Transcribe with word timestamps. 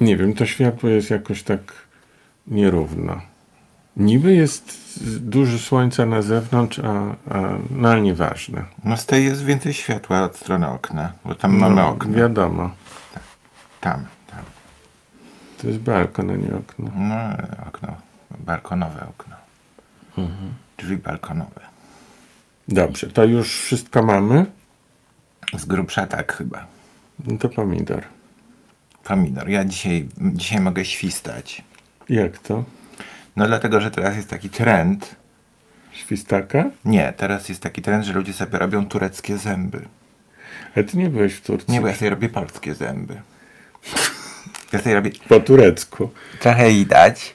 Nie 0.00 0.16
wiem, 0.16 0.34
to 0.34 0.46
światło 0.46 0.88
jest 0.88 1.10
jakoś 1.10 1.42
tak 1.42 1.60
nierówno. 2.46 3.20
Niby 3.96 4.34
jest 4.34 4.78
dużo 5.20 5.58
słońca 5.58 6.06
na 6.06 6.22
zewnątrz, 6.22 6.78
a, 6.78 7.14
a 7.34 7.58
no 7.70 7.88
ale 7.88 8.00
nieważne. 8.00 8.64
No 8.84 8.96
z 8.96 9.06
tej 9.06 9.24
jest 9.24 9.44
więcej 9.44 9.74
światła 9.74 10.22
od 10.22 10.36
strony 10.36 10.68
okna, 10.68 11.12
bo 11.24 11.34
tam 11.34 11.56
mamy 11.56 11.74
No, 11.74 11.88
okno. 11.88 12.12
Wiadomo. 12.12 12.70
Tam, 13.80 14.04
tam. 14.30 14.40
To 15.58 15.66
jest 15.66 15.78
balkon, 15.78 16.30
a 16.30 16.36
nie 16.36 16.56
okno. 16.56 16.90
No, 16.96 17.14
okno. 17.68 17.96
Balkonowe 18.38 19.06
okno. 19.08 19.36
Mhm. 20.18 20.54
Drzwi 20.78 20.96
balkonowe. 20.96 21.60
Dobrze, 22.68 23.06
to 23.06 23.24
już 23.24 23.60
wszystko 23.60 24.02
mamy? 24.02 24.46
Z 25.58 25.64
grubsza 25.64 26.06
tak 26.06 26.32
chyba. 26.32 26.66
No 27.26 27.38
to 27.38 27.48
pomidor. 27.48 28.02
Pomidor. 29.08 29.48
Ja 29.48 29.64
dzisiaj, 29.64 30.08
dzisiaj 30.20 30.60
mogę 30.60 30.84
świstać. 30.84 31.62
Jak 32.08 32.38
to? 32.38 32.64
No 33.36 33.46
dlatego, 33.46 33.80
że 33.80 33.90
teraz 33.90 34.16
jest 34.16 34.30
taki 34.30 34.50
trend. 34.50 35.16
Świstaka? 35.92 36.64
Nie, 36.84 37.12
teraz 37.16 37.48
jest 37.48 37.62
taki 37.62 37.82
trend, 37.82 38.04
że 38.04 38.12
ludzie 38.12 38.32
sobie 38.32 38.58
robią 38.58 38.86
tureckie 38.86 39.38
zęby. 39.38 39.88
A 40.76 40.82
ty 40.82 40.98
nie 40.98 41.10
byłeś 41.10 41.34
w 41.34 41.40
Turcji? 41.40 41.72
Nie, 41.72 41.80
bo 41.80 41.88
ja 41.88 41.94
sobie 41.94 42.10
robię 42.10 42.28
polskie 42.28 42.74
zęby. 42.74 43.20
Ja 44.72 44.78
sobie 44.78 44.94
robię... 44.94 45.10
Po 45.28 45.40
turecku. 45.40 46.10
Trochę 46.40 46.70
widać. 46.70 47.34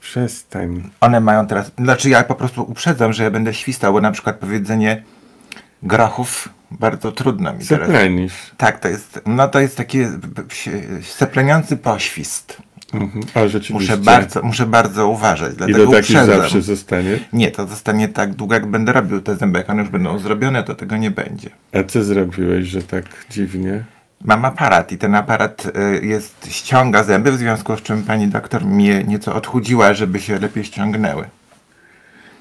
Przestań. 0.00 0.90
One 1.00 1.20
mają 1.20 1.46
teraz... 1.46 1.70
Znaczy 1.78 2.10
ja 2.10 2.24
po 2.24 2.34
prostu 2.34 2.62
uprzedzam, 2.62 3.12
że 3.12 3.24
ja 3.24 3.30
będę 3.30 3.54
świstał, 3.54 3.92
bo 3.92 4.00
na 4.00 4.12
przykład 4.12 4.36
powiedzenie 4.36 5.02
grochów 5.82 6.48
bardzo 6.70 7.12
trudno 7.12 7.52
mi 7.52 7.64
teraz. 7.64 7.86
Seplenisz. 7.86 8.32
Tak, 8.56 8.80
to 8.80 8.88
jest... 8.88 9.20
No 9.26 9.48
to 9.48 9.60
jest 9.60 9.76
taki 9.76 9.98
sepleniący 11.02 11.76
poświst. 11.76 12.62
Mhm. 12.92 13.24
Muszę 13.70 13.96
bardzo, 13.96 14.42
muszę 14.42 14.66
bardzo 14.66 15.08
uważać, 15.08 15.52
I 15.52 15.56
dlatego 15.56 15.78
to 15.78 15.90
taki 15.92 16.00
uprzedzam. 16.00 16.40
zawsze 16.40 16.62
zostanie. 16.62 17.18
Nie, 17.32 17.50
to 17.50 17.66
zostanie 17.66 18.08
tak 18.08 18.34
długo, 18.34 18.54
jak 18.54 18.66
będę 18.66 18.92
robił 18.92 19.20
te 19.20 19.36
zęby. 19.36 19.58
Jak 19.58 19.70
one 19.70 19.82
już 19.82 19.90
będą 19.90 20.18
zrobione, 20.18 20.62
to 20.62 20.74
tego 20.74 20.96
nie 20.96 21.10
będzie. 21.10 21.50
A 21.74 21.84
co 21.84 22.04
zrobiłeś, 22.04 22.66
że 22.68 22.82
tak 22.82 23.04
dziwnie? 23.30 23.84
Mam 24.24 24.44
aparat 24.44 24.92
i 24.92 24.98
ten 24.98 25.14
aparat 25.14 25.66
y, 25.66 26.06
jest, 26.06 26.46
ściąga 26.50 27.02
zęby, 27.04 27.32
w 27.32 27.38
związku 27.38 27.76
z 27.76 27.82
czym 27.82 28.02
pani 28.02 28.28
doktor 28.28 28.64
mnie 28.64 29.04
nieco 29.04 29.34
odchudziła, 29.34 29.94
żeby 29.94 30.20
się 30.20 30.38
lepiej 30.38 30.64
ściągnęły. 30.64 31.24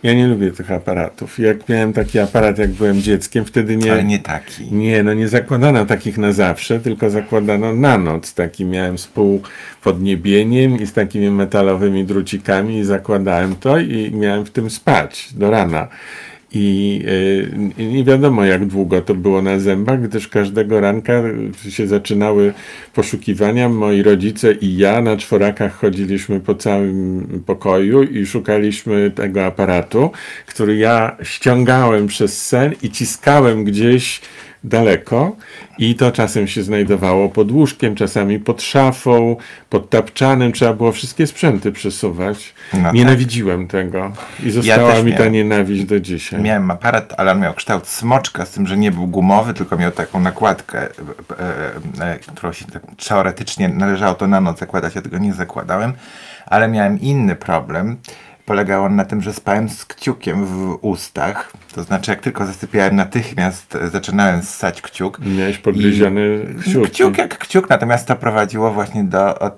Ja 0.03 0.13
nie 0.13 0.27
lubię 0.27 0.51
tych 0.51 0.71
aparatów. 0.71 1.39
Jak 1.39 1.69
miałem 1.69 1.93
taki 1.93 2.19
aparat, 2.19 2.57
jak 2.57 2.69
byłem 2.69 3.01
dzieckiem, 3.01 3.45
wtedy 3.45 3.77
nie. 3.77 3.91
Ale 3.91 4.03
nie 4.03 4.19
taki. 4.19 4.73
Nie, 4.73 5.03
no 5.03 5.13
nie 5.13 5.27
zakładano 5.27 5.85
takich 5.85 6.17
na 6.17 6.31
zawsze, 6.31 6.79
tylko 6.79 7.09
zakładano 7.09 7.73
na 7.73 7.97
noc. 7.97 8.33
Taki 8.33 8.65
miałem 8.65 8.97
z 8.97 9.07
pół 9.07 9.41
podniebieniem 9.83 10.79
i 10.79 10.85
z 10.85 10.93
takimi 10.93 11.29
metalowymi 11.29 12.05
drucikami 12.05 12.77
i 12.77 12.83
zakładałem 12.83 13.55
to 13.55 13.79
i 13.79 14.11
miałem 14.11 14.45
w 14.45 14.49
tym 14.49 14.69
spać 14.69 15.29
do 15.33 15.51
rana. 15.51 15.87
I 16.57 17.01
y, 17.77 17.85
nie 17.85 18.03
wiadomo 18.03 18.45
jak 18.45 18.65
długo 18.65 19.01
to 19.01 19.15
było 19.15 19.41
na 19.41 19.59
zębach, 19.59 20.01
gdyż 20.01 20.27
każdego 20.27 20.81
ranka 20.81 21.23
się 21.69 21.87
zaczynały 21.87 22.53
poszukiwania. 22.93 23.69
Moi 23.69 24.03
rodzice 24.03 24.53
i 24.53 24.77
ja 24.77 25.01
na 25.01 25.17
czworakach 25.17 25.73
chodziliśmy 25.73 26.39
po 26.39 26.55
całym 26.55 27.27
pokoju 27.45 28.03
i 28.03 28.25
szukaliśmy 28.25 29.11
tego 29.11 29.45
aparatu, 29.45 30.11
który 30.47 30.75
ja 30.77 31.17
ściągałem 31.23 32.07
przez 32.07 32.45
sen 32.45 32.73
i 32.83 32.89
ciskałem 32.89 33.63
gdzieś 33.63 34.21
daleko 34.63 35.35
i 35.77 35.95
to 35.95 36.11
czasem 36.11 36.47
się 36.47 36.63
znajdowało 36.63 37.29
pod 37.29 37.51
łóżkiem, 37.51 37.95
czasami 37.95 38.39
pod 38.39 38.61
szafą, 38.61 39.35
pod 39.69 39.89
tapczanem, 39.89 40.51
trzeba 40.51 40.73
było 40.73 40.91
wszystkie 40.91 41.27
sprzęty 41.27 41.71
przesuwać. 41.71 42.53
No 42.73 42.83
tak. 42.83 42.93
Nienawidziłem 42.93 43.67
tego 43.67 44.11
i 44.43 44.51
została 44.51 44.93
też 44.93 45.03
mi 45.03 45.11
ta 45.11 45.17
miałem. 45.17 45.33
nienawiść 45.33 45.83
do 45.83 45.99
dzisiaj. 45.99 46.41
Miałem 46.41 46.71
aparat, 46.71 47.13
ale 47.17 47.31
on 47.31 47.39
miał 47.39 47.53
kształt 47.53 47.87
smoczka, 47.87 48.45
z 48.45 48.51
tym, 48.51 48.67
że 48.67 48.77
nie 48.77 48.91
był 48.91 49.07
gumowy, 49.07 49.53
tylko 49.53 49.77
miał 49.77 49.91
taką 49.91 50.19
nakładkę, 50.19 50.81
e, 50.81 50.85
e, 51.99 52.13
e, 52.13 52.19
którą 52.19 52.53
się 52.53 52.65
tak, 52.65 52.81
teoretycznie 53.07 53.69
należało 53.69 54.15
to 54.15 54.27
na 54.27 54.41
noc 54.41 54.59
zakładać, 54.59 54.95
ja 54.95 55.01
tego 55.01 55.17
nie 55.17 55.33
zakładałem, 55.33 55.93
ale 56.45 56.67
miałem 56.67 57.01
inny 57.01 57.35
problem. 57.35 57.97
Polegał 58.47 58.83
on 58.83 58.95
na 58.95 59.05
tym, 59.05 59.21
że 59.21 59.33
spałem 59.33 59.69
z 59.69 59.85
kciukiem 59.85 60.45
w 60.45 60.77
ustach, 60.81 61.53
to 61.75 61.83
znaczy 61.83 62.11
jak 62.11 62.21
tylko 62.21 62.45
zasypiałem 62.45 62.95
natychmiast 62.95 63.75
e, 63.75 63.89
zaczynałem 63.89 64.41
ssać 64.41 64.81
kciuk. 64.81 65.19
Miałeś 65.19 65.57
podgryziony 65.57 66.55
kciuk. 66.61 66.89
Kciuk 66.89 67.17
jak 67.17 67.37
kciuk, 67.37 67.69
natomiast 67.69 68.07
to 68.07 68.15
prowadziło 68.15 68.73
właśnie 68.73 69.03
do 69.03 69.51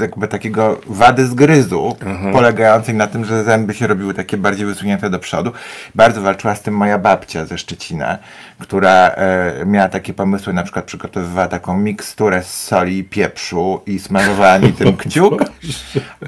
jakby 0.00 0.28
takiego 0.28 0.80
wady 0.86 1.26
zgryzu, 1.26 1.96
polegającej 2.32 2.94
na 2.94 3.06
tym, 3.06 3.24
że 3.24 3.44
zęby 3.44 3.74
się 3.74 3.86
robiły 3.86 4.14
takie 4.14 4.36
bardziej 4.36 4.66
wysunięte 4.66 5.10
do 5.10 5.18
przodu. 5.18 5.52
Bardzo 5.94 6.22
walczyła 6.22 6.54
z 6.54 6.62
tym 6.62 6.76
moja 6.76 6.98
babcia 6.98 7.46
ze 7.46 7.58
Szczecina, 7.58 8.18
która 8.58 9.08
e, 9.08 9.52
miała 9.66 9.88
takie 9.88 10.14
pomysły, 10.14 10.52
na 10.52 10.62
przykład 10.62 10.84
przygotowywała 10.84 11.48
taką 11.48 11.76
miksturę 11.76 12.42
z 12.42 12.62
soli 12.62 12.98
i 12.98 13.04
pieprzu 13.04 13.80
i 13.86 13.98
smarowała 13.98 14.58
mi 14.58 14.72
tym 14.72 14.96
kciuk, 15.02 15.44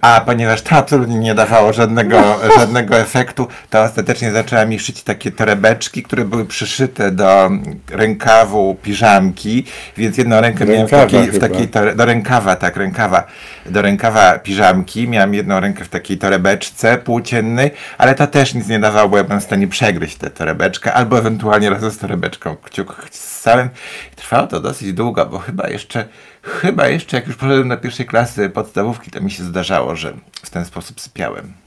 a 0.00 0.22
ponieważ 0.26 0.62
to 0.62 0.76
absolutnie 0.76 1.19
nie 1.19 1.34
dawało 1.34 1.72
żadnego, 1.72 2.38
żadnego 2.59 2.99
efektu, 2.99 3.49
to 3.70 3.82
ostatecznie 3.82 4.32
zaczęła 4.32 4.66
mi 4.66 4.78
szyć 4.78 5.03
takie 5.03 5.31
torebeczki, 5.31 6.03
które 6.03 6.25
były 6.25 6.44
przyszyte 6.44 7.10
do 7.10 7.50
rękawu 7.91 8.76
piżamki, 8.82 9.64
więc 9.97 10.19
jedną 10.19 10.41
rękę 10.41 10.66
miałem 10.66 10.87
w 10.87 10.91
takiej, 10.91 11.31
w 11.31 11.38
takiej 11.38 11.69
do 11.97 12.04
rękawa, 12.04 12.56
tak, 12.56 12.76
rękawa, 12.76 13.22
do 13.66 13.83
rękawa 13.83 14.38
piżamki, 14.38 15.09
miałem 15.09 15.34
jedną 15.34 15.60
rękę 15.60 15.84
w 15.84 15.88
takiej 15.88 16.19
torebeczce 16.19 16.99
płóciennej, 16.99 17.71
ale 17.99 18.15
to 18.15 18.27
też 18.27 18.55
nic 18.55 18.69
nie 18.69 18.78
dawało, 18.78 19.09
bo 19.09 19.16
ja 19.16 19.25
byłem 19.25 19.41
w 19.41 19.44
stanie 19.44 19.69
przegryźć 19.69 20.16
tę 20.16 20.31
torebeczkę, 20.31 20.93
albo 20.93 21.19
ewentualnie 21.19 21.71
razem 21.71 21.91
z 21.91 21.99
torebeczką 21.99 22.56
kciuk 22.56 23.09
ssałem. 23.11 23.69
Trwało 24.16 24.47
to 24.47 24.61
dosyć 24.61 24.93
długo, 24.93 25.27
bo 25.27 25.38
chyba 25.38 25.69
jeszcze, 25.69 26.09
chyba 26.43 26.88
jeszcze 26.88 27.16
jak 27.16 27.27
już 27.27 27.37
poszedłem 27.37 27.69
do 27.69 27.77
pierwszej 27.77 28.06
klasy 28.06 28.50
podstawówki, 28.50 29.11
to 29.11 29.21
mi 29.21 29.31
się 29.31 29.43
zdarzało, 29.43 29.97
że 29.97 30.12
w 30.43 30.50
ten 30.50 30.65
sposób 30.65 31.00
sypiałem. 31.00 31.62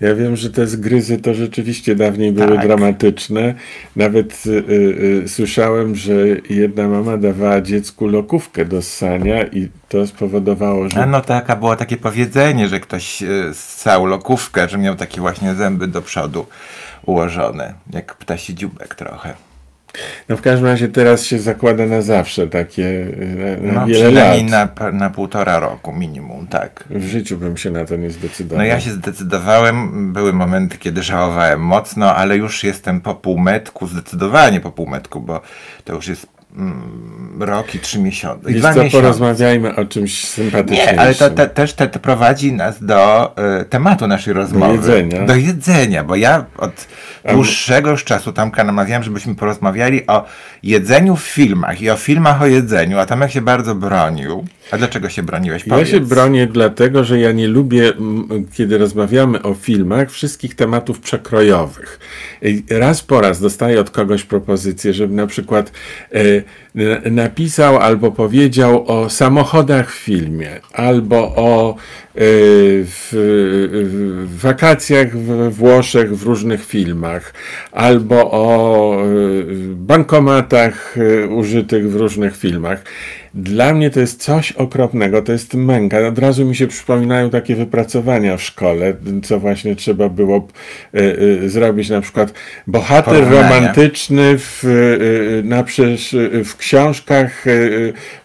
Ja 0.00 0.14
wiem, 0.14 0.36
że 0.36 0.50
te 0.50 0.66
zgryzy 0.66 1.18
to 1.18 1.34
rzeczywiście 1.34 1.94
dawniej 1.94 2.32
były 2.32 2.56
Tak. 2.56 2.66
dramatyczne. 2.66 3.54
Nawet 3.96 4.42
y, 4.46 4.50
y, 4.50 5.22
y, 5.24 5.28
słyszałem, 5.28 5.96
że 5.96 6.12
jedna 6.50 6.88
mama 6.88 7.16
dawała 7.16 7.60
dziecku 7.60 8.06
lokówkę 8.08 8.64
do 8.64 8.82
ssania 8.82 9.42
i 9.46 9.68
to 9.88 10.06
spowodowało, 10.06 10.84
A 10.84 10.88
że 10.88 11.06
no 11.06 11.20
taka 11.20 11.56
było 11.56 11.76
takie 11.76 11.96
powiedzenie, 11.96 12.68
że 12.68 12.80
ktoś 12.80 13.22
y, 13.22 13.50
ssał 13.52 14.06
lokówkę, 14.06 14.68
że 14.68 14.78
miał 14.78 14.96
takie 14.96 15.20
właśnie 15.20 15.54
zęby 15.54 15.86
do 15.86 16.02
przodu 16.02 16.46
ułożone, 17.06 17.74
jak 17.92 18.14
ptasi 18.14 18.54
dziubek 18.54 18.94
trochę. 18.94 19.34
No 20.28 20.36
w 20.36 20.40
każdym 20.42 20.66
razie 20.66 20.88
teraz 20.88 21.24
się 21.24 21.38
zakłada 21.38 21.86
na 21.86 22.02
zawsze 22.02 22.46
takie 22.46 23.06
na, 23.62 23.72
na 23.72 23.80
No 23.80 23.86
wiele 23.86 24.06
przynajmniej 24.08 24.48
lat. 24.50 24.80
na, 24.80 24.90
na 24.92 25.10
półtora 25.10 25.58
roku 25.58 25.92
minimum, 25.92 26.46
tak. 26.46 26.84
W 26.90 27.02
życiu 27.06 27.36
bym 27.38 27.56
się 27.56 27.70
na 27.70 27.84
to 27.84 27.96
nie 27.96 28.10
zdecydował. 28.10 28.58
No 28.58 28.64
ja 28.64 28.80
się 28.80 28.90
zdecydowałem, 28.90 30.12
były 30.12 30.32
momenty, 30.32 30.78
kiedy 30.78 31.02
żałowałem 31.02 31.60
mocno, 31.60 32.14
ale 32.16 32.36
już 32.36 32.64
jestem 32.64 33.00
po 33.00 33.14
półmetku, 33.14 33.86
zdecydowanie 33.86 34.60
po 34.60 34.72
półmetku, 34.72 35.20
bo 35.20 35.40
to 35.84 35.94
już 35.94 36.08
jest 36.08 36.26
rok 37.38 37.74
i 37.74 37.78
trzy 37.78 37.98
miesiące. 37.98 38.50
I 38.50 38.54
dwa 38.54 38.74
co, 38.74 38.82
miesiące. 38.82 38.96
porozmawiajmy 38.96 39.76
o 39.76 39.84
czymś 39.84 40.28
sympatyczniejszym. 40.28 40.94
Nie, 40.94 41.00
ale 41.00 41.14
to 41.14 41.30
te, 41.30 41.48
też 41.48 41.72
te, 41.72 41.88
to 41.88 41.98
prowadzi 41.98 42.52
nas 42.52 42.84
do 42.84 43.32
e, 43.36 43.64
tematu 43.64 44.06
naszej 44.06 44.34
rozmowy. 44.34 44.74
jedzenia. 44.74 45.26
Do 45.26 45.34
jedzenia, 45.34 46.04
bo 46.04 46.16
ja 46.16 46.44
od 46.58 46.88
dłuższego 47.32 47.90
już 47.90 48.04
czasu 48.04 48.32
Tamka 48.32 48.64
namawiałem, 48.64 49.02
żebyśmy 49.02 49.34
porozmawiali 49.34 50.06
o 50.06 50.24
jedzeniu 50.62 51.16
w 51.16 51.22
filmach 51.22 51.82
i 51.82 51.90
o 51.90 51.96
filmach 51.96 52.42
o 52.42 52.46
jedzeniu, 52.46 52.98
a 52.98 53.06
Tomek 53.06 53.30
się 53.30 53.40
bardzo 53.40 53.74
bronił. 53.74 54.44
A 54.70 54.78
dlaczego 54.78 55.08
się 55.08 55.22
broniłeś? 55.22 55.66
Ja 55.66 55.74
Powiedz. 55.74 55.88
się 55.88 56.00
bronię 56.00 56.46
dlatego, 56.46 57.04
że 57.04 57.20
ja 57.20 57.32
nie 57.32 57.48
lubię, 57.48 57.92
kiedy 58.52 58.78
rozmawiamy 58.78 59.42
o 59.42 59.54
filmach, 59.54 60.10
wszystkich 60.10 60.54
tematów 60.54 61.00
przekrojowych. 61.00 62.00
Raz 62.70 63.02
po 63.02 63.20
raz 63.20 63.40
dostaję 63.40 63.80
od 63.80 63.90
kogoś 63.90 64.22
propozycję, 64.22 64.94
żebym 64.94 65.16
na 65.16 65.26
przykład 65.26 65.72
e, 66.12 66.20
napisał 67.10 67.78
albo 67.78 68.12
powiedział 68.12 68.84
o 68.86 69.10
samochodach 69.10 69.92
w 69.92 69.98
filmie, 69.98 70.50
albo 70.72 71.16
o 71.36 71.70
e, 71.70 71.74
w, 72.84 73.08
w 74.26 74.40
wakacjach 74.40 75.16
w 75.16 75.50
Włoszech 75.50 76.16
w 76.16 76.22
różnych 76.22 76.66
filmach, 76.66 77.34
albo 77.72 78.30
o 78.30 78.96
e, 78.96 79.06
bankomatach 79.74 80.96
e, 80.98 81.26
użytych 81.28 81.90
w 81.90 81.96
różnych 81.96 82.36
filmach. 82.36 82.84
Dla 83.34 83.74
mnie 83.74 83.90
to 83.90 84.00
jest 84.00 84.22
coś 84.22 84.52
okropnego, 84.52 85.22
to 85.22 85.32
jest 85.32 85.54
męka. 85.54 86.08
Od 86.08 86.18
razu 86.18 86.44
mi 86.44 86.56
się 86.56 86.66
przypominają 86.66 87.30
takie 87.30 87.56
wypracowania 87.56 88.36
w 88.36 88.42
szkole, 88.42 88.94
co 89.22 89.40
właśnie 89.40 89.76
trzeba 89.76 90.08
było 90.08 90.48
y, 90.94 90.98
y, 91.42 91.50
zrobić. 91.50 91.88
Na 91.88 92.00
przykład 92.00 92.32
bohater 92.66 93.14
Porównania. 93.14 93.42
romantyczny 93.42 94.38
w, 94.38 94.64
y, 94.64 95.42
na 95.44 95.62
przecież, 95.62 96.16
w 96.44 96.56
książkach 96.56 97.44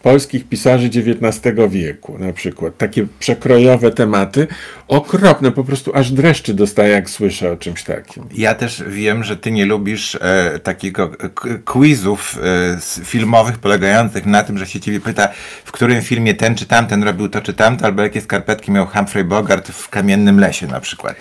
polskich 0.04 0.48
pisarzy 0.48 0.88
XIX 0.88 1.56
wieku. 1.70 2.18
Na 2.20 2.34
przykład 2.34 2.78
takie 2.78 3.08
przekrojowe 3.20 3.92
tematy. 3.92 4.48
Okropne, 4.88 5.52
po 5.52 5.64
prostu 5.64 5.96
aż 5.96 6.12
dreszczy 6.12 6.54
dostaję, 6.54 6.90
jak 6.90 7.10
słyszę 7.10 7.52
o 7.52 7.58
czymś 7.58 7.84
takim. 7.84 8.24
Ja 8.36 8.56
też 8.56 8.84
wiem, 8.88 9.24
że 9.24 9.38
ty 9.38 9.52
nie 9.52 9.66
lubisz 9.66 10.18
e, 10.22 10.60
takiego 10.60 11.12
quizów 11.66 12.40
e, 12.44 13.06
filmowych 13.06 13.58
polegających 13.58 14.26
na 14.26 14.44
tym, 14.44 14.58
że 14.58 14.66
się 14.68 14.80
ciebie 14.80 14.95
pyta, 15.00 15.28
w 15.66 15.72
którym 15.72 16.02
filmie 16.02 16.34
ten 16.34 16.56
czy 16.56 16.66
tamten 16.66 17.04
robił 17.04 17.30
to 17.30 17.42
czy 17.42 17.54
tamto, 17.54 17.86
albo 17.86 18.02
jakie 18.02 18.22
skarpetki 18.22 18.72
miał 18.72 18.88
Humphrey 18.88 19.24
Bogart 19.24 19.70
w 19.70 19.90
Kamiennym 19.90 20.40
Lesie 20.40 20.68
na 20.68 20.80
przykład. 20.80 21.16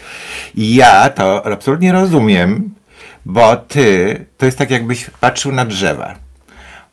I 0.54 0.74
ja 0.74 1.10
to 1.10 1.46
absolutnie 1.46 1.92
rozumiem, 1.92 2.74
bo 3.24 3.56
ty, 3.56 4.26
to 4.38 4.46
jest 4.46 4.58
tak 4.58 4.70
jakbyś 4.70 5.10
patrzył 5.20 5.52
na 5.52 5.64
drzewa. 5.64 6.23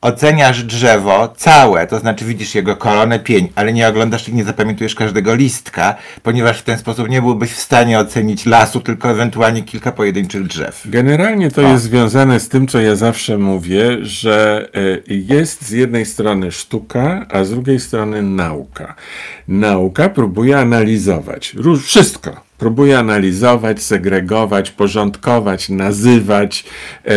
Oceniasz 0.01 0.63
drzewo 0.63 1.33
całe, 1.37 1.87
to 1.87 1.99
znaczy 1.99 2.25
widzisz 2.25 2.55
jego 2.55 2.75
koronę, 2.75 3.19
pień, 3.19 3.49
ale 3.55 3.73
nie 3.73 3.87
oglądasz 3.87 4.29
i 4.29 4.33
nie 4.33 4.43
zapamiętujesz 4.43 4.95
każdego 4.95 5.35
listka, 5.35 5.95
ponieważ 6.23 6.59
w 6.59 6.63
ten 6.63 6.77
sposób 6.77 7.09
nie 7.09 7.21
byłbyś 7.21 7.51
w 7.51 7.59
stanie 7.59 7.99
ocenić 7.99 8.45
lasu, 8.45 8.79
tylko 8.79 9.09
ewentualnie 9.09 9.63
kilka 9.63 9.91
pojedynczych 9.91 10.47
drzew. 10.47 10.81
Generalnie 10.85 11.51
to 11.51 11.61
jest 11.61 11.83
związane 11.83 12.39
z 12.39 12.49
tym, 12.49 12.67
co 12.67 12.79
ja 12.79 12.95
zawsze 12.95 13.37
mówię, 13.37 13.97
że 14.01 14.69
e, 15.07 15.13
jest 15.13 15.61
z 15.61 15.71
jednej 15.71 16.05
strony 16.05 16.51
sztuka, 16.51 17.25
a 17.29 17.43
z 17.43 17.49
drugiej 17.49 17.79
strony 17.79 18.21
nauka. 18.21 18.95
Nauka 19.47 20.09
próbuje 20.09 20.59
analizować 20.59 21.55
wszystko. 21.83 22.50
Próbuje 22.61 22.99
analizować, 22.99 23.81
segregować, 23.81 24.71
porządkować, 24.71 25.69
nazywać, 25.69 26.63
e, 27.05 27.11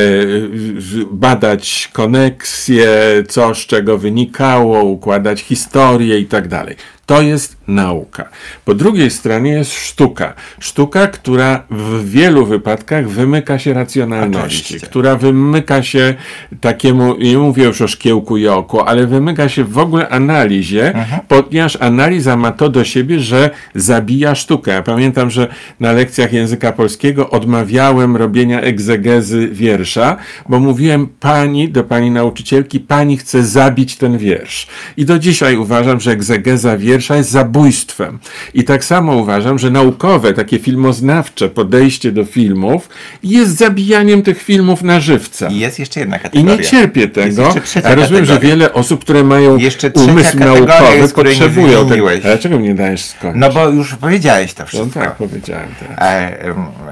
badać 1.10 1.90
koneksje, 1.92 2.88
co 3.28 3.54
z 3.54 3.58
czego 3.58 3.98
wynikało, 3.98 4.84
układać 4.84 5.40
historię 5.40 6.18
i 6.18 6.26
tak 6.26 6.48
dalej. 6.48 6.76
To 7.06 7.22
jest 7.22 7.56
nauka. 7.68 8.28
Po 8.64 8.74
drugiej 8.74 9.10
stronie 9.10 9.50
jest 9.50 9.72
sztuka. 9.72 10.34
Sztuka, 10.60 11.06
która 11.06 11.62
w 11.70 12.10
wielu 12.10 12.46
wypadkach 12.46 13.08
wymyka 13.08 13.58
się 13.58 13.72
racjonalności, 13.72 14.60
Oczywiście. 14.64 14.86
która 14.86 15.16
wymyka 15.16 15.82
się 15.82 16.14
takiemu, 16.60 17.16
nie 17.16 17.38
mówię 17.38 17.64
już 17.64 17.80
o 17.80 17.88
szkiełku 17.88 18.36
i 18.36 18.48
oku, 18.48 18.80
ale 18.80 19.06
wymyka 19.06 19.48
się 19.48 19.64
w 19.64 19.78
ogóle 19.78 20.08
analizie, 20.08 20.92
ponieważ 21.28 21.76
analiza 21.80 22.36
ma 22.36 22.52
to 22.52 22.68
do 22.68 22.84
siebie, 22.84 23.20
że 23.20 23.50
zabija 23.74 24.34
sztukę. 24.34 24.72
Ja 24.72 24.82
pamiętam, 24.82 25.30
że 25.30 25.48
na 25.80 25.92
lekcjach 25.92 26.32
języka 26.32 26.72
polskiego 26.72 27.30
odmawiałem 27.30 28.16
robienia 28.16 28.60
egzegezy 28.60 29.48
wiersza, 29.48 30.16
bo 30.48 30.58
mówiłem 30.58 31.06
pani, 31.20 31.68
do 31.68 31.84
pani 31.84 32.10
nauczycielki, 32.10 32.80
pani 32.80 33.16
chce 33.16 33.42
zabić 33.42 33.96
ten 33.96 34.18
wiersz. 34.18 34.66
I 34.96 35.04
do 35.04 35.18
dzisiaj 35.18 35.56
uważam, 35.56 36.00
że 36.00 36.10
egzegeza 36.10 36.78
wiersza 36.78 36.93
jest 37.16 37.30
zabójstwem. 37.30 38.18
I 38.54 38.64
tak 38.64 38.84
samo 38.84 39.16
uważam, 39.16 39.58
że 39.58 39.70
naukowe, 39.70 40.32
takie 40.32 40.58
filmoznawcze 40.58 41.48
podejście 41.48 42.12
do 42.12 42.24
filmów 42.24 42.88
jest 43.22 43.56
zabijaniem 43.56 44.22
tych 44.22 44.42
filmów 44.42 44.82
na 44.82 45.00
żywca. 45.00 45.48
I 45.48 45.58
jest 45.58 45.78
jeszcze 45.78 46.00
jedna 46.00 46.16
I 46.16 46.20
kategoria. 46.20 46.56
nie 46.56 46.62
cierpię 46.62 47.08
tego. 47.08 47.54
Ja 47.84 47.94
rozumiem, 47.94 48.24
że 48.24 48.38
wiele 48.40 48.72
osób, 48.72 49.00
które 49.00 49.24
mają 49.24 49.56
Jeszcze 49.56 49.90
umysł 49.94 50.38
naukowy, 50.38 50.96
jest, 50.96 51.14
potrzebują 51.14 51.88
tego. 51.88 52.10
A 52.10 52.16
dlaczego 52.16 52.58
mnie 52.58 52.74
dajesz 52.74 53.04
skończyć? 53.04 53.40
No 53.40 53.50
bo 53.52 53.68
już 53.68 53.94
powiedziałeś 53.94 54.54
to 54.54 54.62
No 54.62 54.66
wszystko. 54.66 55.00
tak, 55.00 55.16
powiedziałem 55.16 55.68
teraz. 55.80 55.98
E, 56.00 56.40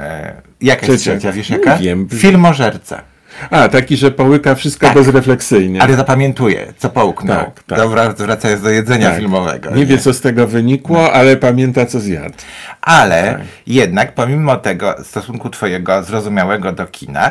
e, 0.00 0.42
jaka 0.60 0.86
jest 0.86 1.02
Trzecia. 1.04 1.32
wiesz 1.32 1.50
jaka? 1.50 1.76
wiem. 1.76 2.08
Filmożerca. 2.08 3.02
A, 3.50 3.68
taki, 3.68 3.96
że 3.96 4.10
połyka 4.10 4.54
wszystko 4.54 4.86
Tak. 4.86 4.94
bezrefleksyjnie. 4.96 5.82
Ale 5.82 5.96
zapamiętuje, 5.96 6.72
co 6.78 6.90
połknął. 6.90 7.36
Tak, 7.44 7.62
tak. 7.62 7.78
Dobra, 7.78 8.08
wracając 8.12 8.62
do 8.62 8.70
jedzenia 8.70 9.08
Tak. 9.08 9.18
filmowego. 9.18 9.70
Nie 9.70 9.86
wie, 9.86 9.98
co 9.98 10.12
z 10.12 10.20
tego 10.20 10.46
wynikło, 10.46 11.12
ale 11.12 11.36
pamięta, 11.36 11.86
co 11.86 12.00
zjadł. 12.00 12.34
Ale 12.80 13.32
Tak. 13.32 13.40
jednak 13.66 14.14
pomimo 14.14 14.56
tego 14.56 14.94
stosunku 15.04 15.50
twojego 15.50 16.02
zrozumiałego 16.02 16.72
do 16.72 16.86
kina, 16.86 17.30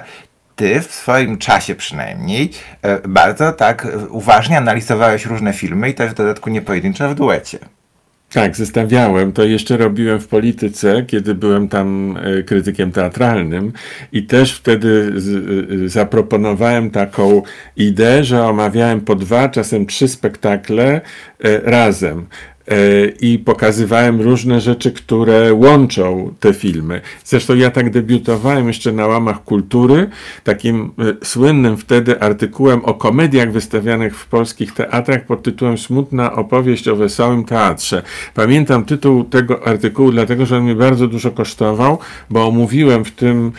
ty 0.55 0.81
w 0.81 0.91
swoim 0.93 1.37
czasie 1.37 1.75
przynajmniej 1.75 2.51
e, 2.81 2.99
bardzo 3.07 3.51
tak 3.53 3.87
uważnie 4.09 4.57
analizowałeś 4.57 5.25
różne 5.25 5.53
filmy 5.53 5.89
i 5.89 5.93
też 5.93 6.11
w 6.11 6.13
dodatku 6.13 6.49
nie 6.49 6.61
pojedynczo 6.61 7.09
w 7.09 7.15
duecie. 7.15 7.59
Tak, 8.33 8.55
zestawiałem. 8.55 9.33
To 9.33 9.43
jeszcze 9.43 9.77
robiłem 9.77 10.19
w 10.19 10.27
polityce, 10.27 11.03
kiedy 11.07 11.35
byłem 11.35 11.67
tam 11.67 12.17
e, 12.17 12.43
krytykiem 12.43 12.91
teatralnym 12.91 13.73
i 14.11 14.23
też 14.23 14.53
wtedy 14.53 15.13
e, 15.85 15.89
zaproponowałem 15.89 16.91
taką 16.91 17.41
ideę, 17.77 18.23
że 18.23 18.43
omawiałem 18.43 19.01
po 19.01 19.15
dwa, 19.15 19.49
czasem 19.49 19.85
trzy 19.85 20.07
spektakle 20.07 21.01
e, 21.43 21.59
razem. 21.59 22.25
E, 22.67 23.05
I 23.21 23.39
pokazywałem 23.39 24.21
różne 24.21 24.61
rzeczy, 24.61 24.91
które 24.91 25.53
łączą 25.53 26.33
te 26.39 26.53
filmy. 26.53 27.01
Zresztą 27.23 27.55
ja 27.55 27.71
tak 27.71 27.89
debiutowałem 27.89 28.67
jeszcze 28.67 28.91
na 28.91 29.07
łamach 29.07 29.43
kultury, 29.43 30.09
takim 30.43 30.91
e, 31.21 31.25
słynnym 31.25 31.77
wtedy 31.77 32.21
artykułem 32.21 32.85
o 32.85 32.93
komediach 32.93 33.51
wystawianych 33.51 34.17
w 34.17 34.27
polskich 34.27 34.73
teatrach 34.73 35.25
pod 35.25 35.43
tytułem 35.43 35.77
Smutna 35.77 36.33
opowieść 36.33 36.87
o 36.87 36.95
wesołym 36.95 37.43
teatrze. 37.43 38.03
Pamiętam 38.33 38.85
tytuł 38.85 39.23
tego 39.23 39.67
artykułu, 39.67 40.11
dlatego 40.11 40.45
że 40.45 40.57
on 40.57 40.63
mnie 40.63 40.75
bardzo 40.75 41.07
dużo 41.07 41.31
kosztował, 41.31 41.97
bo 42.29 42.47
omówiłem 42.47 43.05
w 43.05 43.11
tym 43.11 43.51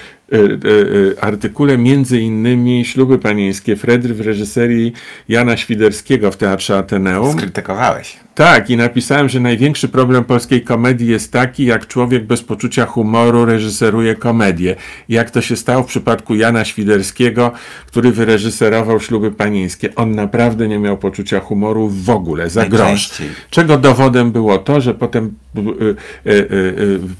artykule 1.21 1.79
między 1.79 2.21
innymi 2.21 2.85
śluby 2.85 3.19
panieńskie 3.19 3.77
Fredry 3.77 4.15
w 4.15 4.21
reżyserii 4.21 4.93
Jana 5.29 5.57
Świderskiego 5.57 6.31
w 6.31 6.37
Teatrze 6.37 6.79
Ateneum. 6.79 7.33
Skrytykowałeś. 7.33 8.17
Tak, 8.35 8.71
i 8.71 8.77
napisałem, 8.77 9.29
że 9.29 9.41
największy 9.41 9.89
problem 9.89 10.25
polskiej 10.25 10.63
komedii 10.63 11.09
jest 11.09 11.33
taki, 11.33 11.65
jak 11.65 11.87
człowiek 11.87 12.27
bez 12.27 12.43
poczucia 12.43 12.87
humoru 12.87 13.45
reżyseruje 13.45 14.15
komedię. 14.15 14.77
Jak 15.09 15.31
to 15.31 15.41
się 15.41 15.57
stało 15.57 15.83
w 15.83 15.87
przypadku 15.87 16.35
Jana 16.35 16.65
Świderskiego, 16.65 17.53
który 17.87 18.13
wyreżyserował 18.13 19.01
śluby 19.01 19.31
panieńskie. 19.31 19.95
On 19.95 20.15
naprawdę 20.15 20.69
nie 20.69 20.79
miał 20.79 20.99
poczucia 20.99 21.41
humoru 21.41 21.89
w 21.89 22.11
ogóle, 22.11 22.51
za 22.51 22.67
grosz. 22.67 23.11
Czego 23.51 23.79
dowodem 23.79 24.33
było 24.33 24.59
to, 24.59 24.81
że 24.81 24.95
potem 24.95 25.25
y, 25.25 25.29
y, 25.29 25.29
y, 25.29 25.31
y, 25.31 25.42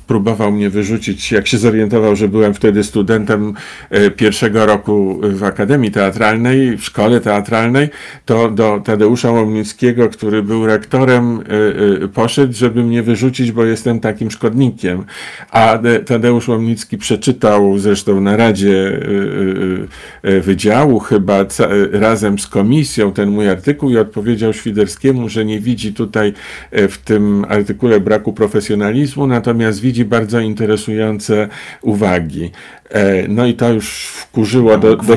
próbował 0.07 0.53
mnie 0.53 0.71
wyrzucić, 0.71 1.33
jak 1.33 1.47
się 1.47 1.59
zorientował, 1.59 2.17
że 2.17 2.29
byłem 2.29 2.55
wtedy 2.55 2.85
studentem 2.85 3.55
pierwszego 4.17 4.67
roku 4.67 5.21
w 5.23 5.45
Akademii 5.45 5.91
Teatralnej, 5.91 6.77
w 6.77 6.85
szkole 6.85 7.21
teatralnej, 7.21 7.89
to 8.25 8.51
do 8.51 8.81
Tadeusza 8.85 9.31
Łomnickiego, 9.31 10.09
który 10.09 10.43
był 10.43 10.67
rektorem, 10.67 11.41
poszedł, 12.15 12.55
żeby 12.55 12.83
mnie 12.85 13.03
wyrzucić, 13.03 13.53
bo 13.53 13.65
jestem 13.65 14.01
takim 14.01 14.31
szkodnikiem. 14.31 15.05
A 15.51 15.79
de- 15.79 16.01
Tadeusz 16.01 16.49
Łomnicki 16.49 16.99
przeczytał 16.99 17.79
zresztą 17.79 18.21
na 18.21 18.37
Radzie 18.37 19.01
Wydziału 20.43 20.99
chyba 20.99 21.45
razem 21.93 22.39
z 22.39 22.47
komisją 22.47 23.13
ten 23.13 23.31
mój 23.31 23.49
artykuł 23.49 23.91
i 23.91 23.99
odpowiedział 23.99 24.53
Świderskiemu, 24.53 25.29
że 25.29 25.45
nie 25.45 25.61
widzi 25.61 25.95
tutaj 25.95 26.33
e, 26.71 26.89
w 26.89 26.99
tym 26.99 27.45
artykule 27.49 28.01
braku 28.01 28.22
profesjonalizmu, 28.31 29.27
natomiast 29.27 29.81
widzi 29.81 30.05
bardzo 30.05 30.41
interesujące 30.41 31.49
uwagi. 31.83 32.51
E, 32.91 33.29
No 33.29 33.47
i 33.47 33.55
to 33.55 33.73
już 33.73 34.07
wkurzyło 34.07 34.79
do, 34.79 34.97
do, 34.97 35.17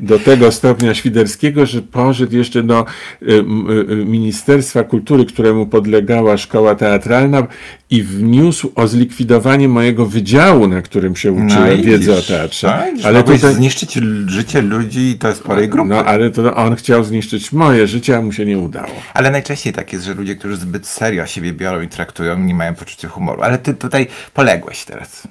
do 0.00 0.18
tego 0.18 0.52
stopnia 0.52 0.94
Świderskiego, 0.94 1.66
że 1.66 1.82
poszedł 1.82 2.36
jeszcze 2.36 2.62
do 2.62 2.86
m, 3.22 3.66
y, 3.90 4.04
Ministerstwa 4.04 4.84
Kultury, 4.84 5.24
któremu 5.24 5.66
podlegała 5.66 6.36
szkoła 6.36 6.74
teatralna 6.74 7.46
i 7.90 8.02
wniósł 8.02 8.72
o 8.74 8.88
zlikwidowanie 8.88 9.68
mojego 9.68 10.06
wydziału, 10.06 10.68
na 10.68 10.82
którym 10.82 11.16
się 11.16 11.32
uczyłem 11.32 11.78
i 11.78 11.82
wiedzy 11.82 12.14
o 12.14 12.22
teatrze. 12.22 12.66
No, 12.66 13.08
ale 13.08 13.22
ale 13.22 13.38
tutaj... 13.38 13.54
zniszczyć 13.54 13.98
życie 14.26 14.62
ludzi 14.62 15.00
i 15.00 15.18
to 15.18 15.34
sporej 15.34 15.68
grupy. 15.68 15.88
no 15.88 16.04
ale 16.04 16.30
to 16.30 16.56
on 16.56 16.76
chciał 16.76 17.04
zniszczyć 17.04 17.52
moje 17.52 17.86
życie, 17.86 18.16
a 18.16 18.22
mu 18.22 18.32
się 18.32 18.44
nie 18.44 18.58
udało. 18.58 18.92
Ale 19.14 19.30
najczęściej 19.30 19.72
tak 19.72 19.92
jest, 19.92 20.04
że 20.04 20.14
ludzie, 20.14 20.36
którzy 20.36 20.56
zbyt 20.56 20.86
serio 20.86 21.26
siebie 21.26 21.52
biorą 21.52 21.80
i 21.80 21.88
traktują, 21.88 22.21
nie 22.38 22.54
mają 22.54 22.74
poczucia 22.74 23.08
humoru. 23.08 23.42
Ale 23.42 23.58
ty 23.58 23.74
tutaj 23.74 24.06
poległeś 24.34 24.84
teraz. 24.84 25.22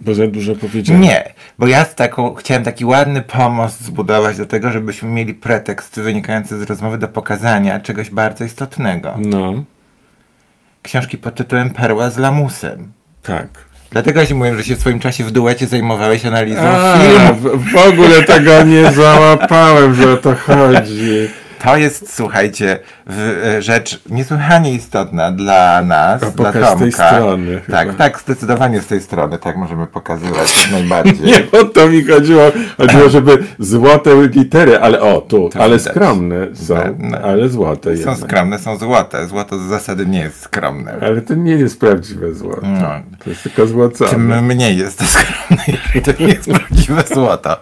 Bo 0.00 0.14
za 0.14 0.26
dużo 0.26 0.54
powiedziałem. 0.56 1.02
Nie, 1.02 1.32
bo 1.58 1.66
ja 1.66 1.84
z 1.84 1.94
taką, 1.94 2.34
chciałem 2.34 2.64
taki 2.64 2.84
ładny 2.84 3.22
pomost 3.22 3.80
zbudować 3.80 4.36
do 4.36 4.46
tego, 4.46 4.70
żebyśmy 4.70 5.08
mieli 5.08 5.34
pretekst 5.34 6.00
wynikający 6.00 6.58
z 6.58 6.62
rozmowy 6.62 6.98
do 6.98 7.08
pokazania 7.08 7.80
czegoś 7.80 8.10
bardzo 8.10 8.44
istotnego. 8.44 9.14
No, 9.18 9.52
Książki 10.82 11.18
pod 11.18 11.34
tytułem 11.34 11.70
Perła 11.70 12.10
z 12.10 12.18
lamusem. 12.18 12.92
tak. 13.22 13.48
Dlatego 13.90 14.20
ja 14.20 14.26
mówiłem, 14.34 14.58
że 14.58 14.64
się 14.64 14.76
w 14.76 14.80
swoim 14.80 15.00
czasie 15.00 15.24
w 15.24 15.30
duecie 15.30 15.66
zajmowałeś 15.66 16.26
analizą 16.26 16.60
A, 16.62 16.98
filmu. 16.98 17.34
w, 17.58 17.72
w 17.72 17.76
ogóle 17.76 18.22
tego 18.22 18.62
nie 18.64 18.92
załapałem, 18.92 19.94
że 19.94 20.12
o 20.12 20.16
to 20.16 20.34
chodzi. 20.34 21.28
To 21.64 21.76
jest, 21.76 22.14
słuchajcie, 22.16 22.78
e, 23.56 23.62
rzecz 23.62 24.00
niesłychanie 24.10 24.72
istotna 24.74 25.32
dla 25.32 25.82
nas, 25.82 26.22
A 26.22 26.30
dla 26.30 26.44
pokaż 26.52 26.64
z 26.64 26.68
Tomka. 26.68 26.78
tej 26.78 26.92
strony 26.92 27.60
Tak, 27.70 27.86
chyba. 27.86 27.98
tak, 27.98 28.20
zdecydowanie 28.20 28.80
z 28.80 28.86
tej 28.86 29.00
strony, 29.00 29.38
tak 29.38 29.56
możemy 29.56 29.86
pokazywać 29.86 30.68
najbardziej. 30.72 31.20
Nie, 31.52 31.60
o 31.60 31.64
to 31.64 31.88
mi 31.88 32.04
chodziło. 32.04 32.42
Chodziło, 32.76 33.08
żeby 33.08 33.44
złote 33.58 34.10
litery, 34.34 34.78
ale 34.80 35.00
o, 35.00 35.20
tu, 35.20 35.48
To 35.48 35.60
ale 35.60 35.78
widać. 35.78 35.92
skromne 35.92 36.46
są, 36.54 36.74
No. 36.98 37.18
ale 37.18 37.48
złote 37.48 37.82
Są 37.90 37.98
jednak. 37.98 38.18
skromne, 38.18 38.58
są 38.58 38.76
złote. 38.78 39.26
Złoto 39.26 39.58
z 39.58 39.62
zasady 39.62 40.06
nie 40.06 40.20
jest 40.20 40.40
skromne. 40.40 40.94
Ale 41.02 41.22
to 41.22 41.34
nie 41.34 41.52
jest 41.52 41.80
prawdziwe 41.80 42.34
złoto. 42.34 42.66
No. 42.66 42.88
To 43.24 43.30
jest 43.30 43.42
tylko 43.42 43.66
złocone. 43.66 44.10
Tym 44.10 44.44
mniej 44.46 44.76
jest 44.78 44.98
to 44.98 45.04
skromne, 45.04 45.64
jeżeli 45.68 46.02
to 46.02 46.22
nie 46.22 46.28
jest 46.28 46.50
prawdziwe 46.50 47.02
złoto. 47.14 47.56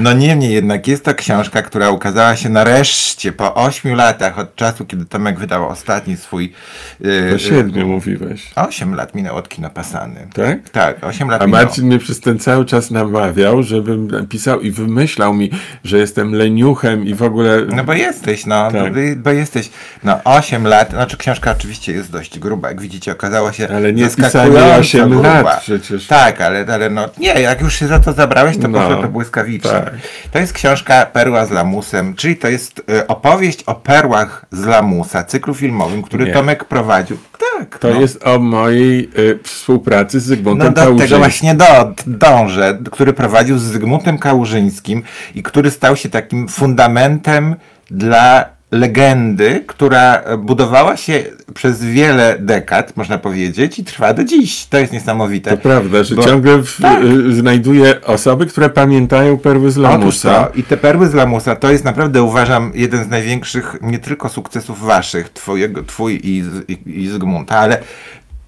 No 0.00 0.12
niemniej 0.12 0.52
jednak 0.52 0.88
jest 0.88 1.04
to 1.04 1.14
książka, 1.14 1.62
która 1.62 1.90
ukazała 1.90 2.36
się 2.36 2.48
nareszcie 2.48 3.31
po 3.32 3.54
ośmiu 3.54 3.94
latach 3.94 4.38
od 4.38 4.56
czasu, 4.56 4.86
kiedy 4.86 5.04
Tomek 5.04 5.38
wydał 5.38 5.68
ostatni 5.68 6.16
swój... 6.16 6.52
Yy, 7.00 7.28
Po 7.32 7.38
siedmiu 7.38 7.86
mówiłeś. 7.88 8.50
Osiem 8.56 8.94
lat 8.94 9.14
minęło 9.14 9.38
od 9.38 9.48
kina 9.48 9.70
Pasany. 9.70 10.26
Tak? 10.34 10.68
Tak, 10.70 11.04
osiem 11.04 11.28
lat 11.30 11.42
A 11.42 11.46
minęło. 11.46 11.64
Marcin 11.64 11.86
mnie 11.86 11.98
przez 11.98 12.20
ten 12.20 12.38
cały 12.38 12.64
czas 12.64 12.90
namawiał, 12.90 13.62
żebym 13.62 14.10
napisał 14.10 14.60
i 14.60 14.70
wymyślał 14.70 15.34
mi, 15.34 15.50
że 15.84 15.98
jestem 15.98 16.34
leniuchem 16.34 17.06
i 17.06 17.14
w 17.14 17.22
ogóle. 17.22 17.58
No 17.76 17.84
bo 17.84 17.92
jesteś, 17.92 18.46
no, 18.46 18.70
Tak. 18.72 18.92
bo, 18.92 18.98
bo 19.16 19.30
jesteś, 19.30 19.70
no 20.04 20.20
8 20.24 20.66
lat, 20.66 20.90
znaczy 20.90 21.16
książka 21.16 21.50
oczywiście 21.50 21.92
jest 21.92 22.12
dość 22.12 22.38
gruba, 22.38 22.68
jak 22.68 22.80
widzicie, 22.80 23.12
okazała 23.12 23.52
się 23.52 23.68
Ale 23.76 23.92
nie 23.92 24.08
pisanie 24.08 24.58
8 24.78 25.08
gruba. 25.10 25.42
lat 25.42 25.60
przecież. 25.60 26.06
Tak, 26.06 26.40
ale, 26.40 26.66
ale 26.72 26.90
no, 26.90 27.08
nie, 27.18 27.28
jak 27.40 27.60
już 27.60 27.74
się 27.78 27.86
za 27.86 27.98
to 28.00 28.12
zabrałeś, 28.12 28.58
to 28.58 28.68
No, 28.68 28.78
poszło 28.80 29.02
to 29.02 29.08
błyskawicznie. 29.08 29.70
tak. 29.70 29.94
To 30.32 30.38
jest 30.38 30.52
książka 30.52 31.06
Perła 31.06 31.46
z 31.46 31.50
lamusem, 31.50 32.14
czyli 32.14 32.36
to 32.36 32.48
jest 32.48 32.82
e, 32.88 33.06
opowieść 33.22 33.62
o 33.62 33.74
perłach 33.74 34.46
z 34.52 34.64
lamusa, 34.64 35.24
cyklu 35.24 35.54
filmowym, 35.54 36.02
który 36.02 36.24
Nie. 36.24 36.32
Tomek 36.32 36.64
prowadził. 36.64 37.16
Tak, 37.58 37.78
To 37.78 37.88
no. 37.88 38.00
jest 38.00 38.26
o 38.26 38.38
mojej 38.38 39.10
y, 39.18 39.38
współpracy 39.42 40.20
z 40.20 40.24
No 40.24 40.28
Zygmuntem 40.28 40.68
do 40.68 40.72
tego 40.74 40.86
Kałużyńskim. 40.86 41.18
właśnie 41.18 41.54
do, 41.54 41.94
dążę, 42.06 42.78
który 42.92 43.12
prowadził 43.12 43.58
z 43.58 43.62
Zygmuntem 43.62 44.18
Kałużyńskim 44.18 45.02
i 45.34 45.42
który 45.42 45.70
stał 45.70 45.96
się 45.96 46.08
takim 46.08 46.48
fundamentem 46.48 47.54
dla 47.90 48.44
legendy, 48.72 49.64
która 49.66 50.22
budowała 50.38 50.96
się 50.96 51.24
przez 51.54 51.84
wiele 51.84 52.36
dekad, 52.38 52.96
można 52.96 53.18
powiedzieć, 53.18 53.78
i 53.78 53.84
trwa 53.84 54.14
do 54.14 54.24
dziś. 54.24 54.66
To 54.66 54.78
jest 54.78 54.92
niesamowite. 54.92 55.50
To 55.50 55.56
prawda, 55.56 56.04
że 56.04 56.14
Bo- 56.14 56.24
ciągle 56.24 56.58
w, 56.62 56.78
Tak. 56.82 57.04
y, 57.04 57.34
znajduję 57.34 58.00
osoby, 58.02 58.46
które 58.46 58.70
pamiętają 58.70 59.38
perły 59.38 59.70
z 59.70 59.76
lamusa. 59.76 60.44
to, 60.44 60.58
I 60.58 60.62
te 60.62 60.76
perły 60.76 61.08
z 61.08 61.14
lamusa 61.14 61.56
to 61.56 61.72
jest 61.72 61.84
naprawdę 61.84 62.22
uważam 62.22 62.72
jeden 62.74 63.04
z 63.04 63.08
największych 63.08 63.76
nie 63.82 63.98
tylko 63.98 64.28
sukcesów 64.28 64.80
waszych, 64.80 65.28
twojego, 65.28 65.82
twój 65.82 66.20
i, 66.24 66.42
Z- 66.42 66.70
i, 66.70 67.00
i 67.02 67.08
Zygmunta, 67.08 67.56
ale 67.58 67.78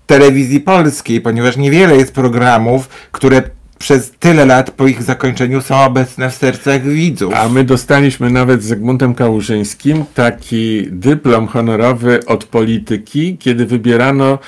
telewizji 0.06 0.60
polskiej, 0.60 1.20
ponieważ 1.20 1.56
niewiele 1.56 1.96
jest 1.96 2.14
programów, 2.14 2.88
które 3.12 3.42
przez 3.78 4.12
tyle 4.20 4.46
lat 4.46 4.70
po 4.70 4.86
ich 4.86 5.02
zakończeniu 5.02 5.60
są 5.60 5.84
obecne 5.84 6.30
w 6.30 6.34
sercach 6.34 6.82
widzów. 6.82 7.34
A 7.34 7.48
my 7.48 7.64
dostaliśmy 7.64 8.30
nawet 8.30 8.62
z 8.62 8.66
Zygmuntem 8.66 9.14
Kałużyńskim 9.14 10.04
taki 10.14 10.86
dyplom 10.90 11.46
honorowy 11.46 12.26
od 12.26 12.44
polityki, 12.44 13.38
kiedy 13.38 13.66
wybierano 13.66 14.32
e, 14.32 14.38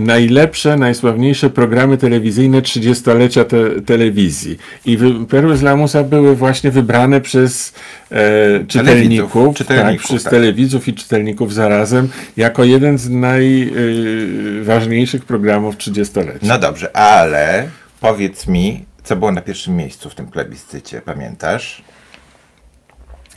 najlepsze, 0.00 0.76
najsławniejsze 0.76 1.50
programy 1.50 1.98
telewizyjne 1.98 2.62
30-lecia 2.62 3.44
te, 3.44 3.80
telewizji. 3.80 4.58
I 4.84 4.98
Perły 5.28 5.56
z 5.56 5.62
Lamusa 5.62 6.04
były 6.04 6.36
właśnie 6.36 6.70
wybrane 6.70 7.20
przez 7.20 7.74
e, 8.10 8.64
czytelników, 8.68 9.56
czytelników, 9.56 10.02
tak, 10.02 10.08
przez 10.08 10.22
tak. 10.22 10.30
telewidzów 10.30 10.88
i 10.88 10.94
czytelników 10.94 11.54
zarazem, 11.54 12.08
jako 12.36 12.64
jeden 12.64 12.98
z 12.98 13.10
najważniejszych 13.10 15.24
programów 15.24 15.76
30-lecia. 15.76 16.38
No 16.42 16.58
dobrze, 16.58 16.96
ale 16.96 17.68
powiedz 18.00 18.46
mi, 18.46 18.84
co 19.04 19.16
było 19.16 19.32
na 19.32 19.40
pierwszym 19.40 19.76
miejscu 19.76 20.10
w 20.10 20.14
tym 20.14 20.26
plebiscycie, 20.26 21.00
pamiętasz? 21.00 21.82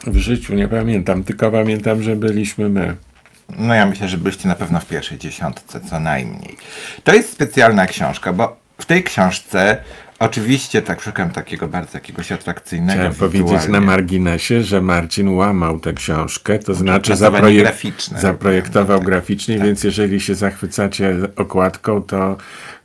W 0.08 0.18
życiu 0.18 0.56
nie 0.56 0.68
pamiętam, 0.68 1.24
tylko 1.24 1.52
pamiętam, 1.52 2.04
że 2.04 2.16
byliśmy 2.16 2.70
my. 2.70 2.96
No 3.58 3.74
ja 3.74 3.86
myślę, 3.86 4.08
że 4.08 4.18
byliście 4.18 4.48
na 4.48 4.56
pewno 4.56 4.80
w 4.80 4.86
pierwszej 4.86 5.18
dziesiątce, 5.18 5.80
co 5.90 6.00
najmniej. 6.00 6.58
To 7.04 7.14
jest 7.14 7.32
specjalna 7.32 7.88
książka, 7.88 8.34
bo 8.34 8.58
w 8.78 8.86
tej 8.86 9.04
książce 9.04 9.78
oczywiście 10.20 10.82
tak 10.82 11.02
szukam 11.02 11.30
takiego 11.30 11.68
bardzo 11.68 11.98
jakiegoś 11.98 12.32
atrakcyjnego 12.32 13.00
Chciałem 13.00 13.16
powiedzieć 13.16 13.68
na 13.68 13.82
marginesie, 13.82 14.64
że 14.64 14.82
Marcin 14.82 15.30
łamał 15.30 15.80
tę 15.80 15.94
książkę, 15.94 16.60
to 16.60 16.74
znaczy 16.74 17.14
zaprojek- 17.14 17.60
graficzne. 17.62 18.20
zaprojektował 18.20 18.98
Tak, 18.98 19.08
graficznie, 19.08 19.58
tak. 19.58 19.66
więc 19.68 19.84
jeżeli 19.84 20.22
się 20.22 20.36
zachwycacie 20.36 21.16
okładką, 21.36 22.02
to 22.02 22.38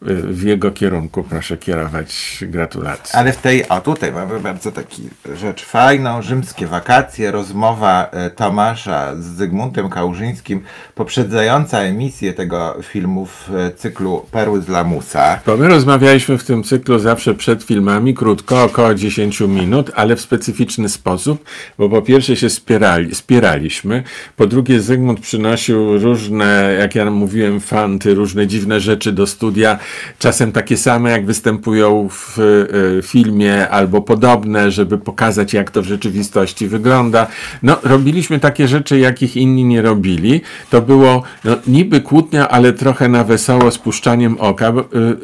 w 0.05 0.43
jego 0.43 0.71
kierunku. 0.71 1.23
Proszę 1.23 1.57
kierować. 1.57 2.39
Gratulacje. 2.43 3.17
Ale 3.17 3.33
w 3.33 3.37
tej, 3.37 3.69
o 3.69 3.81
tutaj 3.81 4.13
mamy 4.13 4.41
bardzo 4.41 4.73
taki 4.73 5.03
rzecz 5.35 5.65
fajną, 5.65 6.23
rzymskie 6.23 6.67
wakacje, 6.67 7.31
rozmowa 7.31 8.11
e, 8.13 8.31
Tomasza 8.31 9.17
z 9.17 9.25
Zygmuntem 9.25 9.89
Kałużyńskim, 9.91 10.63
poprzedzająca 10.95 11.79
emisję 11.79 12.33
tego 12.33 12.79
filmu 12.83 13.27
w 13.27 13.51
e, 13.55 13.71
cyklu 13.71 14.27
Perły 14.31 14.63
z 14.63 14.69
Lamusa. 14.69 15.41
Bo 15.47 15.57
my 15.57 15.69
rozmawialiśmy 15.69 16.39
w 16.39 16.45
tym 16.45 16.63
cyklu 16.63 16.99
zawsze 16.99 17.35
przed 17.35 17.63
filmami, 17.63 18.15
krótko, 18.15 18.65
około 18.65 18.95
10 18.95 19.41
minut, 19.41 19.91
ale 19.95 20.17
w 20.17 20.21
specyficzny 20.21 20.89
sposób, 20.89 21.45
bo 21.79 21.89
po 21.89 22.03
pierwsze 22.03 22.37
się 22.37 22.51
spierali, 22.51 23.15
spieraliśmy, 23.15 24.03
po 24.37 24.47
drugie 24.47 24.81
Zygmunt 24.81 25.21
przynosił 25.21 25.99
różne, 25.99 26.77
jak 26.81 26.95
ja 26.95 27.11
mówiłem, 27.11 27.61
fanty, 27.61 28.15
różne 28.15 28.47
dziwne 28.47 28.81
rzeczy 28.81 29.13
do 29.13 29.27
studia, 29.27 29.79
czasem 30.19 30.53
takie 30.53 30.77
same, 30.77 31.11
jak 31.11 31.27
występują 31.27 32.09
w 32.11 32.39
e, 32.39 33.03
filmie, 33.03 33.69
albo 33.69 34.03
podobne, 34.03 34.71
żeby 34.71 34.99
pokazać, 34.99 35.55
jak 35.55 35.71
to 35.71 35.83
w 35.83 35.87
rzeczywistości 35.87 36.69
wygląda. 36.69 37.27
No, 37.63 37.77
robiliśmy 37.83 38.41
takie 38.41 38.69
rzeczy, 38.69 38.99
jakich 38.99 39.37
inni 39.37 39.65
nie 39.65 39.83
robili. 39.83 40.41
To 40.71 40.83
było 40.83 41.23
no, 41.45 41.57
niby 41.67 42.01
kłótnia, 42.01 42.49
ale 42.49 42.73
trochę 42.73 43.09
na 43.09 43.25
wesoło, 43.25 43.71
z 43.71 43.79
puszczaniem 43.79 44.37
oka. 44.41 44.69
y, 44.71 44.75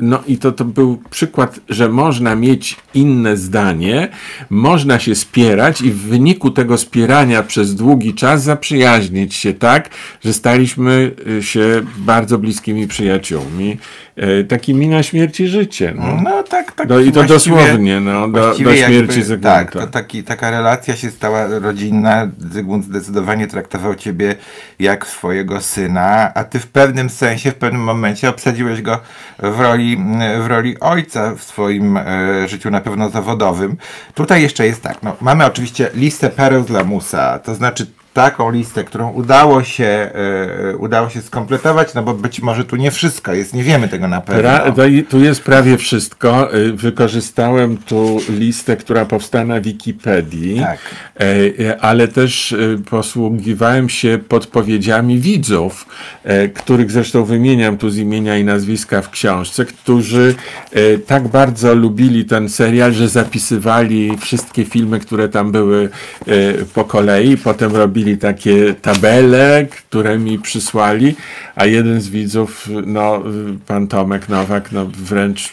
No 0.00 0.22
i 0.26 0.38
to, 0.38 0.52
to 0.52 0.64
był 0.64 1.02
przykład, 1.10 1.60
że 1.68 1.88
można 1.88 2.36
mieć 2.36 2.76
inne 2.94 3.36
zdanie, 3.36 4.08
można 4.50 4.98
się 4.98 5.14
spierać 5.14 5.80
i 5.82 5.90
w 5.90 5.98
wyniku 5.98 6.50
tego 6.50 6.78
spierania 6.78 7.42
przez 7.42 7.74
długi 7.74 8.14
czas 8.14 8.42
zaprzyjaźnić 8.42 9.34
się 9.34 9.54
tak, 9.54 9.90
że 10.24 10.32
staliśmy 10.32 11.12
y, 11.38 11.42
się 11.42 11.82
bardzo 11.98 12.38
bliskimi 12.38 12.86
przyjaciółmi. 12.86 13.78
Y, 14.18 14.44
Takimi 14.60 14.88
na 14.88 15.02
śmierć 15.02 15.40
i 15.40 15.46
życie. 15.48 15.94
No. 15.96 16.18
No 16.22 16.42
tak, 16.42 16.72
tak. 16.72 16.88
No 16.88 16.98
i 16.98 17.12
to 17.12 17.24
dosłownie, 17.24 18.00
no, 18.00 18.28
do, 18.28 18.40
do 18.48 18.54
śmierci 18.54 18.92
jakby- 18.92 19.24
Zygmunta. 19.24 19.54
Tak, 19.58 19.72
to 19.72 19.86
taki, 19.86 20.24
taka 20.24 20.50
relacja 20.50 20.96
się 20.96 21.10
stała 21.10 21.46
rodzinna. 21.46 22.28
Zygmunt 22.38 22.84
zdecydowanie 22.84 23.46
traktował 23.46 23.94
ciebie 23.94 24.34
jak 24.78 25.06
swojego 25.06 25.60
syna, 25.60 26.34
a 26.34 26.44
ty 26.44 26.58
w 26.58 26.66
pewnym 26.66 27.10
sensie, 27.10 27.50
w 27.50 27.54
pewnym 27.54 27.82
momencie 27.82 28.28
obsadziłeś 28.28 28.82
go 28.82 29.00
w 29.38 29.60
roli, 29.60 29.98
w 30.40 30.46
roli 30.46 30.80
ojca 30.80 31.34
w 31.34 31.42
swoim 31.42 31.96
e, 31.96 32.02
życiu, 32.48 32.70
na 32.70 32.80
pewno 32.80 33.10
zawodowym. 33.10 33.76
Tutaj 34.14 34.42
jeszcze 34.42 34.66
jest 34.66 34.82
tak, 34.82 35.02
no, 35.02 35.16
mamy 35.20 35.44
oczywiście 35.44 35.90
listę 35.94 36.30
pereł 36.30 36.64
z 36.64 36.70
lamusa, 36.70 37.38
to 37.38 37.54
znaczy 37.54 37.86
taką 38.24 38.50
listę, 38.50 38.84
którą 38.84 39.10
udało 39.10 39.64
się, 39.64 39.84
e, 39.84 40.76
udało 40.76 41.08
się 41.08 41.22
skompletować, 41.22 41.94
no 41.94 42.02
bo 42.02 42.14
być 42.14 42.40
może 42.40 42.64
tu 42.64 42.76
nie 42.76 42.90
wszystko 42.90 43.32
jest, 43.32 43.54
nie 43.54 43.64
wiemy 43.64 43.88
tego 43.88 44.08
na 44.08 44.20
pewno. 44.20 44.42
Pra, 44.42 44.72
tu 45.08 45.20
jest 45.20 45.42
prawie 45.42 45.76
wszystko. 45.76 46.54
Y, 46.54 46.72
Wykorzystałem 46.72 47.76
tu 47.76 48.20
listę, 48.28 48.76
która 48.76 49.04
powstała 49.04 49.44
na 49.44 49.60
Wikipedii, 49.60 50.60
Tak. 50.60 50.78
E, 51.20 51.24
e, 51.68 51.80
ale 51.80 52.08
też 52.08 52.52
y, 52.52 52.78
posługiwałem 52.90 53.88
się 53.88 54.18
podpowiedziami 54.28 55.18
widzów, 55.18 55.86
e, 56.24 56.48
których 56.48 56.90
zresztą 56.90 57.24
wymieniam 57.24 57.78
tu 57.78 57.90
z 57.90 57.96
imienia 57.96 58.38
i 58.38 58.44
nazwiska 58.44 59.02
w 59.02 59.10
książce, 59.10 59.64
którzy 59.64 60.34
e, 60.72 60.98
tak 60.98 61.28
bardzo 61.28 61.74
lubili 61.74 62.24
ten 62.24 62.48
serial, 62.48 62.92
że 62.92 63.08
zapisywali 63.08 64.16
wszystkie 64.18 64.64
filmy, 64.64 65.00
które 65.00 65.28
tam 65.28 65.52
były 65.52 65.88
e, 66.26 66.64
po 66.74 66.84
kolei. 66.84 67.36
Potem 67.36 67.76
robili 67.76 68.09
takie 68.16 68.74
tabele, 68.74 69.66
które 69.70 70.18
mi 70.18 70.38
przysłali, 70.38 71.14
a 71.54 71.66
jeden 71.66 72.00
z 72.00 72.08
widzów, 72.08 72.68
no, 72.86 73.22
pan 73.66 73.86
Tomek 73.86 74.28
Nowak, 74.28 74.72
no, 74.72 74.86
wręcz 74.86 75.50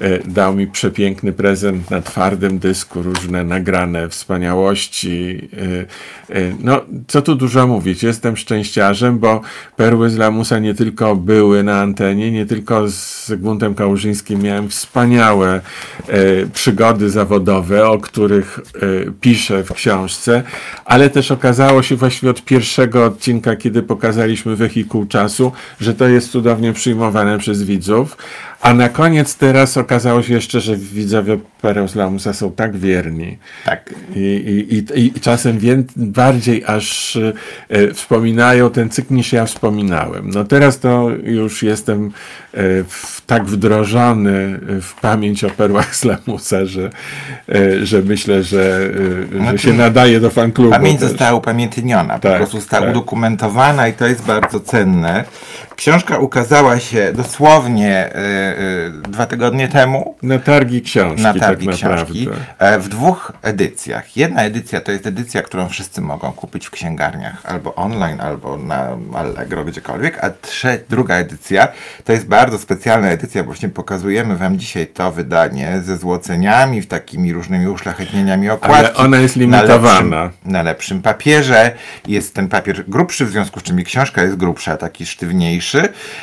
e, 0.00 0.18
dał 0.18 0.54
mi 0.54 0.66
przepiękny 0.66 1.32
prezent 1.32 1.90
na 1.90 2.02
twardym 2.02 2.58
dysku, 2.58 3.02
różne 3.02 3.44
nagrane 3.44 4.08
wspaniałości. 4.08 5.48
e, 6.30 6.36
e, 6.36 6.52
No, 6.60 6.80
co 7.08 7.22
tu 7.22 7.34
dużo 7.34 7.66
mówić, 7.66 8.02
jestem 8.02 8.36
szczęściarzem, 8.36 9.18
bo 9.18 9.40
Perły 9.76 10.10
z 10.10 10.16
Lamusa 10.16 10.58
nie 10.58 10.74
tylko 10.74 11.16
były 11.16 11.62
na 11.62 11.80
antenie, 11.80 12.30
nie 12.30 12.46
tylko 12.46 12.88
z 12.88 13.26
Zygmuntem 13.26 13.74
Kałużyńskim 13.74 14.42
miałem 14.42 14.68
wspaniałe 14.68 15.60
przygody 16.54 17.10
zawodowe, 17.10 17.88
o 17.88 17.98
których 17.98 18.60
piszę 19.20 19.64
w 19.64 19.72
książce, 19.72 20.42
ale 20.84 21.10
też 21.10 21.30
okazało 21.30 21.61
okazało 21.62 21.82
się 21.82 21.96
właściwie 21.96 22.30
od 22.30 22.44
pierwszego 22.44 23.04
odcinka, 23.04 23.56
kiedy 23.56 23.82
pokazaliśmy 23.82 24.56
wehikuł 24.56 25.06
czasu, 25.06 25.52
że 25.80 25.94
to 25.94 26.08
jest 26.08 26.30
cudownie 26.30 26.72
przyjmowane 26.72 27.38
przez 27.38 27.62
widzów. 27.62 28.16
A 28.62 28.74
na 28.74 28.88
koniec 28.88 29.36
teraz 29.36 29.76
okazało 29.76 30.22
się 30.22 30.34
jeszcze, 30.34 30.60
że 30.60 30.76
widzowie 30.76 31.38
Lamusa 31.94 32.32
są 32.32 32.52
tak 32.52 32.76
wierni. 32.76 33.38
Tak. 33.64 33.94
I, 34.14 34.18
i, 34.18 34.74
i, 35.00 35.16
i 35.16 35.20
czasem 35.20 35.58
wię, 35.58 35.82
bardziej 35.96 36.64
aż 36.66 37.18
e, 37.68 37.94
wspominają 37.94 38.70
ten 38.70 38.90
cykl 38.90 39.14
niż 39.14 39.32
ja 39.32 39.46
wspominałem. 39.46 40.30
No 40.30 40.44
teraz 40.44 40.78
to 40.78 41.10
już 41.24 41.62
jestem 41.62 42.06
e, 42.06 42.60
w, 42.88 43.22
tak 43.26 43.44
wdrożony 43.44 44.60
w 44.80 45.00
pamięć 45.00 45.44
o 45.44 45.50
perłach 45.50 45.96
z 45.96 46.04
Lamusa, 46.04 46.66
że, 46.66 46.90
e, 47.48 47.86
że 47.86 48.02
myślę, 48.02 48.42
że, 48.42 48.80
e, 49.40 49.50
że 49.50 49.58
się 49.58 49.72
nadaje 49.72 50.20
do 50.20 50.30
fanklubu. 50.30 50.70
Pamięć 50.70 51.00
też. 51.00 51.08
została 51.08 51.34
upamiętniona, 51.34 52.14
po 52.14 52.28
Tak, 52.28 52.36
prostu 52.36 52.56
została 52.60 52.82
tak. 52.82 52.90
udokumentowana 52.90 53.88
i 53.88 53.92
to 53.92 54.06
jest 54.06 54.24
bardzo 54.26 54.60
cenne. 54.60 55.24
Książka 55.76 56.18
ukazała 56.18 56.80
się 56.80 57.12
dosłownie 57.12 57.96
e, 57.96 58.14
e, 58.16 58.90
dwa 59.08 59.26
tygodnie 59.26 59.68
temu 59.68 60.14
Na 60.22 60.38
targi 60.38 60.82
książki, 60.82 61.22
na 61.22 61.34
targi 61.34 61.66
tak 61.66 61.74
książki 61.74 62.28
e, 62.58 62.78
w 62.78 62.88
dwóch 62.88 63.32
edycjach. 63.42 64.16
Jedna 64.16 64.42
edycja 64.42 64.80
to 64.80 64.92
jest 64.92 65.06
edycja, 65.06 65.42
którą 65.42 65.68
wszyscy 65.68 66.00
mogą 66.00 66.32
kupić 66.32 66.66
w 66.66 66.70
księgarniach 66.70 67.46
albo 67.46 67.74
online, 67.74 68.20
albo 68.20 68.56
na 68.56 68.88
Allegro, 69.14 69.64
gdziekolwiek, 69.64 70.24
a 70.24 70.30
trze- 70.30 70.78
druga 70.90 71.14
edycja 71.14 71.68
to 72.04 72.12
jest 72.12 72.26
bardzo 72.26 72.58
specjalna 72.58 73.08
edycja, 73.10 73.44
właśnie 73.44 73.68
pokazujemy 73.68 74.36
wam 74.36 74.58
dzisiaj 74.58 74.86
to 74.86 75.12
wydanie 75.12 75.80
ze 75.84 75.96
złoceniami, 75.96 76.82
w 76.82 76.86
takimi 76.86 77.32
różnymi 77.32 77.68
uszlachetnieniami 77.68 78.50
okładki. 78.50 78.96
ona 79.02 79.16
jest 79.16 79.36
Na 79.36 79.40
limitowana. 79.42 80.22
lepszym, 80.24 80.52
na 80.52 80.62
lepszym 80.62 81.02
papierze. 81.02 81.72
Jest 82.08 82.34
ten 82.34 82.48
papier 82.48 82.84
grubszy, 82.88 83.26
w 83.26 83.30
związku 83.30 83.60
z 83.60 83.62
czym 83.62 83.80
i 83.80 83.84
książka 83.84 84.22
jest 84.22 84.36
grubsza, 84.36 84.76
taki 84.76 85.06
sztywniejszy. 85.06 85.61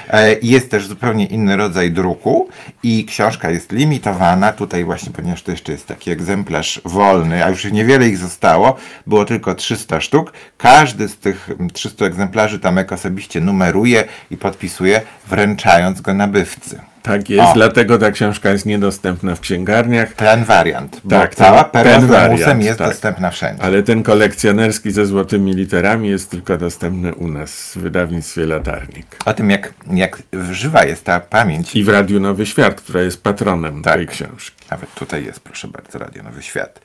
E, 0.09 0.33
i 0.33 0.49
Jest 0.49 0.71
też 0.71 0.87
zupełnie 0.87 1.25
inny 1.25 1.57
rodzaj 1.57 1.91
druku 1.91 2.49
i 2.83 3.05
książka 3.05 3.49
jest 3.49 3.71
limitowana. 3.71 4.53
Tutaj 4.53 4.83
właśnie, 4.83 5.11
ponieważ 5.13 5.43
to 5.43 5.51
jeszcze 5.51 5.71
jest 5.71 5.87
taki 5.87 6.11
egzemplarz 6.11 6.81
wolny, 6.85 7.45
a 7.45 7.49
już 7.49 7.71
niewiele 7.71 8.07
ich 8.07 8.17
zostało, 8.17 8.77
było 9.07 9.25
tylko 9.25 9.55
300 9.55 10.01
sztuk. 10.01 10.33
Każdy 10.57 11.07
z 11.07 11.17
tych 11.17 11.49
mm, 11.49 11.69
300 11.69 12.05
egzemplarzy 12.05 12.59
Tomek 12.59 12.91
osobiście 12.91 13.41
numeruje 13.41 14.03
i 14.31 14.37
podpisuje, 14.37 15.01
wręczając 15.27 16.01
go 16.01 16.13
nabywcy. 16.13 16.88
Tak 17.01 17.29
jest, 17.29 17.49
O. 17.51 17.53
dlatego 17.53 17.97
ta 17.97 18.11
książka 18.11 18.49
jest 18.49 18.65
niedostępna 18.65 19.35
w 19.35 19.39
księgarniach. 19.39 20.13
Ten 20.13 20.43
wariant, 20.43 21.01
bo 21.03 21.09
Tak, 21.19 21.35
cała 21.35 21.63
perła 21.63 22.01
z 22.01 22.09
lamusem 22.09 22.61
jest 22.61 22.79
tak. 22.79 22.87
dostępna 22.89 23.31
wszędzie. 23.31 23.63
Ale 23.63 23.83
ten 23.83 24.03
kolekcjonerski 24.03 24.91
ze 24.91 25.05
złotymi 25.05 25.53
literami 25.53 26.09
jest 26.09 26.29
tylko 26.31 26.57
dostępny 26.57 27.15
u 27.15 27.27
nas 27.27 27.71
w 27.75 27.79
wydawnictwie 27.79 28.45
Latarnik. 28.45 29.05
O 29.25 29.33
tym, 29.33 29.49
jak, 29.49 29.73
jak 29.93 30.17
żywa 30.51 30.85
jest 30.85 31.03
ta 31.05 31.19
pamięć. 31.19 31.75
I 31.75 31.83
w 31.83 31.89
Radiu 31.89 32.19
Nowy 32.19 32.45
Świat, 32.45 32.81
która 32.81 33.01
jest 33.01 33.23
patronem 33.23 33.81
Tak. 33.83 33.95
tej 33.95 34.07
książki. 34.07 34.65
Nawet 34.71 34.93
tutaj 34.93 35.25
jest, 35.25 35.39
proszę 35.39 35.67
bardzo, 35.67 35.99
Radio 35.99 36.23
Nowy 36.23 36.43
Świat. 36.43 36.79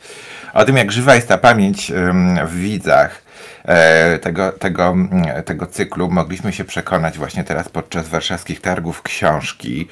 O 0.54 0.64
tym, 0.64 0.76
jak 0.76 0.92
żywa 0.92 1.14
jest 1.14 1.28
ta 1.28 1.38
pamięć 1.38 1.92
w 2.48 2.54
widzach 2.56 3.23
tego, 4.20 4.52
tego, 4.52 4.86
mm, 4.88 5.42
tego 5.44 5.66
cyklu, 5.66 6.10
mogliśmy 6.10 6.52
się 6.52 6.64
przekonać 6.64 7.18
właśnie 7.18 7.44
teraz 7.44 7.68
podczas 7.68 8.08
warszawskich 8.08 8.60
targów 8.60 9.02
książki 9.02 9.88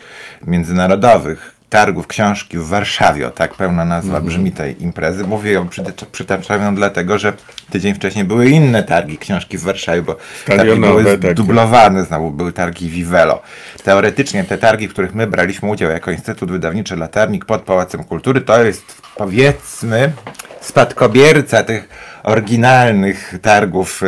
międzynarodowych. 0.47 1.55
Targów 1.69 2.07
książki 2.07 2.59
w 2.59 2.67
Warszawie, 2.67 3.31
tak 3.31 3.55
pełna 3.55 3.85
nazwa 3.85 4.17
Mhm. 4.17 4.27
brzmi 4.27 4.53
tej 4.53 4.83
imprezy. 4.83 5.25
Mówię 5.25 5.53
ją 5.53 5.69
przytacz- 5.69 6.07
przytaczam 6.07 6.63
ją 6.63 6.75
dlatego, 6.75 7.19
że 7.19 7.33
tydzień 7.71 7.95
wcześniej 7.95 8.25
były 8.25 8.49
inne 8.51 8.83
targi 8.83 9.19
książki 9.19 9.59
w 9.59 9.63
Warszawie, 9.63 10.03
bo 10.03 10.17
targi 10.47 10.81
były 10.81 11.19
dublowane, 11.35 12.05
znowu 12.05 12.31
były 12.31 12.53
targi 12.53 12.91
Vivelo. 12.91 13.43
Teoretycznie 13.85 14.45
te 14.45 14.59
targi, 14.59 14.89
w 14.89 14.93
których 14.93 15.15
my 15.15 15.27
braliśmy 15.27 15.69
udział 15.71 15.91
jako 15.91 16.11
Instytut 16.11 16.51
Wydawniczy 16.51 16.97
Latarnik 16.97 17.45
pod 17.45 17.63
Pałacem 17.63 18.05
Kultury, 18.05 18.41
to 18.41 18.65
jest 18.65 19.03
powiedzmy 19.17 20.13
spadkobierca 20.61 21.63
tych 21.63 21.89
oryginalnych 22.23 23.35
targów, 23.43 24.03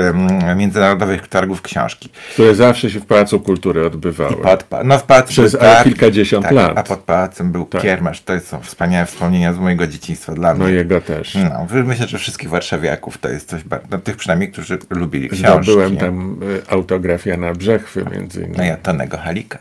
międzynarodowych 0.57 1.29
targów 1.29 1.63
książki. 1.63 2.09
Które 2.33 2.55
zawsze 2.55 2.91
się 2.91 3.01
w 3.01 3.07
Pałacu 3.07 3.41
Kultury 3.41 3.87
odbywały. 3.87 4.37
Pod, 4.37 4.67
no 4.85 4.99
w 4.99 5.03
pałacu 5.03 5.29
Przez 5.29 5.55
ale 5.55 5.85
kilkadziesiąt 5.85 6.51
lat. 6.51 6.79
A 6.79 6.83
pod 6.83 6.99
pałacem 6.99 7.53
był 7.53 7.65
Tak. 7.65 7.83
kiermasz. 7.83 8.21
To 8.21 8.41
są 8.41 8.61
wspaniałe 8.61 9.07
wspomnienia 9.07 9.53
z 9.53 9.59
mojego 9.59 9.87
dzieciństwa 9.87 10.33
dla 10.33 10.55
No 10.55 10.65
mnie. 10.65 10.75
jego 10.75 11.01
też. 11.01 11.35
No, 11.35 11.67
myślę, 11.85 12.07
że 12.09 12.19
wszystkich 12.19 12.49
warszawiaków 12.51 13.19
to 13.19 13.29
jest 13.29 13.49
coś 13.49 13.65
bardzo, 13.65 13.87
no, 13.91 13.99
tych 13.99 14.17
przynajmniej, 14.17 14.53
którzy 14.53 14.79
lubili 14.91 15.29
książki. 15.29 15.63
Zdobyłem 15.63 15.97
tam 15.97 16.39
y, 16.43 16.63
autograf 16.71 17.27
Jana 17.27 17.53
Brzechwy 17.55 18.05
między 18.13 18.41
innymi. 18.41 18.57
No 18.59 18.65
ja 18.65 18.77
Tonego 18.77 19.19
Halika. 19.19 19.59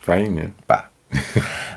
Fajnie. 0.00 0.48
Pa. 0.66 0.93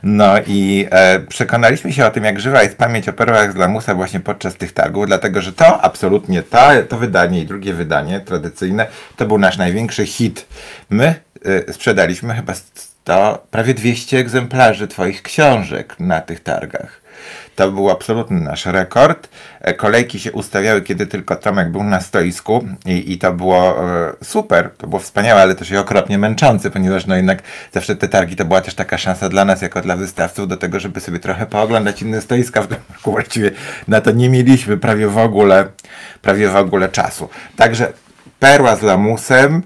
No 0.04 0.34
i 0.48 0.88
e, 0.92 1.20
przekonaliśmy 1.20 1.94
się 1.94 2.06
o 2.06 2.12
tym, 2.12 2.24
jak 2.24 2.40
żywa 2.40 2.64
jest 2.64 2.78
pamięć 2.78 3.10
o 3.10 3.14
perłach 3.14 3.54
z 3.54 3.56
lamusa 3.56 3.96
właśnie 3.96 4.20
podczas 4.20 4.56
tych 4.56 4.72
targów, 4.74 5.08
dlatego 5.08 5.42
że 5.42 5.54
to 5.54 5.82
absolutnie 5.82 6.44
to, 6.44 6.70
to 6.90 6.98
wydanie 6.98 7.42
i 7.42 7.46
drugie 7.46 7.74
wydanie 7.74 8.20
tradycyjne 8.20 8.88
to 9.18 9.26
był 9.26 9.38
nasz 9.38 9.58
największy 9.58 10.06
hit. 10.06 10.48
My 10.90 11.16
e, 11.46 11.74
sprzedaliśmy 11.74 12.34
chyba 12.34 12.54
100, 12.54 13.48
prawie 13.52 13.74
200 13.74 14.18
egzemplarzy 14.18 14.88
Twoich 14.88 15.22
książek 15.22 15.96
na 16.00 16.22
tych 16.22 16.40
targach. 16.40 17.07
To 17.58 17.72
był 17.72 17.90
absolutny 17.90 18.40
nasz 18.42 18.66
rekord. 18.66 19.30
E, 19.62 19.74
Kolejki 19.74 20.20
się 20.20 20.32
ustawiały, 20.32 20.82
kiedy 20.82 21.08
tylko 21.08 21.36
Tomek 21.36 21.72
był 21.72 21.84
na 21.84 22.02
stoisku 22.02 22.64
i, 22.86 23.14
i 23.14 23.18
to 23.18 23.34
było 23.34 23.90
e, 23.90 24.14
super, 24.24 24.70
to 24.78 24.88
było 24.88 25.00
wspaniałe, 25.00 25.42
ale 25.42 25.56
też 25.56 25.72
i 25.72 25.78
okropnie 25.78 26.18
męczące, 26.18 26.72
ponieważ 26.72 27.06
no 27.06 27.16
jednak 27.16 27.42
zawsze 27.74 27.96
te 27.96 28.08
targi 28.08 28.36
to 28.36 28.46
była 28.46 28.62
też 28.62 28.76
taka 28.76 28.98
szansa 28.98 29.30
dla 29.30 29.46
nas, 29.46 29.62
jako 29.62 29.82
dla 29.82 29.96
wystawców, 29.96 30.48
do 30.48 30.58
tego, 30.58 30.80
żeby 30.80 31.00
sobie 31.00 31.20
trochę 31.20 31.46
pooglądać 31.46 32.02
inne 32.02 32.22
stoiska. 32.22 32.62
W 32.62 32.72
roku 32.72 33.12
właściwie 33.12 33.52
na 33.88 34.02
to 34.02 34.12
nie 34.12 34.30
mieliśmy 34.30 34.78
prawie 34.78 35.08
w 35.08 35.18
ogóle, 35.18 35.68
prawie 36.22 36.50
w 36.50 36.56
ogóle 36.56 36.90
czasu. 36.90 37.30
Także 37.56 37.94
Perła 38.40 38.76
z 38.76 38.82
lamusem. 38.82 39.64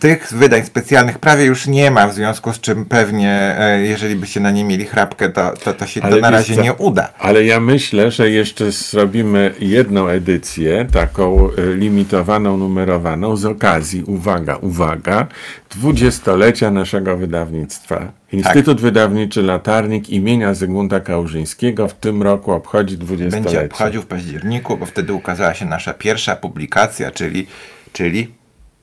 Tych 0.00 0.32
wydań 0.32 0.64
specjalnych 0.64 1.18
prawie 1.18 1.44
już 1.44 1.66
nie 1.66 1.90
ma, 1.90 2.08
w 2.08 2.14
związku 2.14 2.52
z 2.52 2.60
czym 2.60 2.84
pewnie, 2.84 3.56
e, 3.58 3.80
jeżeli 3.80 4.16
byście 4.16 4.40
na 4.40 4.50
nie 4.50 4.64
mieli 4.64 4.84
chrapkę, 4.84 5.28
to, 5.28 5.52
to, 5.64 5.74
to 5.74 5.86
się 5.86 6.00
to 6.00 6.06
Ale 6.06 6.20
na 6.20 6.30
wiesz 6.30 6.38
razie 6.38 6.56
co? 6.56 6.62
nie 6.62 6.72
uda. 6.72 7.12
Ale 7.18 7.44
ja 7.44 7.60
myślę, 7.60 8.10
że 8.10 8.30
jeszcze 8.30 8.72
zrobimy 8.72 9.54
jedną 9.60 10.08
edycję, 10.08 10.86
taką 10.92 11.48
y, 11.50 11.74
limitowaną, 11.76 12.56
numerowaną 12.56 13.36
z 13.36 13.44
okazji, 13.44 14.02
uwaga, 14.04 14.56
uwaga, 14.56 15.26
dwudziestolecia 15.70 16.70
naszego 16.70 17.16
wydawnictwa. 17.16 18.12
Instytut 18.32 18.80
Wydawniczy 18.80 19.42
Latarnik 19.42 20.10
imienia 20.10 20.54
Zygmunta 20.54 21.00
Kałużyńskiego 21.00 21.88
w 21.88 21.94
tym 21.94 22.22
roku 22.22 22.52
obchodzi 22.52 22.96
Będzie 22.96 23.06
dwudziestolecie. 23.06 23.64
obchodził 23.66 24.02
w 24.02 24.06
październiku, 24.06 24.76
bo 24.76 24.86
wtedy 24.86 25.12
ukazała 25.12 25.54
się 25.54 25.64
nasza 25.66 25.94
pierwsza 25.94 26.36
publikacja, 26.36 27.10
czyli, 27.10 27.46
czyli 27.92 28.28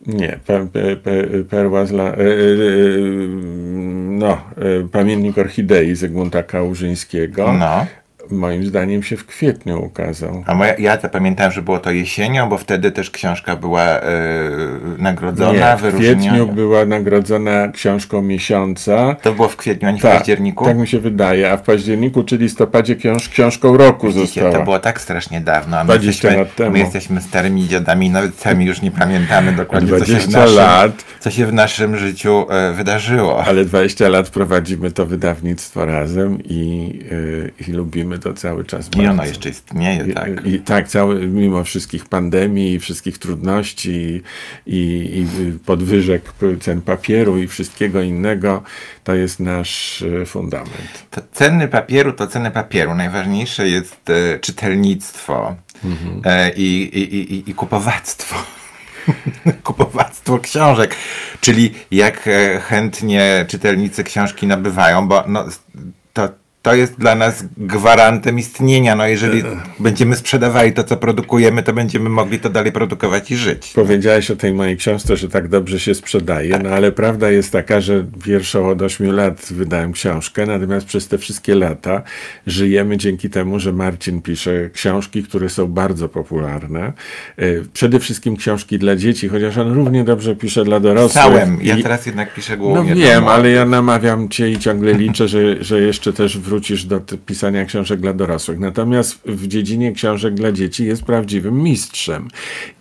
Nie, 0.08 0.39
pe, 0.45 0.67
pe, 0.67 0.95
pe, 0.95 1.43
perła 1.50 1.86
z 1.86 1.91
la, 1.91 2.04
e, 2.04 2.15
e, 2.15 2.15
e, 2.15 2.28
no, 4.10 4.38
pamiętnik 4.91 5.38
orchidei 5.38 5.95
Zygmunta 5.95 6.43
Kałużyńskiego. 6.43 7.54
no. 7.54 7.86
Moim 8.32 8.65
zdaniem 8.65 9.04
się 9.04 9.18
w 9.18 9.26
kwietniu 9.26 9.86
ukazał. 9.86 10.44
A 10.48 10.56
moja, 10.56 10.76
ja 10.78 11.00
zapamiętałem, 11.00 11.52
że 11.52 11.62
było 11.62 11.80
to 11.80 11.92
jesienią, 11.92 12.50
bo 12.50 12.58
wtedy 12.58 12.92
też 12.92 13.12
książka 13.12 13.56
była 13.56 13.82
e, 13.84 14.02
nagrodzona, 14.98 15.72
Nie, 15.76 15.92
w 15.92 15.96
kwietniu 15.96 16.48
była 16.48 16.86
nagrodzona 16.86 17.68
książką 17.68 18.22
miesiąca. 18.22 19.15
To 19.22 19.34
było 19.34 19.48
w 19.48 19.58
kwietniu, 19.58 19.88
a 19.88 19.92
nie 19.92 20.00
w 20.00 20.02
Tak, 20.02 20.18
październiku? 20.18 20.65
tak 20.65 20.78
mi 20.78 20.88
się 20.88 21.00
wydaje, 21.00 21.52
a 21.52 21.58
w 21.58 21.62
październiku 21.62 22.24
czy 22.24 22.38
listopadzie 22.38 22.96
książ, 22.96 23.30
książką 23.30 23.78
roku 23.78 24.08
Widzicie, 24.08 24.26
została. 24.26 24.52
to 24.52 24.63
było 24.63 24.80
tak 24.80 25.02
strasznie 25.02 25.42
dawno, 25.42 25.78
a 25.80 25.84
my 25.84 25.88
20 25.88 26.08
jesteśmy, 26.08 26.38
lat 26.38 26.56
temu. 26.56 26.72
my 26.72 26.80
jesteśmy 26.80 27.22
starymi 27.22 27.68
dziadami, 27.68 28.10
nawet 28.10 28.36
sami 28.36 28.65
już 28.65 28.82
nie 28.82 28.92
pamiętamy 28.92 29.52
dokładnie, 29.52 29.89
co 29.89 29.98
się, 30.00 30.04
w 30.04 30.08
20 30.08 30.39
naszym, 30.39 30.56
lat. 30.56 30.92
co 31.20 31.32
się 31.32 31.46
w 31.46 31.54
naszym 31.54 31.98
życiu 31.98 32.46
e, 32.50 32.74
wydarzyło. 32.74 33.44
Ale 33.46 33.65
20 33.65 34.10
lat 34.10 34.30
prowadzimy 34.30 34.92
to 34.92 35.06
wydawnictwo 35.06 35.86
razem 35.86 36.38
i, 36.44 36.89
yy, 37.12 37.52
i 37.68 37.72
lubimy 37.72 38.18
to 38.19 38.34
cały 38.34 38.65
czas 38.65 38.89
I 38.97 38.99
ono 38.99 39.08
bardzo. 39.08 39.23
jeszcze 39.25 39.49
istnieje, 39.49 40.13
tak. 40.13 40.45
I, 40.45 40.49
I 40.49 40.60
tak, 40.60 40.88
cały, 40.88 41.27
mimo 41.27 41.63
wszystkich 41.63 42.05
pandemii 42.05 42.73
i 42.73 42.79
wszystkich 42.79 43.17
trudności 43.17 44.21
i, 44.65 44.77
i, 44.77 45.60
podwyżek 45.65 46.34
cen 46.62 46.82
papieru 46.82 47.38
i 47.38 47.47
wszystkiego 47.47 48.01
innego, 48.01 48.63
to 49.03 49.15
jest 49.15 49.39
nasz 49.39 50.01
e, 50.01 50.25
fundament. 50.25 51.08
To 51.12 51.21
ceny 51.32 51.67
papieru 51.67 52.13
to 52.13 52.27
ceny 52.27 52.51
papieru. 52.51 52.95
Najważniejsze 52.95 53.69
jest 53.69 54.10
e, 54.10 54.39
czytelnictwo 54.39 55.55
Mhm. 55.84 56.21
e, 56.25 56.51
i, 56.55 56.84
i, 56.99 57.34
i, 57.34 57.49
i 57.49 57.53
kupowactwo. 57.53 58.36
kupowactwo 59.63 60.39
książek, 60.39 60.95
czyli 61.41 61.73
jak 61.91 62.27
e, 62.27 62.60
chętnie 62.60 63.45
czytelnicy 63.47 64.03
książki 64.03 64.47
nabywają, 64.47 65.08
bo 65.08 65.23
no, 65.27 65.45
to 66.13 66.29
to 66.62 66.76
jest 66.76 67.00
dla 67.00 67.15
nas 67.15 67.43
gwarantem 67.58 68.39
istnienia. 68.39 68.95
No 68.95 69.08
jeżeli 69.08 69.43
będziemy 69.80 70.15
sprzedawali 70.15 70.74
to, 70.74 70.84
co 70.84 70.98
produkujemy, 70.98 71.63
to 71.63 71.74
będziemy 71.74 72.10
mogli 72.10 72.39
to 72.39 72.50
dalej 72.50 72.72
produkować 72.72 73.32
i 73.32 73.38
żyć. 73.38 73.72
Powiedziałeś 73.76 74.32
o 74.32 74.36
tej 74.36 74.54
mojej 74.54 74.78
książce, 74.78 75.17
że 75.17 75.30
tak 75.30 75.48
dobrze 75.48 75.80
się 75.80 75.95
sprzedaje, 75.95 76.60
no 76.63 76.69
ale 76.69 76.91
prawda 76.91 77.32
jest 77.32 77.52
taka, 77.52 77.82
że 77.82 78.06
wierszą 78.26 78.69
od 78.69 78.82
8 78.82 79.12
lat 79.12 79.48
wydałem 79.52 79.91
książkę, 79.93 80.45
natomiast 80.45 80.86
przez 80.86 81.08
te 81.08 81.17
wszystkie 81.17 81.56
lata 81.56 82.02
żyjemy 82.48 82.98
dzięki 82.98 83.30
temu, 83.30 83.60
że 83.60 83.74
Marcin 83.74 84.22
pisze 84.22 84.69
książki, 84.74 85.24
które 85.24 85.50
są 85.50 85.67
bardzo 85.67 86.10
popularne. 86.10 86.93
Y, 87.41 87.63
Przede 87.74 88.00
wszystkim 88.00 88.36
książki 88.38 88.80
dla 88.80 88.95
dzieci, 88.95 89.30
chociaż 89.30 89.58
on 89.58 89.74
równie 89.74 90.04
dobrze 90.04 90.36
pisze 90.36 90.63
dla 90.65 90.80
dorosłych. 90.80 91.24
Całem. 91.24 91.58
Ja 91.62 91.78
teraz 91.84 92.06
jednak 92.06 92.34
piszę 92.34 92.58
No 92.58 92.63
głównie. 92.63 92.95
dla 92.95 93.06
wiem, 93.06 93.28
ale 93.28 93.50
ja 93.50 93.65
namawiam 93.65 94.30
cię 94.30 94.50
i 94.52 94.60
ciągle 94.60 94.93
liczę, 94.93 95.28
że, 95.28 95.63
że 95.63 95.82
jeszcze 95.82 96.13
też 96.13 96.38
wrócisz 96.49 96.85
do 96.85 97.01
pisania 97.25 97.65
książek 97.65 97.99
dla 97.99 98.13
dorosłych. 98.13 98.59
Natomiast 98.59 99.19
w 99.25 99.47
dziedzinie 99.47 99.91
książek 99.91 100.33
dla 100.33 100.51
dzieci 100.51 100.85
jest 100.85 101.03
prawdziwym 101.03 101.63
mistrzem. 101.63 102.27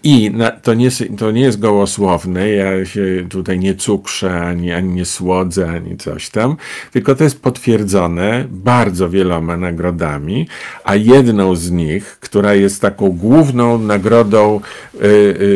I 0.03 0.31
na, 0.31 0.51
to, 0.51 0.75
nie, 0.75 0.89
to 1.19 1.31
nie 1.31 1.41
jest 1.41 1.61
gołosłowne, 1.61 2.49
ja 2.49 2.85
się 2.85 3.27
tutaj 3.31 3.59
nie 3.59 3.75
cukrzę, 3.75 4.41
ani, 4.41 4.73
ani 4.73 4.89
nie 4.89 5.05
słodzę, 5.05 5.71
ani 5.71 5.97
coś 5.97 6.29
tam, 6.29 6.57
tylko 6.93 7.15
to 7.15 7.25
jest 7.25 7.41
potwierdzone 7.41 8.45
bardzo 8.51 9.11
wieloma 9.11 9.57
nagrodami, 9.57 10.49
a 10.85 10.95
jedną 10.97 11.57
z 11.57 11.71
nich, 11.71 12.17
która 12.21 12.55
jest 12.55 12.81
taką 12.81 13.11
główną 13.11 13.79
nagrodą 13.79 14.61
y, 14.95 15.07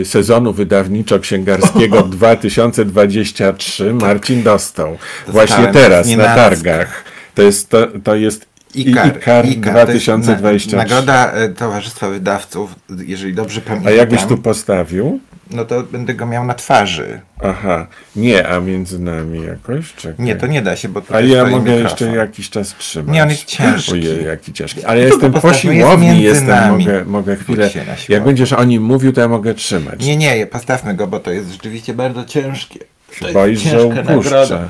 y, 0.00 0.04
sezonu 0.04 0.52
wydawniczo-księgarskiego 0.52 2.08
2023, 2.18 3.94
Marcin 3.94 4.42
dostał. 4.42 4.98
Właśnie 5.28 5.66
teraz, 5.66 6.08
na 6.16 6.24
targach. 6.24 7.11
To 7.34 7.42
jest, 7.42 7.68
to, 7.70 7.86
to 8.04 8.14
jest 8.16 8.46
Ikar, 8.74 9.06
Ikar, 9.16 9.46
Ikar, 9.46 9.86
to 9.86 9.92
jest 9.92 10.04
2023. 10.04 10.76
Na, 10.76 10.82
nagroda 10.82 11.32
e, 11.32 11.48
Towarzystwa 11.48 12.08
Wydawców, 12.08 12.74
jeżeli 13.06 13.34
dobrze 13.34 13.60
A 13.66 13.68
pamiętam, 13.68 13.94
jakbyś 13.96 14.24
tu 14.24 14.38
postawił? 14.38 15.20
no 15.50 15.64
to 15.64 15.82
będę 15.82 16.14
go 16.14 16.26
miał 16.26 16.44
na 16.46 16.54
twarzy. 16.54 17.20
Aha, 17.42 17.86
nie, 18.16 18.48
a 18.48 18.60
między 18.60 18.98
nami 18.98 19.42
jakoś? 19.42 19.94
Czekaj. 19.94 20.26
Nie, 20.26 20.36
to 20.36 20.46
nie 20.46 20.62
da 20.62 20.76
się, 20.76 20.88
bo 20.88 21.00
to 21.00 21.14
A 21.14 21.20
jest 21.20 21.34
ja 21.34 21.44
mogę 21.44 21.56
mikrofon. 21.58 21.82
jeszcze 21.82 22.06
jakiś 22.16 22.50
czas 22.50 22.74
trzymać. 22.78 23.14
Nie, 23.14 23.22
on 23.22 23.30
jest 23.30 23.44
ciężki. 23.44 23.92
Ojej, 23.92 24.24
jaki 24.24 24.52
ciężki. 24.52 24.84
Ale 24.84 25.00
ja 25.00 25.06
No 25.08 25.10
jestem 25.14 25.32
po 25.32 25.40
postawmy, 25.40 25.74
jest 26.06 26.18
jestem, 26.22 26.46
nami. 26.48 26.84
mogę, 26.84 27.04
mogę 27.04 27.36
chwilę. 27.36 27.70
Jak 28.08 28.24
będziesz 28.24 28.52
o 28.52 28.64
nim 28.64 28.82
mówił, 28.82 29.12
to 29.12 29.20
ja 29.20 29.28
mogę 29.28 29.54
trzymać. 29.54 30.04
Nie, 30.06 30.16
nie, 30.16 30.46
postawmy 30.46 30.94
go, 30.94 31.06
bo 31.06 31.20
to 31.20 31.30
jest 31.30 31.52
rzeczywiście 31.52 31.94
bardzo 31.94 32.24
ciężkie. 32.24 32.78
To 33.18 33.24
jest 33.24 33.34
boisz, 33.34 33.60
że 33.62 33.84
upuszczę. 33.84 34.14
nagroda. 34.14 34.68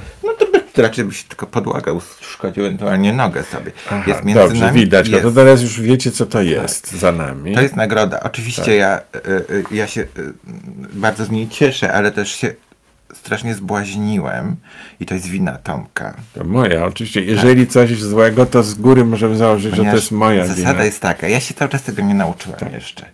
No 0.73 0.77
to 0.77 0.83
raczej 0.83 1.05
byś 1.05 1.23
tylko 1.23 1.47
podłaga 1.47 1.93
uszkodził, 1.93 2.65
ewentualnie 2.67 3.13
nogę 3.13 3.43
sobie. 3.43 3.73
Aha, 3.87 4.05
jest 4.07 4.25
między 4.25 4.43
dobrze, 4.43 4.65
nami. 4.65 4.81
widać. 4.81 5.09
No 5.09 5.17
Jest. 5.17 5.29
to 5.29 5.33
teraz 5.35 5.63
już 5.63 5.81
wiecie, 5.81 6.11
co 6.11 6.27
to 6.27 6.43
jest 6.43 6.93
za 6.93 7.13
nami. 7.13 7.55
To 7.55 7.61
jest 7.63 7.77
nagroda. 7.77 8.21
Oczywiście 8.21 8.77
ja, 8.77 9.01
y, 9.17 9.29
y, 9.31 9.65
ja 9.71 9.87
się 9.87 10.01
y, 10.01 10.07
bardzo 10.93 11.25
z 11.25 11.31
niej 11.31 11.49
cieszę, 11.49 11.93
ale 11.93 12.13
też 12.13 12.33
się 12.33 12.55
strasznie 13.15 13.55
zbłaźniłem 13.55 14.57
i 15.01 15.07
to 15.07 15.15
jest 15.15 15.27
wina 15.27 15.59
Tomka. 15.59 16.15
To 16.35 16.45
moja, 16.45 16.87
oczywiście. 16.87 17.25
Jeżeli 17.25 17.67
coś 17.67 18.03
złego, 18.03 18.47
to 18.47 18.63
z 18.63 18.75
góry 18.75 19.05
możemy 19.05 19.37
założyć, 19.37 19.65
że 19.65 19.71
to 19.71 19.77
Ponieważ 19.77 20.01
jest 20.01 20.13
moja 20.13 20.43
Zasada 20.47 20.57
wina. 20.61 20.75
Tak. 20.75 20.85
jest 20.85 21.01
taka, 21.01 21.29
ja 21.29 21.41
się 21.41 21.55
cały 21.55 21.71
czas 21.71 21.83
tego 21.83 22.03
nie 22.03 22.15
nauczyłem 22.15 22.59
jeszcze. 22.73 23.07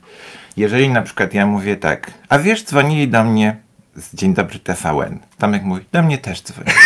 Jeżeli 0.56 0.88
na 0.88 1.02
przykład 1.02 1.34
ja 1.34 1.46
mówię 1.46 1.76
tak, 1.76 2.10
a 2.28 2.38
wiesz, 2.38 2.64
dzwonili 2.64 3.08
do 3.08 3.24
mnie 3.24 3.56
z 3.96 4.14
Dzień 4.14 4.34
Dobry 4.34 4.58
TVN. 4.58 5.18
Tomek 5.38 5.62
mówi, 5.62 5.84
do 5.92 6.02
mnie 6.02 6.18
też 6.18 6.42
dzwonili. 6.42 6.76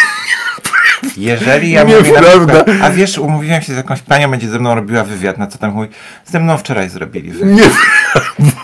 Jeżeli 1.17 1.71
ja 1.71 1.85
mówię 1.85 1.97
na 1.97 2.03
Nieprawda. 2.09 2.65
przykład, 2.65 2.83
a 2.83 2.91
wiesz, 2.91 3.19
umówiłem 3.19 3.63
się 3.63 3.73
z 3.75 3.77
jakąś 3.77 4.03
panią, 4.03 4.31
będzie 4.31 4.49
ze 4.49 4.59
mną 4.59 4.75
robiła 4.75 5.05
wywiad, 5.05 5.39
na 5.39 5.47
co 5.47 5.59
tam 5.59 5.73
mówi, 5.75 5.89
ze 6.27 6.41
mną 6.41 6.59
wczoraj 6.59 6.89
zrobili 6.89 7.31
wywiad. 7.31 7.71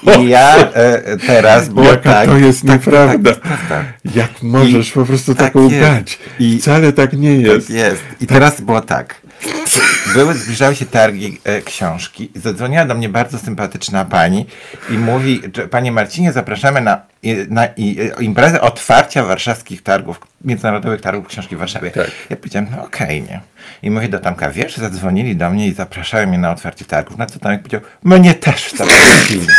Nie, 0.07 0.25
I 0.25 0.29
ja 0.29 0.57
e, 0.57 1.17
teraz 1.27 1.69
było 1.69 1.87
jaka 1.87 2.13
tak. 2.13 2.27
to 2.29 2.37
jest 2.39 2.63
tak, 2.63 2.71
nieprawda. 2.71 3.35
Tak, 3.35 3.59
tak. 3.69 3.85
Jak 4.15 4.43
możesz 4.43 4.89
I- 4.89 4.93
po 4.93 5.05
prostu 5.05 5.35
tak 5.35 5.47
taką 5.47 5.69
jest. 5.69 5.81
dać? 5.81 6.19
I- 6.39 6.59
Wcale 6.59 6.93
tak 6.93 7.13
nie 7.13 7.35
jest. 7.37 7.67
Tak 7.67 7.77
jest. 7.77 8.03
I 8.21 8.27
teraz 8.27 8.61
było 8.61 8.81
tak. 8.81 9.15
Były, 10.15 10.35
zbliżały 10.35 10.77
się 10.77 10.87
targi 10.87 11.41
e, 11.45 11.63
książki. 11.63 12.31
i 12.35 12.39
Zadzwoniła 12.41 12.85
do 12.85 12.95
mnie 12.95 13.09
bardzo 13.09 13.39
sympatyczna 13.39 14.05
pani 14.05 14.47
i 14.91 14.93
mówi, 14.93 15.41
że 15.57 15.69
panie 15.69 15.93
Marcinie, 15.93 16.33
zapraszamy 16.33 16.81
na, 16.81 17.01
i- 17.23 17.47
na 17.51 17.67
i, 17.67 18.01
e, 18.01 18.23
imprezę 18.23 18.61
otwarcia 18.61 19.25
warszawskich 19.25 19.83
targów, 19.83 20.21
międzynarodowych 20.45 21.01
targów 21.01 21.27
książki 21.29 21.57
w 21.57 21.59
Warszawie. 21.59 21.91
Tak. 21.91 22.11
Ja 22.31 22.37
powiedziałem, 22.37 22.69
no 22.77 22.83
okej, 22.85 23.23
nie. 23.23 23.41
I 23.83 23.91
mówię 23.91 24.09
do 24.09 24.19
Tomka, 24.19 24.51
wiesz, 24.51 24.77
zadzwonili 24.77 25.37
do 25.37 25.51
mnie 25.51 25.67
i 25.67 25.73
zapraszają 25.73 26.27
mnie 26.29 26.39
na 26.39 26.51
otwarcie 26.53 26.85
targów. 26.85 27.19
Na 27.19 27.27
co 27.27 27.39
Tomek 27.39 27.61
powiedział, 27.63 27.81
mnie 28.05 28.35
też 28.35 28.73
zaprosili. 28.77 29.47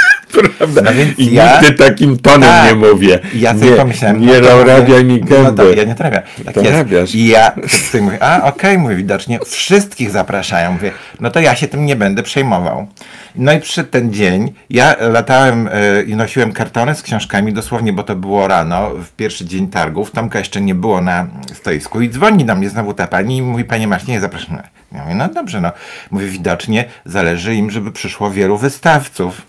Prawda? 0.58 0.82
No 0.82 0.94
więc 0.94 1.20
I 1.20 1.34
ja- 1.34 1.62
nigdy 1.62 1.76
takim 1.78 2.18
tonem 2.20 2.42
Tak. 2.50 2.70
nie 2.70 2.76
mówię. 2.76 3.20
Ja 3.34 3.54
sobie 3.54 3.72
nie, 3.72 3.78
pomyślałem, 3.78 4.22
nie 4.22 4.40
no 4.42 4.64
rabiaj 4.64 5.06
mi 5.06 5.24
No 5.44 5.52
to, 5.52 5.70
ja 5.74 5.84
nie 5.84 5.96
trafiam. 5.96 6.22
Tak 6.46 6.54
To 6.54 6.62
jest. 6.62 6.74
rabiasz. 6.74 7.16
I 7.16 7.28
ja 7.28 7.52
sobie 7.92 8.04
mówię, 8.04 8.24
a 8.24 8.44
okej, 8.44 8.78
mówię, 8.78 8.96
widocznie 8.96 9.40
wszystkich 9.46 10.12
zapraszają. 10.12 10.72
Mówię, 10.72 10.92
no 11.20 11.32
to 11.32 11.40
ja 11.40 11.56
się 11.56 11.68
tym 11.68 11.86
nie 11.86 11.96
będę 11.96 12.24
przejmował. 12.24 12.88
No 13.36 13.54
i 13.54 13.60
przyszedł 13.60 13.90
ten 13.90 14.14
dzień, 14.14 14.54
ja 14.70 14.96
latałem 15.00 15.70
e, 15.72 16.04
i 16.04 16.16
nosiłem 16.16 16.52
kartony 16.52 16.96
z 16.96 17.02
książkami 17.02 17.54
dosłownie, 17.54 17.94
bo 17.94 18.04
to 18.04 18.16
było 18.16 18.48
rano, 18.48 18.90
w 18.90 19.12
pierwszy 19.12 19.46
dzień 19.46 19.68
targów. 19.68 20.12
Tomka 20.12 20.40
jeszcze 20.40 20.62
nie 20.62 20.76
było 20.76 21.02
na 21.02 21.28
stoisku 21.54 22.02
i 22.02 22.10
dzwoni 22.10 22.46
do 22.46 22.56
mnie 22.56 22.70
znowu 22.70 22.94
ta 22.94 23.08
pani 23.08 23.38
i 23.38 23.42
mówi, 23.42 23.64
panie 23.64 23.88
Marcinie, 23.88 23.99
zapraszam. 24.20 24.58
Ja 24.92 25.02
mówię, 25.04 25.16
no 25.16 25.28
dobrze, 25.28 25.62
no. 25.62 25.72
Mówię, 26.12 26.28
widocznie 26.28 26.86
zależy 27.06 27.56
im, 27.56 27.72
żeby 27.72 27.92
przyszło 27.92 28.32
wielu 28.32 28.58
wystawców. 28.58 29.42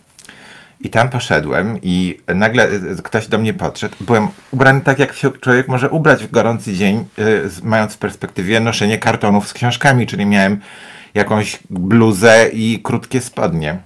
I 0.81 0.91
tam 0.91 1.09
poszedłem 1.09 1.79
i 1.83 2.21
nagle 2.35 2.69
y, 2.69 3.03
ktoś 3.03 3.27
do 3.29 3.39
mnie 3.39 3.55
podszedł. 3.55 3.97
Byłem 4.01 4.29
ubrany 4.51 4.81
tak, 4.81 4.99
jak 4.99 5.13
się 5.13 5.31
człowiek 5.31 5.69
może 5.69 5.91
ubrać 5.91 6.25
w 6.25 6.31
gorący 6.31 6.75
dzień, 6.75 7.05
z- 7.47 7.63
mając 7.63 7.95
w 7.95 7.99
perspektywie 7.99 8.61
noszenie 8.61 8.99
kartonów 8.99 9.49
z 9.49 9.53
książkami, 9.53 10.07
czyli 10.07 10.27
miałem 10.27 10.61
jakąś 11.15 11.59
bluzę 11.71 12.49
i 12.53 12.81
krótkie 12.83 13.21
spodnie. 13.21 13.79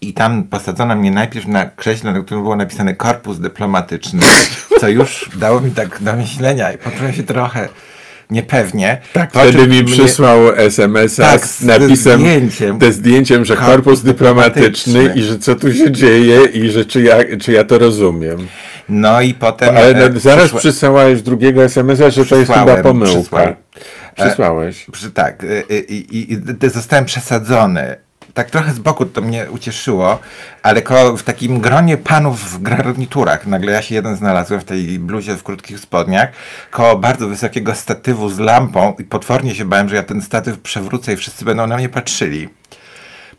I 0.00 0.14
tam 0.14 0.44
posadzono 0.44 0.96
mnie 0.96 1.10
najpierw 1.10 1.46
na 1.46 1.66
krześle, 1.66 2.12
na 2.12 2.20
którym 2.22 2.42
było 2.42 2.56
napisane 2.56 2.94
korpus 2.94 3.38
dyplomatyczny, 3.40 4.22
co 4.80 4.88
już 4.88 5.30
dało 5.36 5.60
mi 5.60 5.70
tak 5.70 6.02
do 6.02 6.12
myślenia 6.16 6.72
i 6.72 6.78
poczułem 6.78 7.12
się 7.12 7.22
trochę 7.22 7.68
niepewnie. 8.30 9.00
Tak, 9.12 9.30
Po 9.32 9.40
wtedy 9.40 9.66
mi 9.68 9.84
przysłał 9.84 10.52
SMS-a 10.56 11.22
Tak, 11.22 11.46
z 11.46 11.62
napisem, 11.62 12.20
zdjęciem. 12.20 12.78
te 12.78 12.92
zdjęciem, 12.92 13.44
że 13.44 13.56
Korpus 13.56 13.74
korpus 13.74 14.02
dyplomatyczny 14.02 14.92
dyplomatyczny. 14.92 15.20
i 15.20 15.22
że 15.24 15.38
co 15.38 15.54
tu 15.54 15.72
się 15.74 15.92
dzieje 15.92 16.44
i 16.44 16.70
że 16.70 16.84
czy 16.84 17.02
ja, 17.02 17.16
czy 17.40 17.52
ja 17.52 17.64
to 17.64 17.78
rozumiem. 17.78 18.46
No 18.88 19.20
i 19.20 19.34
potem... 19.34 19.68
Ale 19.68 19.88
e, 19.88 20.08
no, 20.10 20.20
zaraz 20.20 20.44
przyszła- 20.44 20.58
przysłałeś 20.58 21.22
drugiego 21.22 21.64
SMS-a, 21.64 22.10
że 22.10 22.26
to 22.26 22.36
jest 22.36 22.52
chyba 22.52 22.76
pomyłka. 22.76 23.12
przysłałem. 23.20 23.54
Przysłałeś. 24.16 24.86
Przy, 24.92 25.10
tak, 25.10 25.46
i, 25.88 25.94
i, 25.94 26.32
i 26.32 26.68
zostałem 26.70 27.04
przesadzony. 27.04 27.96
Tak 28.34 28.50
trochę 28.50 28.72
z 28.72 28.78
boku 28.78 29.06
to 29.06 29.20
mnie 29.20 29.46
ucieszyło, 29.50 30.18
ale 30.62 30.82
w 31.16 31.22
takim 31.22 31.60
gronie 31.60 31.96
panów 31.96 32.52
w 32.52 32.62
garniturach, 32.62 33.46
nagle 33.46 33.72
ja 33.72 33.82
się 33.82 33.94
jeden 33.94 34.16
znalazłem 34.16 34.60
w 34.60 34.64
tej 34.64 34.98
bluzie 34.98 35.36
w 35.36 35.42
krótkich 35.42 35.80
spodniach, 35.80 36.28
koło 36.70 36.96
bardzo 36.98 37.28
wysokiego 37.28 37.74
statywu 37.74 38.28
z 38.28 38.38
lampą 38.38 38.94
i 38.98 39.04
potwornie 39.04 39.54
się 39.54 39.64
bałem, 39.64 39.88
że 39.88 39.96
ja 39.96 40.02
ten 40.02 40.22
statyw 40.22 40.58
przewrócę 40.58 41.12
i 41.12 41.16
wszyscy 41.16 41.44
będą 41.44 41.66
na 41.66 41.76
mnie 41.76 41.88
patrzyli. 41.88 42.48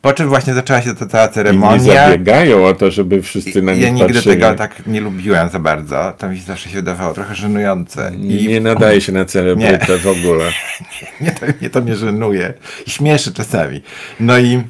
Po 0.02 0.14
czym 0.14 0.30
właśnie 0.30 0.54
zaczęła 0.54 0.82
się 0.82 0.96
ta 0.96 1.06
cała 1.06 1.26
I 1.26 1.28
nie 1.28 1.34
ceremonia. 1.34 1.80
zabiegają 2.08 2.66
o 2.66 2.74
to, 2.74 2.92
żeby 2.92 3.22
wszyscy 3.22 3.62
na 3.62 3.72
Ja 3.72 3.90
nich 3.90 3.94
nigdy 4.02 4.14
patrzyli. 4.14 4.36
tego 4.42 4.56
tak 4.56 4.88
nie 4.88 5.02
lubiłem 5.02 5.50
za 5.50 5.60
bardzo. 5.60 6.14
To 6.18 6.30
mi 6.30 6.40
zawsze 6.40 6.70
się 6.70 6.76
wydawało 6.76 7.14
trochę 7.14 7.36
żenujące. 7.36 8.12
I 8.22 8.48
nie 8.48 8.60
nadaje 8.62 9.02
się 9.02 9.12
na 9.12 9.26
celebrytę 9.26 9.98
w 9.98 10.08
ogóle. 10.08 10.46
Nie, 11.22 11.32
to, 11.32 11.46
mnie 11.62 11.70
to 11.70 11.82
mnie 11.82 11.96
żenuje 11.96 12.54
i 12.88 12.90
śmieszy 12.92 13.34
czasami. 13.34 13.82
No 14.20 14.38
i, 14.38 14.64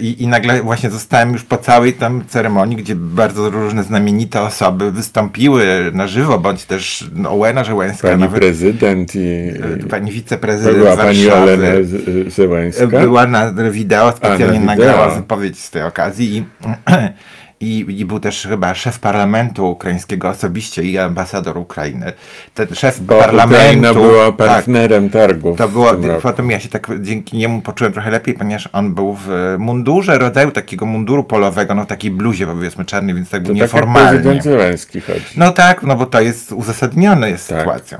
i, 0.00 0.22
i 0.22 0.26
nagle 0.26 0.62
właśnie 0.62 0.90
zostałem 0.90 1.32
już 1.32 1.44
po 1.44 1.58
całej 1.58 1.92
tam 1.92 2.24
ceremonii, 2.28 2.76
gdzie 2.76 2.94
bardzo 2.94 3.50
różne 3.50 3.82
znamienite 3.82 4.42
osoby 4.42 4.92
wystąpiły 4.92 5.90
na 5.92 6.08
żywo, 6.08 6.38
bądź 6.38 6.64
też 6.64 7.10
no, 7.14 7.30
Ołena 7.30 7.64
Żołęska, 7.64 8.08
Pani 8.08 8.20
nawet 8.20 8.40
prezydent 8.40 9.14
i, 9.14 9.52
e, 9.82 9.86
pani 9.90 10.12
wiceprezydent 10.12 10.78
była 10.78 10.96
pani. 10.96 11.30
Olena 11.30 11.66
Zełańska. 12.28 12.86
Była 12.86 13.26
na 13.26 13.52
wideo, 13.70 14.12
specjalnie 14.16 14.60
na 14.60 14.66
nagrała 14.66 15.04
wideo. 15.04 15.20
wypowiedź 15.20 15.58
z 15.58 15.70
tej 15.70 15.82
okazji 15.82 16.36
i, 16.36 16.44
i, 17.60 17.84
i 17.88 18.04
był 18.04 18.20
też 18.20 18.46
chyba 18.48 18.74
szef 18.74 18.98
parlamentu 18.98 19.70
ukraińskiego 19.70 20.28
osobiście 20.28 20.82
i 20.82 20.98
ambasador 20.98 21.58
Ukrainy. 21.58 22.12
Ten 22.54 22.66
szef 22.74 23.00
Bo 23.00 23.18
parlamentu... 23.18 23.54
Ukraina 23.54 23.94
była 23.94 24.26
tak, 24.26 24.36
partnerem 24.36 25.10
targów. 25.10 25.58
to 25.58 25.68
było, 25.68 25.92
potem 26.22 26.50
ja 26.50 26.60
się 26.60 26.68
tak 26.68 26.88
dzięki 27.00 27.36
niemu 27.36 27.60
poczułem 27.62 27.92
trochę 27.92 28.10
lepiej, 28.10 28.34
ponieważ 28.34 28.68
on 28.72 28.94
był 28.94 29.16
w 29.20 29.28
mundurze, 29.58 30.18
rodzaju 30.18 30.50
takiego 30.50 30.86
munduru 30.86 31.24
polowego, 31.24 31.74
no 31.74 31.84
w 31.84 31.86
takiej 31.86 32.10
bluzie 32.10 32.46
powiedzmy 32.46 32.84
czarnej, 32.84 33.14
więc 33.14 33.30
tak 33.30 33.42
był 33.42 33.54
To 33.54 33.54
tak 33.54 33.60
jak 33.60 33.72
nieformalnie. 33.72 34.10
prezydent 34.10 34.42
Zełański 34.42 35.00
chodzi. 35.00 35.24
No 35.36 35.52
tak, 35.52 35.82
no 35.82 35.96
bo 35.96 36.06
to 36.06 36.20
jest 36.20 36.52
uzasadnione 36.52 37.30
jest 37.30 37.48
Tak. 37.48 37.58
sytuacją. 37.58 37.98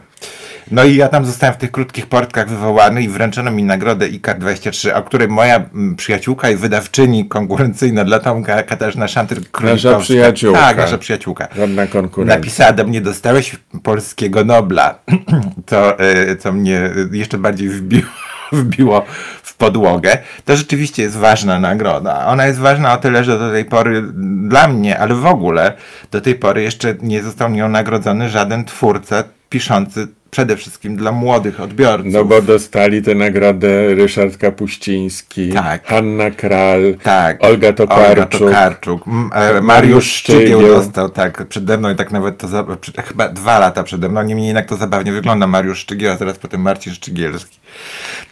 No 0.71 0.85
i 0.85 0.97
ja 0.97 1.09
tam 1.09 1.27
zostałem 1.27 1.55
w 1.55 1.59
tych 1.59 1.71
krótkich 1.71 2.07
portkach 2.07 2.49
wywołany 2.49 3.03
i 3.03 3.09
wręczono 3.09 3.51
mi 3.51 3.65
nagrodę 3.65 4.09
IKAR 4.09 4.39
23, 4.39 4.95
o 4.95 5.03
której 5.03 5.29
moja 5.29 5.57
mm, 5.57 5.97
przyjaciółka 5.97 6.51
i 6.51 6.57
wydawczyni 6.57 7.29
konkurencyjna 7.29 8.05
dla 8.05 8.19
Tomka 8.19 8.63
Katarzyna 8.63 9.09
szantyr 9.09 9.39
Nasza 9.63 9.99
przyjaciółka. 9.99 10.61
Tak, 10.61 10.77
nasza 10.77 10.99
przyjaciółka. 10.99 11.49
Żadna 11.57 11.87
konkurencja. 11.87 12.37
Napisała 12.37 12.73
do 12.73 12.85
mnie, 12.85 13.01
dostałeś 13.01 13.57
polskiego 13.83 14.45
Nobla, 14.45 14.99
to, 15.67 16.01
y, 16.01 16.37
co 16.37 16.53
mnie 16.53 16.91
jeszcze 17.13 17.39
bardziej 17.39 17.69
wbiło, 17.69 18.09
wbiło 18.53 19.05
w 19.43 19.55
podłogę. 19.55 20.19
To 20.45 20.57
rzeczywiście 20.57 21.03
jest 21.03 21.17
ważna 21.17 21.61
nagroda. 21.61 22.27
Ona 22.27 22.47
jest 22.47 22.59
ważna 22.59 22.93
o 22.93 22.97
tyle, 22.97 23.25
że 23.25 23.39
do 23.39 23.51
tej 23.51 23.65
pory 23.65 24.03
dla 24.49 24.69
mnie, 24.69 24.99
ale 24.99 25.15
w 25.15 25.27
ogóle 25.27 25.73
do 26.11 26.21
tej 26.21 26.35
pory 26.35 26.63
jeszcze 26.63 26.95
nie 27.03 27.23
został 27.23 27.51
nią 27.51 27.69
nagrodzony 27.69 28.29
żaden 28.29 28.65
twórca 28.65 29.25
piszący 29.49 30.09
przede 30.31 30.57
wszystkim 30.57 30.97
dla 30.97 31.13
młodych 31.13 31.61
odbiorców. 31.61 32.13
No 32.13 32.25
bo 32.25 32.43
dostali 32.43 33.03
tę 33.03 33.15
nagrodę 33.15 33.95
Ryszard 33.95 34.37
Kapuściński, 34.37 35.49
Tak. 35.53 35.93
Anna 35.93 36.31
Kral, 36.31 36.95
Tak. 37.03 37.45
Olga 37.45 37.73
Tokarczuk. 37.73 38.09
Olga 38.09 38.27
Tokarczuk. 38.27 39.03
E, 39.33 39.61
Mariusz 39.61 40.07
Szczygieł 40.13 40.63
dostał, 40.63 41.09
tak, 41.09 41.47
przede 41.49 41.79
mną 41.79 41.91
i 41.91 41.97
tak 41.97 42.11
nawet 42.13 42.39
to, 42.39 42.49
za, 42.49 42.65
chyba 43.09 43.29
dwa 43.29 43.59
lata 43.59 43.83
przede 43.83 44.09
mną, 44.09 44.23
niemniej 44.23 44.47
jednak 44.47 44.67
to 44.69 44.77
zabawnie 44.77 45.13
wygląda, 45.13 45.47
Mariusz 45.47 45.79
Szczygieł, 45.79 46.13
a 46.13 46.17
zaraz 46.17 46.39
potem 46.39 46.61
Marcin 46.61 46.95
Szczygielski. 46.95 47.59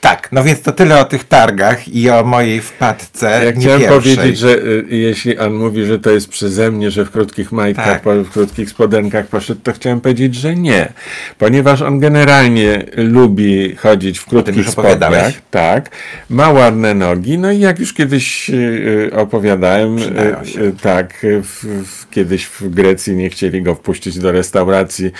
Tak, 0.00 0.28
no 0.32 0.44
więc 0.44 0.62
to 0.62 0.72
tyle 0.72 1.00
o 1.00 1.04
tych 1.04 1.24
targach 1.24 1.88
i 1.88 2.10
o 2.10 2.24
mojej 2.24 2.60
wpadce, 2.60 3.44
Ja 3.44 3.52
chciałem 3.60 3.80
pierwszej. 3.80 3.88
powiedzieć, 4.16 4.38
że 4.38 4.48
y, 4.58 4.86
jeśli 4.90 5.38
on 5.38 5.54
mówi, 5.54 5.84
że 5.84 5.98
to 5.98 6.10
jest 6.10 6.28
przeze 6.28 6.70
mnie, 6.70 6.90
że 6.90 7.04
w 7.04 7.10
krótkich 7.10 7.52
majtkach, 7.52 8.00
Tak. 8.00 8.02
w 8.18 8.30
krótkich 8.30 8.70
spodenkach 8.70 9.26
poszedł, 9.26 9.60
to 9.62 9.72
chciałem 9.72 10.00
powiedzieć, 10.00 10.34
że 10.34 10.54
nie. 10.56 10.92
Ponieważ 11.38 11.82
on 11.82 11.93
generalnie 12.00 12.82
lubi 12.96 13.76
chodzić 13.76 14.18
w 14.18 14.26
krótkich 14.26 14.70
spodniach. 14.70 15.32
Tak. 15.50 15.90
Ma 16.30 16.50
ładne 16.50 16.94
nogi. 16.94 17.38
No 17.38 17.52
i 17.52 17.58
jak 17.60 17.78
już 17.78 17.92
kiedyś 17.92 18.50
y, 18.50 18.54
y, 19.12 19.16
opowiadałem, 19.16 19.98
y, 19.98 20.72
tak, 20.82 21.26
w, 21.42 21.64
w, 21.86 22.10
kiedyś 22.10 22.44
w 22.44 22.68
Grecji 22.68 23.16
nie 23.16 23.30
chcieli 23.30 23.62
go 23.62 23.74
wpuścić 23.74 24.18
do 24.18 24.32
restauracji 24.32 25.10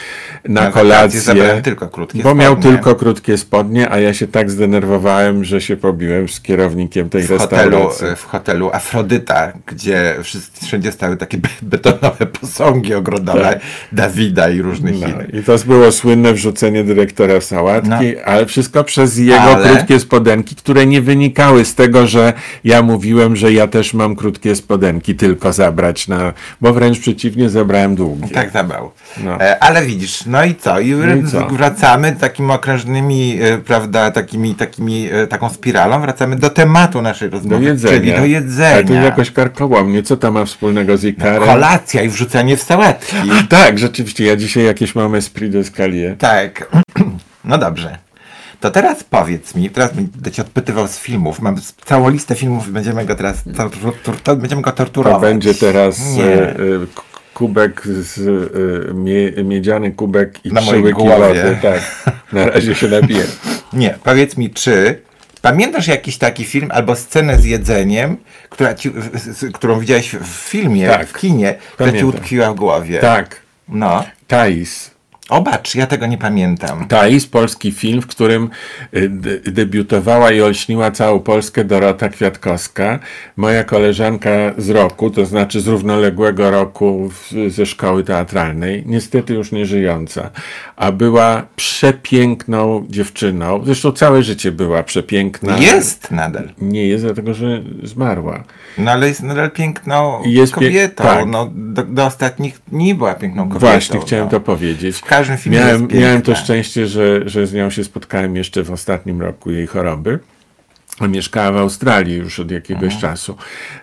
na, 0.48 0.60
Na 0.60 0.70
kolację. 0.70 1.60
tylko 1.62 1.88
krótkie 1.88 2.22
Bo 2.22 2.34
miał 2.34 2.52
spodnie. 2.52 2.70
tylko 2.72 2.94
krótkie 2.94 3.38
spodnie, 3.38 3.90
a 3.90 3.98
ja 4.00 4.14
się 4.14 4.26
tak 4.26 4.50
zdenerwowałem, 4.50 5.44
że 5.44 5.60
się 5.60 5.76
pobiłem 5.76 6.28
z 6.28 6.40
kierownikiem 6.40 7.08
tej 7.10 7.22
w 7.22 7.28
hotelu, 7.38 7.78
restauracji. 7.78 8.06
w 8.16 8.24
hotelu 8.24 8.70
Afrodyta, 8.72 9.52
gdzie 9.66 10.14
wszędzie 10.62 10.92
stały 10.92 11.16
takie 11.16 11.38
be- 11.38 11.48
betonowe 11.62 12.26
posągi 12.26 12.94
ogrodowe 12.94 13.60
Dawida 13.92 14.48
i 14.50 14.62
różnych 14.62 15.00
Tak. 15.00 15.08
No, 15.10 15.14
innych. 15.22 15.34
I 15.34 15.42
to 15.42 15.56
było 15.66 15.92
słynne 15.92 16.32
wrzucenie 16.32 16.53
dyrektora 16.62 17.40
sałatki, 17.40 17.88
No. 17.90 18.22
ale 18.24 18.46
wszystko 18.46 18.84
przez 18.84 19.18
jego 19.18 19.40
Ale- 19.40 19.68
krótkie 19.68 20.00
spodenki, 20.00 20.56
które 20.56 20.86
nie 20.86 21.00
wynikały 21.02 21.64
z 21.64 21.74
tego, 21.74 22.06
że 22.06 22.32
ja 22.64 22.82
mówiłem, 22.82 23.36
że 23.36 23.52
ja 23.52 23.66
też 23.66 23.94
mam 23.94 24.16
krótkie 24.16 24.56
spodenki 24.56 25.14
tylko 25.14 25.52
zabrać 25.52 26.08
na, 26.08 26.32
bo 26.60 26.72
wręcz 26.72 26.98
przeciwnie, 27.00 27.50
zabrałem 27.50 27.94
długie. 27.94 28.28
Tak 28.28 28.50
zabrał. 28.50 28.90
No. 29.24 29.40
E, 29.40 29.62
ale 29.62 29.86
widzisz, 29.86 30.26
no 30.26 30.44
i 30.44 30.54
co? 30.54 30.80
I, 30.80 30.88
i 30.90 31.30
co? 31.32 31.46
wracamy 31.46 32.16
takimi 32.20 32.50
okrężnymi, 32.52 33.38
e, 33.42 33.58
prawda, 33.58 34.10
takimi, 34.10 34.54
takimi, 34.54 35.08
e, 35.12 35.26
taką 35.26 35.48
spiralą, 35.50 36.00
wracamy 36.00 36.36
do 36.36 36.50
tematu 36.50 37.02
naszej 37.02 37.30
Do 37.30 37.36
rozmowy, 37.36 37.64
jedzenia. 37.64 37.94
czyli 37.94 38.06
do 38.12 38.16
Ale 38.16 38.22
to 38.22 38.26
jedzenia. 38.26 39.02
jakoś 39.02 39.30
karkołomnie. 39.30 40.02
Co 40.02 40.16
to 40.16 40.32
ma 40.32 40.44
wspólnego 40.44 40.96
z 40.96 41.04
Ikarem? 41.04 41.42
Kolacja 41.48 42.02
i 42.02 42.08
wrzucenie 42.08 42.56
w 42.56 42.62
sałatki. 42.62 43.16
A, 43.40 43.46
tak, 43.46 43.78
rzeczywiście. 43.78 44.24
Ja 44.24 44.36
dzisiaj 44.36 44.64
jakieś 44.64 44.94
mam 44.94 45.14
esprit 45.14 45.52
d'escalier. 45.52 46.16
tak. 46.18 46.43
No 47.44 47.59
dobrze. 47.59 47.98
To 48.61 48.70
teraz 48.70 49.04
powiedz 49.04 49.54
mi, 49.54 49.70
teraz 49.70 49.92
będę 49.92 50.30
cię 50.30 50.42
odpytywał 50.42 50.88
z 50.88 50.98
filmów. 50.98 51.40
Mam 51.40 51.57
całą 51.85 52.09
listę 52.09 52.35
filmów 52.35 52.68
i 52.68 52.70
będziemy 52.70 53.04
go 53.04 53.14
teraz, 53.14 53.37
tortur, 53.57 54.38
będziemy 54.38 54.62
go 54.62 54.70
To 54.70 54.76
torturować. 54.76 55.20
będzie 55.20 55.54
teraz 55.54 56.00
e, 56.18 56.50
e, 56.50 56.57
kubek 57.35 57.83
z 57.87 58.18
e, 58.90 58.94
mie, 58.94 59.44
miedziany 59.44 59.90
kubek 59.92 60.40
i 60.44 60.52
Na 60.52 60.61
trzy 60.61 60.76
łyki 60.80 61.02
wody. 61.09 61.59
Tak. 61.62 61.80
Na 62.33 62.46
razie 62.46 62.74
się 62.74 62.88
napiję. 62.88 63.24
Nie, 63.72 63.98
powiedz 64.04 64.37
mi, 64.37 64.50
czy 64.50 65.02
pamiętasz 65.42 65.87
jakiś 65.87 66.18
taki 66.18 66.44
film 66.44 66.68
albo 66.74 66.96
scenę 66.96 67.38
z 67.38 67.44
jedzeniem, 67.44 68.16
która 68.50 68.74
ci, 68.74 68.92
którą 69.54 69.80
widziałeś 69.80 70.11
w 70.16 70.26
filmie, 70.26 70.88
Tak. 70.88 71.09
w 71.09 71.18
kinie, 71.18 71.54
która 71.74 71.92
ci 71.92 72.04
utkwiła 72.04 72.52
w 72.52 72.57
głowie? 72.57 72.98
Tak. 72.98 73.40
No. 73.68 74.04
Thais. 74.26 74.93
Obacz, 75.28 75.74
ja 75.74 75.87
tego 75.87 76.06
nie 76.06 76.18
pamiętam. 76.18 76.88
Thais, 76.88 77.26
polski 77.26 77.72
film, 77.72 78.02
w 78.02 78.06
którym 78.06 78.50
y, 78.96 79.08
de- 79.08 79.38
debiutowała 79.40 80.32
i 80.32 80.40
olśniła 80.40 80.90
całą 80.90 81.20
Polskę 81.20 81.64
Dorota 81.64 82.08
Kwiatkowska, 82.08 82.98
moja 83.37 83.64
koleżanka 83.64 84.30
z 84.58 84.70
roku, 84.70 85.10
to 85.10 85.26
znaczy 85.26 85.60
z 85.60 85.66
równoległego 85.66 86.50
roku 86.50 87.10
w, 87.10 87.32
ze 87.52 87.66
szkoły 87.66 88.04
teatralnej, 88.04 88.82
niestety 88.87 89.34
już 89.34 89.52
nie 89.52 89.66
żyjąca, 89.66 90.30
a 90.76 90.92
była 90.92 91.42
przepiękną 91.56 92.87
dziewczyną, 92.88 93.60
zresztą 93.64 93.92
całe 93.92 94.22
życie 94.22 94.52
była 94.52 94.82
przepiękna. 94.82 95.58
Jest 95.58 96.10
nadal. 96.10 96.52
Nie 96.58 96.87
jest, 96.87 97.04
dlatego 97.04 97.34
że 97.34 97.62
zmarła. 97.82 98.44
No 98.78 98.90
ale 98.90 99.08
jest 99.08 99.22
nadal 99.22 99.50
piękną 99.50 100.22
Jest 100.26 100.52
kobietą. 100.52 101.04
tak. 101.04 101.26
No, 101.26 101.50
do, 101.54 101.82
do 101.82 102.06
ostatnich 102.06 102.58
dni 102.68 102.94
była 102.94 103.14
piękną 103.14 103.42
kobietą. 103.48 103.66
Właśnie, 103.66 104.00
chciałem 104.00 104.24
no. 104.24 104.30
to 104.30 104.40
powiedzieć. 104.40 105.00
Każdym 105.18 105.37
filmie 105.37 105.59
miałem, 105.59 105.72
jest 105.72 105.90
piękna. 105.90 106.00
miałem 106.00 106.22
to 106.22 106.35
szczęście, 106.35 106.87
że, 106.87 107.29
że 107.29 107.46
z 107.46 107.53
nią 107.53 107.70
się 107.70 107.85
spotkałem 107.85 108.37
jeszcze 108.37 108.62
w 108.62 108.70
ostatnim 108.70 109.20
roku 109.20 109.50
jej 109.50 109.66
choroby. 109.66 110.18
Mieszkała 111.09 111.53
w 111.53 111.57
Australii 111.57 112.16
już 112.16 112.40
od 112.40 112.50
jakiegoś 112.50 112.98
czasu. 112.98 113.37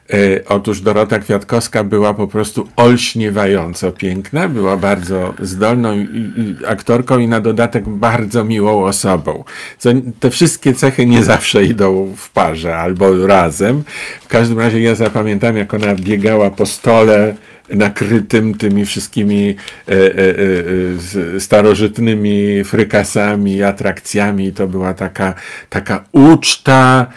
E, 0.09 0.15
otóż 0.47 0.81
Dorota 0.81 1.19
Kwiatkowska 1.19 1.83
była 1.83 2.13
po 2.13 2.27
prostu 2.27 2.67
olśniewająco 2.75 3.91
piękna, 3.91 4.49
była 4.49 4.77
bardzo 4.77 5.33
zdolną 5.39 5.93
i, 5.93 6.31
i, 6.37 6.65
aktorką 6.65 7.19
i 7.19 7.27
na 7.27 7.41
dodatek 7.41 7.89
bardzo 7.89 8.43
miłą 8.43 8.83
osobą. 8.83 9.43
Co, 9.77 9.89
te 10.19 10.29
wszystkie 10.29 10.73
cechy 10.73 11.05
nie 11.05 11.23
zawsze 11.23 11.63
idą 11.63 12.13
w 12.17 12.29
parze 12.29 12.77
albo 12.77 13.27
razem. 13.27 13.83
W 14.21 14.27
każdym 14.27 14.59
razie 14.59 14.81
ja 14.81 14.95
zapamiętam, 14.95 15.57
jak 15.57 15.73
ona 15.73 15.95
biegała 15.95 16.51
po 16.51 16.65
stole 16.65 17.35
nakrytym 17.75 18.53
tymi 18.53 18.85
wszystkimi 18.85 19.55
e, 19.87 19.91
e, 19.91 19.97
e, 19.97 21.35
e, 21.35 21.39
starożytnymi 21.39 22.63
frykasami, 22.63 23.63
atrakcjami. 23.63 24.51
To 24.51 24.67
była 24.67 24.93
taka, 24.93 25.33
taka 25.69 26.03
uczta, 26.11 27.07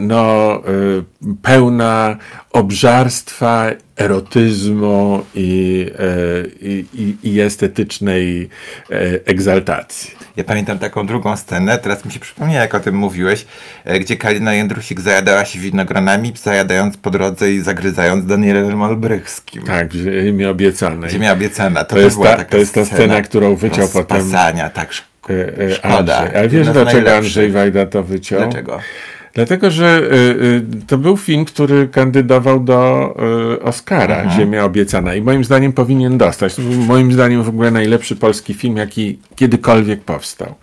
no, 0.00 0.54
e, 0.56 0.60
pełna 1.42 2.16
obżarstwa, 2.52 3.66
erotyzmu 3.96 5.24
i, 5.34 5.86
e, 5.98 6.66
i, 6.94 7.16
i, 7.22 7.40
estetycznej 7.40 8.48
e, 8.90 8.94
egzaltacji. 9.26 10.10
Ja 10.36 10.44
pamiętam 10.44 10.78
taką 10.78 11.06
drugą 11.06 11.36
scenę, 11.36 11.78
teraz 11.78 12.04
mi 12.04 12.12
się 12.12 12.20
przypomniała, 12.20 12.60
jak 12.62 12.74
o 12.74 12.80
tym 12.80 12.94
mówiłeś, 12.94 13.46
e, 13.84 13.98
gdzie 14.00 14.16
Kalina 14.16 14.54
Jędrusik 14.54 15.00
zajadała 15.00 15.44
się 15.44 15.58
winogronami, 15.58 16.32
zajadając 16.42 16.96
po 16.96 17.10
drodze 17.10 17.52
i 17.52 17.60
zagryzając 17.60 18.26
Danielem 18.26 18.82
Olbrychskim. 18.82 19.62
Tak, 19.62 19.88
w 19.92 20.04
ziemi 20.24 20.44
obiecanej. 20.46 21.10
Ziemia 21.10 21.32
obiecana. 21.32 21.84
To, 21.84 21.94
To 21.96 22.00
jest 22.00 22.16
była 22.16 22.28
ta- 22.30 22.36
taka 22.36 22.50
to 22.50 22.56
jest 22.56 22.74
ta 22.74 22.84
scena, 22.84 23.22
którą 23.22 23.56
wyciął 23.56 23.88
potem- 23.88 24.16
rozpasania, 24.16 24.70
tak. 24.70 24.90
szk- 24.92 25.02
E, 25.30 25.58
e, 25.64 25.74
Szkoda. 25.74 25.96
Andrzej. 26.18 26.36
Ale 26.38 26.48
wiesz, 26.48 26.64
dlaczego 26.66 26.84
najlepszych. 26.84 27.16
Andrzej 27.16 27.50
Wajda 27.50 27.86
to 27.86 28.02
wyciął? 28.02 28.40
Dlaczego? 28.40 28.80
Dlatego, 29.36 29.70
że 29.70 30.00
y, 30.02 30.14
y, 30.80 30.86
to 30.86 30.98
był 30.98 31.16
film, 31.16 31.44
który 31.44 31.88
kandydował 31.88 32.60
do 32.60 33.14
y, 33.54 33.62
Oscara, 33.62 34.16
Mhm. 34.16 34.40
Ziemia 34.40 34.64
Obiecana 34.64 35.14
i 35.14 35.22
moim 35.22 35.44
zdaniem 35.44 35.72
powinien 35.72 36.18
dostać. 36.18 36.54
To 36.54 36.62
był 36.62 36.72
moim 36.72 37.12
zdaniem 37.12 37.42
w 37.42 37.48
ogóle 37.48 37.70
najlepszy 37.70 38.16
polski 38.16 38.54
film, 38.54 38.76
jaki 38.76 39.18
kiedykolwiek 39.36 40.00
powstał. 40.00 40.54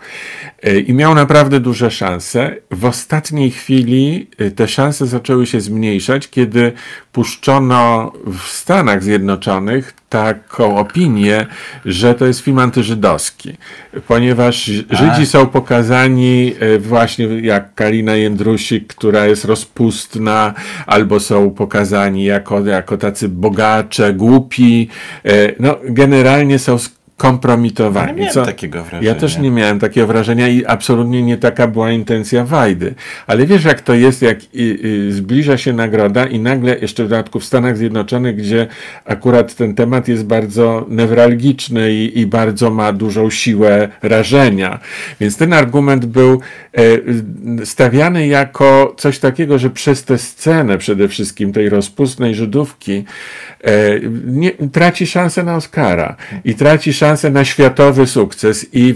I 0.86 0.94
miał 0.94 1.14
naprawdę 1.14 1.60
duże 1.60 1.90
szanse. 1.90 2.56
W 2.70 2.84
ostatniej 2.84 3.50
chwili 3.50 4.30
te 4.56 4.68
szanse 4.68 5.06
zaczęły 5.06 5.46
się 5.46 5.60
zmniejszać, 5.60 6.30
kiedy 6.30 6.72
puszczono 7.12 8.12
w 8.26 8.40
Stanach 8.40 9.02
Zjednoczonych 9.02 9.94
taką 10.14 10.76
opinię, 10.78 11.46
że 11.84 12.14
to 12.14 12.26
jest 12.26 12.40
film 12.40 12.58
antyżydowski, 12.58 13.56
ponieważ 14.08 14.70
Żydzi 14.90 15.26
są 15.26 15.46
pokazani 15.46 16.54
e, 16.60 16.78
właśnie 16.78 17.26
jak 17.26 17.74
Kalina 17.74 18.14
Jędrusik, 18.14 18.86
która 18.86 19.26
jest 19.26 19.44
rozpustna, 19.44 20.54
albo 20.86 21.20
są 21.20 21.50
pokazani 21.50 22.24
jako, 22.24 22.60
jako 22.60 22.96
tacy 22.96 23.28
bogacze, 23.28 24.14
głupi. 24.14 24.88
E, 25.24 25.52
No, 25.60 25.76
generalnie 25.84 26.58
są 26.58 26.78
kompromitowani. 27.16 28.08
Ja 28.08 28.14
nie 28.14 28.20
miałem 28.22 28.46
takiego 28.46 28.84
wrażenia. 28.84 29.08
Ja 29.08 29.14
też 29.14 29.38
nie 29.38 29.50
miałem 29.50 29.78
takiego 29.78 30.06
wrażenia 30.06 30.48
i 30.48 30.64
absolutnie 30.66 31.22
nie 31.22 31.36
taka 31.36 31.68
była 31.68 31.90
intencja 31.90 32.44
Wajdy. 32.44 32.94
Ale 33.26 33.46
wiesz, 33.46 33.64
jak 33.64 33.80
to 33.80 33.94
jest, 33.94 34.22
jak 34.22 34.54
i, 34.54 34.78
i 34.82 35.12
zbliża 35.12 35.56
się 35.58 35.72
nagroda 35.72 36.26
i 36.26 36.38
nagle, 36.38 36.78
jeszcze 36.78 37.04
w 37.04 37.08
dodatku 37.08 37.40
w 37.40 37.44
Stanach 37.44 37.76
Zjednoczonych, 37.76 38.36
gdzie 38.36 38.66
akurat 39.04 39.54
ten 39.54 39.74
temat 39.74 40.08
jest 40.08 40.24
bardzo 40.24 40.86
newralgiczny 40.88 41.92
i, 41.92 42.20
i 42.20 42.26
bardzo 42.26 42.70
ma 42.70 42.92
dużą 42.92 43.30
siłę 43.30 43.88
rażenia. 44.02 44.78
Więc 45.20 45.36
ten 45.36 45.52
argument 45.52 46.06
był 46.06 46.40
e, 47.60 47.66
stawiany 47.66 48.26
jako 48.26 48.94
coś 48.98 49.18
takiego, 49.18 49.58
że 49.58 49.70
przez 49.70 50.04
tę 50.04 50.18
scenę 50.18 50.78
przede 50.78 51.08
wszystkim 51.08 51.52
tej 51.52 51.68
rozpustnej 51.68 52.34
Żydówki 52.34 53.04
e, 53.64 53.72
nie, 54.26 54.50
traci 54.72 55.06
szansę 55.06 55.42
na 55.42 55.56
Oscara 55.56 56.16
i 56.44 56.54
traci 56.54 56.92
szansę 56.92 57.03
na 57.32 57.44
światowy 57.44 58.06
sukces 58.06 58.66
i 58.72 58.94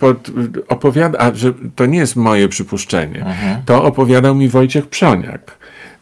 pod, 0.00 0.30
opowiada, 0.68 1.18
a 1.18 1.34
że 1.34 1.52
to 1.76 1.86
nie 1.86 1.98
jest 1.98 2.16
moje 2.16 2.48
przypuszczenie, 2.48 3.24
to 3.66 3.84
opowiadał 3.84 4.34
mi 4.34 4.48
Wojciech 4.48 4.86
Przoniak 4.86 5.58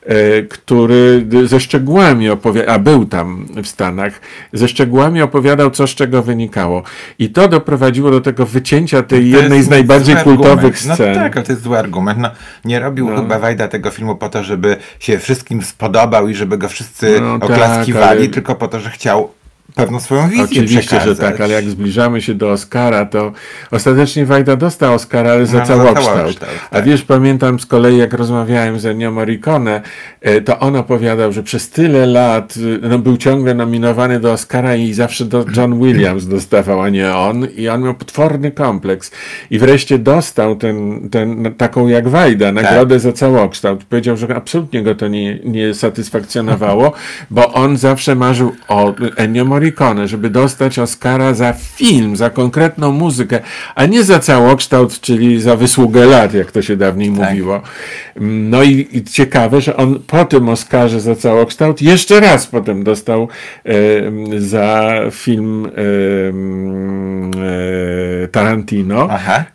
e, 0.07 0.43
który 0.43 1.27
ze 1.45 1.61
szczegółami 1.61 2.29
opowiadał, 2.29 2.75
a 2.75 2.79
był 2.79 3.05
tam 3.05 3.47
w 3.63 3.67
Stanach, 3.67 4.21
ze 4.53 4.69
szczegółami 4.69 5.23
opowiadał, 5.23 5.71
co 5.71 5.87
z 5.87 5.91
czego 5.91 6.23
wynikało. 6.23 6.83
I 7.19 7.31
to 7.31 7.49
doprowadziło 7.49 8.11
do 8.11 8.21
tego 8.21 8.47
wycięcia 8.47 9.03
tej 9.03 9.31
To 9.33 9.37
jednej 9.39 9.63
z 9.63 9.69
najbardziej 9.69 10.17
kultowych 10.17 10.65
argument. 10.65 10.79
scen. 10.79 11.13
No 11.15 11.21
tak, 11.21 11.37
ale 11.37 11.47
to 11.47 11.53
jest 11.53 11.63
zły 11.65 11.79
argument. 11.79 12.19
No, 12.19 12.31
nie 12.65 12.81
robił 12.81 13.09
chyba 13.17 13.39
Wajda 13.39 13.69
tego 13.69 13.91
filmu 13.91 14.17
po 14.17 14.29
to, 14.29 14.45
żeby 14.45 14.77
się 15.01 15.19
wszystkim 15.19 15.63
spodobał 15.63 16.29
i 16.29 16.35
żeby 16.35 16.59
go 16.59 16.69
wszyscy 16.69 17.21
No 17.21 17.39
tak, 17.39 17.51
oklaskiwali, 17.51 18.21
ale- 18.21 18.29
tylko 18.29 18.55
po 18.55 18.69
to, 18.69 18.81
że 18.81 18.91
chciał 18.91 19.31
pewną 19.75 20.01
swoją 20.01 20.29
wizję 20.29 20.45
Oczywiście, 20.45 20.81
przekazać. 20.81 21.09
że 21.09 21.17
tak, 21.23 21.41
ale 21.41 21.55
jak 21.55 21.65
zbliżamy 21.71 22.23
się 22.23 22.35
do 22.35 22.51
Oscara, 22.51 23.07
to 23.07 23.33
ostatecznie 23.71 24.27
Wajda 24.27 24.57
dostał 24.57 24.95
Oscara, 24.95 25.31
ale 25.31 25.47
za 25.47 25.59
No, 25.59 25.67
za 25.67 25.75
całokształt. 25.75 26.17
całokształt, 26.17 26.53
A 26.71 26.75
tak. 26.77 26.85
wiesz, 26.85 27.03
pamiętam 27.03 27.61
z 27.61 27.67
kolei, 27.67 27.97
jak 27.99 28.13
rozmawiałem 28.13 28.81
z 28.81 28.87
Ennio 28.87 29.11
Morricone, 29.11 29.81
e, 30.21 30.41
to 30.41 30.59
on 30.59 30.77
opowiadał, 30.77 31.33
że 31.33 31.43
przez 31.43 31.71
tyle 31.71 32.07
lat 32.07 32.55
e, 32.85 32.89
no, 32.89 32.99
był 32.99 33.17
ciągle 33.17 33.55
nominowany 33.55 34.21
do 34.21 34.33
Oscara 34.33 34.77
i 34.77 34.93
zawsze 34.93 35.25
do 35.25 35.45
John 35.57 35.81
Williams 35.81 36.27
dostawał, 36.27 36.81
a 36.83 36.89
nie 36.89 37.15
on. 37.15 37.47
I 37.57 37.69
on 37.69 37.83
miał 37.83 37.95
potworny 37.95 38.51
kompleks. 38.51 39.11
I 39.51 39.59
wreszcie 39.59 39.99
dostał 39.99 40.57
ten, 40.57 41.09
ten, 41.11 41.55
taką 41.55 41.89
jak 41.89 42.09
Wajda, 42.09 42.53
nagrodę 42.53 43.01
za 43.01 43.13
całokształt. 43.13 43.85
Powiedział, 43.85 44.17
że 44.17 44.37
absolutnie 44.37 44.83
go 44.83 44.95
to 44.95 45.09
nie, 45.09 45.39
nie 45.45 45.75
satysfakcjonowało, 45.75 46.93
bo 47.31 47.53
on 47.53 47.77
zawsze 47.77 48.15
marzył 48.15 48.53
o 48.69 48.95
Ennio 49.17 49.45
Morricone, 49.57 50.09
żeby 50.09 50.31
dostać 50.31 50.79
Oscara 50.79 51.35
za 51.35 51.53
film, 51.53 52.17
za 52.17 52.31
konkretną 52.31 52.93
muzykę, 52.93 53.41
a 53.75 53.87
nie 53.87 54.05
za 54.05 54.19
całokształt, 54.19 55.01
czyli 55.01 55.41
za 55.41 55.57
wysługę 55.57 56.07
lat, 56.07 56.35
jak 56.35 56.53
to 56.53 56.63
się 56.63 56.77
dawniej 56.77 57.11
mówiło. 57.11 57.63
No 58.21 58.63
i, 58.63 58.89
i 58.93 59.05
ciekawe, 59.05 59.61
że 59.61 59.77
on 59.77 60.01
po 60.07 60.25
tym 60.25 60.49
Oscarze 60.49 61.01
za 61.01 61.17
całokształt 61.17 61.83
jeszcze 61.83 62.21
raz 62.21 62.47
potem 62.47 62.85
dostał 62.85 63.29
e, 63.65 63.73
za 64.41 64.93
film 65.11 65.67
e, 65.67 65.71
e, 68.25 68.29
Tarantino. 68.29 69.09
E, 69.11 69.49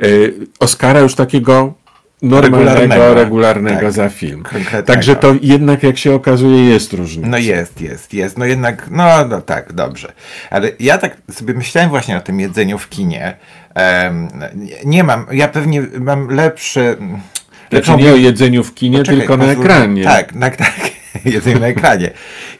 Oscara 0.60 1.00
już 1.00 1.16
takiego 1.16 1.81
regularnego, 2.22 3.14
Regularnego. 3.14 3.82
Tak. 3.82 3.92
za 3.92 4.10
film. 4.10 4.44
Także 4.86 5.16
to 5.16 5.36
jednak, 5.42 5.84
jak 5.84 5.98
się 5.98 6.14
okazuje, 6.14 6.64
jest 6.66 6.94
różnica. 6.94 7.30
No 7.30 7.38
jest, 7.38 7.82
jest, 7.82 8.14
jest. 8.14 8.38
No 8.38 8.46
jednak, 8.46 8.88
no, 8.92 9.26
no 9.30 9.42
tak, 9.42 9.74
dobrze. 9.74 10.12
Ale 10.50 10.72
ja 10.80 10.98
tak 10.98 11.18
sobie 11.32 11.54
myślałem 11.54 11.90
właśnie 11.90 12.18
o 12.18 12.22
tym 12.22 12.40
jedzeniu 12.40 12.78
w 12.78 12.90
kinie. 12.90 13.38
Em, 13.76 14.28
nie, 14.56 14.76
nie 14.86 15.04
mam, 15.04 15.26
ja 15.32 15.48
pewnie 15.48 15.82
mam 16.00 16.28
lepsze... 16.30 16.96
Znaczy 17.70 17.96
nie 17.96 18.14
o 18.14 18.16
jedzeniu 18.16 18.64
w 18.64 18.74
kinie, 18.74 18.98
Poczekaj, 18.98 19.20
tylko 19.20 19.38
na 19.38 19.46
pozwól- 19.46 19.62
ekranie. 19.62 20.04
Tak, 20.04 20.34
tak, 20.40 20.56
tak. 20.58 20.91
Jedzenie 21.26 21.60
na 21.60 21.68
ekranie. 21.68 22.12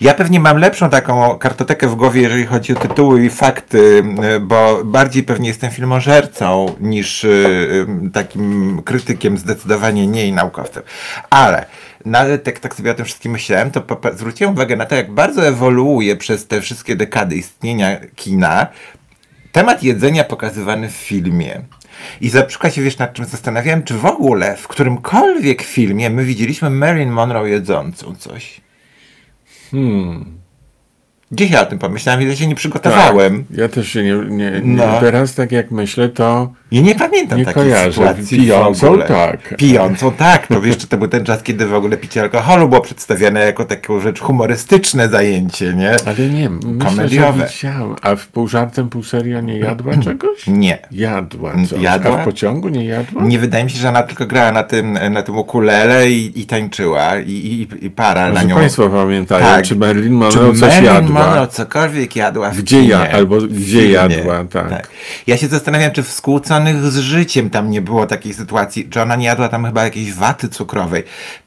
Ja 0.02 0.14
pewnie 0.14 0.40
mam 0.40 0.58
lepszą 0.58 0.90
taką 0.90 1.38
kartotekę 1.38 1.88
w 1.88 1.96
głowie, 1.96 2.22
jeżeli 2.22 2.46
chodzi 2.46 2.76
o 2.76 2.80
tytuły 2.80 3.26
i 3.26 3.30
fakty, 3.30 4.04
y, 4.36 4.40
bo 4.40 4.84
bardziej 4.86 5.24
pewnie 5.24 5.48
jestem 5.48 5.72
filmożercą 5.72 6.76
niż 6.80 7.24
y, 7.24 7.28
y, 7.28 8.12
takim 8.12 8.82
krytykiem, 8.86 9.38
zdecydowanie 9.38 10.08
nie 10.08 10.28
i 10.28 10.34
naukowcem. 10.34 10.84
Ale 11.30 11.66
nawet 12.06 12.48
jak 12.48 12.60
tak 12.60 12.76
sobie 12.76 12.92
o 12.92 12.94
tym 12.94 13.06
wszystkim 13.06 13.32
myślałem, 13.32 13.72
to 13.72 13.84
zwróciłem 14.14 14.54
uwagę 14.54 14.76
na 14.76 14.86
to, 14.86 14.96
jak 14.96 15.12
bardzo 15.12 15.48
ewoluuje 15.48 16.16
przez 16.16 16.48
te 16.48 16.62
wszystkie 16.62 16.96
dekady 16.96 17.36
istnienia 17.36 18.00
kina 18.16 18.68
temat 19.52 19.84
jedzenia 19.84 20.24
pokazywany 20.24 20.90
w 20.90 20.96
filmie. 20.96 21.62
I 22.22 22.30
za 22.30 22.44
przykład 22.44 22.76
się 22.76 22.82
wiesz, 22.82 22.98
nad 22.98 23.14
czym 23.14 23.26
zastanawiałem, 23.26 23.84
czy 23.84 23.94
w 23.94 24.06
ogóle 24.06 24.58
w 24.58 24.68
którymkolwiek 24.68 25.62
filmie 25.62 26.10
my 26.10 26.26
widzieliśmy 26.26 26.70
Marilyn 26.70 27.12
Monroe 27.12 27.50
jedzącą 27.50 28.16
coś. 28.16 28.62
Hmm. 29.72 30.41
Dzisiaj 31.34 31.62
o 31.62 31.66
tym 31.66 31.80
pomyślałem, 31.80 32.22
ile 32.22 32.36
się 32.36 32.48
nie 32.48 32.56
przygotowałem. 32.56 33.44
Tak, 33.50 33.58
ja 33.58 33.70
też 33.70 33.88
się 33.88 34.04
nie, 34.04 34.14
nie, 34.14 34.52
nie 34.52 34.62
No. 34.64 35.00
teraz 35.00 35.36
tak 35.36 35.52
jak 35.52 35.72
myślę, 35.72 36.10
to 36.10 36.52
Ja 36.72 36.82
nie 36.82 36.96
pamiętam 36.96 37.40
Nie 37.40 37.46
takiej 37.46 37.64
kojarzę. 37.64 37.92
sytuacji 37.92 38.38
Pijącą 38.40 39.00
tak. 39.08 39.58
Pijącą 39.58 40.12
tak. 40.12 40.48
To 40.48 40.66
jeszcze 40.66 40.88
to 40.88 40.98
był 40.98 41.08
ten 41.08 41.26
czas, 41.26 41.44
kiedy 41.44 41.66
w 41.66 41.74
ogóle 41.74 41.98
picie 41.98 42.22
alkoholu 42.22 42.70
było 42.70 42.82
przedstawiane 42.82 43.40
jako 43.40 43.66
taką 43.66 44.00
rzecz 44.00 44.20
humorystyczne 44.20 45.10
zajęcie, 45.10 45.74
nie? 45.74 45.92
ale 46.06 46.30
nie, 46.30 46.50
myślę, 46.50 46.90
Komediowe. 46.90 47.48
widziałem. 47.48 47.96
A 48.02 48.16
w 48.16 48.28
pół 48.28 48.48
żartem, 48.48 48.90
pół 48.90 49.04
serio 49.04 49.42
nie 49.42 49.60
jadła 49.60 49.98
czegoś? 49.98 50.48
Nie. 50.62 50.78
Jadła 50.92 51.54
coś. 51.70 51.82
Jadła? 51.82 52.20
A 52.20 52.22
w 52.22 52.26
pociągu 52.26 52.70
nie 52.70 52.86
jadła? 52.86 53.24
Nie 53.24 53.40
wydaje 53.40 53.64
mi 53.64 53.70
się, 53.70 53.78
że 53.80 53.90
ona 53.90 54.04
tylko 54.04 54.26
grała 54.26 54.52
na 54.52 54.64
tym, 54.64 54.98
na 55.12 55.22
tym 55.24 55.38
ukulele 55.38 56.12
i, 56.12 56.40
i 56.42 56.46
tańczyła 56.46 57.20
i, 57.20 57.32
i, 57.32 57.86
i 57.86 57.90
para 57.90 58.28
na 58.28 58.34
Może 58.34 58.46
nią. 58.48 58.56
Państwo 58.56 58.90
pamiętają, 58.90 59.46
Tak. 59.46 59.64
czy 59.66 59.76
Czy 59.76 60.10
Monroe 60.10 60.54
coś 60.54 60.82
jadła? 60.82 61.21
Monroe 61.26 61.48
cokolwiek 61.48 62.16
jadła 62.16 62.50
w 62.50 62.58
Gdzie 62.62 62.76
kinie, 62.78 62.90
ja- 62.90 63.12
albo 63.12 63.38
gdzie 63.42 63.92
jadła, 63.92 64.44
tak. 64.52 64.88
Ja 65.28 65.38
się 65.38 65.48
zastanawiam, 65.48 65.92
czy 65.92 66.04
w 66.04 66.12
skłóconych 66.12 66.82
z 66.82 66.98
życiem 66.98 67.50
tam 67.50 67.70
nie 67.70 67.82
było 67.82 68.08
takiej 68.08 68.34
sytuacji, 68.34 68.90
czy 68.90 69.02
ona 69.02 69.16
nie 69.16 69.26
jadła 69.26 69.50
tam 69.50 69.66
chyba 69.66 69.84
jakiejś 69.84 70.14
waty 70.14 70.50
cukrowej. 70.50 71.04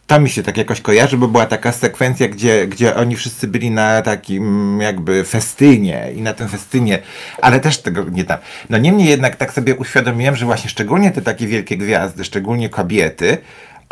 To 0.07 0.21
mi 0.21 0.31
się 0.31 0.43
tak 0.43 0.57
jakoś 0.57 0.81
kojarzy, 0.81 1.17
bo 1.17 1.29
była 1.29 1.47
taka 1.47 1.73
sekwencja, 1.73 2.29
gdzie, 2.29 2.67
gdzie 2.67 2.97
oni 2.97 3.17
wszyscy 3.17 3.49
byli 3.49 3.71
na 3.71 4.03
takim 4.03 4.79
jakby 4.81 5.25
festynie 5.25 6.07
i 6.17 6.23
na 6.23 6.33
tym 6.33 6.49
festynie, 6.49 6.99
ale 7.43 7.61
też 7.61 7.79
tego 7.83 8.05
nie 8.11 8.25
tam. 8.25 8.39
No 8.71 8.79
niemniej 8.79 9.09
jednak 9.09 9.37
tak 9.37 9.53
sobie 9.53 9.75
uświadomiłem, 9.75 10.37
że 10.37 10.47
właśnie 10.47 10.71
szczególnie 10.71 11.11
te 11.11 11.23
takie 11.23 11.47
wielkie 11.47 11.77
gwiazdy, 11.77 12.25
szczególnie 12.25 12.69
kobiety, 12.69 13.39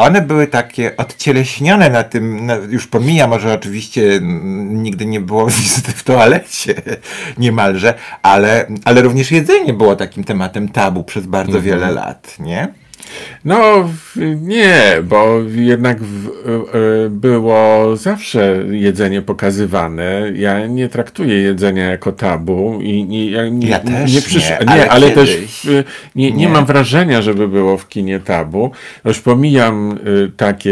one 0.02 0.20
były 0.22 0.46
takie 0.46 0.96
odcieleśnione 0.96 1.90
na 1.90 2.02
tym, 2.02 2.46
na, 2.46 2.54
już 2.54 2.86
pomija 2.86 3.26
może 3.26 3.54
oczywiście 3.54 4.20
nigdy 4.64 5.06
nie 5.06 5.20
było 5.20 5.46
wizyty 5.60 5.92
w 5.92 6.02
toalecie 6.04 6.74
niemalże, 7.38 7.94
ale, 8.22 8.66
ale 8.84 9.02
również 9.02 9.30
jedzenie 9.30 9.72
było 9.72 9.96
takim 9.96 10.24
tematem 10.24 10.68
tabu 10.68 11.04
przez 11.04 11.26
bardzo 11.26 11.62
wiele 11.62 11.90
lat, 11.90 12.36
nie? 12.38 12.81
No 13.44 13.88
nie, 14.40 14.82
bo 15.04 15.38
jednak 15.54 16.02
w, 16.02 16.26
e, 16.26 16.30
było 17.10 17.96
zawsze 17.96 18.56
jedzenie 18.70 19.22
pokazywane. 19.22 20.22
Ja 20.34 20.66
nie 20.66 20.88
traktuję 20.88 21.34
jedzenia 21.42 21.84
jako 21.84 22.12
tabu 22.12 22.78
i 22.82 23.04
nie, 23.04 23.30
ja 23.30 23.48
nie, 23.48 23.68
Ja 23.68 23.78
też 23.78 24.14
nie, 24.14 24.22
przysz... 24.22 24.50
nie, 24.50 24.58
nie 24.66 24.70
ale 24.70 24.88
ale 24.90 25.10
też 25.10 25.38
nie, 26.14 26.30
nie, 26.30 26.30
Nie. 26.32 26.48
mam 26.48 26.66
wrażenia, 26.66 27.22
żeby 27.22 27.48
było 27.48 27.76
w 27.78 27.88
kinie 27.88 28.20
tabu. 28.20 28.70
Już 29.04 29.20
pomijam 29.20 29.98
y, 30.06 30.30
takie 30.36 30.70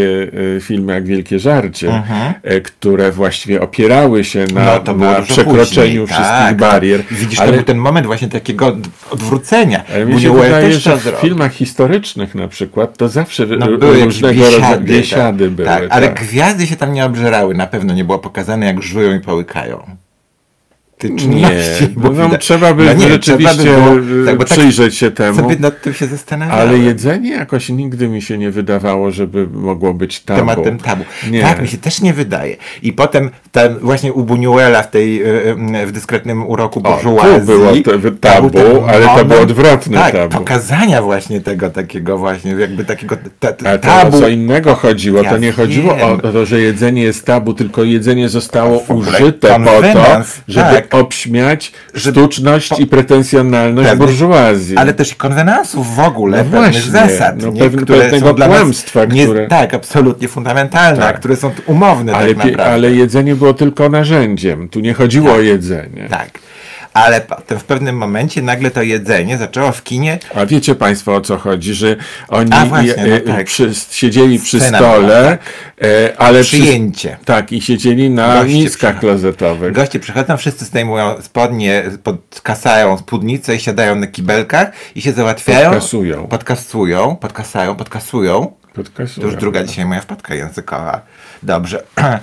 y, 0.57 0.61
filmy 0.63 0.93
jak 0.93 1.07
Wielkie 1.07 1.39
Żarcie, 1.39 2.03
y, 2.53 2.61
które 2.61 3.13
właściwie 3.13 3.61
opierały 3.61 4.25
się 4.25 4.47
na, 4.55 4.81
No 4.87 4.95
na 4.95 5.23
przekroczeniu 5.23 6.01
później, 6.01 6.07
wszystkich 6.07 6.27
tak. 6.49 6.57
barier. 6.57 7.01
Widzisz, 7.11 7.39
ale, 7.41 7.49
to 7.51 7.55
był 7.57 7.65
ten 7.65 7.79
moment 7.79 8.07
właśnie 8.07 8.29
takiego 8.29 8.67
od- 8.67 8.89
odwrócenia. 9.11 9.83
ale 9.95 10.07
mi 10.07 10.21
się 10.21 10.35
wydaje, 10.41 10.73
że 10.73 10.97
w 10.97 11.03
filmach 11.21 11.53
historycznych 11.53 12.30
na 12.35 12.49
przykład 12.49 12.97
to 12.97 13.09
zawsze 13.09 13.47
No, 13.47 13.79
były 13.79 14.05
różnego 14.05 14.45
rodzaju 14.45 14.61
biesiady, 14.61 14.85
biesiady 14.93 15.45
tak, 15.45 15.55
były. 15.55 15.69
tak, 15.69 15.83
ale 15.91 16.09
tak. 16.09 16.21
gwiazdy 16.21 16.67
się 16.67 16.77
tam 16.77 16.93
nie 16.93 17.07
obżerały, 17.07 17.55
na 17.55 17.67
pewno 17.67 17.95
nie 17.95 18.05
było 18.05 18.19
pokazane 18.19 18.67
jak 18.67 18.83
żują 18.83 19.15
i 19.15 19.21
połykają. 19.21 19.97
Nie, 21.09 21.49
Bo 21.97 22.11
widać- 22.11 22.41
trzeba 22.41 22.75
by 22.75 22.85
No 22.85 22.93
nie, 22.93 23.09
rzeczywiście 23.09 23.63
trzeba 23.63 23.91
by 23.91 24.01
było- 24.03 24.27
tak, 24.27 24.39
bo 24.39 24.45
tak 24.45 24.59
przyjrzeć 24.59 24.95
się 24.97 25.11
temu. 25.11 25.37
Sobie 25.37 25.57
nad 25.57 25.83
tym 25.83 25.95
się 25.95 26.07
zastanawiałem. 26.07 26.69
Ale 26.69 26.79
jedzenie 26.79 27.31
jakoś 27.31 27.69
nigdy 27.69 28.09
mi 28.09 28.23
się 28.23 28.39
nie 28.39 28.51
wydawało, 28.51 29.11
żeby 29.11 29.47
mogło 29.53 29.95
być 29.95 30.21
tabu. 30.21 30.41
tematem 30.41 30.79
tabu. 30.79 31.05
Nie. 31.31 31.43
Tak, 31.43 31.63
mi 31.63 31.69
się 31.69 31.79
też 31.79 32.01
nie 32.01 32.15
wydaje. 32.15 32.57
I 32.83 32.93
potem 32.93 33.31
ten 33.53 33.79
właśnie 33.79 34.13
u 34.13 34.25
Buñuela 34.25 34.83
w 34.83 34.91
tej 34.91 35.23
y, 35.23 35.57
y, 35.83 35.87
w 35.87 35.93
dyskretnym 35.93 36.47
uroku 36.47 36.81
burżuazji. 36.81 37.47
było 37.47 37.99
był 37.99 38.11
tabu, 38.17 38.51
ten 38.51 38.67
ale 38.89 39.07
to 39.19 39.25
było 39.25 39.41
odwrotne 39.41 39.99
tak, 39.99 40.13
tabu. 40.13 40.39
pokazania 40.39 41.03
właśnie 41.03 41.41
tego 41.41 41.71
takiego 41.71 42.19
właśnie, 42.19 42.53
jakby 42.53 42.85
takiego 42.85 43.17
ta, 43.41 43.53
ta, 43.53 43.69
Ale 43.69 43.79
to 43.79 43.89
tabu. 43.89 44.17
o 44.17 44.21
co 44.21 44.29
innego 44.29 44.75
chodziło. 44.75 45.23
Ja 45.23 45.31
to 45.31 45.39
nie 45.39 45.53
chodziło 45.53 45.93
o 45.93 45.97
wiem. 45.97 46.21
to, 46.33 46.47
że 46.47 46.61
jedzenie 46.61 47.03
jest 47.03 47.27
tabu, 47.27 47.55
tylko 47.55 47.85
jedzenie 47.85 48.29
zostało 48.29 48.79
użyte 48.89 49.61
po 49.61 49.65
to, 49.83 49.83
żeby 50.49 50.67
tak. 50.75 50.89
Obśmiać 50.93 51.73
sztuczność 51.95 52.71
i 52.81 52.87
pretensjonalność 52.87 53.89
Pewnych- 53.89 54.09
burżuazji. 54.09 54.77
Ale 54.77 54.95
też 54.95 55.13
i 55.13 55.15
konwenansów 55.15 55.95
w 55.97 56.01
ogóle, 56.01 56.39
No 56.39 56.45
pewnych 56.45 56.73
właśnie, 56.73 56.91
zasad, 56.93 57.43
no 57.43 57.49
nie, 57.51 57.61
pewne- 57.61 57.83
które 57.83 58.21
są 58.21 58.35
dla 58.35 58.47
kłamstwa, 58.47 59.05
nie, 59.05 59.25
które- 59.25 59.47
Tak, 59.49 59.75
absolutnie 59.75 60.29
fundamentalne, 60.29 61.01
Tak. 61.03 61.19
które 61.19 61.37
są 61.37 61.51
umowne 61.67 62.15
ale, 62.15 62.29
tak 62.29 62.37
naprawdę. 62.37 62.65
ale 62.65 62.91
jedzenie 62.93 63.35
było 63.37 63.55
tylko 63.55 63.89
narzędziem. 63.89 64.69
Tu 64.69 64.81
nie 64.81 64.95
chodziło 64.95 65.33
o 65.33 65.41
jedzenie. 65.41 66.07
Tak. 66.11 66.31
Ale 66.93 67.21
potem 67.21 67.59
w 67.59 67.65
pewnym 67.65 67.97
momencie 67.97 68.43
nagle 68.43 68.71
to 68.71 68.83
jedzenie 68.83 69.39
zaczęło 69.39 69.73
w 69.73 69.83
kinie 69.83 70.19
A 70.35 70.47
wiecie 70.47 70.75
Państwo 70.75 71.15
o 71.15 71.21
co 71.21 71.39
chodzi, 71.39 71.75
że 71.75 71.97
oni 72.29 72.51
właśnie, 72.69 72.95
no 72.97 73.15
e, 73.15 73.21
tak. 73.21 73.47
przy, 73.47 73.71
siedzieli 73.91 74.39
przy 74.39 74.61
Scena 74.61 74.79
stole, 74.79 75.39
była, 75.79 75.91
e, 75.93 76.19
ale 76.19 76.43
przy- 76.43 76.57
przyjęcie. 76.57 77.17
tak, 77.25 77.53
i 77.53 77.63
siedzieli 77.63 78.11
na 78.11 78.35
Goście 78.35 78.55
miskach 78.55 78.99
klozetowych. 78.99 79.73
Goście 79.73 80.01
przychodzą, 80.01 80.37
wszyscy 80.37 80.65
zdejmują 80.65 81.23
spodnie, 81.23 81.83
podkasają 82.03 82.99
spódnicę 82.99 83.57
i 83.57 83.61
siadają 83.61 83.95
na 83.95 84.07
kibelkach 84.07 84.71
i 84.95 85.03
się 85.03 85.13
załatwiają. 85.13 85.71
Podkasują. 85.71 86.27
Podkasują, 86.27 87.17
podkasają, 87.17 87.77
podkasują. 87.77 88.53
Podkasują. 88.75 89.27
To 89.27 89.33
już 89.33 89.41
druga 89.41 89.65
dzisiaj 89.65 89.87
moja 89.87 90.01
wpadka 90.01 90.35
językowa. 90.35 91.01
Dobrze. 91.43 91.83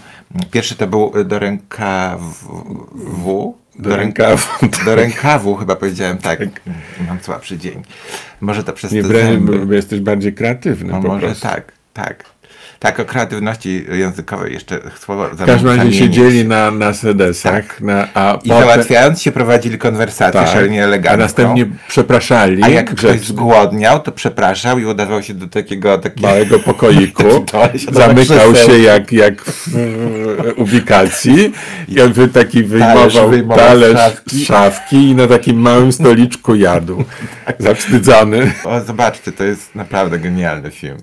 Pierwszy 0.51 0.75
to 0.75 0.87
był 0.87 1.13
do 1.25 1.39
rękawu. 1.39 3.57
Do 3.79 3.95
rękawu, 3.97 4.47
tak. 4.59 4.85
Do 4.85 4.95
rękawu 4.95 5.55
chyba 5.55 5.75
powiedziałem 5.75 6.17
tak. 6.17 6.39
Mam 7.07 7.19
słabszy 7.21 7.57
dzień. 7.57 7.83
Może 8.41 8.63
to 8.63 8.73
przez 8.73 8.91
Nie 8.91 9.01
te 9.01 9.07
brałem, 9.07 9.73
jesteś 9.73 9.99
bardziej 9.99 10.33
kreatywny 10.33 10.93
No 10.93 11.01
może 11.01 11.35
tak, 11.35 11.71
tak. 11.93 12.23
Tak, 12.79 12.99
o 12.99 13.05
kreatywności 13.05 13.85
językowej 13.91 14.53
jeszcze 14.53 14.79
słowo 14.99 15.29
W 15.33 15.45
każdym 15.45 15.77
razie 15.77 15.93
siedzieli 15.93 16.45
na, 16.45 16.71
na 16.71 16.93
sedesach, 16.93 17.81
na, 17.81 18.07
a 18.13 18.33
Tak. 18.33 18.45
I 18.45 18.49
potem, 18.49 18.63
załatwiając 18.63 19.21
się 19.21 19.31
prowadzili 19.31 19.77
konwersację 19.77 20.39
tak, 20.41 20.49
szalenie 20.49 20.81
a 20.81 20.83
elegancką. 20.83 21.23
następnie 21.23 21.65
przepraszali 21.87 22.63
A 22.63 22.69
jak 22.69 22.95
ktoś 22.95 23.19
zgłodniał, 23.19 23.99
to 23.99 24.11
przepraszał 24.11 24.79
i 24.79 24.85
udawał 24.85 25.23
się 25.23 25.33
do 25.33 25.47
takiego, 25.47 25.97
takiego 25.97 26.27
małego 26.27 26.59
pokoiku, 26.59 27.45
zamykał 27.91 28.55
się 28.55 28.79
jak, 28.79 29.11
jak 29.11 29.43
w 29.45 29.67
ubikacji 30.55 31.53
i 31.87 31.95
wy 32.13 32.27
taki 32.27 32.63
wyjmował 32.63 33.29
wyjmował 33.29 33.57
talerz 33.57 33.97
szafki. 33.97 34.37
z 34.37 34.47
szafki 34.47 34.95
i 34.95 35.15
na 35.15 35.27
takim 35.27 35.61
małym 35.61 35.91
stoliczku 35.91 36.55
jadł. 36.55 37.03
Zawstydzony. 37.59 38.51
O, 38.63 38.81
zobaczcie, 38.81 39.31
to 39.31 39.43
jest 39.43 39.75
naprawdę 39.75 40.19
genialny 40.19 40.71
film. 40.71 40.97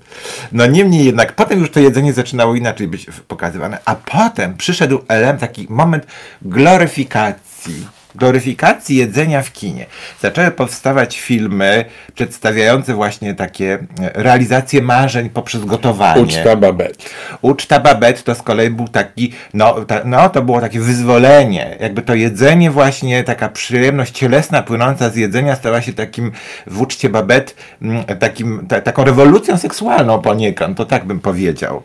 No 0.53 0.67
niemniej 0.67 1.05
jednak, 1.05 1.33
potem 1.33 1.64
już 1.65 1.73
to 1.73 1.81
jedzenie 1.81 2.13
zaczynało 2.13 2.55
inaczej 2.55 2.89
być 2.89 3.07
pokazywane, 3.29 3.79
a 3.85 3.95
potem 3.95 4.57
przyszedł 4.57 5.01
element, 5.09 5.41
taki 5.41 5.67
moment 5.71 6.07
gloryfikacji. 6.43 7.87
Gloryfikacji 8.15 8.97
jedzenia 8.97 9.43
w 9.43 9.53
kinie. 9.53 9.87
Zaczęły 10.21 10.51
powstawać 10.51 11.21
filmy 11.21 11.85
przedstawiające 12.15 12.95
właśnie 12.95 13.35
takie 13.35 13.73
e, 13.73 13.79
realizacje 14.15 14.83
marzeń 14.83 15.31
poprzez 15.31 15.65
gotowanie. 15.65 16.23
Uczta 16.23 16.57
babet. 16.57 17.11
Uczta 17.43 17.81
Babette 17.81 18.23
to 18.23 18.35
z 18.35 18.43
kolei 18.43 18.71
był 18.71 18.89
taki, 18.89 19.33
no, 19.55 19.85
ta, 19.85 20.01
no 20.05 20.29
to 20.29 20.43
było 20.43 20.61
takie 20.61 20.81
wyzwolenie. 20.81 21.77
Jakby 21.81 22.03
to 22.03 22.15
jedzenie 22.15 22.71
właśnie, 22.71 23.25
taka 23.25 23.49
przyjemność 23.49 24.19
cielesna 24.19 24.63
płynąca 24.63 25.11
z 25.11 25.17
jedzenia 25.17 25.57
stała 25.57 25.83
się 25.83 25.93
takim 25.93 26.33
w 26.67 26.81
uczcie 26.81 27.09
Babette 27.09 27.53
mm, 27.83 28.05
takim, 28.05 28.67
ta, 28.69 28.81
taką 28.81 29.05
rewolucją 29.05 29.59
seksualną 29.59 30.23
poniekąd, 30.23 30.77
to 30.77 30.85
tak 30.85 31.05
bym 31.05 31.21
powiedział. 31.21 31.83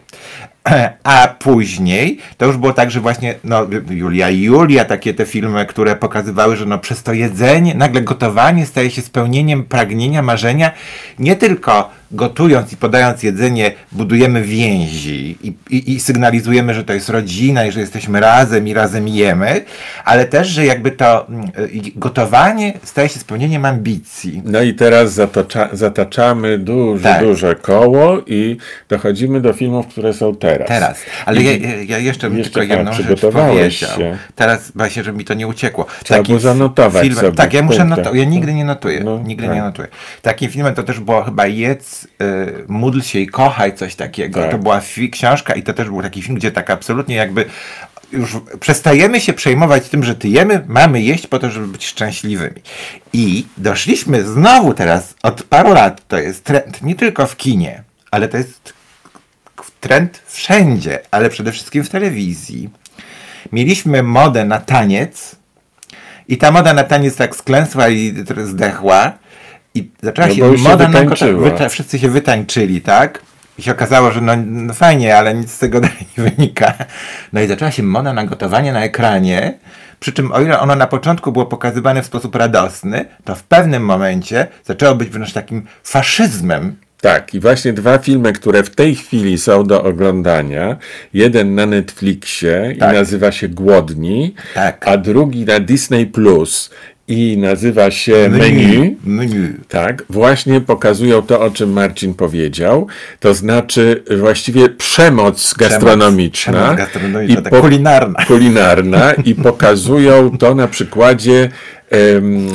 A 1.03 1.27
później 1.39 2.17
to 2.37 2.45
już 2.45 2.57
było 2.57 2.73
tak, 2.73 2.91
że 2.91 2.99
właśnie 2.99 3.35
no, 3.43 3.67
Julia 3.89 4.29
i 4.29 4.41
Julia, 4.41 4.85
takie 4.85 5.13
te 5.13 5.25
filmy, 5.25 5.65
które 5.65 5.95
pokazywały, 5.95 6.55
że 6.55 6.65
no, 6.65 6.79
przez 6.79 7.03
to 7.03 7.13
jedzenie, 7.13 7.75
nagle 7.75 8.01
gotowanie 8.01 8.65
staje 8.65 8.91
się 8.91 9.01
spełnieniem 9.01 9.63
pragnienia, 9.63 10.21
marzenia, 10.21 10.71
nie 11.19 11.35
tylko 11.35 11.89
gotując 12.11 12.73
i 12.73 12.77
podając 12.77 13.23
jedzenie, 13.23 13.71
budujemy 13.91 14.41
więzi 14.41 15.37
i, 15.43 15.53
i, 15.69 15.93
i 15.93 15.99
sygnalizujemy, 15.99 16.73
że 16.73 16.83
to 16.83 16.93
jest 16.93 17.09
rodzina 17.09 17.65
i 17.65 17.71
że 17.71 17.79
jesteśmy 17.79 18.19
razem 18.19 18.67
i 18.67 18.73
razem 18.73 19.07
jemy, 19.07 19.61
ale 20.05 20.25
też, 20.25 20.47
że 20.47 20.65
jakby 20.65 20.91
to 20.91 21.27
mm, 21.27 21.51
gotowanie 21.95 22.73
staje 22.83 23.09
się 23.09 23.19
spełnieniem 23.19 23.65
ambicji. 23.65 24.41
No 24.45 24.61
i 24.61 24.73
teraz 24.73 25.13
zatocza, 25.13 25.69
zataczamy 25.71 26.57
duże, 26.57 27.03
Tak. 27.03 27.23
duże 27.23 27.55
koło 27.55 28.17
i 28.27 28.57
dochodzimy 28.89 29.41
do 29.41 29.53
filmów, 29.53 29.87
które 29.87 30.13
są 30.13 30.35
teraz. 30.35 30.67
Teraz. 30.67 30.99
Ale 31.25 31.41
ja, 31.43 31.51
ja- 31.87 31.97
jeszcze 31.97 32.29
bym 32.29 32.37
jeszcze- 32.37 32.59
tylko 32.59 32.73
a, 32.73 32.77
jedną 32.77 32.93
rzecz 32.93 33.05
przygotowałeś 33.05 33.79
powiedział. 33.79 33.99
się. 33.99 34.17
Teraz 34.35 34.71
właśnie, 34.75 35.03
żeby 35.03 35.17
mi 35.17 35.25
to 35.25 35.33
nie 35.33 35.47
uciekło. 35.47 35.85
Trzeba 36.03 36.23
było 36.23 36.39
zanotować 36.39 37.13
sobie 37.13 37.31
Tak, 37.31 37.53
ja 37.53 37.61
muszę 37.61 37.85
notować. 37.85 38.15
Ja 38.19 38.25
nigdy 38.25 38.53
nie 38.53 38.65
notuję. 38.65 39.01
No, 39.03 39.19
nigdy 39.19 39.45
tak. 39.47 39.55
nie 39.55 39.61
notuję. 39.61 39.87
Takim 40.21 40.51
filmem 40.51 40.75
to 40.75 40.83
też 40.83 40.99
było 40.99 41.23
chyba 41.23 41.47
Jedz, 41.47 41.98
y, 42.03 42.65
módl 42.67 43.01
się 43.01 43.19
i 43.19 43.27
kochaj, 43.27 43.75
coś 43.75 43.95
takiego. 43.95 44.41
Tak. 44.41 44.51
To 44.51 44.57
była 44.57 44.81
książka 45.11 45.53
i 45.53 45.63
to 45.63 45.73
też 45.73 45.87
był 45.87 46.01
taki 46.01 46.21
film, 46.21 46.35
gdzie 46.35 46.51
tak 46.51 46.69
absolutnie 46.69 47.15
jakby 47.15 47.45
już 48.11 48.37
przestajemy 48.59 49.21
się 49.21 49.33
przejmować 49.33 49.89
tym, 49.89 50.03
że 50.03 50.15
tyjemy, 50.15 50.63
mamy 50.67 51.01
jeść 51.01 51.27
po 51.27 51.39
to, 51.39 51.49
żeby 51.49 51.67
być 51.67 51.85
szczęśliwymi. 51.85 52.61
I 53.13 53.45
doszliśmy 53.57 54.23
znowu 54.23 54.73
teraz, 54.73 55.15
od 55.23 55.43
paru 55.43 55.73
lat, 55.73 56.07
to 56.07 56.17
jest 56.17 56.43
trend 56.43 56.81
nie 56.81 56.95
tylko 56.95 57.27
w 57.27 57.37
kinie, 57.37 57.83
ale 58.11 58.27
to 58.27 58.37
jest 58.37 58.73
trend 59.79 60.21
wszędzie, 60.25 60.99
ale 61.11 61.29
przede 61.29 61.51
wszystkim 61.51 61.83
w 61.83 61.89
telewizji. 61.89 62.69
Mieliśmy 63.51 64.03
modę 64.03 64.45
na 64.45 64.59
taniec 64.59 65.35
i 66.27 66.37
ta 66.37 66.51
moda 66.51 66.73
na 66.73 66.83
taniec 66.83 67.15
tak 67.15 67.35
sklęsła 67.35 67.89
i 67.89 68.23
zdechła 68.43 69.13
i 69.79 69.91
zaczęła 70.03 70.27
No 70.27 70.33
się 70.33 70.45
już 70.47 70.61
się 70.63 70.69
moda 70.69 70.87
na 70.87 70.99
wyta- 71.01 71.69
wszyscy 71.69 71.99
się 71.99 72.09
wytańczyli, 72.09 72.81
tak? 72.81 73.21
I 73.59 73.61
się 73.61 73.71
okazało, 73.71 74.11
że 74.11 74.21
no, 74.21 74.33
no 74.45 74.73
fajnie, 74.73 75.17
ale 75.17 75.33
nic 75.33 75.51
z 75.51 75.59
tego 75.59 75.81
dalej 75.87 75.97
nie 76.17 76.23
wynika. 76.29 76.73
No 77.33 77.41
i 77.41 77.47
zaczęła 77.47 77.71
się 77.71 77.83
moda 77.83 78.13
na 78.13 78.25
gotowanie 78.25 78.73
na 78.73 78.83
ekranie, 78.83 79.53
przy 79.99 80.11
czym 80.13 80.31
o 80.31 80.41
ile 80.41 80.59
ono 80.59 80.75
na 80.75 80.87
początku 80.87 81.31
było 81.31 81.45
pokazywane 81.45 82.03
w 82.03 82.05
sposób 82.05 82.35
radosny, 82.35 83.05
to 83.23 83.35
w 83.35 83.43
pewnym 83.43 83.83
momencie 83.85 84.47
zaczęło 84.65 84.95
być 84.95 85.09
wręcz 85.09 85.33
takim 85.33 85.65
faszyzmem 85.83 86.75
Tak, 87.01 87.33
i 87.33 87.39
właśnie 87.39 87.73
dwa 87.73 87.97
filmy, 87.97 88.33
które 88.33 88.63
w 88.63 88.69
tej 88.69 88.95
chwili 88.95 89.37
są 89.37 89.63
do 89.63 89.83
oglądania. 89.83 90.77
Jeden 91.13 91.55
na 91.55 91.65
Netflixie 91.65 92.75
Tak. 92.79 92.91
i 92.91 92.95
nazywa 92.95 93.31
się 93.31 93.49
Głodni, 93.49 94.35
Tak. 94.53 94.87
a 94.87 94.97
drugi 94.97 95.45
na 95.45 95.59
Disney 95.59 96.05
Plus 96.05 96.69
i 97.09 97.37
nazywa 97.37 97.91
się 97.91 98.29
Menu. 98.29 98.97
Menu. 99.05 99.53
Tak, 99.67 100.03
właśnie 100.09 100.61
pokazują 100.61 101.21
to, 101.21 101.41
o 101.41 101.51
czym 101.51 101.71
Marcin 101.73 102.13
powiedział, 102.13 102.87
to 103.19 103.33
znaczy 103.33 104.03
właściwie 104.19 104.69
przemoc 104.69 105.53
gastronomiczna, 105.53 106.53
Przemoc 106.53 106.77
gastronomiczna, 106.77 107.41
tak 107.41 107.53
po- 107.53 107.61
kulinarna. 107.61 108.25
kulinarna 108.25 109.13
i 109.13 109.35
pokazują 109.49 110.37
to 110.37 110.55
na 110.55 110.67
przykładzie 110.67 111.49
em, 111.89 112.47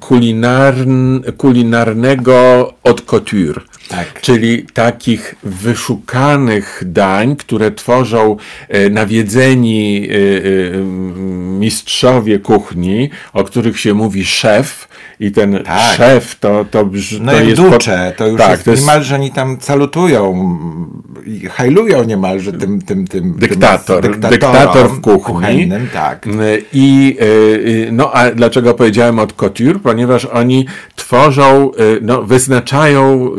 kulinarn, 0.00 1.20
kulinarnego 1.36 2.74
haute 2.84 3.02
couture. 3.06 3.60
Tak. 3.88 4.20
Czyli 4.20 4.66
takich 4.72 5.34
wyszukanych 5.42 6.82
dań, 6.86 7.36
które 7.36 7.70
tworzą 7.72 8.36
e, 8.68 8.90
nawiedzeni 8.90 10.08
e, 10.10 10.14
e, 10.14 10.78
mistrzowie 11.58 12.38
kuchni, 12.38 13.10
o 13.32 13.44
których 13.44 13.80
się 13.80 13.94
mówi 13.94 14.24
szef. 14.24 14.88
I 15.20 15.32
ten 15.32 15.62
Tak. 15.64 15.96
szef 15.96 16.38
to, 16.38 16.64
to, 16.70 16.84
brzmi 16.84 17.20
No 17.26 17.32
to 17.32 17.40
jest. 17.40 17.62
ducze, 17.62 18.12
to 18.16 18.26
już 18.26 18.38
tak, 18.38 18.50
jest, 18.50 18.64
to 18.64 18.70
jest 18.70 18.82
niemalże 18.82 19.14
oni 19.14 19.30
tam 19.30 19.56
salutują 19.60 20.30
mm, 20.32 21.02
i 21.26 21.46
hajlują 21.46 22.04
niemalże 22.04 22.52
tym, 22.52 22.82
tym, 22.82 23.06
tym 23.06 23.32
Dyktator, 23.38 24.02
tym 24.02 24.20
dyktator 24.20 24.90
w 24.90 25.00
kuchni. 25.00 25.34
kuchennym, 25.34 25.88
tak. 25.92 26.26
I 26.72 27.16
y, 27.22 27.88
no 27.92 28.12
a 28.12 28.30
dlaczego 28.30 28.74
powiedziałem 28.74 29.18
od 29.18 29.32
couture? 29.32 29.78
Ponieważ 29.82 30.24
oni 30.24 30.66
tworzą, 30.96 31.70
no, 32.02 32.22
wyznaczają 32.22 33.30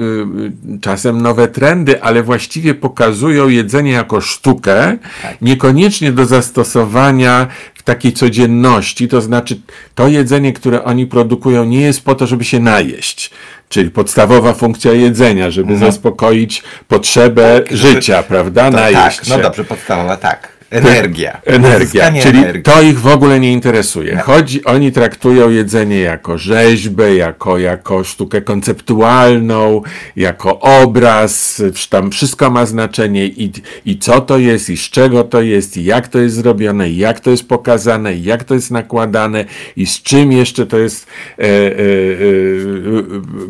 czasem 0.82 1.22
nowe 1.22 1.48
trendy, 1.48 2.02
ale 2.04 2.24
właściwie 2.24 2.74
pokazują 2.74 3.48
jedzenie 3.50 3.92
jako 3.92 4.22
sztukę, 4.22 4.98
niekoniecznie 5.42 6.12
do 6.12 6.26
zastosowania 6.26 7.48
w 7.76 7.84
takiej 7.84 8.14
codzienności. 8.14 9.08
To 9.08 9.22
znaczy, 9.22 9.60
to 9.96 10.08
jedzenie, 10.08 10.54
które 10.54 10.84
oni 10.84 11.08
produkują, 11.08 11.66
nie 11.66 11.82
jest 11.82 12.02
po 12.06 12.16
to, 12.16 12.28
żeby 12.28 12.44
się 12.44 12.60
najeść. 12.60 13.32
Czyli 13.70 13.90
podstawowa 13.90 14.54
funkcja 14.54 14.92
jedzenia, 14.94 15.52
żeby 15.52 15.78
zaspokoić 15.78 16.64
potrzebę 16.88 17.62
Tak, 17.68 17.78
żeby- 17.78 17.94
życia, 17.94 18.24
prawda? 18.24 18.72
To 18.72 18.78
Najeść 18.78 19.18
tak, 19.18 19.28
no 19.28 19.36
się. 19.36 19.42
dobrze, 19.42 19.64
podstawowa, 19.64 20.18
tak. 20.18 20.61
Energia. 20.72 21.42
Energia, 21.46 22.12
czyli 22.22 22.38
energii. 22.38 22.64
to 22.64 22.82
ich 22.82 23.00
w 23.00 23.08
ogóle 23.08 23.40
nie 23.40 23.52
interesuje. 23.52 24.18
Chodzi, 24.18 24.66
oni 24.66 24.92
traktują 24.92 25.50
jedzenie 25.50 26.00
jako 26.00 26.38
rzeźbę, 26.38 27.16
jako, 27.16 27.58
jako 27.58 28.04
sztukę 28.04 28.42
konceptualną, 28.42 29.82
jako 30.16 30.60
obraz, 30.60 31.62
tam 31.90 32.12
wszystko 32.12 32.50
ma 32.50 32.66
znaczenie 32.66 33.26
i, 33.26 33.52
i 33.86 33.98
co 33.98 34.22
to 34.22 34.38
jest, 34.38 34.70
i 34.70 34.78
z 34.78 34.90
czego 34.90 35.24
to 35.24 35.42
jest, 35.42 35.78
i 35.78 35.84
jak 35.84 36.08
to 36.08 36.20
jest 36.20 36.36
zrobione, 36.36 36.90
i 36.90 36.98
jak 36.98 37.20
to 37.20 37.30
jest 37.30 37.48
pokazane, 37.48 38.14
i 38.14 38.24
jak 38.24 38.44
to 38.44 38.54
jest 38.54 38.72
nakładane, 38.72 39.46
i 39.76 39.86
z 39.86 40.02
czym 40.02 40.32
jeszcze 40.32 40.66
to 40.66 40.78
jest 40.78 41.08
e, 41.40 41.44
e, 41.44 41.48
e, 41.48 41.72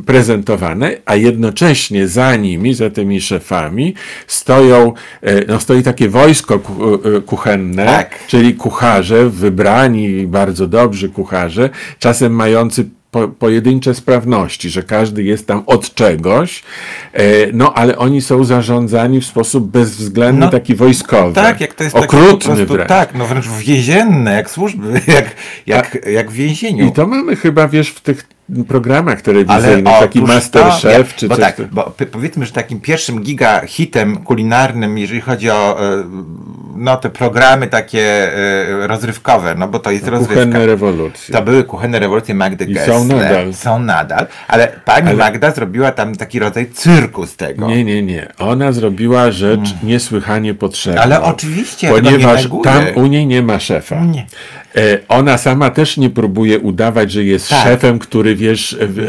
prezentowane, 0.06 0.98
a 1.06 1.16
jednocześnie 1.16 2.08
za 2.08 2.36
nimi, 2.36 2.74
za 2.74 2.90
tymi 2.90 3.22
szefami 3.22 3.94
stoją, 4.28 4.94
e, 5.22 5.46
no 5.46 5.60
stoi 5.60 5.84
takie 5.84 6.10
wojsko 6.10 6.56
e, 6.56 7.11
kuchenne, 7.22 7.86
Tak. 7.86 8.28
czyli 8.28 8.54
kucharze, 8.56 9.30
wybrani, 9.30 10.28
bardzo 10.28 10.68
dobrzy 10.68 11.10
kucharze, 11.10 11.70
czasem 12.00 12.34
mający 12.34 12.86
po, 13.12 13.28
pojedyncze 13.28 13.94
sprawności, 13.96 14.70
że 14.70 14.84
każdy 14.84 15.24
jest 15.24 15.48
tam 15.48 15.64
od 15.66 15.94
czegoś, 15.94 16.64
e, 17.14 17.24
no 17.54 17.74
ale 17.74 17.98
oni 17.98 18.22
są 18.22 18.44
zarządzani 18.44 19.22
w 19.22 19.26
sposób 19.26 19.72
bezwzględny, 19.72 20.46
No, 20.46 20.52
taki 20.52 20.76
wojskowy. 20.76 21.36
Tak, 21.36 21.62
jak 21.62 21.74
to 21.74 21.84
jest 21.84 21.96
okrutny 21.96 22.56
prostu, 22.56 22.74
wręcz. 22.74 22.90
tak, 22.90 23.16
no 23.16 23.26
wręcz 23.26 23.48
więzienne, 23.48 24.34
jak 24.34 24.50
służby, 24.50 25.02
jak, 25.16 25.36
jak, 25.68 25.98
jak 26.12 26.32
w 26.32 26.34
więzieniu. 26.34 26.88
I 26.88 26.92
to 26.92 27.08
mamy 27.08 27.36
chyba, 27.36 27.68
wiesz, 27.68 27.90
w 27.90 28.02
tych 28.02 28.28
programach 28.68 29.22
telewizyjnych, 29.22 30.00
taki 30.00 30.22
Masterchef, 30.22 31.16
czy 31.16 31.28
bo 31.28 31.36
coś. 31.36 31.44
tak, 31.46 31.62
bo 31.72 31.94
powiedzmy, 32.12 32.46
że 32.46 32.52
takim 32.52 32.80
pierwszym 32.82 33.22
giga 33.22 33.62
hitem 33.66 34.18
kulinarnym, 34.18 34.98
jeżeli 34.98 35.22
chodzi 35.22 35.50
o 35.50 35.78
e, 36.00 36.04
no, 36.76 36.98
te 36.98 37.10
programy 37.10 37.68
takie 37.68 38.34
e, 38.34 38.88
rozrywkowe, 38.88 39.56
no 39.56 39.68
bo 39.68 39.80
to 39.80 39.92
jest 39.92 40.08
rozrywka. 40.08 40.34
Kuchenne 40.34 40.66
rewolucje. 40.66 41.36
To 41.36 41.42
były 41.42 41.64
kuchenne 41.64 42.00
rewolucje 42.00 42.36
Magdy 42.36 42.66
I 42.66 42.74
Gessler. 42.74 42.98
są 42.98 43.06
nadal. 43.06 43.54
Są 43.54 43.80
nadal, 43.80 44.28
ale 44.48 44.68
pani 44.86 45.14
Magda 45.14 45.52
zrobiła 45.52 45.92
tam 45.92 46.16
taki 46.16 46.40
rodzaj 46.40 46.70
cyrku 46.72 47.26
z 47.26 47.36
tego. 47.36 47.68
Nie, 47.68 47.84
nie, 47.84 48.04
nie. 48.04 48.28
Ona 48.40 48.72
zrobiła 48.72 49.32
rzecz 49.32 49.74
niesłychanie 49.84 50.54
potrzebną. 50.54 51.02
Mm. 51.02 51.14
Ale 51.14 51.24
oczywiście, 51.24 51.90
Ponieważ 51.90 52.48
tam 52.64 52.84
u 52.96 53.06
niej 53.06 53.28
nie 53.28 53.42
ma 53.42 53.60
szefa. 53.60 54.06
Nie. 54.06 54.26
E, 54.76 54.98
Ona 55.08 55.38
sama 55.38 55.70
też 55.70 55.98
nie 55.98 56.10
próbuje 56.10 56.60
udawać, 56.60 57.12
że 57.12 57.24
jest 57.24 57.50
Tak. 57.50 57.64
szefem, 57.64 58.00
który 58.00 58.36
wiesz, 58.42 58.78
w- 58.82 59.00
e, 59.00 59.04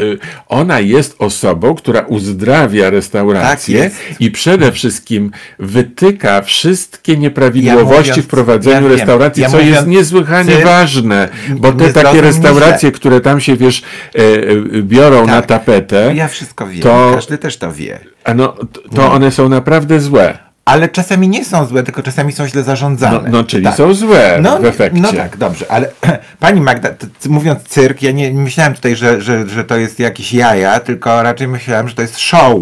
ona 0.47 0.79
jest 0.79 1.15
osobą, 1.19 1.75
która 1.75 2.01
uzdrawia 2.01 2.89
restaurację 2.89 3.83
Tak 3.83 3.83
jest. 3.93 4.21
i 4.21 4.31
przede 4.31 4.71
wszystkim 4.71 5.31
wytyka 5.59 6.41
wszystkie 6.41 7.17
nieprawidłowości 7.17 8.09
Ja 8.09 8.13
mówiąc- 8.15 8.25
w 8.25 8.29
prowadzeniu 8.29 8.87
ja 8.89 8.95
restauracji, 8.95 9.43
Ja 9.43 9.49
co 9.49 9.59
jest 9.59 9.69
mówiąc 9.69 9.87
niesłychanie 9.87 10.51
cyrk, 10.53 10.65
ważne, 10.65 11.29
bo 11.57 11.71
te 11.71 11.93
takie 11.93 12.21
restauracje, 12.21 12.91
które 12.91 13.21
tam 13.21 13.41
się 13.41 13.55
wiesz, 13.55 13.83
e, 14.15 14.19
e, 14.19 14.81
biorą 14.81 15.27
na 15.27 15.33
Tak. 15.41 15.45
tapetę, 15.45 16.11
Ja 16.15 16.27
wszystko 16.27 16.67
wiem, 16.67 16.81
To- 16.81 17.11
każdy 17.15 17.37
też 17.37 17.57
to 17.57 17.71
wie. 17.73 17.99
a 18.23 18.33
no, 18.33 18.55
to 18.95 19.11
one 19.11 19.31
są 19.31 19.49
naprawdę 19.49 19.99
złe. 19.99 20.37
Ale 20.65 20.89
czasami 20.89 21.27
nie 21.27 21.45
są 21.45 21.65
złe, 21.65 21.83
tylko 21.83 22.03
czasami 22.03 22.31
są 22.31 22.47
źle 22.47 22.63
zarządzane. 22.63 23.19
No, 23.23 23.37
no 23.37 23.43
czyli 23.43 23.63
Tak. 23.63 23.75
są 23.75 23.93
złe 23.93 24.37
No, 24.41 24.59
w 24.59 24.65
efekcie. 24.65 25.01
no 25.01 25.13
tak, 25.13 25.37
dobrze, 25.37 25.65
ale 25.71 25.89
pani 26.39 26.61
Magda, 26.61 26.89
mówiąc 27.29 27.63
cyrk, 27.63 28.01
ja 28.01 28.11
nie, 28.11 28.33
nie 28.33 28.41
myślałem 28.41 28.73
tutaj, 28.73 28.95
że, 28.95 29.21
że, 29.21 29.49
że 29.49 29.63
to 29.63 29.77
jest 29.77 29.99
jakieś 29.99 30.33
jaja, 30.33 30.79
tylko 30.79 31.23
raczej 31.23 31.47
myślałem, 31.47 31.89
że 31.89 31.95
to 31.95 32.01
jest 32.01 32.19
show, 32.19 32.53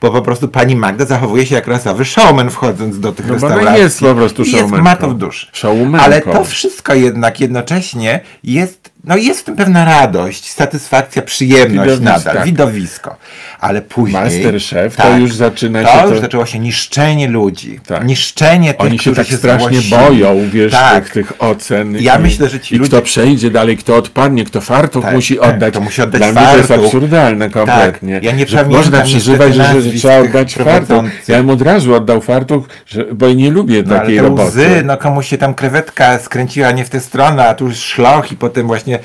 bo 0.00 0.10
po 0.10 0.22
prostu 0.22 0.48
pani 0.48 0.76
Magda 0.76 1.04
zachowuje 1.04 1.46
się 1.46 1.54
jak 1.54 1.66
rasowy 1.66 2.04
showman 2.04 2.50
wchodząc 2.50 3.00
do 3.00 3.12
tych 3.12 3.26
No 3.26 3.32
restauracji. 3.32 3.66
ona 3.68 3.76
jest 3.76 4.00
po 4.00 4.14
prostu. 4.14 4.42
Jest, 4.44 4.70
ma 4.70 4.96
to 4.96 5.08
w 5.08 5.14
duszy. 5.14 5.46
Showmanką. 5.52 6.04
Ale 6.06 6.20
to 6.20 6.44
wszystko 6.44 6.94
jednak 6.94 7.40
jednocześnie 7.40 8.20
jest, 8.44 8.90
no 9.08 9.16
jest 9.16 9.40
w 9.40 9.44
tym 9.44 9.56
pewna 9.56 9.84
radość, 9.84 10.50
satysfakcja, 10.52 11.22
przyjemność 11.22 11.90
Widowisko. 11.90 12.04
nadal, 12.04 12.44
widowisko. 12.46 13.16
Ale 13.60 13.82
później... 13.82 14.22
Masterchef, 14.22 14.96
to 14.96 15.16
już 15.18 15.34
zaczyna 15.34 15.82
to 15.82 15.88
się 15.92 16.00
już 16.02 16.14
to- 16.14 16.20
zaczęło 16.20 16.46
się 16.46 16.58
niszczenie 16.58 17.28
ludzi. 17.28 17.80
Tak. 17.86 18.04
Niszczenie 18.04 18.74
tych, 18.74 18.80
Oni 18.86 18.98
się 18.98 19.10
którzy 19.12 19.28
tak 19.30 19.38
strasznie 19.38 19.80
zgłosili. 19.80 19.96
boją, 19.96 20.50
wiesz, 20.50 20.72
tak. 20.72 21.04
tych, 21.04 21.12
tych 21.12 21.32
ocen. 21.42 21.96
Ja 22.00 22.16
i, 22.18 22.22
myślę, 22.22 22.48
że 22.48 22.60
ci 22.60 22.74
I 22.74 22.78
ludzie- 22.78 22.90
kto 22.90 23.02
przejdzie 23.02 23.50
dalej, 23.50 23.76
kto 23.76 23.96
odpadnie, 23.96 24.44
kto 24.44 24.60
fartuch 24.60 25.04
Tak, 25.04 25.14
musi 25.14 25.36
tak, 25.36 25.48
oddać. 25.54 25.74
to 25.74 25.80
musi 25.80 26.02
oddać 26.02 26.20
Dla 26.22 26.32
mnie 26.32 26.50
to 26.50 26.56
jest 26.56 26.68
fartuch. 26.68 26.86
absurdalne 26.86 27.50
kompletnie. 27.50 28.14
Tak, 28.14 28.22
ja 28.24 28.32
nie 28.32 28.46
że 28.46 28.64
można 28.64 29.00
przeżywać, 29.02 29.54
że, 29.54 29.82
że 29.82 29.92
trzeba 29.92 30.18
oddać 30.18 30.54
fartuch. 30.54 31.04
Ja 31.28 31.36
bym 31.36 31.50
od 31.50 31.62
razu 31.62 31.94
oddał 31.94 32.20
fartuch, 32.20 32.64
że, 32.86 33.04
bo 33.04 33.28
nie 33.32 33.50
lubię 33.50 33.82
No, 33.86 33.90
ale 33.90 34.00
takiej 34.00 34.16
te 34.16 34.22
roboty. 34.22 34.48
łzy, 34.48 34.82
no 34.84 34.96
komuś 34.96 35.28
się 35.28 35.38
tam 35.38 35.54
krewetka 35.54 36.18
skręciła 36.18 36.70
nie 36.70 36.84
w 36.84 36.88
tę 36.90 37.00
stronę, 37.00 37.48
a 37.48 37.54
tu 37.54 37.64
już 37.66 37.76
szloch 37.76 38.32
i 38.32 38.36
potem 38.36 38.66
właśnie 38.66 38.97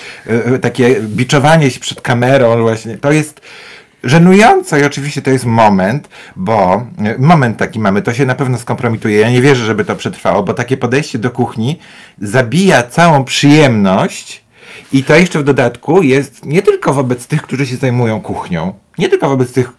y, 0.56 0.60
takie 0.60 0.96
biczowanie 1.02 1.72
się 1.72 1.80
przed 1.80 2.02
kamerą 2.02 2.62
właśnie. 2.62 2.98
To 2.98 3.12
jest 3.12 3.42
żenujące 4.04 4.80
i 4.80 4.84
oczywiście 4.84 5.22
to 5.22 5.30
jest 5.30 5.46
moment, 5.46 6.10
bo 6.36 6.88
y, 7.16 7.20
moment 7.20 7.58
taki 7.58 7.80
mamy, 7.80 8.02
to 8.02 8.14
się 8.14 8.26
na 8.26 8.36
pewno 8.36 8.58
skompromituje. 8.58 9.20
Ja 9.20 9.30
nie 9.30 9.42
wierzę, 9.42 9.66
żeby 9.66 9.86
to 9.86 9.96
przetrwało, 9.96 10.44
bo 10.44 10.54
takie 10.54 10.78
podejście 10.78 11.20
do 11.20 11.32
kuchni 11.32 11.80
zabija 12.22 12.84
całą 12.84 13.24
przyjemność 13.24 14.44
i 14.94 15.04
to 15.04 15.16
jeszcze 15.16 15.40
w 15.40 15.44
dodatku 15.44 16.02
jest 16.02 16.46
nie 16.46 16.62
tylko 16.62 16.94
wobec 16.94 17.28
tych, 17.28 17.42
którzy 17.42 17.68
się 17.68 17.76
zajmują 17.76 18.22
kuchnią, 18.22 18.74
nie 18.98 19.10
tylko 19.10 19.30
wobec 19.30 19.54
tych 19.54 19.72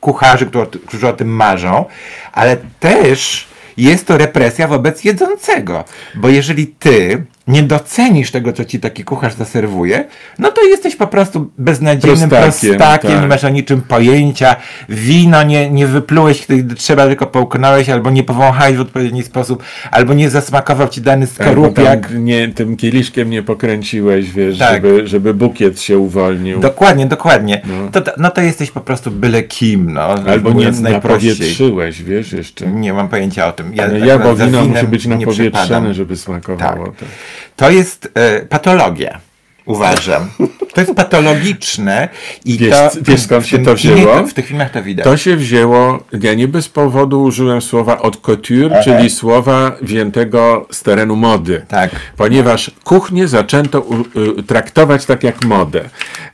kucharzy, 0.00 0.50
którzy 0.86 1.08
o 1.08 1.12
tym 1.12 1.28
marzą, 1.28 1.84
ale 2.32 2.56
też 2.80 3.48
jest 3.76 4.06
to 4.06 4.18
represja 4.18 4.68
wobec 4.68 5.04
jedzącego. 5.04 5.84
Bo 6.14 6.28
jeżeli 6.28 6.66
ty 6.66 7.24
nie 7.48 7.62
docenisz 7.62 8.30
tego, 8.30 8.52
co 8.52 8.64
ci 8.64 8.80
taki 8.80 9.04
kucharz 9.04 9.34
zaserwuje, 9.34 10.04
no 10.38 10.50
to 10.50 10.64
jesteś 10.64 10.96
po 10.96 11.06
prostu 11.06 11.50
beznadziejnym 11.58 12.28
Prostakiem, 12.28 12.76
prostakiem, 12.76 13.10
tak. 13.10 13.20
nie 13.22 13.28
masz 13.28 13.44
o 13.44 13.48
niczym 13.48 13.80
pojęcia, 13.80 14.56
wino 14.88 15.42
nie, 15.42 15.70
nie 15.70 15.86
wyplułeś, 15.86 16.46
kiedy 16.46 16.74
trzeba, 16.74 17.06
tylko 17.06 17.26
połknąłeś, 17.26 17.88
albo 17.88 18.10
nie 18.10 18.24
powąchałeś 18.24 18.76
w 18.76 18.80
odpowiedni 18.80 19.22
sposób, 19.22 19.62
albo 19.90 20.14
nie 20.14 20.30
zasmakował 20.30 20.88
ci 20.88 21.00
dany 21.00 21.26
Tak, 21.26 21.56
bo 21.56 21.68
tam 21.68 22.24
nie, 22.24 22.48
tym 22.48 22.76
kieliszkiem 22.76 23.30
nie 23.30 23.42
pokręciłeś, 23.42 24.32
wiesz, 24.32 24.58
Tak. 24.58 24.74
żeby, 24.74 25.06
żeby 25.06 25.34
bukiet 25.34 25.80
się 25.80 25.98
uwolnił. 25.98 26.60
Dokładnie, 26.60 27.06
dokładnie. 27.06 27.62
To, 27.92 28.00
to, 28.00 28.12
no 28.18 28.30
to 28.30 28.40
jesteś 28.40 28.70
po 28.70 28.80
prostu 28.80 29.10
byle 29.10 29.42
kim, 29.42 29.92
no. 29.92 30.00
Albo 30.02 30.52
nie 30.52 30.70
napowietrzyłeś, 30.70 32.02
wiesz, 32.02 32.32
jeszcze. 32.32 32.66
Nie 32.66 32.92
mam 32.92 33.08
pojęcia 33.08 33.46
o 33.46 33.52
tym. 33.52 33.74
Ja, 33.74 33.88
jabłko 33.88 34.36
za 34.36 34.46
wino 34.46 34.64
musi 34.64 34.86
być 34.86 35.06
napowietrzone, 35.06 35.94
żeby 35.94 36.16
smakowało. 36.16 36.84
Tak. 36.86 37.08
To 37.58 37.70
jest 37.70 38.08
e, 38.14 38.40
patologia. 38.46 39.20
Uważam. 39.68 40.28
To 40.74 40.80
jest 40.82 40.94
patologiczne 40.94 42.08
i 42.44 42.58
Wiesz- 42.58 42.70
to. 42.70 42.90
wiesz, 43.02 43.20
skąd 43.20 43.46
się 43.46 43.58
to 43.58 43.74
wzięło? 43.74 44.26
w 44.26 44.34
tych 44.34 44.46
filmach 44.46 44.70
to 44.70 44.82
widać. 44.82 45.04
To 45.04 45.16
się 45.16 45.36
wzięło, 45.36 45.98
ja 46.22 46.34
nie 46.34 46.48
bez 46.48 46.68
powodu 46.68 47.22
użyłem 47.22 47.62
słowa 47.62 47.96
haute 47.96 48.18
couture, 48.22 48.70
czyli 48.84 49.10
słowa 49.10 49.76
wziętego 49.82 50.66
z 50.70 50.82
terenu 50.82 51.16
mody. 51.16 51.62
Tak. 51.68 51.90
Ponieważ 52.16 52.70
kuchnię 52.84 53.28
zaczęto 53.28 53.80
u, 53.80 53.94
y, 54.38 54.42
traktować 54.42 55.04
tak 55.06 55.22
jak 55.24 55.44
modę. 55.44 55.80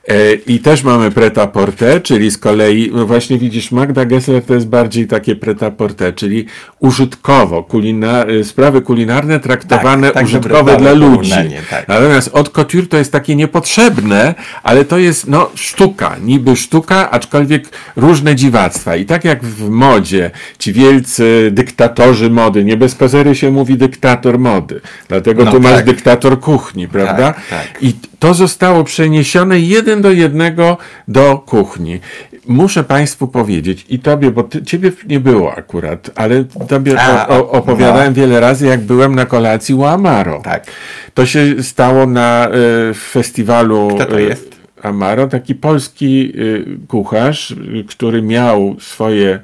E, 0.07 0.33
I 0.33 0.59
też 0.59 0.83
mamy 0.83 1.11
pret-à-porter, 1.11 2.03
czyli 2.03 2.31
z 2.31 2.37
kolei, 2.37 2.91
no 2.93 3.05
właśnie 3.05 3.37
widzisz, 3.37 3.71
Magda 3.71 4.05
Gessler 4.05 4.43
to 4.43 4.53
jest 4.53 4.67
bardziej 4.67 5.07
takie 5.07 5.35
pret-à-porter, 5.35 6.15
czyli 6.15 6.45
użytkowo, 6.79 7.63
kulina, 7.63 8.25
y, 8.29 8.43
sprawy 8.43 8.81
kulinarne 8.81 9.39
traktowane 9.39 10.07
Tak, 10.07 10.13
tak, 10.13 10.23
użytkowe 10.23 10.71
dobre, 10.71 10.77
dla 10.77 10.91
ludzi. 11.07 11.31
tak. 11.69 11.87
Natomiast 11.87 12.31
haute 12.33 12.51
couture 12.51 12.87
to 12.87 12.97
jest 12.97 13.11
takie 13.25 13.35
niepotrzebne, 13.35 14.35
ale 14.63 14.85
to 14.85 14.97
jest 14.97 15.27
no 15.27 15.49
sztuka, 15.55 16.15
niby 16.21 16.55
sztuka, 16.55 17.11
aczkolwiek 17.11 17.69
różne 17.95 18.35
dziwactwa. 18.35 18.95
I 18.95 19.05
tak 19.05 19.25
jak 19.25 19.43
w 19.43 19.69
modzie, 19.69 20.31
ci 20.59 20.73
wielcy 20.73 21.49
dyktatorzy 21.51 22.29
mody, 22.29 22.63
nie 22.63 22.77
bez 22.77 22.95
kozery 22.95 23.35
się 23.35 23.51
mówi 23.51 23.77
dyktator 23.77 24.39
mody, 24.39 24.81
dlatego 25.07 25.45
No 25.45 25.51
tu 25.51 25.59
masz 25.59 25.75
tak. 25.75 25.85
dyktator 25.85 26.39
kuchni, 26.39 26.87
prawda? 26.87 27.33
Tak, 27.33 27.47
tak. 27.49 27.83
I 27.83 27.93
to 28.19 28.33
zostało 28.33 28.83
przeniesione 28.83 29.59
jeden 29.59 30.01
do 30.01 30.11
jednego 30.11 30.77
do 31.07 31.37
kuchni. 31.37 31.99
Muszę 32.47 32.83
Państwu 32.83 33.27
powiedzieć 33.27 33.85
i 33.89 33.99
Tobie, 33.99 34.31
bo 34.31 34.43
ty, 34.43 34.63
Ciebie 34.63 34.91
nie 35.07 35.19
było 35.19 35.55
akurat, 35.55 36.11
ale 36.15 36.43
Tobie 36.67 36.99
A, 36.99 37.27
o, 37.27 37.51
opowiadałem 37.51 38.13
wiele 38.13 38.39
razy, 38.39 38.67
jak 38.67 38.81
byłem 38.81 39.15
na 39.15 39.25
kolacji 39.25 39.75
u 39.75 39.85
Amaro. 39.85 40.41
Tak. 40.43 40.71
To 41.13 41.25
się 41.25 41.63
stało 41.63 42.05
na 42.05 42.49
y, 42.89 42.93
festiwalu. 42.93 43.87
Kto 43.95 44.05
to 44.05 44.19
y, 44.19 44.23
jest? 44.23 44.55
Amaro, 44.83 45.27
taki 45.27 45.55
polski 45.55 46.31
y, 46.35 46.65
kucharz, 46.87 47.55
który 47.89 48.21
miał 48.21 48.75
swoje 48.79 49.39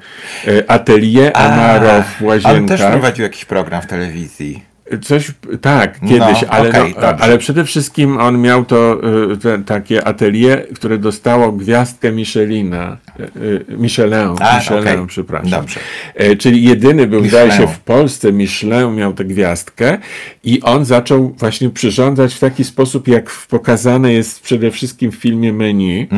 atelier 0.68 1.32
Amaro 1.34 1.88
w 1.88 2.22
on 2.22 2.28
też 2.28 2.44
Łazienkach. 2.44 2.90
prowadził 2.90 3.22
jakiś 3.22 3.44
program 3.44 3.82
w 3.82 3.86
telewizji. 3.86 4.71
Coś, 4.98 5.30
tak, 5.60 6.00
kiedyś, 6.00 6.42
No, 6.42 6.48
ale, 6.48 6.68
okej, 6.68 6.94
no, 7.00 7.06
ale 7.08 7.38
przede 7.38 7.64
wszystkim 7.64 8.18
on 8.18 8.40
miał 8.40 8.64
to 8.64 9.00
y, 9.32 9.36
te, 9.36 9.58
takie 9.58 10.04
atelier, 10.06 10.68
które 10.74 10.98
dostało 10.98 11.52
gwiazdkę 11.52 12.12
Michelina. 12.12 12.96
y, 13.20 13.22
y, 13.42 13.76
Michelin, 13.78 14.14
A, 14.40 14.56
Michelin, 14.58 14.80
okej. 14.82 15.06
przepraszam. 15.06 15.50
Dobrze. 15.50 15.80
E, 16.14 16.36
czyli 16.36 16.62
jedyny 16.64 17.06
był, 17.06 17.22
wydaje 17.22 17.50
się, 17.50 17.56
Michelin. 17.58 17.74
w 17.74 17.80
Polsce 17.80 18.32
Michelin 18.32 18.94
miał 18.94 19.12
tę 19.12 19.24
gwiazdkę 19.24 19.98
i 20.44 20.62
on 20.62 20.84
zaczął 20.84 21.34
właśnie 21.38 21.70
przyrządzać 21.70 22.34
w 22.34 22.38
taki 22.38 22.64
sposób, 22.64 23.08
jak 23.08 23.30
pokazane 23.30 24.12
jest 24.12 24.40
przede 24.42 24.70
wszystkim 24.70 25.12
w 25.12 25.14
filmie 25.14 25.52
Menu, 25.52 26.08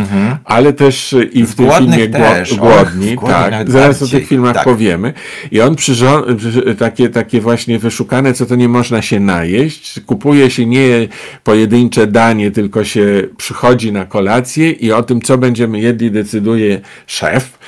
ale 0.45 0.73
też 0.73 1.15
i 1.33 1.45
w 1.45 1.55
tym 1.55 1.71
filmie 1.79 2.09
też. 2.09 2.53
Och, 2.53 2.59
Głodni. 2.59 3.15
Głodnych 3.15 3.51
tak, 3.51 3.71
zaraz 3.71 3.97
o 3.97 4.01
bardziej. 4.01 4.21
tych 4.21 4.29
filmach 4.29 4.55
Tak. 4.55 4.65
powiemy. 4.65 5.13
I 5.51 5.61
on 5.61 5.77
przyrząd, 5.77 6.27
przy- 6.39 6.75
takie, 6.75 7.09
takie 7.09 7.41
właśnie 7.41 7.79
wyszukane, 7.79 8.33
co 8.33 8.47
to 8.47 8.57
nie 8.57 8.64
można 8.69 9.03
się 9.03 9.21
najeść. 9.21 10.01
Kupuje 10.01 10.51
się 10.51 10.67
nie 10.67 11.09
pojedyncze 11.45 12.07
danie, 12.07 12.51
tylko 12.51 12.85
się 12.85 13.23
przychodzi 13.37 13.93
na 13.93 14.05
kolację 14.05 14.71
i 14.71 14.93
o 14.93 15.03
tym, 15.03 15.23
co 15.23 15.39
będziemy 15.39 15.81
jedli, 15.81 16.11
decyduje 16.11 16.81
szef. 17.07 17.59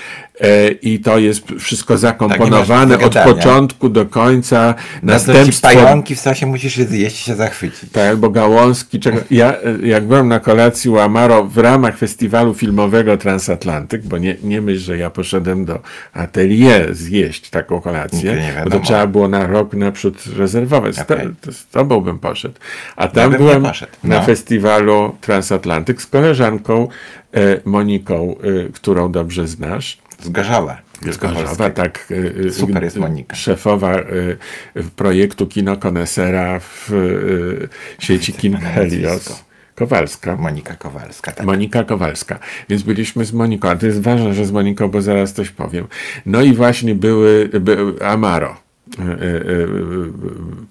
E, 0.40 0.70
I 0.70 0.98
to 0.98 1.18
jest 1.18 1.42
wszystko 1.58 1.98
zakomponowane 1.98 2.94
od 2.94 3.00
zagadania. 3.02 3.34
początku 3.34 3.88
do 3.88 4.06
końca. 4.06 4.74
Ci 5.00 5.06
Następstwo 5.06 5.68
pająki 5.68 6.14
w 6.14 6.20
sosie 6.20 6.46
musisz 6.46 6.76
je 6.76 6.84
zjeść 6.84 7.20
i 7.20 7.24
się 7.24 7.34
zachwycić. 7.34 7.90
tak, 7.92 8.08
albo 8.08 8.30
gałązki. 8.30 9.00
Czego, 9.00 9.18
ja, 9.30 9.52
e, 9.52 9.86
jak 9.86 10.04
byłem 10.04 10.28
na 10.28 10.40
kolacji 10.40 10.90
u 10.90 10.98
Amaro 10.98 11.44
w 11.44 11.58
ramach 11.58 11.98
festiwalu 11.98 12.54
filmowego 12.54 13.16
Transatlantyk, 13.16 14.02
bo 14.02 14.18
nie, 14.18 14.36
nie 14.42 14.60
myśl, 14.60 14.80
że 14.80 14.98
ja 14.98 15.10
poszedłem 15.10 15.64
do 15.64 15.80
atelier 16.12 16.94
zjeść 16.94 17.50
taką 17.50 17.80
kolację, 17.80 18.54
bo 18.64 18.70
to 18.70 18.80
trzeba 18.80 19.06
było 19.06 19.28
na 19.28 19.46
rok 19.46 19.74
naprzód 19.74 20.24
rezerwować. 20.36 20.98
Okej. 20.98 21.28
To, 21.40 21.52
z 21.52 21.66
tobą 21.66 22.00
bym 22.00 22.18
poszedł. 22.18 22.54
A 22.96 23.08
tam 23.08 23.32
nie 23.32 23.38
byłem 23.38 23.62
na 23.62 23.72
no. 24.04 24.22
festiwalu 24.22 25.16
Transatlantyk 25.20 26.02
z 26.02 26.06
koleżanką 26.06 26.88
e, 27.34 27.60
Moniką, 27.64 28.36
którą 28.72 29.12
dobrze 29.12 29.46
znasz. 29.46 29.98
Z 30.22 30.28
Gorzowa. 30.28 30.78
Z 31.10 31.16
Gorzowa, 31.16 31.70
tak. 31.70 32.06
y, 32.10 32.46
y, 32.46 32.52
Super 32.52 32.82
y, 32.82 32.84
jest 32.84 32.96
Monika. 32.96 33.36
Szefowa 33.36 34.00
y, 34.00 34.36
y, 34.76 34.82
projektu 34.96 35.46
Kino 35.46 35.76
Konesera 35.76 36.60
w 36.60 36.92
y, 36.92 37.68
sieci 37.98 38.32
Kin 38.32 38.56
Helios. 38.56 39.46
Kowalska. 39.76 40.36
Monika 40.36 40.74
Kowalska. 40.74 41.32
Tak. 41.32 41.46
Monika 41.46 41.84
Kowalska. 41.84 42.38
Więc 42.68 42.82
byliśmy 42.82 43.24
z 43.24 43.32
Moniką, 43.32 43.68
a 43.68 43.76
to 43.76 43.86
jest 43.86 44.00
ważne, 44.02 44.34
że 44.34 44.46
z 44.46 44.52
Moniką, 44.52 44.88
bo 44.88 45.02
zaraz 45.02 45.32
coś 45.32 45.50
powiem. 45.50 45.86
No 46.26 46.42
i 46.42 46.52
właśnie 46.52 46.94
były, 46.94 47.50
by, 47.60 47.94
Amaro 48.04 48.56
y, 48.98 49.02
y, 49.02 49.04
y, 49.04 49.66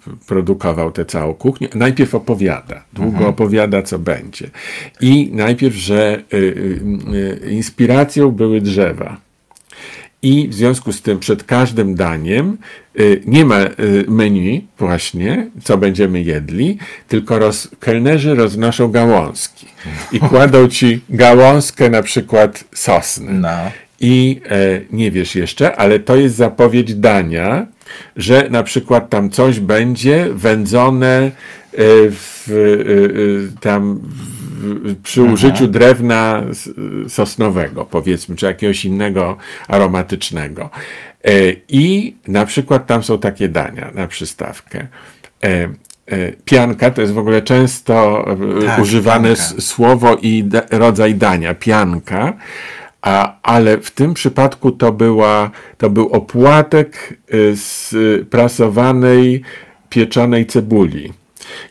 y, 0.07 0.25
produkował 0.27 0.91
tę 0.91 1.05
całą 1.05 1.33
kuchnię. 1.33 1.67
Najpierw 1.75 2.15
opowiada, 2.15 2.83
długo 2.93 3.27
opowiada, 3.27 3.81
co 3.81 3.99
będzie. 3.99 4.49
I 5.01 5.29
najpierw, 5.33 5.75
że 5.75 6.23
y, 6.33 6.37
y, 6.37 7.45
y, 7.47 7.51
inspiracją 7.51 8.31
były 8.31 8.61
drzewa. 8.61 9.24
I 10.25 10.47
w 10.47 10.53
związku 10.53 10.91
z 10.93 11.01
tym 11.01 11.19
przed 11.19 11.43
każdym 11.43 11.95
daniem 11.95 12.57
y, 12.99 13.21
nie 13.25 13.45
ma 13.45 13.61
y, 13.61 14.05
menu 14.07 14.67
właśnie, 14.77 15.49
co 15.63 15.77
będziemy 15.77 16.21
jedli, 16.21 16.77
tylko 17.07 17.39
roz, 17.39 17.69
kelnerzy 17.79 18.35
roznoszą 18.35 18.91
gałązki 18.91 19.65
i 20.11 20.19
kładą 20.29 20.67
ci 20.67 21.01
gałązkę 21.09 21.89
na 21.89 22.01
przykład 22.01 22.63
sosny. 22.73 23.33
No. 23.33 23.71
I 23.99 24.41
e, 24.49 24.81
nie 24.91 25.11
wiesz 25.11 25.35
jeszcze, 25.35 25.75
ale 25.75 25.99
to 25.99 26.15
jest 26.15 26.35
zapowiedź 26.35 26.95
dania, 26.95 27.67
że 28.15 28.47
na 28.49 28.63
przykład 28.63 29.09
tam 29.09 29.29
coś 29.29 29.59
będzie 29.59 30.27
wędzone 30.31 31.17
e, 31.17 31.31
w, 32.09 32.49
e, 32.49 33.61
tam 33.61 33.99
przy 35.03 35.23
użyciu 35.23 35.67
drewna 35.67 36.43
sosnowego, 37.07 37.85
powiedzmy, 37.85 38.35
czy 38.35 38.45
jakiegoś 38.45 38.85
innego 38.85 39.37
aromatycznego. 39.67 40.69
E, 41.25 41.29
I 41.69 42.15
na 42.27 42.45
przykład 42.45 42.87
tam 42.87 43.03
są 43.03 43.19
takie 43.19 43.49
dania 43.49 43.91
na 43.93 44.07
przystawkę. 44.07 44.87
E, 45.43 45.47
e, 45.47 46.31
Pianka 46.45 46.91
to 46.91 47.01
jest 47.01 47.13
w 47.13 47.17
ogóle 47.17 47.41
często 47.41 48.25
Tak, 48.65 48.79
używane 48.79 49.35
pianka. 49.35 49.61
słowo 49.61 50.15
i 50.21 50.43
da, 50.43 50.61
rodzaj 50.71 51.15
dania, 51.15 51.53
pianka, 51.53 52.33
a, 53.01 53.35
ale 53.41 53.77
w 53.77 53.91
tym 53.91 54.13
przypadku 54.13 54.71
to, 54.71 54.91
była, 54.91 55.51
to 55.77 55.89
był 55.89 56.09
opłatek 56.09 57.17
z 57.53 57.93
prasowanej, 58.29 59.41
pieczonej 59.89 60.45
cebuli. 60.45 61.13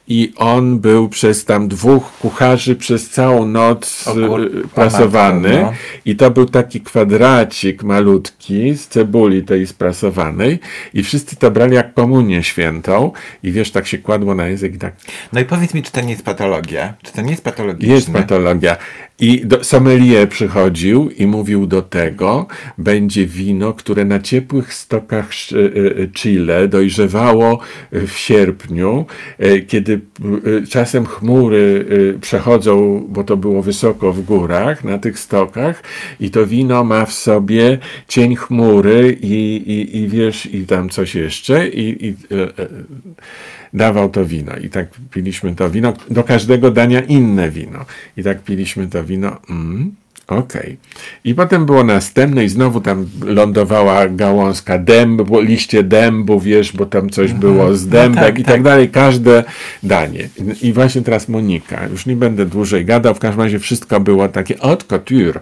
I 0.09 0.33
on 0.37 0.79
był 0.79 1.09
przez 1.09 1.45
tam 1.45 1.69
dwóch 1.69 2.13
kucharzy 2.19 2.77
przez 2.77 3.11
całą 3.11 3.47
noc 3.49 4.05
kur- 4.29 4.41
y, 4.41 4.69
prasowany. 4.75 5.61
no. 5.63 5.73
I 6.05 6.17
to 6.17 6.31
był 6.31 6.47
taki 6.47 6.81
kwadracik 6.81 7.83
malutki 7.83 8.75
z 8.75 8.89
cebuli 8.89 9.43
tej 9.43 9.67
sprasowanej. 9.67 10.59
I 10.95 11.03
wszyscy 11.03 11.37
to 11.37 11.51
brali 11.51 11.75
jak 11.75 11.95
komunię 11.95 12.43
świętą. 12.43 13.13
I 13.43 13.53
wiesz, 13.53 13.71
tak 13.71 13.87
się 13.87 13.99
kładło 13.99 14.35
na 14.35 14.47
język 14.47 14.75
i 14.75 14.79
tak 14.79 14.95
No 15.33 15.41
i 15.41 15.45
powiedz 15.45 15.75
mi, 15.75 15.83
czy 15.83 15.93
to 15.93 16.01
nie 16.01 16.11
jest 16.11 16.25
patologia? 16.25 16.95
Czy 17.03 17.13
to 17.13 17.23
nie 17.23 17.31
jest 17.31 17.45
patologiczne? 17.45 17.95
jest 17.95 18.13
patologia. 18.13 18.77
I 19.21 19.47
do, 19.47 19.59
przychodził 20.31 21.11
i 21.11 21.27
mówił 21.27 21.67
do 21.67 21.83
tego, 21.83 22.47
będzie 22.79 23.27
wino, 23.27 23.73
które 23.73 24.05
na 24.05 24.21
ciepłych 24.21 24.75
stokach 24.75 25.29
e, 25.53 26.03
e, 26.03 26.09
Chile 26.09 26.69
dojrzewało 26.69 27.61
w 27.93 28.13
sierpniu, 28.13 29.07
e, 29.39 29.61
kiedy 29.61 30.01
czasem 30.71 31.07
chmury 31.07 31.87
przechodzą, 32.21 33.07
bo 33.09 33.25
to 33.25 33.37
było 33.37 33.63
wysoko 33.63 34.13
w 34.13 34.23
górach, 34.23 34.85
na 34.85 34.99
tych 34.99 35.19
stokach 35.19 35.83
i 36.21 36.31
to 36.31 36.47
wino 36.47 36.85
ma 36.85 37.07
w 37.07 37.13
sobie 37.13 37.79
cień 38.09 38.37
chmury 38.37 39.19
i, 39.23 39.57
i, 39.67 39.99
i 39.99 40.09
wiesz, 40.09 40.47
i 40.47 40.67
tam 40.67 40.89
coś 40.89 41.15
jeszcze 41.15 41.69
i, 41.69 42.07
i 42.07 42.15
dawał 43.75 44.09
to 44.09 44.25
wino 44.25 44.57
i 44.57 44.69
tak 44.69 44.89
piliśmy 45.11 45.55
to 45.55 45.71
wino. 45.71 45.93
Do 46.11 46.25
każdego 46.25 46.71
dania 46.71 47.01
inne 47.01 47.51
wino. 47.51 47.85
I 48.17 48.23
tak 48.23 48.43
piliśmy 48.43 48.87
to 48.87 49.05
wino. 49.05 49.37
Mm, 49.51 49.93
Okej. 50.27 50.77
I 51.25 51.35
potem 51.35 51.67
było 51.67 51.85
następne 51.85 52.45
i 52.45 52.49
znowu 52.49 52.81
tam 52.81 53.07
lądowała 53.25 54.09
gałązka 54.09 54.79
dębu, 54.79 55.41
liście 55.41 55.83
dębu, 55.83 56.41
wiesz, 56.41 56.73
bo 56.73 56.87
tam 56.87 57.11
coś 57.11 57.33
było 57.33 57.77
z 57.77 57.89
dębek 57.89 58.25
tak, 58.25 58.39
i 58.39 58.45
tak 58.45 58.63
dalej. 58.63 58.89
Każde 58.89 59.45
danie. 59.83 60.29
I 60.63 60.73
właśnie 60.73 61.03
teraz 61.03 61.29
Monika. 61.29 61.87
Już 61.87 62.07
nie 62.07 62.17
będę 62.17 62.47
dłużej 62.47 62.85
gadał. 62.85 63.15
W 63.15 63.19
każdym 63.19 63.41
razie 63.41 63.59
wszystko 63.59 64.01
było 64.01 64.29
takie 64.29 64.57
haute 64.57 64.85
couture. 64.85 65.41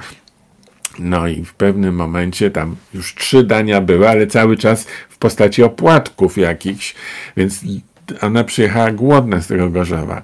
No 0.99 1.29
i 1.29 1.45
w 1.45 1.55
pewnym 1.55 1.95
momencie 1.95 2.51
tam 2.51 2.77
już 2.95 3.15
trzy 3.15 3.45
dania 3.45 3.81
były, 3.81 4.09
ale 4.09 4.27
cały 4.27 4.57
czas 4.57 4.87
w 5.09 5.19
postaci 5.19 5.63
opłatków 5.63 6.39
jakichś, 6.39 6.95
więc 7.37 7.61
ona 8.21 8.45
przyjechała 8.45 8.91
głodna 8.91 9.41
z 9.41 9.47
tego 9.47 9.71
Gorzowa. 9.71 10.23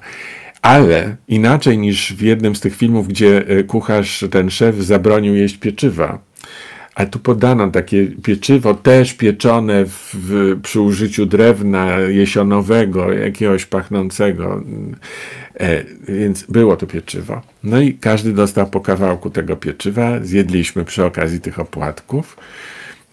Ale 0.63 1.17
inaczej 1.29 1.79
niż 1.79 2.13
w 2.13 2.23
jednym 2.23 2.57
z 2.57 2.61
tych 2.61 2.77
filmów, 2.77 3.09
gdzie 3.09 3.49
e, 3.49 3.63
kucharz, 3.65 4.25
ten 4.31 4.51
szef 4.51 4.77
zabronił 4.77 5.35
jeść 5.35 5.57
pieczywa. 5.57 6.19
A 6.95 7.07
tu 7.07 7.19
podano 7.19 7.71
takie 7.71 8.07
pieczywo 8.07 8.75
też 8.75 9.15
pieczone 9.15 9.85
w, 9.85 10.15
w, 10.15 10.61
przy 10.63 10.81
użyciu 10.81 11.27
drewna 11.27 11.99
jesionowego, 11.99 13.13
jakiegoś 13.13 13.67
pachnącego. 13.67 14.63
E, 15.61 15.85
więc 16.09 16.43
było 16.43 16.77
to 16.77 16.87
pieczywo. 16.87 17.43
No 17.65 17.81
i 17.81 17.95
każdy 17.95 18.33
dostał 18.33 18.67
po 18.67 18.81
kawałku 18.81 19.31
tego 19.31 19.57
pieczywa. 19.57 20.21
Zjedliśmy 20.23 20.85
przy 20.85 21.05
okazji 21.05 21.41
tych 21.41 21.59
opłatków. 21.59 22.37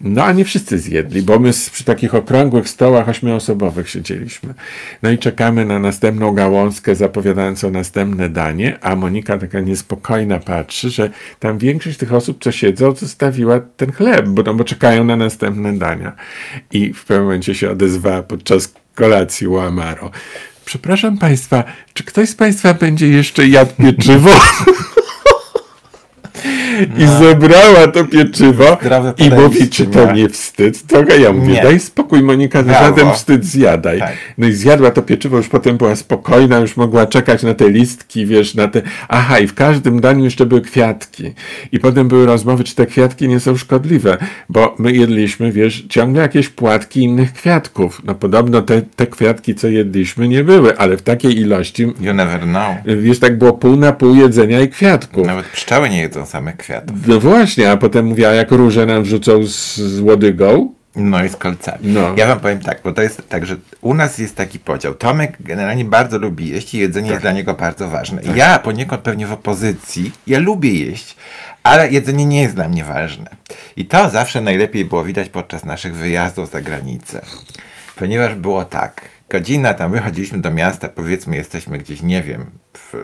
No 0.00 0.24
a 0.24 0.32
nie 0.32 0.44
wszyscy 0.44 0.78
zjedli, 0.78 1.22
bo 1.22 1.38
my 1.38 1.50
przy 1.72 1.84
takich 1.84 2.14
okrągłych 2.14 2.68
stołach 2.68 3.08
ośmioosobowych 3.08 3.90
siedzieliśmy. 3.90 4.54
No 5.02 5.10
i 5.10 5.18
czekamy 5.18 5.64
na 5.64 5.78
następną 5.78 6.32
gałązkę 6.32 6.96
zapowiadającą 6.96 7.70
następne 7.70 8.28
danie, 8.28 8.78
a 8.80 8.96
Monika 8.96 9.38
taka 9.38 9.60
niespokojna 9.60 10.38
patrzy, 10.38 10.90
że 10.90 11.10
tam 11.40 11.58
większość 11.58 11.98
tych 11.98 12.14
osób, 12.14 12.44
co 12.44 12.52
siedzą, 12.52 12.94
zostawiła 12.94 13.60
ten 13.60 13.92
chleb, 13.92 14.28
bo, 14.28 14.42
no, 14.42 14.54
bo 14.54 14.64
czekają 14.64 15.04
na 15.04 15.16
następne 15.16 15.78
dania. 15.78 16.12
I 16.72 16.92
w 16.92 17.04
pewnym 17.04 17.24
momencie 17.24 17.54
się 17.54 17.70
odezwała 17.70 18.22
podczas 18.22 18.74
kolacji 18.94 19.46
u. 19.46 19.60
Przepraszam 20.64 21.18
Państwa, 21.18 21.64
czy 21.94 22.04
ktoś 22.04 22.28
z 22.28 22.34
Państwa 22.34 22.74
będzie 22.74 23.08
jeszcze 23.08 23.48
jadł 23.48 23.72
pieczywo? 23.74 24.30
i 26.98 27.06
zebrała 27.06 27.88
to 27.88 28.04
pieczywo 28.04 28.78
i 29.18 29.30
mówi, 29.30 29.68
czy 29.68 29.86
to 29.86 30.12
nie? 30.12 30.22
nie 30.22 30.28
wstyd? 30.28 30.86
Trochę 30.86 31.18
ja 31.20 31.32
mówię, 31.32 31.52
Nie. 31.52 31.62
daj 31.62 31.80
spokój 31.80 32.22
Monika, 32.22 32.62
Brawo. 32.62 32.86
żaden 32.86 33.12
wstyd 33.12 33.44
zjadaj. 33.44 33.98
Tak. 33.98 34.12
No 34.38 34.46
i 34.46 34.52
zjadła 34.52 34.90
to 34.90 35.02
pieczywo, 35.02 35.36
już 35.36 35.48
potem 35.48 35.76
była 35.76 35.96
spokojna, 35.96 36.58
już 36.58 36.76
mogła 36.76 37.06
czekać 37.06 37.42
na 37.42 37.54
te 37.54 37.70
listki, 37.70 38.26
wiesz, 38.26 38.54
na 38.54 38.68
te... 38.68 38.82
Aha, 39.08 39.38
i 39.38 39.46
w 39.46 39.54
każdym 39.54 40.00
daniu 40.00 40.24
jeszcze 40.24 40.46
były 40.46 40.60
kwiatki. 40.60 41.32
I 41.72 41.78
potem 41.78 42.08
były 42.08 42.26
rozmowy, 42.26 42.64
czy 42.64 42.74
te 42.74 42.86
kwiatki 42.86 43.28
nie 43.28 43.40
są 43.40 43.56
szkodliwe, 43.56 44.18
bo 44.48 44.74
my 44.78 44.92
jedliśmy, 44.92 45.52
wiesz, 45.52 45.84
ciągle 45.88 46.22
jakieś 46.22 46.48
płatki 46.48 47.00
innych 47.00 47.32
kwiatków. 47.32 48.02
No 48.04 48.14
podobno 48.14 48.62
te, 48.62 48.82
te 48.82 49.06
kwiatki, 49.06 49.54
co 49.54 49.68
jedliśmy, 49.68 50.28
nie 50.28 50.44
były, 50.44 50.78
ale 50.78 50.96
w 50.96 51.02
takiej 51.02 51.38
ilości, 51.40 51.82
You 52.00 52.14
never 52.14 52.40
know. 52.40 52.76
wiesz, 53.02 53.18
tak 53.18 53.38
było 53.38 53.52
pół 53.52 53.76
na 53.76 53.92
pół 53.92 54.14
jedzenia 54.14 54.60
i 54.60 54.68
kwiatków. 54.68 55.26
Nawet 55.26 55.46
pszczoły 55.46 55.90
nie 55.90 56.00
jedzą 56.00 56.26
samych 56.36 56.56
kwiatów. 56.56 56.96
No 57.06 57.20
właśnie, 57.20 57.70
a 57.70 57.76
potem 57.76 58.06
mówiła, 58.06 58.30
jak 58.30 58.50
róże 58.50 58.86
nam 58.86 59.02
wrzucą 59.02 59.46
z, 59.46 59.76
z 59.76 60.00
łodygą. 60.00 60.74
No 60.96 61.24
i 61.24 61.28
z 61.28 61.36
kolcami. 61.36 61.78
No. 61.82 62.14
Ja 62.16 62.26
wam 62.26 62.40
powiem 62.40 62.60
tak, 62.60 62.80
bo 62.84 62.92
to 62.92 63.02
jest 63.02 63.28
tak, 63.28 63.46
że 63.46 63.56
u 63.80 63.94
nas 63.94 64.18
jest 64.18 64.36
taki 64.36 64.58
podział. 64.58 64.94
Tomek 64.94 65.36
generalnie 65.40 65.84
bardzo 65.84 66.18
lubi 66.18 66.48
jeść 66.48 66.74
i 66.74 66.78
jedzenie 66.78 67.06
Tak. 67.06 67.12
jest 67.14 67.22
dla 67.22 67.32
niego 67.32 67.54
bardzo 67.54 67.88
ważne. 67.88 68.22
Ja 68.34 68.58
poniekąd 68.58 69.02
pewnie 69.02 69.26
w 69.26 69.32
opozycji, 69.32 70.12
ja 70.26 70.38
lubię 70.38 70.72
jeść, 70.72 71.16
ale 71.62 71.90
jedzenie 71.90 72.26
nie 72.26 72.42
jest 72.42 72.54
dla 72.54 72.68
mnie 72.68 72.84
ważne. 72.84 73.30
I 73.76 73.84
to 73.84 74.10
zawsze 74.10 74.40
najlepiej 74.40 74.84
było 74.84 75.04
widać 75.04 75.28
podczas 75.28 75.64
naszych 75.64 75.94
wyjazdów 75.94 76.50
za 76.50 76.60
granicę. 76.60 77.20
Ponieważ 77.96 78.34
było 78.34 78.64
tak, 78.64 79.00
godzina 79.30 79.74
tam 79.74 79.92
wychodziliśmy 79.92 80.38
do 80.38 80.50
miasta, 80.50 80.88
powiedzmy 80.88 81.36
jesteśmy 81.36 81.78
gdzieś, 81.78 82.02
nie 82.02 82.22
wiem, 82.22 82.46
w, 82.74 82.94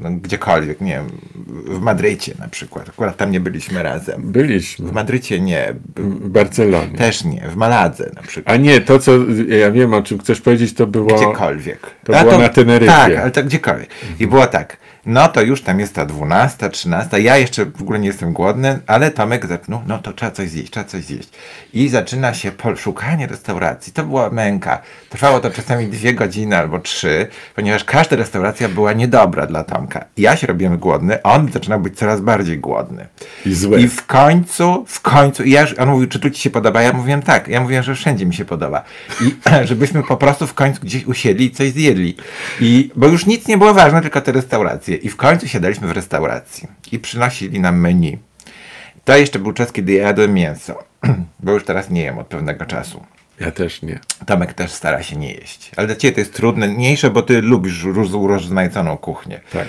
no, 0.00 0.10
gdziekolwiek, 0.10 0.80
nie 0.80 0.92
wiem, 0.92 1.06
w 1.66 1.80
Madrycie 1.80 2.34
na 2.38 2.48
przykład. 2.48 2.88
Akurat 2.88 3.16
tam 3.16 3.30
nie 3.30 3.40
byliśmy 3.40 3.82
razem. 3.82 4.32
Byliśmy 4.32 4.88
W 4.88 4.92
Madrycie 4.92 5.40
nie, 5.40 5.74
w 5.96 6.28
Barcelonie. 6.28 6.98
też 6.98 7.24
nie, 7.24 7.48
w 7.48 7.56
Maladze 7.56 8.10
na 8.14 8.22
przykład. 8.22 8.54
A 8.54 8.58
nie, 8.58 8.80
to 8.80 8.98
co 8.98 9.12
ja 9.48 9.70
wiem, 9.70 9.94
o 9.94 10.02
czym 10.02 10.18
chcesz 10.18 10.40
powiedzieć, 10.40 10.74
to 10.74 10.86
było. 10.86 11.16
Gdziekolwiek. 11.16 11.80
To 12.04 12.12
było 12.24 12.38
na 12.38 12.48
Teneryfie. 12.48 12.92
Tak, 12.92 13.16
ale 13.16 13.30
to 13.30 13.44
gdziekolwiek. 13.44 13.88
I 14.20 14.26
było 14.26 14.46
tak, 14.46 14.76
no 15.06 15.28
to 15.28 15.42
już 15.42 15.62
tam 15.62 15.80
jest 15.80 15.94
ta 15.94 16.06
12, 16.06 16.70
13, 16.70 17.20
ja 17.20 17.36
jeszcze 17.36 17.64
w 17.64 17.82
ogóle 17.82 17.98
nie 17.98 18.06
jestem 18.06 18.32
głodny, 18.32 18.78
ale 18.86 19.10
Tomek 19.10 19.46
zaczął, 19.46 19.82
no 19.86 19.98
to 19.98 20.12
trzeba 20.12 20.32
coś 20.32 20.48
zjeść, 20.48 20.70
trzeba 20.70 20.86
coś 20.86 21.04
zjeść. 21.04 21.28
I 21.72 21.88
zaczyna 21.88 22.34
się 22.34 22.52
szukanie 22.76 23.26
restauracji. 23.26 23.92
To 23.92 24.04
była 24.04 24.30
męka. 24.30 24.82
Trwało 25.08 25.40
to 25.40 25.50
czasami 25.50 25.86
dwie 25.86 26.14
godziny 26.14 26.56
albo 26.56 26.78
trzy, 26.78 27.26
ponieważ 27.54 27.84
każda 27.84 28.16
restauracja 28.16 28.68
była 28.68 28.92
niedobra 28.92 29.46
dla 29.46 29.64
Tomka. 29.64 30.04
Ja 30.16 30.36
się 30.36 30.46
robiłem 30.46 30.78
głodny, 30.78 31.18
a 31.22 31.32
on 31.32 31.52
zaczynał 31.52 31.80
być 31.80 31.98
coraz 31.98 32.20
bardziej 32.20 32.58
głodny. 32.58 33.06
I 33.46 33.54
zły. 33.54 33.80
I 33.80 33.88
w 33.88 34.06
końcu, 34.06 34.84
w 34.88 35.00
końcu, 35.00 35.44
ja, 35.44 35.66
on 35.78 35.88
mówił, 35.88 36.08
czy 36.08 36.20
tu 36.20 36.30
ci 36.30 36.42
się 36.42 36.50
podoba? 36.50 36.82
Ja 36.82 36.92
mówiłem 36.92 37.22
tak, 37.22 37.48
ja 37.48 37.60
mówiłem, 37.60 37.82
że 37.82 37.94
wszędzie 37.94 38.26
mi 38.26 38.34
się 38.34 38.44
podoba. 38.44 38.82
I 39.20 39.34
żebyśmy 39.68 40.02
po 40.02 40.16
prostu 40.16 40.46
w 40.46 40.54
końcu 40.54 40.80
gdzieś 40.80 41.06
usiedli 41.06 41.46
i 41.46 41.50
coś 41.50 41.72
zjedli. 41.72 42.16
I, 42.60 42.90
bo 42.96 43.06
już 43.06 43.26
nic 43.26 43.48
nie 43.48 43.58
było 43.58 43.74
ważne, 43.74 44.02
tylko 44.02 44.20
te 44.20 44.32
restauracje. 44.32 44.89
I 44.94 45.08
w 45.08 45.16
końcu 45.16 45.48
siadaliśmy 45.48 45.88
w 45.88 45.90
restauracji 45.90 46.68
i 46.92 46.98
przynosili 46.98 47.60
nam 47.60 47.80
menu. 47.80 48.18
To 49.04 49.16
jeszcze 49.16 49.38
był 49.38 49.52
czas, 49.52 49.72
kiedy 49.72 49.92
ja 49.92 50.06
jadłem 50.06 50.34
mięso, 50.34 50.84
bo 51.44 51.52
już 51.52 51.64
teraz 51.64 51.90
nie 51.90 52.02
jem 52.02 52.18
od 52.18 52.26
pewnego 52.26 52.66
czasu. 52.66 53.04
Ja 53.40 53.50
też 53.50 53.82
nie. 53.82 53.98
Tomek 54.26 54.54
też 54.54 54.70
stara 54.70 55.02
się 55.02 55.16
nie 55.16 55.32
jeść. 55.32 55.70
Ale 55.76 55.86
dla 55.86 55.96
ciebie 55.96 56.14
to 56.14 56.20
jest 56.20 56.34
trudniejsze, 56.34 57.10
bo 57.10 57.22
ty 57.22 57.42
lubisz 57.42 57.84
urozmaiconą 57.84 58.96
kuchnię. 58.96 59.40
Tak. 59.52 59.68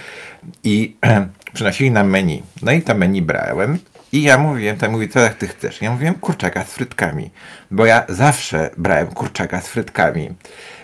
I 0.64 0.96
przynosili 1.54 1.92
nam 1.92 2.10
menu. 2.10 2.44
No 2.62 2.72
i 2.72 2.82
to 2.82 2.96
menu 2.96 3.22
brałem. 3.22 3.80
I 4.12 4.24
ja 4.24 4.38
mówiłem, 4.38 4.78
tam 4.78 4.92
mówi, 4.92 5.10
co 5.10 5.20
jak 5.20 5.34
ty 5.34 5.48
chcesz? 5.48 5.82
Ja 5.82 5.92
mówiłem 5.92 6.14
kurczaka 6.14 6.64
z 6.64 6.74
frytkami. 6.74 7.30
Bo 7.72 7.86
ja 7.86 8.04
zawsze 8.10 8.70
brałem 8.78 9.08
kurczaka 9.08 9.62
z 9.62 9.68
frytkami. 9.68 10.30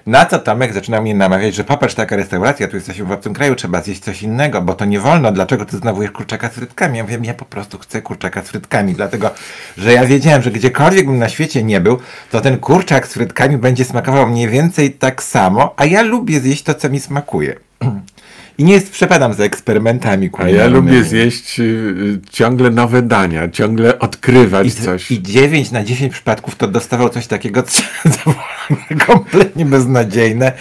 Na 0.07 0.25
co 0.25 0.39
Tomek 0.39 0.73
zaczyna 0.73 1.01
mnie 1.01 1.15
namawiać, 1.15 1.55
że 1.55 1.63
popatrz, 1.63 1.93
taka 1.95 2.15
restauracja, 2.15 2.67
tu 2.67 2.75
jesteśmy 2.75 3.05
w 3.05 3.11
obcym 3.11 3.33
kraju, 3.33 3.55
trzeba 3.55 3.81
zjeść 3.81 4.01
coś 4.01 4.23
innego, 4.23 4.61
bo 4.61 4.73
to 4.73 4.85
nie 4.85 4.99
wolno, 4.99 5.31
dlaczego 5.31 5.65
ty 5.65 5.77
znowu 5.77 6.01
jesz 6.01 6.11
kurczaka 6.11 6.49
z 6.49 6.53
frytkami? 6.53 6.97
Ja 6.97 7.03
mówię, 7.03 7.19
ja 7.23 7.33
po 7.33 7.45
prostu 7.45 7.77
chcę 7.77 8.01
kurczaka 8.01 8.43
z 8.43 8.47
frytkami, 8.49 8.93
dlatego, 8.93 9.31
że 9.77 9.93
ja 9.93 10.05
wiedziałem, 10.05 10.41
że 10.41 10.51
gdziekolwiek 10.51 11.05
bym 11.05 11.19
na 11.19 11.29
świecie 11.29 11.63
nie 11.63 11.81
był, 11.81 11.99
to 12.31 12.41
ten 12.41 12.57
kurczak 12.57 13.07
z 13.07 13.13
frytkami 13.13 13.57
będzie 13.57 13.85
smakował 13.85 14.27
mniej 14.27 14.49
więcej 14.49 14.91
tak 14.91 15.23
samo, 15.23 15.73
a 15.77 15.85
ja 15.85 16.01
lubię 16.01 16.39
zjeść 16.39 16.63
to, 16.63 16.73
co 16.73 16.89
mi 16.89 16.99
smakuje. 16.99 17.55
I 18.57 18.63
nie 18.63 18.73
jest, 18.73 18.91
przepadam 18.91 19.33
za 19.33 19.43
eksperymentami 19.43 20.25
A 20.25 20.25
ja 20.25 20.29
kulinarnymi. 20.29 20.75
lubię 20.75 21.03
zjeść 21.03 21.59
y, 21.59 21.63
y, 21.63 22.19
ciągle 22.31 22.69
nowe 22.69 23.01
dania, 23.01 23.49
ciągle 23.49 23.99
odkrywać 23.99 24.67
I, 24.67 24.71
coś. 24.71 25.11
I 25.11 25.21
9 25.21 25.71
na 25.71 25.83
10 25.83 26.13
przypadków 26.13 26.55
to 26.55 26.67
dostawał 26.67 27.09
coś 27.09 27.27
takiego, 27.27 27.63
co 27.63 27.83
kompletnie 29.07 29.65
beznadziejne 29.65 30.51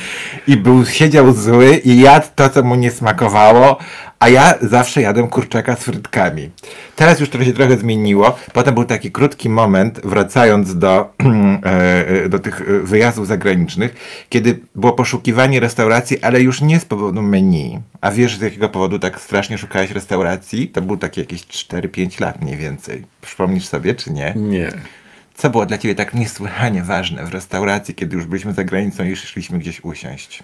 i 0.46 0.56
był, 0.56 0.86
siedział 0.86 1.32
zły 1.34 1.80
i 1.84 2.00
jadł 2.00 2.26
to, 2.34 2.48
co 2.50 2.62
mu 2.62 2.74
nie 2.74 2.90
smakowało, 2.90 3.78
a 4.18 4.28
ja 4.28 4.54
zawsze 4.60 5.02
jadłem 5.02 5.28
kurczaka 5.28 5.76
z 5.76 5.78
frytkami. 5.78 6.50
Teraz 6.96 7.20
już 7.20 7.28
to 7.28 7.44
się 7.44 7.52
trochę 7.52 7.78
zmieniło. 7.78 8.36
Potem 8.52 8.74
był 8.74 8.84
taki 8.84 9.12
krótki 9.12 9.48
moment, 9.48 10.00
wracając 10.04 10.78
do, 10.78 11.14
e, 11.64 12.08
e, 12.24 12.28
do 12.28 12.38
tych 12.38 12.60
e, 12.60 12.64
wyjazdów 12.80 13.26
zagranicznych, 13.26 13.94
kiedy 14.28 14.60
było 14.74 14.92
poszukiwanie 14.92 15.60
restauracji, 15.60 16.22
ale 16.22 16.40
już 16.40 16.60
nie 16.60 16.80
z 16.80 16.84
powodu 16.84 17.22
menu. 17.22 17.80
A 18.00 18.10
wiesz, 18.10 18.38
z 18.38 18.40
jakiego 18.40 18.68
powodu 18.68 18.98
tak 18.98 19.20
strasznie 19.20 19.58
szukałeś 19.58 19.90
restauracji? 19.90 20.68
To 20.68 20.82
był 20.82 20.96
takie 20.96 21.20
jakieś 21.20 21.42
4-5 21.42 22.20
lat 22.20 22.42
mniej 22.42 22.56
więcej. 22.56 23.04
Przypomnisz 23.20 23.66
sobie, 23.66 23.94
czy 23.94 24.12
nie? 24.12 24.32
Nie. 24.36 24.72
Co 25.34 25.50
było 25.50 25.66
dla 25.66 25.78
ciebie 25.78 25.94
tak 25.94 26.14
niesłychanie 26.14 26.82
ważne 26.82 27.26
w 27.26 27.32
restauracji, 27.32 27.94
kiedy 27.94 28.16
już 28.16 28.26
byliśmy 28.26 28.52
za 28.52 28.64
granicą 28.64 29.04
i 29.04 29.16
szliśmy 29.16 29.58
gdzieś 29.58 29.84
usiąść? 29.84 30.42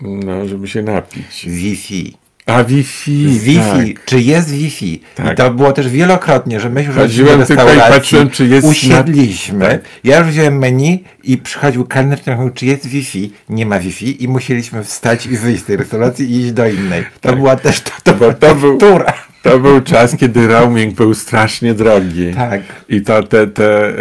No, 0.00 0.48
żeby 0.48 0.68
się 0.68 0.82
napić. 0.82 1.46
Wi-Fi. 1.46 2.21
A 2.46 2.64
Wi-Fi. 2.64 3.26
Wi-Fi. 3.40 3.94
Tak. 3.94 4.04
Czy 4.04 4.20
jest 4.20 4.50
Wi-Fi? 4.50 4.92
I 4.94 5.00
Tak. 5.14 5.36
to 5.36 5.50
było 5.50 5.72
też 5.72 5.88
wielokrotnie, 5.88 6.60
że 6.60 6.70
myśmy 6.70 6.92
już 6.92 7.02
Chodziłem 7.02 7.44
tylko 7.46 7.52
i 7.52 7.56
restauracji, 7.56 7.94
patrzyłem, 7.94 8.30
czy 8.30 8.46
jest 8.46 8.66
usiedliśmy. 8.66 9.68
tak. 9.68 9.80
Ja 10.04 10.18
już 10.18 10.28
wziąłem 10.28 10.58
menu 10.58 11.04
i 11.24 11.38
przychodził 11.38 11.84
kelner 11.84 12.18
i 12.26 12.30
mówił, 12.30 12.50
czy 12.50 12.66
jest 12.66 12.86
Wi-Fi? 12.86 13.32
Nie 13.48 13.66
ma 13.66 13.78
Wi-Fi 13.78 14.24
i 14.24 14.28
musieliśmy 14.28 14.84
wstać 14.84 15.26
i 15.26 15.36
wyjść 15.36 15.62
z 15.62 15.66
tej 15.66 15.76
restauracji 15.76 16.30
i 16.32 16.40
iść 16.40 16.52
do 16.52 16.68
innej. 16.68 17.02
To 17.20 17.28
Tak. 17.28 17.36
była 17.36 17.56
też 17.56 17.80
to, 17.80 17.90
to, 18.02 18.14
Bo 18.14 18.32
to 18.34 18.54
był- 18.54 18.78
tortura. 18.78 19.12
To 19.42 19.58
był 19.58 19.80
czas, 19.80 20.16
kiedy 20.16 20.48
roaming 20.48 20.94
był 20.94 21.14
strasznie 21.14 21.74
drogi. 21.74 22.34
Tak. 22.34 22.60
I 22.88 23.02
to 23.02 23.22
te, 23.22 23.46
te 23.46 23.88
y, 23.88 23.92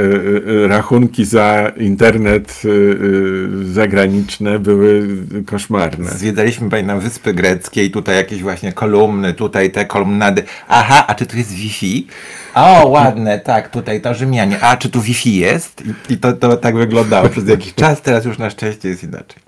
y, 0.48 0.68
rachunki 0.68 1.26
za 1.26 1.72
internet 1.78 2.62
y, 2.66 2.70
y, 2.70 3.74
zagraniczne 3.74 4.60
były 4.60 5.08
koszmarne. 5.46 6.12
Zwiedzaliśmy 6.12 6.70
pamiętam 6.70 7.00
wyspy 7.00 7.34
greckie 7.34 7.86
i 7.86 7.92
tutaj 7.92 8.16
jakieś 8.16 8.42
właśnie 8.42 8.74
kolumny, 8.74 9.34
tutaj 9.34 9.72
te 9.72 9.86
kolumnady. 9.86 10.44
Aha, 10.68 11.06
a 11.08 11.16
czy 11.16 11.26
tu 11.26 11.38
jest 11.38 11.54
Wi-Fi? 11.54 12.08
O, 12.56 12.88
ładne, 12.88 13.40
tak, 13.40 13.70
tutaj 13.70 14.02
to 14.02 14.14
Rzymianie. 14.14 14.60
A 14.62 14.78
czy 14.78 14.90
tu 14.90 15.02
Wi-Fi 15.02 15.36
jest? 15.36 15.84
I, 15.86 16.14
i 16.14 16.18
to, 16.18 16.34
to 16.34 16.58
tak 16.58 16.76
wyglądało 16.76 17.30
przez 17.30 17.48
jakiś 17.48 17.74
czas, 17.74 18.02
teraz 18.02 18.26
już 18.26 18.38
na 18.38 18.50
szczęście 18.50 18.90
jest 18.90 19.04
inaczej. 19.04 19.42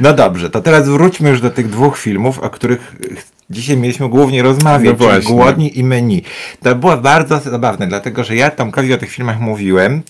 No 0.00 0.12
dobrze, 0.12 0.50
to 0.50 0.60
teraz 0.60 0.88
wróćmy 0.88 1.30
już 1.30 1.40
do 1.40 1.50
tych 1.50 1.68
dwóch 1.68 1.98
filmów, 1.98 2.38
o 2.38 2.50
których 2.50 2.96
dzisiaj 3.50 3.76
mieliśmy 3.76 4.08
głównie 4.08 4.42
rozmawiać, 4.42 4.96
No. 5.00 5.30
Głodni 5.30 5.78
i 5.78 5.84
Menu. 5.84 6.22
To 6.62 6.74
było 6.74 6.96
bardzo 6.96 7.40
zabawne, 7.40 7.86
dlatego 7.86 8.24
że 8.24 8.36
ja 8.36 8.50
Tomkowi 8.50 8.94
o 8.94 8.98
tych 8.98 9.10
filmach 9.10 9.40
mówiłem 9.40 10.02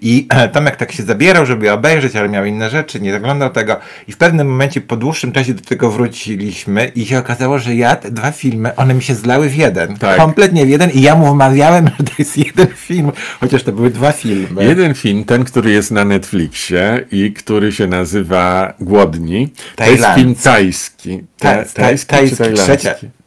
i 0.00 0.28
Tomek 0.52 0.76
tak 0.76 0.92
się 0.92 1.02
zabierał, 1.02 1.46
żeby 1.46 1.72
obejrzeć, 1.72 2.16
ale 2.16 2.28
miał 2.28 2.44
inne 2.44 2.70
rzeczy, 2.70 3.00
nie 3.00 3.12
zaglądał 3.12 3.50
tego 3.50 3.76
i 4.08 4.12
w 4.12 4.16
pewnym 4.16 4.48
momencie 4.48 4.80
po 4.80 4.96
dłuższym 4.96 5.32
czasie 5.32 5.54
do 5.54 5.62
tego 5.62 5.90
wróciliśmy 5.90 6.92
i 6.94 7.06
się 7.06 7.18
okazało, 7.18 7.58
że 7.58 7.74
ja 7.74 7.96
te 7.96 8.10
dwa 8.10 8.32
filmy, 8.32 8.76
one 8.76 8.94
mi 8.94 9.02
się 9.02 9.14
zlały 9.14 9.48
w 9.48 9.56
jeden. 9.56 9.96
Tak. 9.96 10.16
Kompletnie 10.16 10.66
w 10.66 10.68
jeden 10.68 10.90
i 10.90 11.02
ja 11.02 11.14
mu 11.14 11.32
wmawiałem, 11.32 11.90
że 11.98 12.04
to 12.04 12.12
jest 12.18 12.38
jeden 12.38 12.66
film, 12.76 13.12
chociaż 13.40 13.62
to 13.62 13.72
były 13.72 13.90
dwa 13.90 14.12
filmy. 14.12 14.64
Jeden 14.64 14.94
film, 14.94 15.24
ten, 15.24 15.44
który 15.44 15.70
jest 15.70 15.90
na 15.90 16.04
Netflixie 16.04 17.06
i 17.12 17.32
który 17.32 17.72
się 17.72 17.86
nazywa 17.86 18.72
Głodni, 18.80 19.48
to 19.76 19.84
jest 19.84 20.04
film 20.14 20.34
tajski. 20.34 21.22
Ta, 21.38 21.56
Ta, 21.56 21.64
ta, 21.64 21.72
tajski, 21.72 22.06
tajski, 22.06 22.36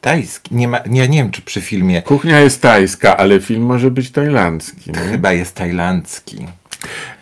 Tajski. 0.00 0.54
Nie, 0.54 0.68
ma, 0.68 0.80
nie, 0.86 1.08
nie 1.08 1.18
wiem, 1.18 1.30
czy 1.30 1.42
przy 1.42 1.60
filmie 1.60 2.02
Kuchnia 2.02 2.40
jest 2.40 2.62
tajska, 2.62 3.16
ale 3.16 3.40
film 3.40 3.62
może 3.62 3.90
być 3.90 4.10
tajlandzki. 4.10 4.90
nie? 4.92 4.98
chyba 4.98 5.32
jest 5.32 5.54
tajlandzki. 5.54 6.46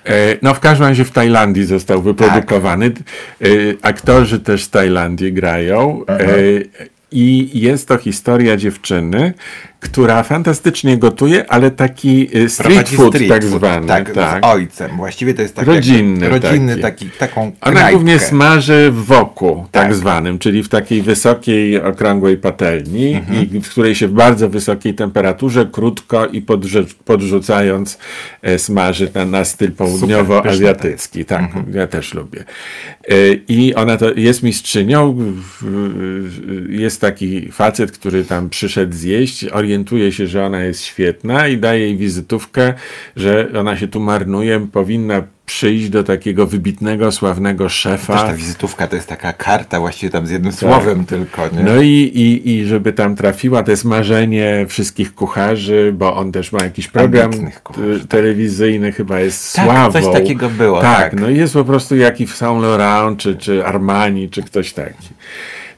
E, 0.05 0.13
No 0.43 0.55
w 0.55 0.61
każdym 0.61 0.87
razie 0.89 1.05
w 1.05 1.11
Tajlandii 1.11 1.65
został 1.65 2.03
wyprodukowany. 2.03 2.91
Tak. 2.91 3.03
Aktorzy 3.83 4.41
też 4.41 4.65
z 4.65 4.71
Tajlandii 4.71 5.33
grają. 5.33 6.05
E, 6.09 6.25
I 7.13 7.51
jest 7.61 7.89
to 7.89 7.99
historia 7.99 8.57
dziewczyny, 8.57 9.35
która 9.83 10.23
fantastycznie 10.23 10.99
gotuje, 10.99 11.51
ale 11.51 11.71
taki 11.71 12.37
y, 12.39 12.49
street 12.49 12.89
food 12.89 13.15
street 13.15 13.29
tak 13.31 13.45
zwany. 13.45 13.87
Tak, 13.87 14.11
tak. 14.13 14.43
z 14.43 14.47
ojcem. 14.47 14.97
Właściwie 14.97 15.35
to 15.35 15.43
jest 15.43 15.55
tak 15.55 15.67
Rodzinny 15.67 16.29
rodzinny 16.29 16.77
taki. 16.77 17.05
taki, 17.07 17.19
taką 17.19 17.43
Ona 17.61 17.73
knajpkę. 17.73 17.93
głównie 17.93 18.19
smaży 18.19 18.91
w 18.91 19.05
woku, 19.05 19.67
tak, 19.71 19.83
Tak. 19.87 19.95
zwanym, 19.95 20.39
czyli 20.39 20.63
w 20.63 20.69
takiej 20.69 21.03
wysokiej, 21.03 21.83
okrągłej 21.83 22.37
patelni, 22.37 23.15
Mhm. 23.15 23.47
i 23.53 23.61
w 23.61 23.69
której 23.69 23.95
się 23.95 24.09
w 24.09 24.13
bardzo 24.13 24.49
wysokiej 24.49 24.95
temperaturze, 24.95 25.67
krótko 25.73 26.27
i 26.27 26.43
podrze- 26.43 26.95
podrzucając 27.05 27.99
e, 28.43 28.59
smaży 28.59 29.11
na, 29.15 29.25
na 29.25 29.45
styl 29.45 29.73
południowoazjatycki. 29.73 31.25
Tak, 31.25 31.41
Mhm. 31.43 31.67
ja 31.75 31.87
też 31.87 32.15
lubię. 32.15 32.45
E, 33.09 33.15
I 33.49 33.75
ona 33.75 33.97
to 33.97 34.13
jest 34.15 34.43
mistrzynią. 34.43 35.17
Jest 36.69 37.01
taki 37.01 37.53
facet, 37.53 37.93
który 37.93 38.25
tam 38.25 38.49
przyszedł 38.51 38.93
zjeść, 38.97 39.45
orientuje 39.73 40.13
się, 40.13 40.27
że 40.27 40.47
ona 40.47 40.61
jest 40.65 40.83
świetna 40.83 41.49
i 41.49 41.57
daje 41.59 41.81
jej 41.81 41.97
wizytówkę, 41.97 42.75
że 43.17 43.49
ona 43.59 43.77
się 43.77 43.89
tu 43.89 44.01
marnuje, 44.01 44.67
powinna 44.73 45.23
przyjść 45.47 45.89
do 45.89 46.05
takiego 46.05 46.47
wybitnego, 46.47 47.13
sławnego 47.13 47.65
Też 47.65 47.73
szefa. 47.73 48.27
ta 48.27 48.35
wizytówka 48.35 48.87
to 48.87 48.97
jest 48.97 49.09
taka 49.09 49.33
karta 49.33 49.81
właściwie 49.81 50.11
tam 50.11 50.27
z 50.27 50.31
jednym 50.31 50.53
słowem 50.53 51.05
tylko, 51.05 51.43
nie? 51.53 51.63
No 51.63 51.83
i, 51.83 51.89
i, 51.89 52.49
i 52.51 52.65
żeby 52.67 52.93
tam 52.93 53.17
trafiła, 53.17 53.63
to 53.63 53.71
jest 53.71 53.85
marzenie 53.85 54.67
wszystkich 54.69 55.15
kucharzy, 55.15 55.95
bo 55.99 56.17
on 56.17 56.33
też 56.33 56.53
ma 56.53 56.63
jakiś 56.65 56.89
program 56.89 57.31
kucharzy, 57.65 58.07
telewizyjny, 58.09 58.93
chyba 58.93 59.21
jest 59.21 59.55
Tak, 59.57 59.65
sławą. 59.65 59.93
coś 59.93 60.13
takiego 60.13 60.51
było, 60.51 60.81
Tak, 60.81 60.99
tak. 61.11 61.21
no 61.21 61.31
i 61.31 61.37
jest 61.37 61.55
po 61.55 61.65
prostu 61.65 61.97
jaki 61.97 62.27
w 62.27 62.37
Saint 62.37 62.63
Laurent, 62.63 63.19
czy, 63.19 63.37
czy 63.37 63.67
Armani, 63.67 64.29
czy 64.31 64.43
ktoś 64.43 64.73
taki. 64.73 65.09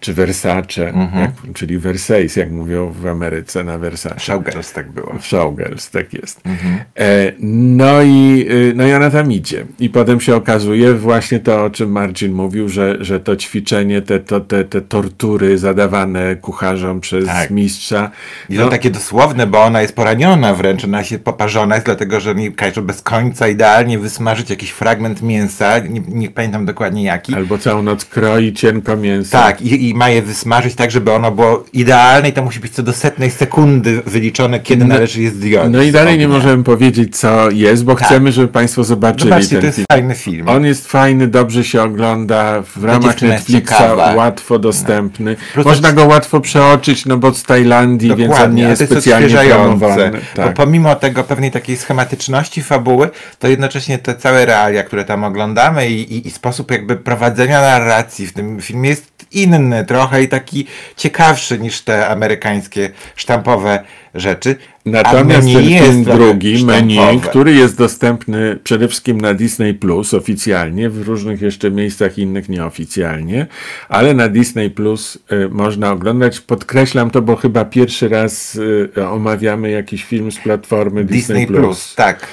Czy 0.04 0.14
Versace, 0.14 0.88
Mhm. 0.88 1.20
jak, 1.22 1.54
czyli 1.54 1.78
Versailles, 1.78 2.36
jak 2.36 2.50
mówią 2.50 2.90
w 2.90 3.06
Ameryce 3.06 3.64
na 3.64 3.78
Versace. 3.78 4.20
Showgirls 4.20 4.72
tak 4.72 4.92
było. 4.92 5.14
Showgirls, 5.20 5.90
tak 5.90 6.14
jest. 6.14 6.40
Mhm. 6.46 6.78
E, 6.98 7.32
no, 7.76 8.02
i, 8.02 8.46
y, 8.50 8.72
no 8.76 8.86
i 8.86 8.92
ona 8.92 9.10
tam 9.10 9.32
idzie. 9.32 9.64
I 9.80 9.90
potem 9.90 10.20
się 10.20 10.36
okazuje 10.36 10.94
właśnie 10.94 11.38
to, 11.40 11.64
o 11.64 11.70
czym 11.70 11.90
Marcin 11.92 12.32
mówił, 12.32 12.68
że, 12.68 12.96
że 13.00 13.20
to 13.20 13.36
ćwiczenie, 13.36 14.02
te, 14.02 14.20
to, 14.20 14.40
te, 14.40 14.64
te 14.64 14.80
tortury 14.80 15.58
zadawane 15.58 16.36
kucharzom 16.36 17.00
przez 17.00 17.26
Tak. 17.26 17.50
mistrza. 17.50 18.10
I 18.50 18.56
to 18.56 18.68
takie 18.68 18.90
dosłowne, 18.90 19.46
bo 19.46 19.62
ona 19.64 19.82
jest 19.82 19.96
poraniona 19.96 20.54
wręcz, 20.54 20.84
ona 20.84 21.04
się 21.04 21.18
poparzona 21.18 21.74
jest, 21.74 21.86
dlatego 21.86 22.20
że 22.20 22.34
mi 22.34 22.52
każą 22.52 22.82
bez 22.82 23.02
końca 23.02 23.48
idealnie 23.48 23.98
wysmażyć 23.98 24.50
jakiś 24.50 24.70
fragment 24.70 25.22
mięsa, 25.22 25.78
nie, 25.78 26.00
nie 26.08 26.30
pamiętam 26.30 26.66
dokładnie 26.66 27.04
jaki. 27.04 27.34
Albo 27.34 27.58
całą 27.58 27.82
noc 27.82 28.04
kroi 28.04 28.52
cienko 28.52 28.96
mięso. 28.96 29.32
Tak, 29.38 29.62
i, 29.62 29.88
i 29.88 29.93
ma 29.94 30.08
je 30.10 30.22
wysmażyć 30.22 30.74
tak, 30.74 30.90
żeby 30.90 31.12
ono 31.12 31.30
było 31.30 31.64
idealne 31.72 32.28
i 32.28 32.32
to 32.32 32.42
musi 32.42 32.60
być 32.60 32.72
co 32.74 32.82
do 32.82 32.92
setnej 32.92 33.30
sekundy 33.30 34.02
wyliczone, 34.06 34.60
kiedy 34.60 34.84
należy 34.84 35.22
je 35.22 35.30
zdjąć. 35.30 35.72
No 35.72 35.82
i 35.82 35.92
dalej 35.92 36.18
nie 36.18 36.28
możemy 36.28 36.64
powiedzieć, 36.64 37.16
co 37.16 37.50
jest, 37.50 37.84
bo 37.84 37.94
chcemy, 37.94 38.32
żeby 38.32 38.48
Państwo 38.48 38.84
zobaczyli 38.84 39.30
Zobaczcie, 39.30 39.50
ten 39.50 39.60
to 39.60 39.66
jest 39.66 39.76
film. 39.76 39.86
fajny 39.92 40.14
film. 40.14 40.48
On 40.48 40.64
jest 40.64 40.88
fajny, 40.88 41.28
dobrze 41.28 41.64
się 41.64 41.82
ogląda, 41.82 42.62
w 42.62 42.84
ramach 42.84 43.22
Netflixa 43.22 43.52
ciekawa. 43.52 44.10
No. 44.10 44.16
łatwo 44.16 44.58
dostępny. 44.58 45.36
Plus 45.52 45.66
Można 45.66 45.92
go 45.92 46.06
łatwo 46.06 46.40
przeoczyć, 46.40 47.06
no 47.06 47.16
bo 47.16 47.34
z 47.34 47.42
Tajlandii, 47.42 48.16
więc 48.16 48.34
on 48.34 48.54
nie 48.54 48.62
jest 48.62 48.78
to 48.88 48.94
jest 48.94 49.06
specjalnie 49.06 49.50
promowany. 49.50 50.10
Bo 50.36 50.42
Tak. 50.42 50.54
pomimo 50.54 50.94
tego 50.94 51.24
pewnej 51.24 51.50
takiej 51.50 51.76
schematyczności 51.76 52.62
fabuły, 52.62 53.10
to 53.38 53.48
jednocześnie 53.48 53.98
te 53.98 54.14
całe 54.14 54.46
realia, 54.46 54.82
które 54.82 55.04
tam 55.04 55.24
oglądamy 55.24 55.88
i, 55.88 56.14
i, 56.14 56.26
i 56.28 56.30
sposób 56.30 56.70
jakby 56.70 56.96
prowadzenia 56.96 57.60
narracji 57.60 58.26
w 58.26 58.32
tym 58.32 58.60
filmie 58.60 58.88
jest 58.90 59.14
inny 59.32 59.83
trochę 59.84 60.22
i 60.22 60.28
taki 60.28 60.66
ciekawszy 60.96 61.58
niż 61.58 61.80
te 61.80 62.08
amerykańskie 62.08 62.90
sztampowe 63.16 63.84
rzeczy. 64.14 64.56
Natomiast 64.86 65.48
ten 65.52 65.64
film 65.64 66.04
drugi, 66.04 66.64
menu, 66.64 67.20
który 67.22 67.54
jest 67.54 67.78
dostępny 67.78 68.58
przede 68.64 68.88
wszystkim 68.88 69.20
na 69.20 69.34
Disney 69.34 69.74
Plus 69.74 70.14
oficjalnie, 70.14 70.90
w 70.90 71.08
różnych 71.08 71.42
jeszcze 71.42 71.70
miejscach 71.70 72.18
innych 72.18 72.48
nieoficjalnie, 72.48 73.46
ale 73.88 74.14
na 74.14 74.28
Disney 74.28 74.70
Plus 74.70 75.18
y, 75.32 75.48
można 75.48 75.92
oglądać. 75.92 76.40
Podkreślam 76.40 77.10
to, 77.10 77.22
bo 77.22 77.36
chyba 77.36 77.64
pierwszy 77.64 78.08
raz 78.08 78.54
y, 78.96 79.08
omawiamy 79.08 79.70
jakiś 79.70 80.04
film 80.04 80.32
z 80.32 80.38
platformy 80.38 81.04
Disney, 81.04 81.18
Disney 81.18 81.46
Plus. 81.46 81.66
Plus, 81.66 81.94
tak. 81.94 82.26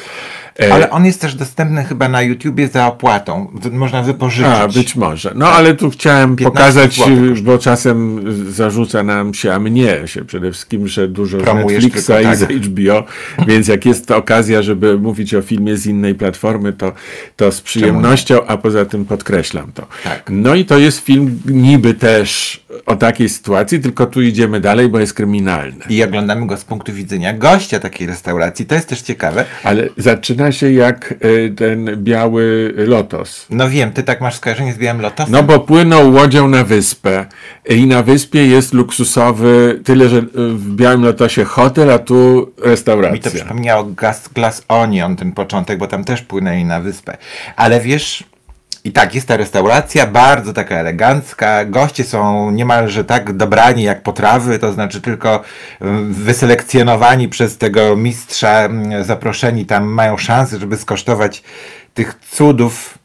E, 0.62 0.74
Ale 0.74 0.90
on 0.90 1.06
jest 1.06 1.22
też 1.22 1.36
dostępny 1.36 1.84
chyba 1.84 2.10
na 2.10 2.22
YouTubie 2.22 2.68
za 2.68 2.88
opłatą. 2.88 3.52
Można 3.72 4.04
wypożyczyć. 4.04 4.52
A, 4.52 4.68
być 4.68 4.96
może. 4.96 5.32
No 5.36 5.48
ale 5.48 5.74
tu 5.74 5.90
chciałem 5.90 6.36
15 6.36 6.52
pokazać, 6.52 6.96
złotych 6.96 7.42
bo 7.44 7.58
czasem 7.58 8.22
zarzuca 8.52 9.04
nam 9.04 9.34
się, 9.34 9.54
a 9.54 9.60
mnie 9.60 9.98
się 10.06 10.26
przede 10.26 10.52
wszystkim, 10.52 10.88
że 10.88 11.08
dużo 11.08 11.40
z 11.40 11.44
Promujesz 11.44 11.84
Netflixa 11.84 12.08
tylko 12.08 12.32
i 12.32 12.36
z 12.36 12.40
tak. 12.40 12.52
HBO, 12.52 13.04
więc 13.48 13.68
jak 13.68 13.86
jest 13.86 14.08
to 14.08 14.18
okazja, 14.18 14.62
żeby 14.62 15.00
mówić 15.00 15.34
o 15.34 15.42
filmie 15.42 15.78
z 15.78 15.86
innej 15.86 16.16
platformy, 16.16 16.74
to, 16.74 16.94
to 17.36 17.52
z 17.52 17.62
przyjemnością, 17.62 18.46
a 18.46 18.58
poza 18.58 18.86
tym 18.86 19.06
podkreślam 19.06 19.72
to. 19.72 19.88
Tak. 20.04 20.30
No 20.30 20.56
i 20.56 20.66
to 20.66 20.78
jest 20.78 21.00
film 21.00 21.40
niby 21.46 21.94
też 21.94 22.62
o 22.86 22.96
takiej 22.96 23.30
sytuacji, 23.30 23.80
tylko 23.80 24.06
tu 24.06 24.22
idziemy 24.22 24.60
dalej, 24.60 24.90
bo 24.90 25.00
jest 25.00 25.14
kryminalny. 25.14 25.86
I 25.90 26.04
oglądamy 26.04 26.48
go 26.48 26.58
z 26.58 26.64
punktu 26.64 26.94
widzenia 26.94 27.34
gościa 27.34 27.80
takiej 27.80 28.08
restauracji. 28.08 28.66
To 28.66 28.76
jest 28.76 28.88
też 28.88 29.02
ciekawe. 29.02 29.46
Ale 29.64 29.90
zaczyna 29.98 30.51
się 30.54 30.72
jak 30.72 31.14
y, 31.26 31.54
ten 31.58 31.90
biały 32.04 32.74
lotos. 32.78 33.46
No 33.50 33.70
wiem, 33.70 33.92
ty 33.92 34.04
tak 34.04 34.22
masz 34.22 34.36
skojarzenie 34.36 34.74
z 34.74 34.78
Białym 34.78 35.02
Lotosem. 35.02 35.32
No 35.32 35.44
bo 35.44 35.60
płyną 35.60 36.12
łodzią 36.14 36.48
na 36.48 36.64
wyspę 36.64 37.26
i 37.70 37.86
na 37.88 38.04
wyspie 38.04 38.48
jest 38.48 38.74
luksusowy, 38.74 39.80
tyle 39.86 40.10
że 40.10 40.18
y, 40.18 40.24
w 40.36 40.76
Białym 40.76 41.04
Lotosie 41.04 41.44
hotel, 41.44 41.92
a 41.92 42.00
tu 42.00 42.14
Mi 42.58 42.64
to 42.64 42.70
restauracja. 42.70 43.32
przypomniało 43.32 43.84
Gas, 43.84 44.28
Glass 44.36 44.66
Onion, 44.68 45.16
ten 45.16 45.32
początek, 45.32 45.80
bo 45.80 45.88
tam 45.88 46.04
też 46.04 46.22
płynęli 46.22 46.66
na 46.66 46.80
wyspę. 46.80 47.18
Ale 47.56 47.80
wiesz, 47.82 48.24
i 48.84 48.92
tak, 48.92 49.16
jest 49.16 49.28
ta 49.28 49.38
restauracja, 49.38 50.08
bardzo 50.08 50.54
taka 50.54 50.76
elegancka. 50.76 51.66
Goście 51.66 52.04
są 52.04 52.52
niemalże 52.52 53.04
tak 53.04 53.34
dobrani 53.34 53.84
jak 53.84 54.04
potrawy, 54.04 54.60
to 54.60 54.74
znaczy 54.74 55.02
tylko 55.02 55.42
mm, 55.82 56.14
wyselekcjonowani 56.14 57.30
przez 57.30 57.58
tego 57.58 57.96
mistrza, 57.96 58.60
mm, 58.60 59.04
zaproszeni 59.04 59.66
tam 59.66 59.84
mają 59.84 60.18
szansę, 60.18 60.60
żeby 60.60 60.78
skosztować 60.78 61.44
tych 61.94 62.20
cudów. 62.32 62.98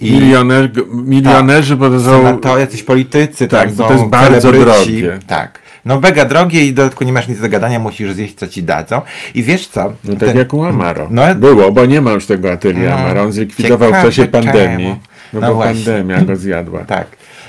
I 0.00 0.12
Milioner, 0.12 0.70
milionerzy, 0.92 1.76
na 1.76 2.00
są... 2.00 2.38
to 2.38 2.58
jacyś 2.58 2.82
politycy, 2.82 3.48
Tak, 3.48 3.68
tam 3.68 3.76
są 3.76 3.84
to 3.84 3.92
jest 3.92 4.04
bardzo 4.04 4.52
drogie. 4.52 5.18
Tak. 5.26 5.58
No 5.84 6.00
mega 6.00 6.24
drogie 6.24 6.64
i 6.66 6.72
dodatkowo 6.72 7.04
nie 7.04 7.12
masz 7.12 7.28
nic 7.28 7.40
do 7.40 7.48
gadania, 7.48 7.78
musisz 7.78 8.12
zjeść 8.12 8.34
co 8.34 8.48
ci 8.48 8.62
dadzą. 8.62 9.00
I 9.34 9.42
wiesz 9.42 9.66
co? 9.68 9.92
No 10.04 10.10
tak 10.16 10.28
Ten- 10.28 10.36
jak 10.38 10.54
u 10.54 10.64
Amaro. 10.64 11.08
No, 11.10 11.34
Było, 11.34 11.72
bo 11.72 11.86
nie 11.86 12.00
ma 12.00 12.10
już 12.12 12.26
tego 12.26 12.52
atelier 12.52 12.90
No, 12.90 12.96
Amaro. 12.96 13.22
On 13.22 13.32
zlikwidował 13.32 13.90
w 13.90 14.02
czasie 14.02 14.24
pandemii. 14.26 14.86
czemu. 14.86 14.98
No, 15.32 15.40
No 15.40 15.48
bo 15.48 15.54
właśnie. 15.54 15.74
pandemia 15.84 16.20
go 16.20 16.36
zjadła. 16.36 16.80
Tak. 16.96 17.06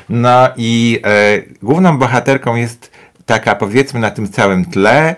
No 0.10 0.50
i 0.58 1.00
e, 1.06 1.40
główną 1.64 1.98
bohaterką 1.98 2.56
jest 2.56 2.92
taka 3.26 3.56
powiedzmy 3.56 4.00
na 4.00 4.12
tym 4.12 4.30
całym 4.30 4.66
tle 4.66 5.16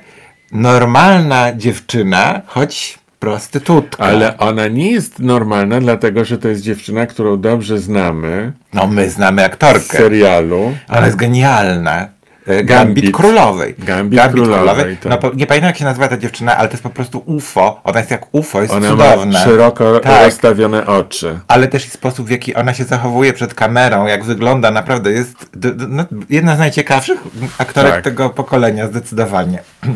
normalna 0.51 1.55
dziewczyna, 1.55 2.41
choć 2.47 2.99
prostytutka. 3.19 4.03
Ale 4.03 4.37
ona 4.37 4.67
nie 4.67 4.91
jest 4.91 5.19
normalna, 5.19 5.79
dlatego 5.79 6.25
że 6.25 6.37
to 6.37 6.47
jest 6.47 6.61
dziewczyna, 6.61 7.05
którą 7.05 7.41
dobrze 7.41 7.79
znamy 7.79 8.51
No 8.73 8.87
my 8.87 9.09
znamy 9.09 9.41
z 9.41 9.45
aktorkę. 9.45 9.97
serialu. 9.97 10.73
Ona 10.89 11.05
jest 11.05 11.17
genialna. 11.17 12.07
E, 12.47 12.63
Gambit, 12.63 12.65
Gambit. 12.65 13.15
Królowej. 13.15 13.75
Gambit 13.79 14.21
Królowej, 14.31 14.97
tak. 14.97 15.23
No, 15.23 15.31
nie 15.33 15.47
pamiętam 15.47 15.67
jak 15.67 15.77
się 15.77 15.85
nazywa 15.85 16.07
ta 16.07 16.17
dziewczyna, 16.17 16.57
ale 16.57 16.67
to 16.67 16.73
jest 16.73 16.83
po 16.83 16.89
prostu 16.89 17.23
UFO. 17.25 17.81
Ona 17.83 17.99
jest 17.99 18.11
jak 18.11 18.35
UFO, 18.35 18.61
jest 18.61 18.73
Ona 18.73 18.89
cudowna. 18.89 19.25
ma 19.39 19.39
szeroko 19.45 19.99
Tak. 19.99 20.25
rozstawione 20.25 20.87
oczy. 20.87 21.39
Ale 21.47 21.67
też 21.67 21.85
i 21.85 21.89
sposób, 21.89 22.27
w 22.27 22.29
jaki 22.29 22.55
ona 22.55 22.73
się 22.73 22.83
zachowuje 22.83 23.33
przed 23.33 23.53
kamerą, 23.53 24.05
jak 24.07 24.23
wygląda, 24.23 24.71
naprawdę 24.71 25.11
jest 25.11 25.49
no, 25.87 26.05
jedna 26.29 26.55
z 26.55 26.59
najciekawszych 26.59 27.19
aktorek 27.57 27.91
Tak. 27.93 28.03
tego 28.03 28.29
pokolenia, 28.29 28.87
zdecydowanie. 28.87 29.59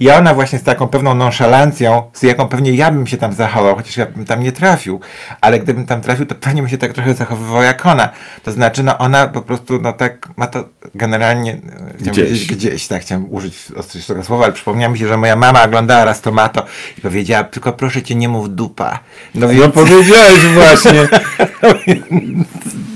I 0.00 0.10
ona 0.10 0.34
właśnie 0.34 0.58
z 0.58 0.62
taką 0.62 0.88
pewną 0.88 1.14
nonszalancją, 1.14 2.02
z 2.12 2.22
jaką 2.22 2.48
pewnie 2.48 2.72
ja 2.72 2.90
bym 2.90 3.06
się 3.06 3.16
tam 3.16 3.32
zachował, 3.32 3.76
chociaż 3.76 3.96
ja 3.96 4.06
bym 4.06 4.24
tam 4.24 4.42
nie 4.42 4.52
trafił, 4.52 5.00
ale 5.40 5.60
gdybym 5.60 5.86
tam 5.86 6.00
trafił, 6.00 6.26
to 6.26 6.34
pewnie 6.34 6.62
bym 6.62 6.68
się 6.70 6.78
tak 6.78 6.92
trochę 6.92 7.14
zachowywał 7.14 7.62
jak 7.62 7.86
ona. 7.86 8.08
To 8.42 8.52
znaczy, 8.52 8.82
no 8.82 8.98
ona 8.98 9.26
po 9.26 9.42
prostu, 9.42 9.78
no 9.80 9.92
tak, 9.92 10.28
ma 10.36 10.46
to 10.46 10.64
generalnie, 10.94 11.52
e, 11.52 12.10
Gdzieś. 12.10 12.46
gdzieś, 12.46 12.86
tak, 12.86 13.02
chciałem 13.02 13.32
użyć 13.34 13.54
ostrzejszego 13.76 14.24
słowa, 14.24 14.44
ale 14.44 14.52
przypomniało 14.52 14.92
mi 14.92 14.98
się, 14.98 15.08
że 15.08 15.16
moja 15.16 15.36
mama 15.36 15.64
oglądała 15.64 16.04
raz 16.04 16.20
tomato 16.20 16.64
i 16.98 17.00
powiedziała, 17.00 17.44
tylko 17.44 17.72
proszę 17.72 18.02
cię, 18.02 18.14
nie 18.14 18.28
mów 18.28 18.54
dupa. 18.54 18.98
No 19.34 19.46
No 19.46 19.52
więc... 19.52 19.74
powiedziałeś 19.74 20.40
właśnie. 20.54 21.08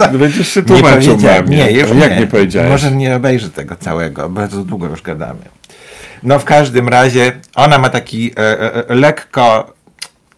Będziesz 0.19 0.49
się 0.49 0.63
tłumaczył 0.63 1.19
mamie. 1.19 1.57
Nie, 1.57 1.73
już 1.73 1.89
No, 1.89 1.95
nie. 1.95 2.01
Jak 2.01 2.19
nie 2.21 2.27
powiedziałeś? 2.27 2.71
Może 2.71 2.91
nie 2.93 3.17
obejrzę 3.17 3.51
tego 3.51 3.77
całego, 3.77 4.29
bardzo 4.29 4.65
długo 4.65 4.87
już 4.87 5.03
gadamy. 5.03 5.56
No 6.27 6.39
w 6.39 6.45
każdym 6.45 6.89
razie 6.89 7.33
ona 7.55 7.79
ma 7.79 7.89
taki 7.89 8.31
e, 8.37 8.61
e, 8.61 8.89
e, 8.91 8.95
lekko 8.95 9.77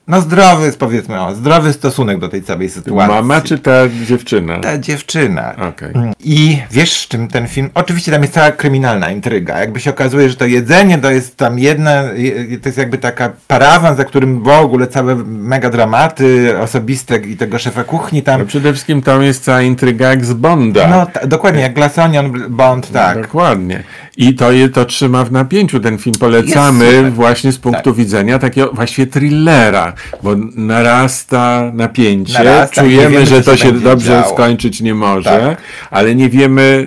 no 0.09 0.21
zdrowy 0.21 0.73
powiedzmy, 0.79 1.21
o, 1.21 1.35
zdrowy 1.35 1.73
stosunek 1.73 2.19
do 2.19 2.29
tej 2.29 2.43
całej 2.43 2.71
sytuacji. 2.71 3.15
Mama 3.15 3.41
czy 3.41 3.59
ta 3.59 3.73
dziewczyna? 4.07 4.59
Ta 4.61 4.79
dziewczyna. 4.79 5.55
Okej. 5.69 5.93
I 6.21 6.63
wiesz, 6.71 6.93
z 6.93 7.09
czym 7.09 7.29
ten 7.29 7.49
film. 7.49 7.71
Oczywiście 7.75 8.13
tam 8.13 8.23
jest 8.23 8.35
cała 8.35 8.51
kryminalna 8.51 9.11
intryga. 9.11 9.59
Jakby 9.59 9.81
się 9.81 9.91
okazuje, 9.91 10.29
że 10.31 10.37
to 10.37 10.47
jedzenie 10.47 10.99
to 10.99 11.11
jest 11.11 11.37
tam 11.37 11.59
jedna. 11.59 11.93
je- 12.03 12.59
To 12.59 12.69
jest 12.69 12.79
jakby 12.79 12.99
taka 12.99 13.33
parawan, 13.49 13.97
za 13.97 14.05
którym 14.05 14.43
w 14.43 14.49
ogóle 14.49 14.87
całe 14.87 15.15
mega 15.25 15.71
dramaty 15.71 16.59
osobiste 16.61 17.17
i 17.17 17.37
tego 17.37 17.59
szefa 17.59 17.85
kuchni 17.85 18.23
tam. 18.23 18.41
No 18.41 18.47
przede 18.47 18.73
wszystkim 18.73 19.03
tam 19.03 19.23
jest 19.23 19.45
cała 19.45 19.63
intryga 19.63 20.09
jak 20.09 20.25
z 20.25 20.33
Bonda. 20.33 20.89
No 20.89 21.07
ta, 21.07 21.27
dokładnie, 21.27 21.63
jak 21.63 21.75
Glass 21.75 21.99
Onion 21.99 22.33
Bond, 22.51 22.93
tak. 22.93 23.23
Dokładnie. 23.23 23.83
I 24.21 24.35
to 24.35 24.53
je 24.53 24.69
to 24.69 24.85
trzyma 24.85 25.25
w 25.25 25.33
napięciu. 25.33 25.81
Ten 25.81 25.99
film 25.99 26.17
polecamy 26.21 27.11
właśnie 27.11 27.53
z 27.53 27.59
punktu 27.59 27.95
widzenia 27.95 28.39
takiego 28.39 28.71
właściwie 28.73 29.07
thrillera, 29.07 29.93
bo 30.23 30.31
narasta 30.55 31.71
napięcie. 31.75 32.33
Narasta 32.33 32.83
Czujemy, 32.83 33.11
wiemy, 33.11 33.27
że 33.27 33.43
to 33.43 33.57
się 33.57 33.73
dobrze 33.73 34.11
działo. 34.13 34.35
skończyć 34.35 34.81
nie 34.81 34.95
może, 34.95 35.31
Tak. 35.31 35.59
ale 35.91 36.15
nie 36.15 36.29
wiemy 36.29 36.87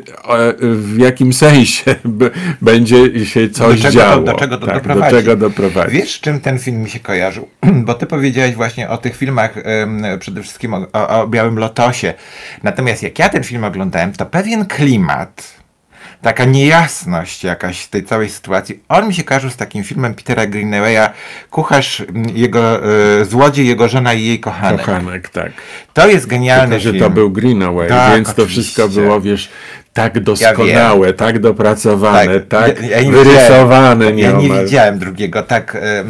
w 0.61 0.97
jakim 0.97 1.33
sensie 1.33 1.95
będzie 2.61 3.25
się 3.25 3.49
coś 3.49 3.81
do 3.81 3.91
działo. 3.91 4.15
To, 4.15 4.31
do 4.31 4.33
czego 4.33 4.57
to 4.57 4.65
tak, 4.65 4.75
doprowadzi. 4.75 5.11
Do 5.15 5.21
czego 5.21 5.35
doprowadzi. 5.35 5.91
Wiesz, 5.91 6.19
czym 6.19 6.39
ten 6.39 6.59
film 6.59 6.81
mi 6.81 6.89
się 6.89 6.99
kojarzył? 6.99 7.47
Bo 7.85 7.93
ty 7.93 8.05
powiedziałeś 8.05 8.55
właśnie 8.55 8.89
o 8.89 8.97
tych 8.97 9.17
filmach, 9.17 9.53
przede 10.19 10.41
wszystkim 10.41 10.73
o, 10.73 10.87
o 10.93 11.27
Białym 11.27 11.59
Lotosie. 11.59 12.13
Natomiast 12.63 13.03
jak 13.03 13.19
ja 13.19 13.29
ten 13.29 13.43
film 13.43 13.63
oglądałem, 13.63 14.11
to 14.13 14.25
pewien 14.25 14.65
klimat, 14.65 15.60
taka 16.21 16.45
niejasność 16.45 17.43
jakaś 17.43 17.87
tej 17.87 18.03
całej 18.03 18.29
sytuacji, 18.29 18.79
on 18.89 19.07
mi 19.07 19.13
się 19.13 19.23
kojarzył 19.23 19.49
z 19.49 19.55
takim 19.55 19.83
filmem 19.83 20.13
Petera 20.13 20.45
Greenawaya, 20.45 21.09
Kucharz, 21.51 22.03
jego 22.33 22.85
e, 23.21 23.25
złodziej, 23.25 23.67
jego 23.67 23.87
żona 23.89 24.13
i 24.13 24.25
jej 24.25 24.39
kochanek. 24.39 24.85
Kochanek, 24.85 25.29
tak. 25.29 25.51
To 25.93 26.07
jest 26.07 26.27
genialny 26.27 26.69
Tylko, 26.75 26.83
że 26.83 26.91
film. 26.91 27.03
to 27.03 27.09
był 27.09 27.31
Greenaway, 27.31 27.89
Tak, 27.89 28.15
więc 28.15 28.27
to 28.27 28.43
oczywiście. 28.43 28.61
wszystko 28.61 28.87
było, 29.01 29.21
wiesz, 29.21 29.49
tak 29.93 30.19
doskonałe, 30.19 31.13
tak 31.13 31.39
dopracowane, 31.39 32.39
tak, 32.39 32.81
Ja- 32.83 32.89
ja 32.89 33.01
nie 33.03 33.11
wyrysowane 33.11 34.11
widziałem, 34.13 34.41
Ja 34.41 34.55
nie 34.55 34.63
widziałem 34.63 34.99
drugiego 34.99 35.43
tak, 35.43 35.75
e, 35.75 36.03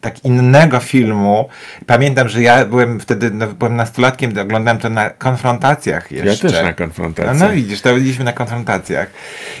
tak 0.00 0.24
innego 0.24 0.80
filmu. 0.80 1.48
Pamiętam, 1.86 2.28
że 2.28 2.42
ja 2.42 2.64
byłem 2.64 3.00
wtedy, 3.00 3.30
no, 3.30 3.46
byłem 3.46 3.76
nastolatkiem, 3.76 4.38
oglądałem 4.38 4.78
to 4.80 4.90
na 4.90 5.10
konfrontacjach 5.10 6.12
Ja 6.12 6.24
jeszcze. 6.24 6.48
też 6.50 6.62
na 6.62 6.68
No, 6.68 6.74
konfrontację. 6.74 7.32
no 7.34 7.50
widzisz, 7.52 7.80
to 7.80 7.94
byliśmy 7.94 8.24
na 8.24 8.32
konfrontacjach. 8.32 9.10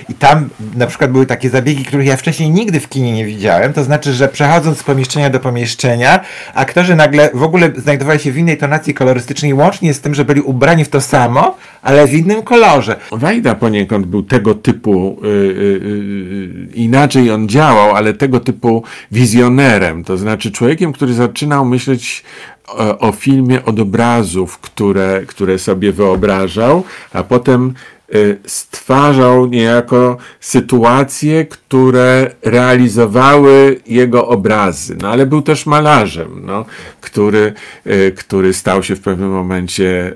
I 0.08 0.14
tam 0.14 0.48
na 0.76 0.86
przykład 0.86 1.10
były 1.10 1.26
takie 1.26 1.50
zabiegi, 1.50 1.84
których 1.84 2.06
ja 2.06 2.16
wcześniej 2.16 2.50
nigdy 2.50 2.80
w 2.80 2.88
kinie 2.88 3.12
nie 3.12 3.24
widziałem. 3.24 3.72
To 3.72 3.84
znaczy, 3.84 4.12
że 4.12 4.28
przechodząc 4.28 4.78
z 4.78 4.82
pomieszczenia 4.82 5.30
do 5.30 5.40
pomieszczenia, 5.40 6.20
aktorzy 6.54 6.94
nagle 6.96 7.30
w 7.34 7.42
ogóle 7.42 7.70
znajdowali 7.76 8.20
się 8.20 8.32
w 8.32 8.38
innej 8.38 8.56
tonacji 8.58 8.94
kolorystycznej, 8.94 9.54
łącznie 9.54 9.94
z 9.94 10.00
tym, 10.00 10.14
że 10.14 10.24
byli 10.24 10.40
ubrani 10.40 10.84
w 10.84 10.88
to 10.88 11.00
samo, 11.00 11.56
ale 11.82 12.06
w 12.06 12.14
innym 12.14 12.42
kolorze. 12.42 12.96
Wajda 13.12 13.51
poniekąd 13.54 14.06
był 14.06 14.22
tego 14.22 14.54
typu, 14.54 15.20
y, 15.24 15.28
y, 15.28 15.30
y, 15.30 16.74
inaczej 16.74 17.30
on 17.30 17.48
działał, 17.48 17.96
ale 17.96 18.14
tego 18.14 18.40
typu 18.40 18.82
wizjonerem, 19.12 20.04
to 20.04 20.16
znaczy 20.16 20.50
człowiekiem, 20.50 20.92
który 20.92 21.14
zaczynał 21.14 21.64
myśleć 21.64 22.24
o, 22.68 22.98
o 22.98 23.12
filmie 23.12 23.64
od 23.64 23.80
obrazów, 23.80 24.58
które, 24.58 25.22
które 25.26 25.58
sobie 25.58 25.92
wyobrażał, 25.92 26.84
a 27.12 27.22
potem 27.22 27.74
y, 28.14 28.38
stwarzał 28.46 29.46
niejako 29.46 30.16
sytuacje, 30.40 31.44
które 31.46 32.30
realizowały 32.42 33.80
jego 33.86 34.28
obrazy. 34.28 34.96
No 35.02 35.08
ale 35.08 35.26
był 35.26 35.42
też 35.42 35.66
malarzem, 35.66 36.42
no, 36.46 36.64
który, 37.00 37.52
y, 37.86 38.12
który 38.16 38.54
stał 38.54 38.82
się 38.82 38.96
w 38.96 39.00
pewnym 39.00 39.30
momencie 39.30 40.12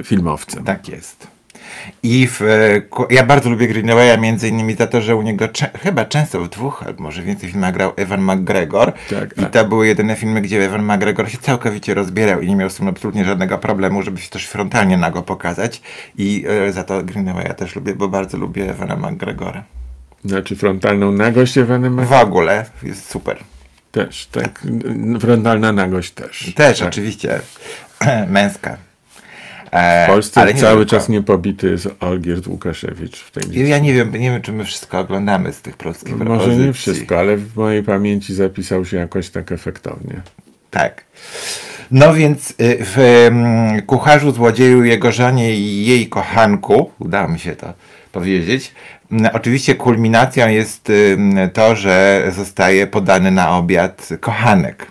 y, 0.00 0.04
filmowcem. 0.04 0.64
Tak 0.64 0.88
jest. 0.88 1.39
I 2.02 2.26
w, 2.26 2.42
e, 2.42 2.82
ja 3.10 3.22
bardzo 3.26 3.50
lubię 3.50 3.68
Greenawaya 3.68 4.16
między 4.20 4.48
innymi 4.48 4.74
za 4.74 4.86
to, 4.86 5.00
że 5.00 5.16
u 5.16 5.22
niego 5.22 5.48
chyba 5.82 6.04
często 6.04 6.40
w 6.40 6.48
dwóch 6.48 6.82
albo 6.86 7.02
może 7.02 7.22
więcej 7.22 7.50
filmach 7.50 7.74
grał 7.74 7.92
Evan 7.96 8.20
McGregor. 8.22 8.92
Tak, 9.10 9.38
I 9.38 9.44
a- 9.44 9.46
to 9.46 9.64
były 9.64 9.86
jedyne 9.86 10.16
filmy, 10.16 10.40
gdzie 10.40 10.64
Evan 10.64 10.82
McGregor 10.94 11.30
się 11.30 11.38
całkowicie 11.38 11.94
rozbierał 11.94 12.40
i 12.40 12.48
nie 12.48 12.56
miał 12.56 12.70
z 12.70 12.74
tym 12.76 12.88
absolutnie 12.88 13.24
żadnego 13.24 13.58
problemu, 13.58 14.02
żeby 14.02 14.20
się 14.20 14.30
też 14.30 14.46
frontalnie 14.46 14.96
nago 14.96 15.22
pokazać. 15.22 15.82
I 16.18 16.44
e, 16.68 16.72
za 16.72 16.84
to 16.84 17.02
Greenawaya 17.02 17.54
też 17.54 17.76
lubię, 17.76 17.94
bo 17.94 18.08
bardzo 18.08 18.38
lubię 18.38 18.70
Evana 18.70 18.96
McGregora. 19.10 19.64
Znaczy 20.24 20.56
frontalną 20.56 21.12
nagość 21.12 21.58
Ewanem 21.58 22.04
W 22.06 22.12
ogóle 22.12 22.66
jest 22.82 23.10
super. 23.10 23.36
też, 23.92 24.26
tak. 24.26 24.62
N- 24.66 25.18
Frontalna 25.20 25.72
nagość 25.72 26.10
też. 26.10 26.52
Też 26.54 26.78
tak. 26.78 26.88
oczywiście 26.88 27.40
męska. 28.28 28.76
E, 29.70 30.06
W 30.06 30.10
Polsce 30.10 30.40
ale 30.40 30.54
cały 30.54 30.86
czas 30.86 31.08
niepobity 31.08 31.70
jest 31.70 31.88
Olgierd 32.00 32.46
Łukaszewicz 32.46 33.20
w 33.20 33.30
tej 33.30 33.42
liście. 33.42 33.68
Ja 33.68 33.78
nie 33.78 33.94
wiem, 33.94 34.12
nie 34.12 34.30
wiem, 34.30 34.42
czy 34.42 34.52
my 34.52 34.64
wszystko 34.64 34.98
oglądamy 34.98 35.52
z 35.52 35.60
tych 35.62 35.76
polskich 35.76 36.16
Może 36.16 36.24
propozycji. 36.24 36.66
nie 36.66 36.72
wszystko, 36.72 37.18
ale 37.18 37.36
w 37.36 37.56
mojej 37.56 37.82
pamięci 37.82 38.34
zapisał 38.34 38.84
się 38.84 38.96
jakoś 38.96 39.30
tak 39.30 39.52
efektownie. 39.52 40.20
Tak. 40.70 41.04
No 41.90 42.14
więc 42.14 42.50
y, 42.50 42.54
w 42.80 42.98
mm, 42.98 43.82
kucharzu, 43.82 44.32
złodzieju, 44.32 44.84
jego 44.84 45.12
żonie 45.12 45.56
i 45.56 45.86
jej 45.86 46.08
kochanku, 46.08 46.90
udało 46.98 47.28
mi 47.28 47.38
się 47.38 47.56
to 47.56 47.72
powiedzieć, 48.12 48.74
mm, 49.12 49.30
oczywiście 49.34 49.74
kulminacją 49.74 50.48
jest 50.48 50.90
y, 50.90 51.18
to, 51.52 51.76
że 51.76 52.24
zostaje 52.36 52.86
podany 52.86 53.30
na 53.30 53.56
obiad 53.56 54.08
kochanek. 54.20 54.86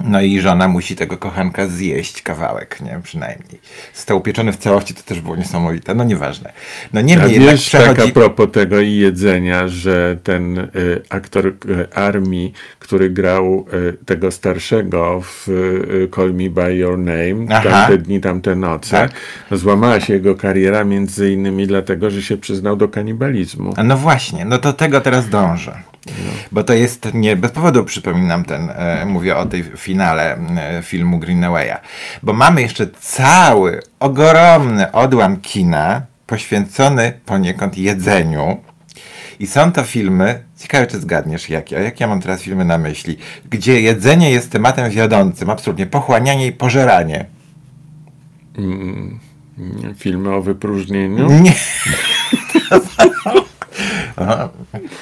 No 0.00 0.20
i 0.20 0.40
żona 0.40 0.68
musi 0.68 0.96
tego 0.96 1.16
kochanka 1.16 1.66
zjeść 1.66 2.22
kawałek, 2.22 2.80
nie 2.80 3.00
przynajmniej. 3.02 3.60
Został 3.94 4.18
upieczony 4.18 4.52
w 4.52 4.56
całości, 4.56 4.94
to 4.94 5.02
też 5.02 5.20
było 5.20 5.36
niesamowite. 5.36 5.94
No 5.94 6.04
nieważne. 6.04 6.52
No 6.92 7.00
A 7.00 7.02
niemniej 7.02 7.32
jednak 7.32 7.50
wiesz, 7.54 7.70
tak 7.70 7.80
przechodzi... 7.82 8.10
a 8.10 8.14
propos 8.14 8.48
tego 8.52 8.80
i 8.80 8.94
jedzenia, 8.94 9.68
że 9.68 10.16
ten 10.22 10.58
y, 10.58 10.68
aktor 11.08 11.46
y, 11.46 11.54
armii, 11.94 12.52
który 12.78 13.10
grał 13.10 13.66
y, 13.74 14.04
tego 14.06 14.30
starszego 14.30 15.20
w 15.20 15.48
y, 15.48 16.08
Call 16.16 16.34
Me 16.34 16.50
By 16.50 16.74
Your 16.76 16.98
Name, 16.98 17.46
Aha. 17.50 17.62
tamte 17.70 17.98
dni, 17.98 18.20
tamte 18.20 18.56
noce, 18.56 18.90
Tak. 18.90 19.12
złamała 19.58 20.00
się 20.00 20.12
jego 20.12 20.34
kariera 20.34 20.84
między 20.84 21.32
innymi 21.32 21.66
dlatego, 21.66 22.10
że 22.10 22.22
się 22.22 22.36
przyznał 22.36 22.76
do 22.76 22.88
kanibalizmu. 22.88 23.74
A 23.76 23.82
No 23.82 23.96
właśnie, 23.96 24.44
no 24.44 24.58
to 24.58 24.72
tego 24.72 25.00
teraz 25.00 25.28
dążę. 25.28 25.82
Bo 26.52 26.64
to 26.64 26.72
jest, 26.72 27.14
nie 27.14 27.36
bez 27.36 27.50
powodu 27.50 27.84
przypominam 27.84 28.44
ten, 28.44 28.70
e, 28.70 29.06
mówię 29.06 29.36
o 29.36 29.46
tej 29.46 29.62
finale 29.62 30.36
e, 30.36 30.82
filmu 30.82 31.18
Greenawaya. 31.18 31.76
Bo 32.22 32.32
mamy 32.32 32.62
jeszcze 32.62 32.86
cały, 33.00 33.80
ogromny 34.00 34.92
odłam 34.92 35.36
kina 35.36 36.02
poświęcony 36.26 37.12
poniekąd 37.26 37.78
jedzeniu. 37.78 38.56
I 39.38 39.46
są 39.46 39.72
to 39.72 39.84
filmy, 39.84 40.44
ciekawe 40.58 40.86
czy 40.86 41.00
zgadniesz 41.00 41.48
jakie, 41.48 41.76
a 41.76 41.80
jak 41.80 42.00
ja 42.00 42.06
mam 42.06 42.20
teraz 42.20 42.42
filmy 42.42 42.64
na 42.64 42.78
myśli, 42.78 43.16
gdzie 43.50 43.80
jedzenie 43.80 44.30
jest 44.30 44.50
tematem 44.50 44.90
wiodącym, 44.90 45.50
absolutnie 45.50 45.86
pochłanianie 45.86 46.46
i 46.46 46.52
pożeranie. 46.52 47.26
Filmy 49.96 50.34
o 50.34 50.42
wypróżnieniu. 50.42 51.30
Nie. 51.30 51.54
Aha. 54.16 54.48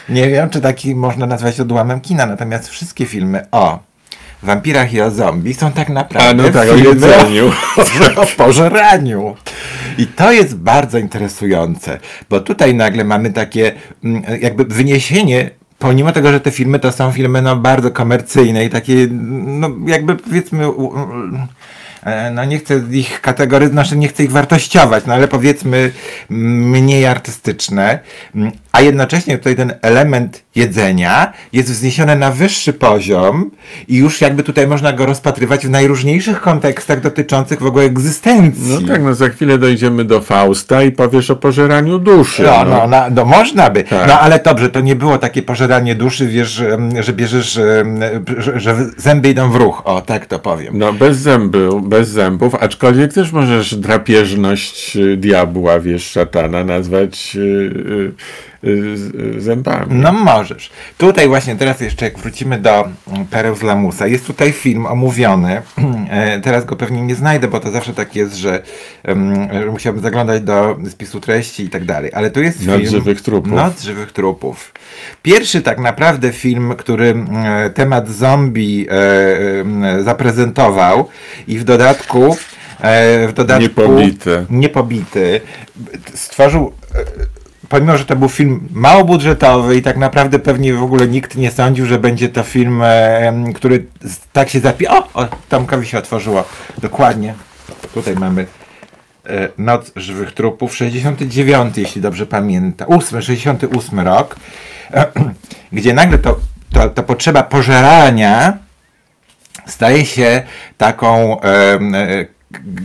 Nie 0.08 0.28
wiem, 0.28 0.50
czy 0.50 0.60
taki 0.60 0.94
można 0.94 1.26
nazwać 1.26 1.60
odłamem 1.60 2.00
kina, 2.00 2.26
natomiast 2.26 2.68
wszystkie 2.68 3.06
filmy 3.06 3.46
o 3.50 3.78
wampirach 4.42 4.92
i 4.92 5.00
o 5.00 5.10
zombie 5.10 5.54
są 5.54 5.72
tak 5.72 5.88
naprawdę 5.88 6.28
A 6.28 6.34
no 6.34 6.48
tak, 6.50 6.68
o 6.70 6.74
jedzeniu. 6.74 7.52
o 8.22 8.26
pożeraniu. 8.36 9.36
I 9.98 10.06
to 10.06 10.32
jest 10.32 10.56
bardzo 10.56 10.98
interesujące, 10.98 11.98
bo 12.30 12.40
tutaj 12.40 12.74
nagle 12.74 13.04
mamy 13.04 13.32
takie 13.32 13.72
mm, 14.04 14.22
jakby 14.40 14.64
wyniesienie 14.64 15.50
Pomimo 15.82 16.12
tego, 16.12 16.32
że 16.32 16.40
te 16.40 16.50
filmy 16.50 16.78
to 16.78 16.92
są 16.92 17.12
filmy 17.12 17.42
no, 17.42 17.56
bardzo 17.56 17.90
komercyjne 17.90 18.64
i 18.64 18.70
takie, 18.70 19.08
no 19.10 19.70
jakby 19.86 20.16
powiedzmy, 20.16 20.64
e, 22.02 22.30
no 22.30 22.44
nie 22.44 22.58
chcę 22.58 22.82
ich 22.90 23.20
kategoryzować, 23.20 23.72
znaczy 23.72 23.96
nie 23.96 24.08
chcę 24.08 24.24
ich 24.24 24.32
wartościować, 24.32 25.04
no 25.06 25.14
ale 25.14 25.28
powiedzmy 25.28 25.90
mm, 26.30 26.70
mniej 26.70 27.06
artystyczne, 27.06 27.98
Mm, 28.34 28.52
a 28.72 28.80
jednocześnie 28.80 29.38
tutaj 29.38 29.56
ten 29.56 29.72
element 29.82 30.42
jedzenia 30.54 31.32
jest 31.52 31.70
wzniesiony 31.72 32.16
na 32.16 32.30
wyższy 32.30 32.72
poziom 32.72 33.50
i 33.88 33.96
już 33.96 34.20
jakby 34.20 34.42
tutaj 34.42 34.66
można 34.66 34.92
go 34.92 35.06
rozpatrywać 35.06 35.66
w 35.66 35.70
najróżniejszych 35.70 36.40
kontekstach 36.40 37.00
dotyczących 37.00 37.60
w 37.60 37.66
ogóle 37.66 37.84
egzystencji. 37.84 38.78
No 38.82 38.88
tak, 38.88 39.02
no 39.02 39.14
za 39.14 39.28
chwilę 39.28 39.58
dojdziemy 39.58 40.04
do 40.04 40.20
Fausta 40.20 40.82
i 40.82 40.92
powiesz 40.92 41.30
o 41.30 41.36
pożeraniu 41.36 41.98
duszy. 41.98 42.42
No, 42.42 42.64
no, 42.64 42.86
no, 42.86 43.02
no 43.14 43.24
można 43.24 43.70
by. 43.70 43.84
Tak. 43.84 44.08
No 44.08 44.20
ale 44.20 44.40
dobrze, 44.44 44.70
to 44.70 44.80
nie 44.80 44.96
było 44.96 45.18
takie 45.18 45.42
pożeranie 45.42 45.94
duszy, 45.94 46.26
wiesz, 46.26 46.62
że 47.00 47.12
bierzesz, 47.12 47.60
że, 48.38 48.60
że 48.60 48.76
zęby 48.96 49.28
idą 49.28 49.50
w 49.50 49.56
ruch. 49.56 49.82
O, 49.84 50.00
tak 50.00 50.26
to 50.26 50.38
powiem. 50.38 50.78
No 50.78 50.92
bez 50.92 51.18
zębu, 51.18 51.80
bez 51.80 52.08
zębów, 52.08 52.54
aczkolwiek 52.54 53.12
też 53.12 53.32
możesz 53.32 53.74
drapieżność 53.74 54.96
y, 54.96 55.16
diabła, 55.16 55.80
wiesz, 55.80 56.10
szatana 56.10 56.64
nazwać 56.64 57.36
y, 57.36 57.38
y, 57.40 57.42
y, 57.42 58.12
z- 58.61 58.61
zębami. 59.38 59.86
No 59.94 60.12
możesz. 60.12 60.70
Tutaj 60.98 61.28
właśnie 61.28 61.56
teraz 61.56 61.80
jeszcze 61.80 62.04
jak 62.04 62.18
wrócimy 62.18 62.58
do 62.58 62.88
Pereł 63.30 63.56
z 63.56 63.62
Lamusa, 63.62 64.06
jest 64.06 64.26
tutaj 64.26 64.52
film 64.52 64.86
omówiony. 64.86 65.62
E, 66.10 66.40
Teraz 66.40 66.64
go 66.64 66.76
pewnie 66.76 67.02
nie 67.02 67.14
znajdę, 67.14 67.48
bo 67.48 67.60
to 67.60 67.70
zawsze 67.70 67.94
tak 67.94 68.16
jest, 68.16 68.34
że, 68.36 68.62
musiałbym 69.70 70.02
zaglądać 70.02 70.42
do 70.42 70.76
spisu 70.90 71.20
treści 71.20 71.64
i 71.64 71.68
tak 71.68 71.84
dalej. 71.84 72.10
Ale 72.14 72.30
tu 72.30 72.42
jest 72.42 72.66
Noc 72.66 72.76
film... 72.80 72.90
żywych 72.90 73.20
trupów. 73.20 73.52
Noc 73.52 73.82
żywych 73.82 74.12
trupów. 74.12 74.72
Pierwszy 75.22 75.62
tak 75.62 75.78
naprawdę 75.78 76.32
film, 76.32 76.74
który 76.78 77.14
temat 77.74 78.08
zombie 78.08 78.86
e, 78.90 80.02
zaprezentował 80.02 81.08
i 81.48 81.58
w 81.58 81.64
dodatku 81.64 82.36
e, 82.80 83.28
w 83.28 83.32
dodatku 83.32 83.62
Niepobity. 83.62 84.46
niepobity 84.50 85.40
stworzył 86.14 86.72
pomimo, 87.72 87.98
że 87.98 88.04
to 88.04 88.16
był 88.16 88.28
film 88.28 88.68
mało 88.72 89.04
budżetowy 89.04 89.76
i 89.76 89.82
tak 89.82 89.96
naprawdę 89.96 90.38
pewnie 90.38 90.74
w 90.74 90.82
ogóle 90.82 91.08
nikt 91.08 91.36
nie 91.36 91.50
sądził, 91.50 91.86
że 91.86 91.98
będzie 91.98 92.28
to 92.28 92.42
film, 92.42 92.82
e, 92.82 93.52
który 93.54 93.86
tak 94.32 94.48
się 94.48 94.60
zapi... 94.60 94.88
O, 94.88 95.08
o, 95.14 95.28
Tomkowi 95.48 95.86
się 95.86 95.98
otworzyło. 95.98 96.44
Dokładnie. 96.78 97.34
Tutaj 97.94 98.14
mamy 98.16 98.46
e, 99.26 99.48
Noc 99.58 99.92
Żywych 99.96 100.32
Trupów, 100.32 100.76
69, 100.76 101.78
jeśli 101.78 102.02
dobrze 102.02 102.26
pamiętam, 102.26 102.88
8, 102.90 103.22
68 103.22 104.00
rok, 104.00 104.36
gdzie 105.72 105.94
nagle 105.94 106.18
to, 106.18 106.40
to, 106.72 106.90
to 106.90 107.02
potrzeba 107.02 107.42
pożerania 107.42 108.58
staje 109.66 110.06
się 110.06 110.42
taką 110.78 111.40
e, 111.40 111.78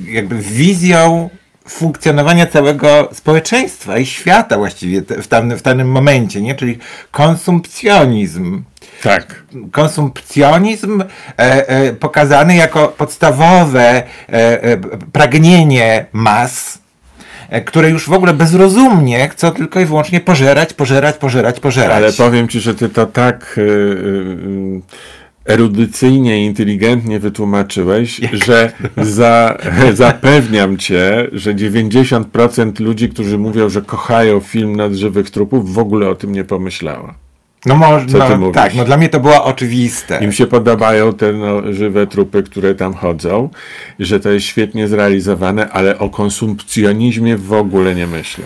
jakby 0.06 0.36
wizją 0.36 1.30
funkcjonowania 1.70 2.46
całego 2.46 3.10
społeczeństwa 3.14 3.98
i 3.98 4.06
świata 4.06 4.58
właściwie 4.58 5.02
w, 5.02 5.28
tam, 5.28 5.58
w 5.58 5.62
danym 5.62 5.92
momencie, 5.92 6.42
nie? 6.42 6.56
czyli 6.56 6.78
konsumpcjonizm. 7.12 8.64
Tak. 9.04 9.44
Konsumpcjonizm 9.72 11.02
e, 11.02 11.08
e, 11.38 11.94
pokazany 11.94 12.56
jako 12.56 12.88
podstawowe 12.88 13.84
e, 13.84 14.04
e, 14.64 14.78
pragnienie 15.12 16.06
mas, 16.14 16.80
e, 17.50 17.62
które 17.62 17.90
już 17.90 18.10
w 18.10 18.14
ogóle 18.14 18.34
bezrozumnie 18.34 19.30
chcą 19.30 19.52
tylko 19.52 19.80
i 19.80 19.86
wyłącznie 19.86 20.20
pożerać, 20.20 20.74
pożerać, 20.74 21.18
pożerać, 21.18 21.60
pożerać. 21.60 21.98
Ale 21.98 22.14
powiem 22.14 22.48
ci, 22.48 22.60
że 22.60 22.76
ty 22.76 22.90
to 22.90 23.06
tak 23.06 23.56
y, 23.58 24.82
erudycyjnie 25.48 26.44
i 26.44 26.46
inteligentnie 26.46 27.20
wytłumaczyłeś, 27.20 28.22
że 28.34 28.72
za, 28.98 29.58
zapewniam 29.94 30.78
cię, 30.78 31.28
że 31.32 31.56
90% 31.56 32.80
ludzi, 32.80 33.10
którzy 33.10 33.38
mówią, 33.38 33.70
że 33.70 33.82
kochają 33.82 34.40
film 34.40 34.76
Nad 34.76 34.94
żywych 34.94 35.30
trupów, 35.30 35.74
w 35.74 35.80
ogóle 35.80 36.10
o 36.10 36.16
tym 36.16 36.32
nie 36.32 36.44
pomyślała. 36.44 37.14
no, 38.00 38.30
ty 38.30 38.38
no, 38.38 38.52
tak, 38.52 38.76
no 38.76 38.86
dla 38.86 38.98
mnie 38.98 39.10
to 39.10 39.20
było 39.20 39.44
oczywiste. 39.44 40.20
Im 40.24 40.32
się 40.32 40.48
podobają 40.48 41.14
te 41.14 41.34
no, 41.34 41.74
żywe 41.74 42.08
trupy, 42.08 42.44
które 42.44 42.76
tam 42.76 42.94
chodzą, 42.94 43.50
że 44.00 44.20
to 44.20 44.30
jest 44.30 44.46
świetnie 44.46 44.88
zrealizowane, 44.88 45.70
ale 45.70 46.00
o 46.00 46.10
konsumpcjonizmie 46.10 47.38
w 47.38 47.54
ogóle 47.54 47.96
nie 47.96 48.08
myślą. 48.08 48.46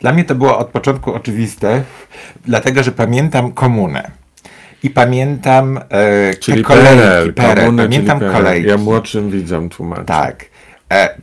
Dla 0.00 0.12
mnie 0.12 0.24
to 0.24 0.34
było 0.34 0.58
od 0.58 0.68
początku 0.68 1.14
oczywiste, 1.14 1.82
dlatego 2.44 2.82
że 2.82 2.92
pamiętam 2.92 3.52
komunę. 3.52 4.23
I 4.84 4.90
pamiętam 4.90 5.80
e, 5.90 6.34
Czyli 6.34 6.64
kolejki. 6.64 6.98
PRL, 6.98 7.34
PRL, 7.34 7.60
komunę, 7.60 7.82
pamiętam 7.82 8.18
czyli 8.18 8.30
PRL. 8.30 8.42
kolejki. 8.44 8.68
Ja 8.68 8.76
młodszym 8.76 9.30
widzom 9.30 9.68
tłumaczę. 9.68 10.04
Tak. 10.04 10.44
E, 10.92 11.14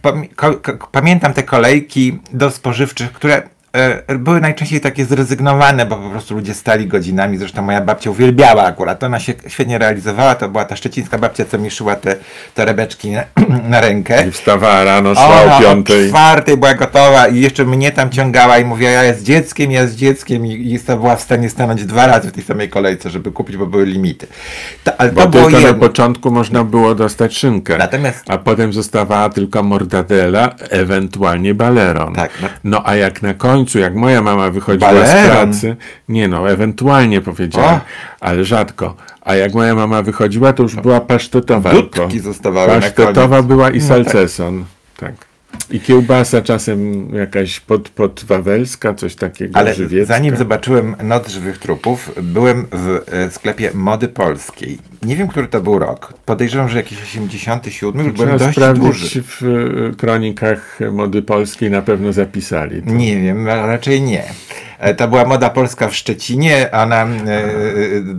pamiętam 0.92 1.34
te 1.34 1.44
kolejki 1.44 2.20
do 2.34 2.52
spożywczych, 2.52 3.14
które 3.14 3.42
były 4.20 4.42
najczęściej 4.42 4.82
takie 4.82 5.06
zrezygnowane, 5.06 5.86
bo 5.86 5.96
po 5.98 6.10
prostu 6.10 6.34
ludzie 6.36 6.54
stali 6.54 6.88
godzinami. 6.88 7.38
Zresztą 7.38 7.62
moja 7.62 7.82
babcia 7.82 8.12
uwielbiała 8.12 8.64
akurat. 8.64 9.04
Ona 9.04 9.20
się 9.20 9.34
świetnie 9.48 9.78
realizowała. 9.78 10.36
To 10.36 10.50
była 10.50 10.66
ta 10.66 10.76
szczecińska 10.76 11.18
babcia, 11.18 11.46
co 11.46 11.58
mi 11.58 11.72
szyła 11.72 11.96
te 11.96 12.16
torebeczki 12.56 13.12
na, 13.12 13.24
na 13.70 13.82
rękę. 13.82 14.28
I 14.28 14.32
wstawała 14.32 14.84
rano, 14.84 15.10
Ona 15.10 15.54
o 15.54 15.58
o 15.58 15.62
piątej. 15.62 16.10
czwartej 16.10 16.58
była 16.58 16.74
gotowa 16.74 17.28
i 17.28 17.40
jeszcze 17.40 17.66
mnie 17.66 17.92
tam 17.92 18.10
ciągała 18.10 18.58
i 18.58 18.66
mówiła, 18.66 18.92
ja 18.92 19.04
jest 19.04 19.24
dzieckiem, 19.24 19.72
ja 19.72 19.88
z 19.88 19.96
dzieckiem 19.96 20.46
i, 20.46 20.52
i 20.52 20.80
była 20.88 21.16
w 21.16 21.22
stanie 21.22 21.50
stanąć 21.50 21.86
dwa 21.86 22.08
razy 22.08 22.30
w 22.30 22.32
tej 22.32 22.44
samej 22.44 22.70
kolejce, 22.70 23.10
żeby 23.10 23.32
kupić, 23.32 23.58
bo 23.58 23.68
były 23.68 23.86
limity. 23.86 24.28
To, 24.84 24.92
ale 25.02 25.12
Bo 25.12 25.22
to 25.28 25.32
tylko 25.32 25.60
na 25.60 25.74
początku 25.74 26.32
można 26.32 26.64
było 26.64 26.96
dostać 26.96 27.38
szynkę, 27.38 27.78
Natomiast- 27.78 28.24
a 28.28 28.38
potem 28.38 28.74
zostawała 28.74 29.30
tylko 29.30 29.64
mortadela, 29.64 30.56
ewentualnie 30.70 31.54
baleron. 31.54 32.14
Tak, 32.16 32.32
no. 32.42 32.48
No 32.64 32.82
a 32.86 32.96
jak 32.96 33.22
na 33.22 33.34
końcu, 33.34 33.61
jak 33.80 33.96
moja 33.96 34.22
mama 34.22 34.50
wychodziła 34.50 35.06
z 35.06 35.28
pracy, 35.30 35.76
nie 36.10 36.28
no, 36.28 36.50
ewentualnie 36.52 37.22
powiedziałem, 37.22 37.80
ale 38.20 38.46
rzadko. 38.46 38.96
A 39.22 39.36
jak 39.36 39.54
moja 39.54 39.76
mama 39.76 40.02
wychodziła, 40.02 40.54
to 40.54 40.64
już 40.64 40.76
była 40.76 41.02
pasztetowa. 41.02 41.72
Dudki 41.72 42.20
zostawały 42.20 42.68
Pasztetowa 42.82 43.42
była 43.42 43.70
i 43.70 43.80
No 43.80 43.86
salceson. 43.88 44.66
tak. 44.98 45.31
I 45.70 45.80
kiełbasa 45.80 46.42
czasem 46.42 47.10
jakaś 47.16 47.60
pod, 47.60 47.90
podwawelska, 47.90 48.94
coś 48.94 49.16
takiego 49.16 49.60
Ale 49.60 49.74
żywiecka. 49.76 50.14
zanim 50.14 50.38
zobaczyłem 50.38 50.96
Noc 51.04 51.30
Żywych 51.30 51.58
Trupów, 51.58 52.12
byłem 52.22 52.68
w 52.72 53.02
e, 53.12 53.32
sklepie 53.32 53.72
Mody 53.74 54.08
Polskiej. 54.08 54.78
Nie 55.04 55.16
wiem, 55.16 55.28
który 55.28 55.48
to 55.48 55.62
był 55.62 55.80
rok. 55.80 56.14
Podejrzewam, 56.26 56.70
że 56.70 56.78
jakiś 56.78 57.02
87, 57.04 58.06
już 58.06 58.14
byłem 58.14 58.38
dość 58.38 58.60
duży. 58.76 59.24
w 59.24 59.44
y, 59.44 59.96
kronikach 59.98 60.80
mody 60.92 61.22
polskiej, 61.22 61.72
na 61.72 61.82
pewno 61.82 62.14
zapisali. 62.14 62.82
To. 62.82 62.92
Nie 62.92 63.22
wiem, 63.22 63.48
raczej 63.48 64.02
nie. 64.02 64.24
E, 64.80 64.94
To 64.96 65.08
była 65.08 65.26
moda 65.26 65.50
polska 65.50 65.88
w 65.88 65.96
Szczecinie, 65.96 66.70
ona, 66.72 67.06
e, 67.06 67.08
e, 67.08 67.50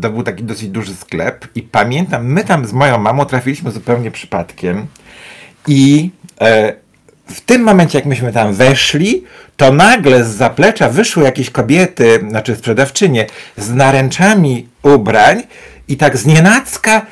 to 0.03 0.11
był 0.11 0.22
taki 0.22 0.45
dosyć 0.45 0.68
duży 0.68 0.95
sklep 0.95 1.47
i 1.55 1.62
pamiętam, 1.62 2.26
my 2.26 2.45
tam 2.45 2.66
z 2.66 2.72
moją 2.72 2.99
mamą 2.99 3.24
trafiliśmy 3.24 3.70
zupełnie 3.70 4.11
przypadkiem 4.11 4.86
i 5.68 6.11
e, 6.40 6.74
w 7.27 7.41
tym 7.41 7.62
momencie, 7.62 7.99
jak 7.99 8.07
myśmy 8.07 8.33
tam 8.33 8.55
weszli, 8.55 9.25
to 9.57 9.73
nagle 9.73 10.25
z 10.25 10.29
zaplecza 10.29 10.89
wyszły 10.89 11.25
jakieś 11.25 11.51
kobiety, 11.51 12.20
znaczy 12.29 12.57
sprzedawczynie, 12.57 13.27
z 13.57 13.70
naręczami 13.70 14.68
ubrań 14.83 15.43
i 15.89 15.97
tak 15.97 16.16
znienacka 16.16 17.07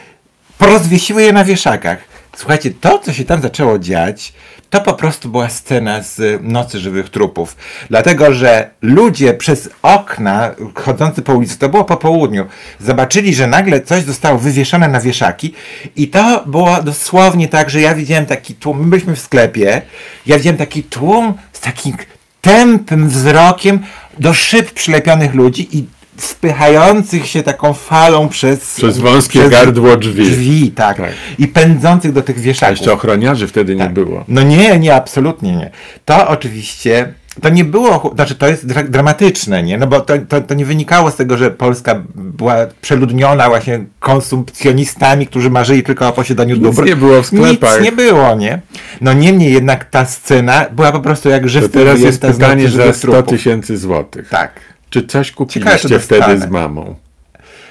porozwiesiły 0.59 1.23
je 1.23 1.33
na 1.33 1.45
wieszakach. 1.45 2.10
Słuchajcie, 2.37 2.70
to, 2.81 2.99
co 2.99 3.12
się 3.12 3.24
tam 3.24 3.43
zaczęło 3.43 3.78
dziać, 3.78 4.33
to 4.70 4.81
po 4.81 4.95
prostu 4.95 5.28
była 5.28 5.49
scena 5.49 6.03
z 6.03 6.43
Nocy 6.43 6.78
Żywych 6.78 7.11
Trupów. 7.11 7.57
Dlatego, 7.89 8.35
że 8.35 8.70
ludzie 8.83 9.35
przez 9.35 9.70
okna 9.83 10.51
chodzący 10.74 11.22
po 11.22 11.35
ulicy, 11.35 11.59
to 11.59 11.68
było 11.68 11.85
po 11.85 11.97
południu, 11.97 12.47
zobaczyli, 12.81 13.35
że 13.35 13.47
nagle 13.47 13.81
coś 13.81 14.05
zostało 14.05 14.39
wywieszone 14.39 14.89
na 14.89 15.01
wieszaki 15.01 15.55
i 15.97 16.09
to 16.09 16.45
było 16.47 16.83
dosłownie 16.83 17.49
tak, 17.49 17.70
że 17.70 17.81
ja 17.81 17.95
widziałem 17.95 18.26
taki 18.26 18.55
tłum, 18.55 18.81
my 18.81 18.87
byliśmy 18.87 19.16
w 19.16 19.20
sklepie, 19.20 19.83
ja 20.26 20.37
widziałem 20.37 20.57
taki 20.57 20.83
tłum 20.83 21.35
z 21.53 21.61
takim 21.61 21.97
tępym 22.41 23.09
wzrokiem 23.09 23.81
do 24.18 24.35
szyb 24.35 24.72
przylepionych 24.72 25.35
ludzi 25.35 25.78
i 25.78 25.87
wpychających 26.17 27.27
się 27.27 27.43
taką 27.43 27.73
falą 27.73 28.29
przez... 28.29 28.75
Przez 28.75 28.99
wąskie 28.99 29.49
gardło 29.49 29.97
drzwi. 29.97 30.23
Drzwi, 30.31 30.71
tak. 30.73 30.97
Tak. 30.97 31.11
I 31.39 31.49
pędzących 31.49 32.13
do 32.13 32.23
tych 32.23 32.37
A 32.39 32.41
wieszaków. 32.41 32.77
jeszcze 32.79 32.93
ochroniarzy 32.93 33.47
wtedy 33.47 33.77
nie 33.77 33.89
było. 33.89 34.25
No 34.29 34.43
nie, 34.43 34.79
nie, 34.79 34.95
absolutnie 34.95 35.57
nie. 35.57 35.71
To 36.05 36.29
oczywiście, 36.29 37.15
to 37.43 37.49
nie 37.49 37.65
było, 37.65 38.13
znaczy 38.15 38.35
to 38.35 38.49
jest 38.49 38.67
dra 38.67 38.83
dramatyczne, 38.83 39.63
nie? 39.63 39.79
No 39.79 39.87
bo 39.87 40.01
to, 40.01 40.15
to, 40.29 40.41
to 40.41 40.55
nie 40.55 40.65
wynikało 40.65 41.11
z 41.11 41.17
tego, 41.17 41.37
że 41.37 41.51
Polska 41.51 42.03
była 42.15 42.55
przeludniona 42.81 43.49
właśnie 43.49 43.85
konsumpcjonistami, 44.01 45.27
którzy 45.27 45.51
marzyli 45.51 45.83
tylko 45.83 46.09
o 46.09 46.13
posiadaniu 46.13 46.55
Nic 46.55 46.65
dóbr. 46.65 46.87
nie 46.87 46.97
było 46.97 47.23
w 47.23 47.27
sklepach. 47.27 47.75
Nic 47.81 47.85
nie 47.85 47.93
było, 47.93 48.35
nie? 48.35 48.61
No 49.01 49.13
niemniej 49.13 49.53
jednak 49.53 49.85
ta 49.85 50.05
scena 50.05 50.67
była 50.73 50.93
po 50.93 51.01
prostu 51.01 51.29
jak 51.29 51.43
To 51.43 51.49
żywcem 51.49 51.73
teraz 51.73 52.01
jest 52.01 52.21
pytanie 52.21 52.63
nocy 52.65 52.77
za 52.77 52.83
żywych 52.83 52.97
100 52.97 53.13
trupów. 53.13 53.29
tysięcy 53.39 53.79
złotych. 53.79 54.29
Tak. 54.29 54.61
Czy 54.91 55.07
coś 55.07 55.26
Ciekawe, 55.26 55.47
kupiliście 55.47 55.88
czy 55.88 55.99
wtedy 55.99 56.38
z 56.38 56.51
mamą? 56.51 56.95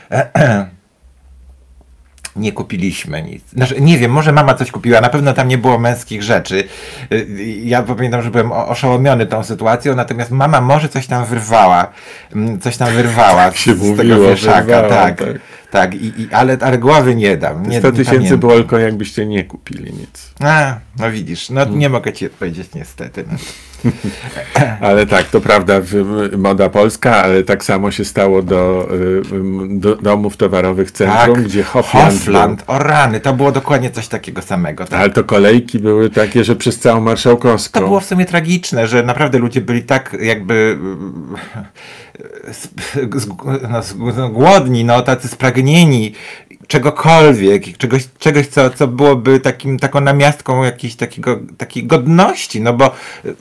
Nie 2.36 2.52
kupiliśmy 2.52 3.24
nic. 3.24 3.44
Znaczy, 3.50 3.82
nie 3.82 3.98
wiem, 3.98 4.12
może 4.12 4.32
mama 4.32 4.54
coś 4.54 4.72
kupiła, 4.72 5.02
na 5.02 5.10
pewno 5.10 5.34
tam 5.34 5.48
nie 5.48 5.58
było 5.58 5.80
męskich 5.80 6.24
rzeczy. 6.24 6.64
Ja 7.64 7.84
pamiętam, 7.84 8.22
że 8.22 8.32
byłem 8.32 8.52
oszołomiony 8.52 9.26
tą 9.26 9.44
sytuacją, 9.44 9.96
natomiast 9.96 10.32
mama 10.32 10.62
może 10.62 10.90
coś 10.90 11.08
tam 11.08 11.26
wyrwała. 11.26 11.88
mm, 12.36 12.60
Coś 12.60 12.78
tam 12.78 12.94
wyrwała 12.94 13.52
się 13.52 13.76
z 13.76 13.78
mówiło, 13.78 13.98
tego 13.98 14.20
wieszaka. 14.30 14.62
wyrwała, 14.62 14.90
tak. 14.90 15.20
tak. 15.20 15.28
Tak, 15.72 15.96
i, 15.96 16.22
i, 16.22 16.28
ale, 16.32 16.58
ale 16.62 16.78
głowy 16.78 17.16
nie 17.16 17.38
dam. 17.38 17.66
Nie, 17.66 17.80
100 17.80 17.90
nie 17.90 17.98
tysięcy 17.98 18.38
było 18.38 18.54
tylko 18.54 18.80
jakbyście 18.80 19.26
nie 19.26 19.44
kupili 19.44 19.94
nic. 19.94 20.34
A, 20.40 20.76
no 21.00 21.12
widzisz, 21.12 21.50
no 21.50 21.66
nie 21.66 21.90
mogę 21.90 22.14
ci 22.14 22.26
odpowiedzieć 22.26 22.68
niestety. 22.76 23.24
No. 23.32 23.38
Ale 24.88 25.06
tak, 25.06 25.26
to 25.26 25.42
prawda, 25.42 25.82
moda 26.38 26.70
polska, 26.70 27.16
ale 27.16 27.44
tak 27.44 27.64
samo 27.64 27.92
się 27.92 28.06
stało 28.06 28.42
do, 28.42 28.90
y, 28.94 29.22
do 29.70 29.96
domów 29.96 30.38
towarowych 30.38 30.92
centrum, 30.92 31.44
gdzie 31.44 31.64
Hofland, 31.64 32.14
Hofland, 32.14 32.64
o 32.68 32.80
rany, 32.80 33.20
to 33.20 33.34
było 33.34 33.52
dokładnie 33.52 33.92
coś 33.92 34.08
takiego 34.08 34.42
samego. 34.42 34.86
Tak. 34.86 35.00
ale 35.00 35.10
to 35.10 35.24
kolejki 35.24 35.80
były 35.80 36.10
takie, 36.10 36.44
że 36.44 36.56
przez 36.56 36.80
całą 36.80 37.02
Marszałkowską. 37.02 37.80
To 37.80 37.86
było 37.86 38.00
w 38.00 38.06
sumie 38.06 38.26
tragiczne, 38.26 38.88
że 38.88 39.04
naprawdę 39.04 39.38
ludzie 39.38 39.62
byli 39.62 39.84
tak 39.84 40.18
jakby 40.22 40.78
z- 42.52 42.68
no, 43.70 43.82
z- 43.84 43.96
no, 44.18 44.30
głodni, 44.30 44.84
no, 44.86 45.02
tacy 45.02 45.28
spragnieni 45.28 46.14
czegokolwiek, 46.70 47.78
czegoś, 47.78 48.04
czegoś 48.20 48.48
co, 48.48 48.70
co 48.70 48.88
byłoby 48.88 49.40
takim, 49.40 49.80
taką 49.80 50.02
namiastką 50.02 50.64
jakiejś 50.64 50.96
takiego, 50.96 51.40
takiej 51.58 51.84
godności, 51.86 52.62
no 52.62 52.74
bo 52.74 52.92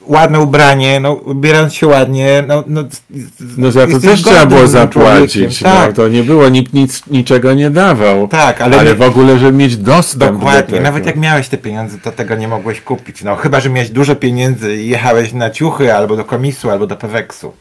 ładne 0.06 0.40
ubranie, 0.40 1.00
no 1.00 1.12
ubierając 1.12 1.74
się 1.74 1.86
ładnie, 1.86 2.44
no, 2.48 2.64
no, 2.66 2.84
No 3.56 3.70
za 3.70 3.86
to 3.86 4.00
też 4.00 4.22
trzeba 4.22 4.46
było 4.46 4.66
zapłacić. 4.66 5.60
No, 5.60 5.70
Tak, 5.70 5.92
to 5.92 6.08
nie 6.08 6.22
było, 6.22 6.48
nikt 6.48 6.72
nic, 6.74 7.06
niczego 7.06 7.54
nie 7.54 7.70
dawał. 7.70 8.28
Tak, 8.28 8.60
ale 8.60 8.78
ale 8.78 8.94
w 8.94 9.02
ogóle, 9.02 9.38
żeby 9.38 9.58
mieć 9.58 9.76
dostęp 9.76 10.32
do 10.32 10.38
Dokładnie, 10.38 10.62
tego. 10.62 10.80
nawet 10.82 11.06
jak 11.06 11.16
miałeś 11.16 11.48
te 11.48 11.56
pieniądze, 11.58 11.98
to 11.98 12.12
tego 12.12 12.34
nie 12.34 12.48
mogłeś 12.48 12.80
kupić. 12.80 13.22
No 13.22 13.36
chyba, 13.36 13.60
że 13.60 13.70
miałeś 13.70 13.90
dużo 13.90 14.16
pieniędzy 14.16 14.76
i 14.76 14.88
jechałeś 14.88 15.32
na 15.32 15.50
ciuchy, 15.50 15.94
albo 15.94 16.16
do 16.16 16.24
komisu, 16.24 16.70
albo 16.70 16.86
do 16.86 16.96
peweksu. 16.96 17.52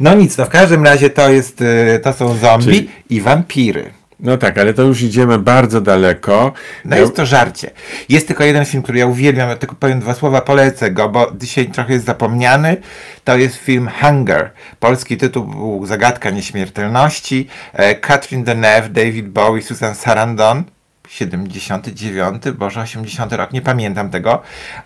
No 0.00 0.14
nic, 0.14 0.38
no 0.38 0.44
w 0.44 0.48
każdym 0.48 0.84
razie 0.84 1.10
to 1.10 1.30
jest, 1.30 1.60
y, 1.60 2.00
to 2.02 2.12
są 2.12 2.36
zombie 2.36 2.64
Czyli- 2.64 2.90
i 3.10 3.20
wampiry. 3.20 3.90
No 4.20 4.36
tak, 4.36 4.58
ale 4.58 4.74
to 4.74 4.82
już 4.82 5.02
idziemy 5.02 5.38
bardzo 5.38 5.80
daleko. 5.80 6.52
No 6.84 6.96
jest 6.96 7.16
to 7.16 7.26
żarcie. 7.26 7.70
Jest 8.08 8.26
tylko 8.26 8.44
jeden 8.44 8.64
film, 8.64 8.82
który 8.82 8.98
ja 8.98 9.06
uwielbiam, 9.06 9.48
ja 9.48 9.56
tylko 9.56 9.74
powiem 9.74 10.00
dwa 10.00 10.14
słowa, 10.14 10.40
polecę 10.40 10.90
go, 10.90 11.08
bo 11.08 11.32
dzisiaj 11.38 11.66
trochę 11.66 11.92
jest 11.92 12.06
zapomniany. 12.06 12.76
To 13.24 13.36
jest 13.36 13.56
film 13.56 13.90
Hunger. 14.00 14.50
Polski 14.80 15.16
tytuł 15.16 15.46
był 15.46 15.86
Zagadka 15.86 16.30
Nieśmiertelności. 16.30 17.48
E, 17.72 17.94
Catherine 17.94 18.44
Deneuve, 18.44 18.88
David 18.88 19.28
Bowie, 19.28 19.62
Susan 19.62 19.94
Sarandon. 19.94 20.64
79, 21.08 22.42
Boże, 22.58 22.80
80 22.80 23.32
rok, 23.32 23.52
nie 23.52 23.62
pamiętam 23.62 24.10
tego, 24.10 24.42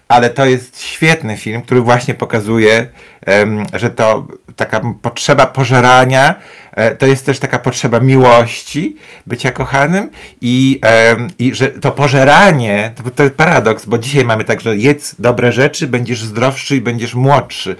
ale 0.08 0.30
to 0.30 0.46
jest 0.46 0.82
świetny 0.82 1.36
film, 1.36 1.62
który 1.62 1.80
właśnie 1.80 2.14
pokazuje, 2.14 2.86
że 3.72 3.90
to 3.90 4.26
taka 4.56 4.80
potrzeba 5.02 5.46
pożerania, 5.46 6.34
to 6.98 7.06
jest 7.06 7.26
też 7.26 7.38
taka 7.38 7.58
potrzeba 7.58 8.00
miłości, 8.00 8.96
bycia 9.26 9.52
kochanym 9.52 10.10
i, 10.40 10.80
i 11.38 11.54
że 11.54 11.68
to 11.68 11.92
pożeranie, 11.92 12.92
to, 12.96 13.10
to 13.10 13.22
jest 13.22 13.34
paradoks, 13.34 13.86
bo 13.86 13.98
dzisiaj 13.98 14.24
mamy 14.24 14.44
tak, 14.44 14.60
że 14.60 14.76
jedz 14.76 15.14
dobre 15.18 15.52
rzeczy, 15.52 15.86
będziesz 15.86 16.22
zdrowszy 16.22 16.76
i 16.76 16.80
będziesz 16.80 17.14
młodszy. 17.14 17.76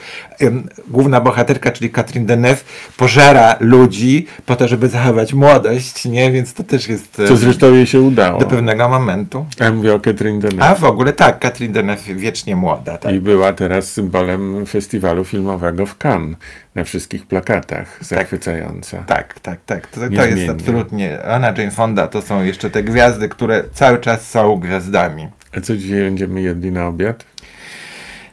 Główna 0.89 1.21
bohaterka, 1.21 1.71
czyli 1.71 1.91
Katrin 1.91 2.27
Deneuve, 2.27 2.65
pożera 2.97 3.57
ludzi 3.61 4.27
po 4.47 4.57
to, 4.57 4.69
żeby 4.69 4.89
zachować 4.89 5.35
młodość, 5.35 6.05
nie? 6.05 6.33
Więc 6.33 6.55
to 6.55 6.65
też 6.65 6.89
jest 6.89 7.23
Co 7.29 7.37
zresztą 7.37 7.75
jej 7.75 7.87
się 7.87 8.01
udało. 8.01 8.41
do 8.41 8.47
pewnego 8.47 8.89
momentu. 8.89 9.47
Ja 9.61 9.73
mówię 9.73 9.95
o 9.95 10.01
Catherine 10.01 10.41
Deneuve. 10.41 10.63
A 10.63 10.75
w 10.75 10.85
ogóle 10.85 11.13
tak, 11.13 11.39
Katrin 11.39 11.73
Deneuve 11.73 12.15
wiecznie 12.15 12.57
młoda. 12.57 12.99
Tak. 12.99 13.15
I 13.15 13.21
była 13.21 13.53
teraz 13.53 13.93
symbolem 13.93 14.67
festiwalu 14.67 15.25
filmowego 15.25 15.87
w 15.87 15.97
Cannes. 16.05 16.37
Na 16.79 16.85
wszystkich 16.85 17.27
plakatach. 17.27 17.99
Zachwycająca. 18.01 18.99
Tak, 19.07 19.41
tak, 19.41 19.59
tak. 19.67 19.87
To, 19.87 20.01
to 20.01 20.25
jest 20.27 20.49
absolutnie. 20.51 21.23
Anna 21.23 21.47
Jane 21.47 21.71
Fonda 21.71 22.07
to 22.07 22.23
są 22.23 22.45
jeszcze 22.45 22.71
te 22.71 22.83
gwiazdy, 22.83 23.29
które 23.29 23.65
cały 23.73 23.99
czas 23.99 24.31
są 24.31 24.57
gwiazdami. 24.57 25.29
A 25.57 25.61
co 25.61 25.77
dzisiaj 25.77 26.01
będziemy 26.01 26.41
jedli 26.41 26.73
na 26.73 26.87
obiad? 26.87 27.25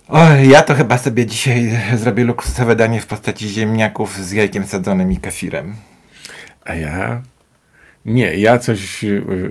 Oj, 0.07 0.49
ja 0.49 0.61
to 0.61 0.75
chyba 0.75 0.97
sobie 0.97 1.25
dzisiaj 1.25 1.79
zrobię 1.95 2.23
luksusowe 2.23 2.75
danie 2.75 3.01
w 3.01 3.07
postaci 3.07 3.49
ziemniaków 3.49 4.17
z 4.17 4.31
jajkiem 4.31 4.65
sadzonym 4.67 5.11
i 5.11 5.17
kefirem. 5.17 5.75
A 6.65 6.75
ja? 6.75 7.21
Nie, 8.05 8.37
ja 8.37 8.59
coś 8.59 9.03
y, 9.03 9.07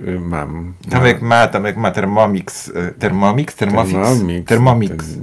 y, 0.07 0.19
mam. 0.19 0.73
Tomek 0.89 1.21
ma, 1.21 1.47
Tomek 1.47 1.77
ma 1.77 1.91
Thermomix. 1.91 2.67
y, 2.67 2.93
Thermomix? 2.99 3.55
Thermomix? 3.55 4.45
Thermomix. 4.45 4.45
Thermomix. 4.45 5.17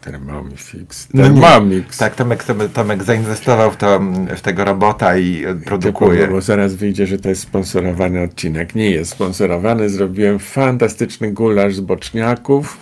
Thermomix. 0.00 1.08
No 1.14 1.28
nie. 1.28 1.40
Thermomix. 1.40 1.98
Tak, 1.98 2.14
Tomek, 2.14 2.44
Tomek, 2.74 3.02
zainwestował 3.02 3.70
w, 3.70 3.76
to, 3.76 4.00
w 4.36 4.40
tego 4.40 4.64
robota 4.64 5.18
i 5.18 5.44
produkuje. 5.64 6.28
Bo 6.28 6.40
zaraz 6.40 6.74
wyjdzie, 6.74 7.06
że 7.06 7.18
to 7.18 7.28
jest 7.28 7.42
sponsorowany 7.42 8.22
odcinek. 8.22 8.74
Nie 8.74 8.90
jest 8.90 9.10
sponsorowany. 9.10 9.88
Zrobiłem 9.88 10.38
fantastyczny 10.38 11.32
gulasz 11.32 11.74
z 11.74 11.80
boczniaków 11.80 12.78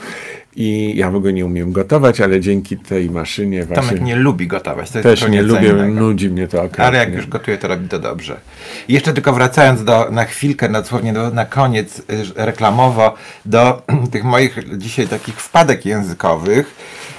i 0.57 0.97
ja 0.97 1.11
w 1.11 1.17
ogóle 1.17 1.33
nie 1.33 1.47
umiem 1.47 1.73
gotować, 1.73 2.21
ale 2.21 2.41
dzięki 2.41 2.77
tej 2.77 3.11
maszynie 3.11 3.65
właśnie 3.65 3.89
Tomek 3.89 4.03
nie 4.03 4.17
lubi 4.17 4.47
gotować. 4.47 4.91
To 4.91 4.99
jest 4.99 5.21
też 5.21 5.31
nie 5.31 5.43
lubię, 5.43 5.69
innego. 5.69 6.01
nudzi 6.01 6.31
mnie 6.31 6.49
to 6.49 6.59
okropnie. 6.59 6.85
Ale 6.85 6.99
jak 6.99 7.15
już 7.15 7.27
gotuje, 7.27 7.59
to 7.59 7.69
robi 7.69 7.89
to 7.89 7.99
dobrze. 7.99 8.41
I 8.89 8.95
jeszcze 8.95 9.13
tylko 9.13 9.33
wracając 9.33 9.85
do, 9.85 10.11
na 10.11 10.25
chwilkę, 10.25 10.69
dosłownie 10.69 11.13
do, 11.13 11.31
na 11.31 11.47
koniec 11.47 11.99
y, 11.99 12.05
reklamowo, 12.35 13.15
do 13.45 13.83
tych 14.13 14.25
moich 14.25 14.79
dzisiaj 14.79 15.09
takich 15.09 15.41
wpadek 15.41 15.87
językowych. 15.87 16.75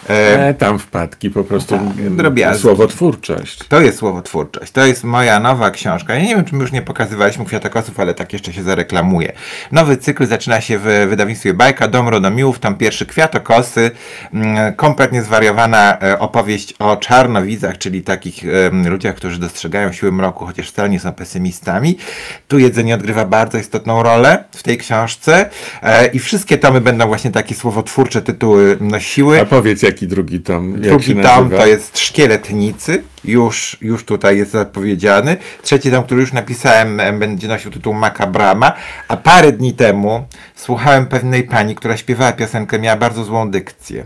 E, 0.09 0.47
E, 0.47 0.53
tam 0.53 0.79
wpadki, 0.79 1.29
po 1.29 1.43
prostu 1.43 1.75
Tak, 1.75 2.57
słowotwórczość. 2.57 3.59
To 3.69 3.81
jest 3.81 3.97
słowotwórczość. 3.97 4.71
To 4.71 4.85
jest 4.85 5.03
moja 5.03 5.39
nowa 5.39 5.71
książka. 5.71 6.15
Ja 6.15 6.21
nie 6.21 6.35
wiem, 6.35 6.45
czy 6.45 6.55
my 6.55 6.61
już 6.61 6.71
nie 6.71 6.81
pokazywaliśmy 6.81 7.45
kwiatokosów, 7.45 7.99
ale 7.99 8.13
tak 8.13 8.33
jeszcze 8.33 8.53
się 8.53 8.63
zareklamuję. 8.63 9.31
Nowy 9.71 9.97
cykl 9.97 10.25
zaczyna 10.25 10.61
się 10.61 10.79
w 10.79 11.05
wydawnictwie 11.09 11.53
Bajka, 11.53 11.87
Dom 11.87 12.09
Rodomiłów. 12.09 12.59
Tam 12.59 12.75
pierwszy 12.75 13.05
kwiatokosy. 13.05 13.91
mm, 14.33 14.73
Kompletnie 14.73 15.23
zwariowana 15.23 15.97
e, 16.01 16.19
opowieść 16.19 16.73
o 16.79 16.97
czarnowidzach, 16.97 17.77
czyli 17.77 18.01
takich 18.01 18.43
ludziach, 18.89 19.15
którzy 19.15 19.39
dostrzegają 19.39 19.91
siły 19.91 20.11
mroku, 20.11 20.45
chociaż 20.45 20.69
wcale 20.69 20.89
nie 20.89 20.99
są 20.99 21.13
pesymistami. 21.13 21.97
Tu 22.47 22.59
jedzenie 22.59 22.95
odgrywa 22.95 23.25
bardzo 23.25 23.57
istotną 23.57 24.03
rolę 24.03 24.43
w 24.51 24.63
tej 24.63 24.77
książce. 24.77 25.49
E, 25.83 26.05
I 26.07 26.19
wszystkie 26.19 26.57
tomy 26.57 26.81
będą 26.81 27.07
właśnie 27.07 27.31
takie 27.31 27.55
słowotwórcze 27.55 28.21
tytuły 28.21 28.77
nosiły. 28.81 29.41
A 29.41 29.45
powiedz, 29.45 29.83
jaki 29.97 30.07
drugi 30.07 30.39
tom? 30.39 30.71
Jak 30.71 30.81
Drugi 30.81 31.15
tom 31.15 31.49
to 31.49 31.65
jest 31.65 31.99
Szkieletnicy, 31.99 33.03
już, 33.25 33.77
już 33.81 34.05
tutaj 34.05 34.37
jest 34.37 34.51
zapowiedziany. 34.51 35.37
Trzeci 35.61 35.91
tom, 35.91 36.03
który 36.03 36.21
już 36.21 36.33
napisałem, 36.33 36.99
em, 36.99 37.19
będzie 37.19 37.47
nosił 37.47 37.71
tytuł 37.71 37.93
Makabrama, 37.93 38.73
a 39.07 39.17
parę 39.17 39.51
dni 39.51 39.73
temu 39.73 40.25
słuchałem 40.55 41.05
pewnej 41.05 41.43
pani, 41.43 41.75
która 41.75 41.97
śpiewała 41.97 42.31
piosenkę, 42.31 42.79
miała 42.79 42.97
bardzo 42.97 43.23
złą 43.23 43.51
dykcję. 43.51 44.03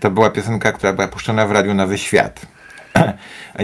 To 0.00 0.10
była 0.10 0.30
piosenka, 0.30 0.72
która 0.72 0.92
była 0.92 1.08
puszczona 1.08 1.46
w 1.46 1.50
Radiu 1.52 1.74
Nowy 1.74 1.98
Świat. 1.98 2.46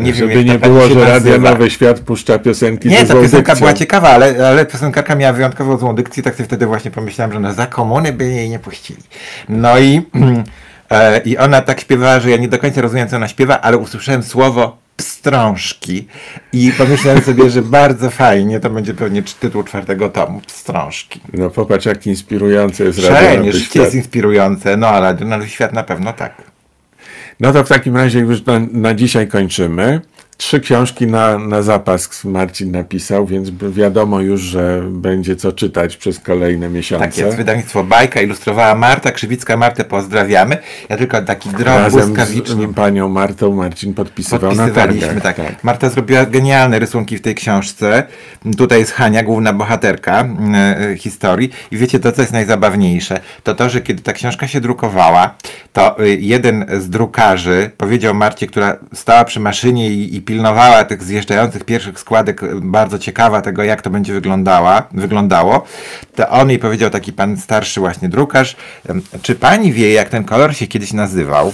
Nie 0.00 0.14
Żeby 0.14 0.28
wiem, 0.28 0.46
nie 0.46 0.58
było, 0.58 0.88
że 0.88 1.04
Radio. 1.04 1.38
Nowy 1.38 1.70
Świat 1.70 2.00
puszcza 2.00 2.38
piosenki 2.38 2.88
Nie, 2.88 3.06
ta 3.06 3.14
piosenka 3.14 3.36
dykcją. 3.36 3.54
była 3.56 3.72
ciekawa, 3.74 4.08
ale, 4.08 4.48
ale 4.48 4.66
piosenkarka 4.66 5.14
miała 5.14 5.32
wyjątkowo 5.32 5.78
złą 5.78 5.94
dykcję, 5.94 6.22
tak 6.22 6.34
sobie 6.34 6.44
wtedy 6.44 6.66
właśnie 6.66 6.90
pomyślałem, 6.90 7.32
że 7.32 7.40
no 7.40 7.52
za 7.52 7.66
komuny 7.66 8.12
by 8.12 8.24
jej 8.24 8.50
nie 8.50 8.58
puścili. 8.58 9.02
No 9.48 9.78
i, 9.78 10.02
i 11.24 11.36
ona 11.36 11.60
tak 11.60 11.80
śpiewała, 11.80 12.20
że 12.20 12.30
ja 12.30 12.36
nie 12.36 12.48
do 12.48 12.58
końca 12.58 12.80
rozumiem, 12.80 13.08
co 13.08 13.16
ona 13.16 13.28
śpiewa, 13.28 13.60
ale 13.60 13.76
usłyszałem 13.76 14.22
słowo 14.22 14.76
pstrążki 14.96 16.06
i 16.52 16.72
pomyślałem 16.78 17.22
sobie, 17.22 17.50
że 17.50 17.62
bardzo 17.62 18.10
fajnie, 18.10 18.60
to 18.60 18.70
będzie 18.70 18.94
pewnie 18.94 19.22
tytuł 19.40 19.62
czwartego 19.62 20.08
tomu, 20.08 20.40
pstrążki. 20.40 21.20
No 21.32 21.50
popatrz, 21.50 21.86
jak 21.86 22.06
inspirujące 22.06 22.84
jest 22.84 22.98
Radio 22.98 23.16
Szalenie, 23.16 23.52
życie 23.52 23.64
Świat. 23.64 23.84
jest 23.84 23.94
inspirujące, 23.94 24.76
no 24.76 24.88
ale 24.88 25.14
Nowy 25.14 25.48
Świat 25.48 25.72
na 25.72 25.82
pewno 25.82 26.12
tak. 26.12 26.42
No 27.40 27.52
to 27.52 27.64
w 27.64 27.68
takim 27.68 27.96
razie 27.96 28.18
już 28.18 28.46
na, 28.46 28.60
na 28.72 28.94
dzisiaj 28.94 29.28
kończymy. 29.28 30.00
Trzy 30.38 30.60
książki 30.60 31.06
na, 31.06 31.38
na 31.38 31.62
zapas 31.62 32.24
Marcin 32.24 32.70
napisał, 32.70 33.26
więc 33.26 33.50
wiadomo 33.70 34.20
już, 34.20 34.40
że 34.40 34.82
będzie 34.90 35.36
co 35.36 35.52
czytać 35.52 35.96
przez 35.96 36.20
kolejne 36.20 36.68
miesiące. 36.68 37.06
Tak 37.06 37.18
jest, 37.18 37.36
wydawnictwo 37.36 37.84
Bajka 37.84 38.20
ilustrowała 38.20 38.74
Marta 38.74 39.12
Krzywicka. 39.12 39.56
Martę 39.56 39.84
pozdrawiamy. 39.84 40.58
Ja 40.88 40.96
tylko 40.96 41.22
taki 41.22 41.48
drobny, 41.48 41.64
Razem 41.64 42.14
błyskawicznie 42.14 42.68
z 42.68 42.74
panią 42.74 43.08
Martą 43.08 43.54
Marcin 43.54 43.94
podpisywał 43.94 44.54
na 44.54 44.70
targach. 44.70 45.20
tak. 45.22 45.64
Marta 45.64 45.90
zrobiła 45.90 46.26
genialne 46.26 46.78
rysunki 46.78 47.16
w 47.16 47.20
tej 47.20 47.34
książce. 47.34 48.02
Tutaj 48.56 48.78
jest 48.78 48.92
Hania, 48.92 49.22
główna 49.22 49.52
bohaterka 49.52 50.28
e, 50.54 50.96
historii. 50.96 51.50
I 51.70 51.76
wiecie, 51.76 52.00
to 52.00 52.12
co 52.12 52.22
jest 52.22 52.32
najzabawniejsze, 52.32 53.20
to 53.42 53.54
to, 53.54 53.68
że 53.68 53.80
kiedy 53.80 54.02
ta 54.02 54.12
książka 54.12 54.48
się 54.48 54.60
drukowała, 54.60 55.34
to 55.72 55.98
e, 55.98 56.08
jeden 56.08 56.66
z 56.78 56.90
drukarzy 56.90 57.70
powiedział 57.76 58.14
Marcie, 58.14 58.46
która 58.46 58.76
stała 58.94 59.24
przy 59.24 59.40
maszynie 59.40 59.90
i, 59.90 60.16
i 60.16 60.27
pilnowała 60.28 60.84
tych 60.84 61.02
zjeżdżających 61.02 61.64
pierwszych 61.64 62.00
składek, 62.00 62.42
e, 62.42 62.46
bardzo 62.62 62.98
ciekawa 62.98 63.42
tego, 63.42 63.62
jak 63.62 63.82
to 63.82 63.90
będzie 63.90 64.12
wyglądała, 64.12 64.82
wyglądało, 64.92 65.64
to 66.14 66.28
on 66.28 66.50
jej 66.50 66.58
powiedział, 66.58 66.90
taki 66.90 67.12
pan 67.12 67.36
starszy 67.36 67.80
właśnie 67.80 68.08
drukarz, 68.08 68.56
czy 69.22 69.34
pani 69.34 69.72
wie, 69.72 69.92
jak 69.92 70.08
ten 70.08 70.24
kolor 70.24 70.54
się 70.54 70.66
kiedyś 70.66 70.92
nazywał? 70.92 71.52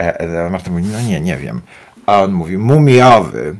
E, 0.00 0.20
e, 0.20 0.50
Marta 0.50 0.70
mówi, 0.70 0.84
no 0.92 1.00
nie, 1.00 1.20
nie 1.20 1.36
wiem. 1.36 1.60
A 2.06 2.22
on 2.22 2.32
mówi, 2.32 2.58
mumiowy. 2.58 3.56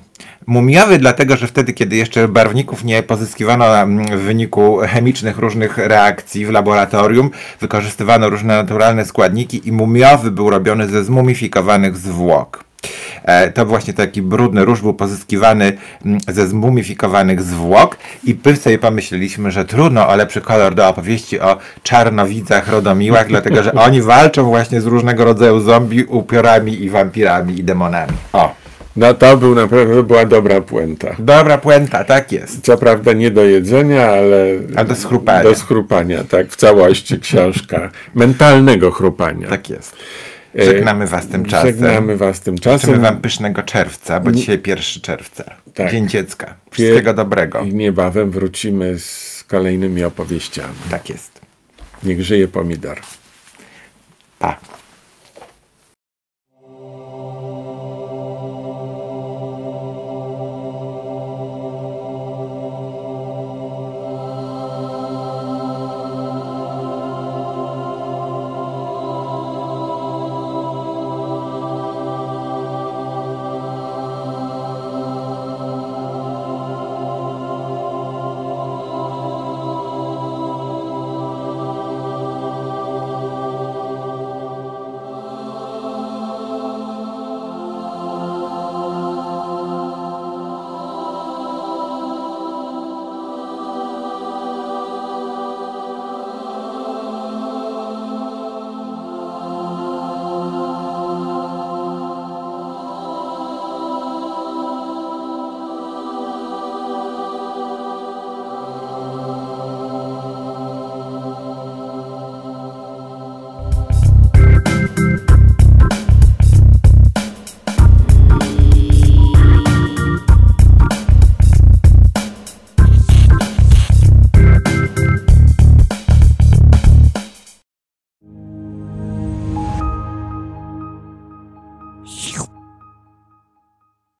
Mumiowy 0.47 0.99
dlatego, 0.99 1.37
że 1.37 1.47
wtedy, 1.47 1.73
kiedy 1.73 1.97
jeszcze 1.97 2.29
barwników 2.29 2.85
nie 2.85 3.03
pozyskiwano 3.03 3.65
w 4.13 4.21
wyniku 4.21 4.79
chemicznych 4.79 5.39
różnych 5.39 5.79
reakcji 5.79 6.47
w 6.47 6.51
laboratorium, 6.51 7.31
wykorzystywano 7.61 8.31
różne 8.31 8.57
naturalne 8.57 9.05
składniki 9.05 9.69
i 9.69 9.73
mumiowy 9.73 10.31
był 10.31 10.51
robiony 10.51 10.89
ze 10.89 11.05
zmumifikowanych 11.05 11.97
zwłok. 11.97 12.65
E, 13.25 13.51
To 13.53 13.67
właśnie 13.67 13.93
taki 13.95 14.23
brudny 14.23 14.65
róż 14.65 14.81
był 14.81 14.95
pozyskiwany 14.95 15.73
mm, 16.07 16.21
ze 16.29 16.47
zmumifikowanych 16.47 17.43
zwłok 17.43 17.97
i 18.25 18.37
my 18.45 18.57
sobie 18.57 18.79
pomyśleliśmy, 18.79 19.51
że 19.51 19.65
trudno 19.65 20.09
o 20.09 20.17
lepszy 20.17 20.41
kolor 20.41 20.75
do 20.75 20.89
opowieści 20.89 21.41
o 21.41 21.57
czarnowidzach, 21.83 22.69
rodomiłach, 22.69 23.29
dlatego 23.29 23.63
że 23.63 23.73
oni 23.73 24.03
walczą 24.03 24.45
właśnie 24.45 24.81
z 24.81 24.87
różnego 24.87 25.25
rodzaju 25.25 25.61
zombie, 25.61 26.05
upiorami 26.05 26.83
i 26.83 26.91
wampirami 26.91 27.59
i 27.59 27.65
demonami. 27.65 28.13
O, 28.33 28.55
No 28.97 29.15
to 29.15 29.37
był 29.37 29.55
naprawdę 29.55 30.03
była 30.03 30.25
dobra 30.27 30.61
puenta. 30.61 31.09
dobra 31.19 31.59
puenta, 31.59 32.05
tak 32.05 32.33
jest. 32.33 32.61
Co 32.65 32.79
prawda 32.79 33.13
nie 33.13 33.31
do 33.31 33.45
jedzenia, 33.45 34.07
ale. 34.09 34.47
A 34.77 34.85
do 34.85 34.95
schrupania. 34.95 35.43
Do 35.43 35.55
schrupania, 35.55 36.25
tak, 36.25 36.49
w 36.51 36.57
całości 36.57 37.21
książka. 37.21 37.91
Mentalnego 38.15 38.91
chrupania. 38.91 39.49
Tak 39.49 39.71
jest. 39.71 39.97
Żegnamy 40.55 41.07
was 41.07 41.29
tymczasem. 41.29 41.67
Żegnamy 41.67 42.17
was 42.17 42.37
Życzymy 42.37 42.45
tymczasem. 42.45 43.01
wam 43.01 43.21
pysznego 43.21 43.63
czerwca, 43.63 44.21
bo 44.21 44.33
dzisiaj 44.33 44.61
1 44.67 45.03
czerwca. 45.03 45.45
Tak. 45.75 45.91
Dzień 45.91 46.09
dziecka. 46.09 46.55
Wszystkiego 46.71 47.15
dobrego. 47.15 47.61
I 47.61 47.75
niebawem 47.75 48.31
wrócimy 48.31 48.99
z 48.99 49.45
kolejnymi 49.49 50.05
opowieściami. 50.05 50.75
Tak 50.91 51.09
jest. 51.09 51.41
Niech 52.03 52.23
żyje 52.23 52.49
pomidor. 52.49 53.01
Pa. 54.39 54.61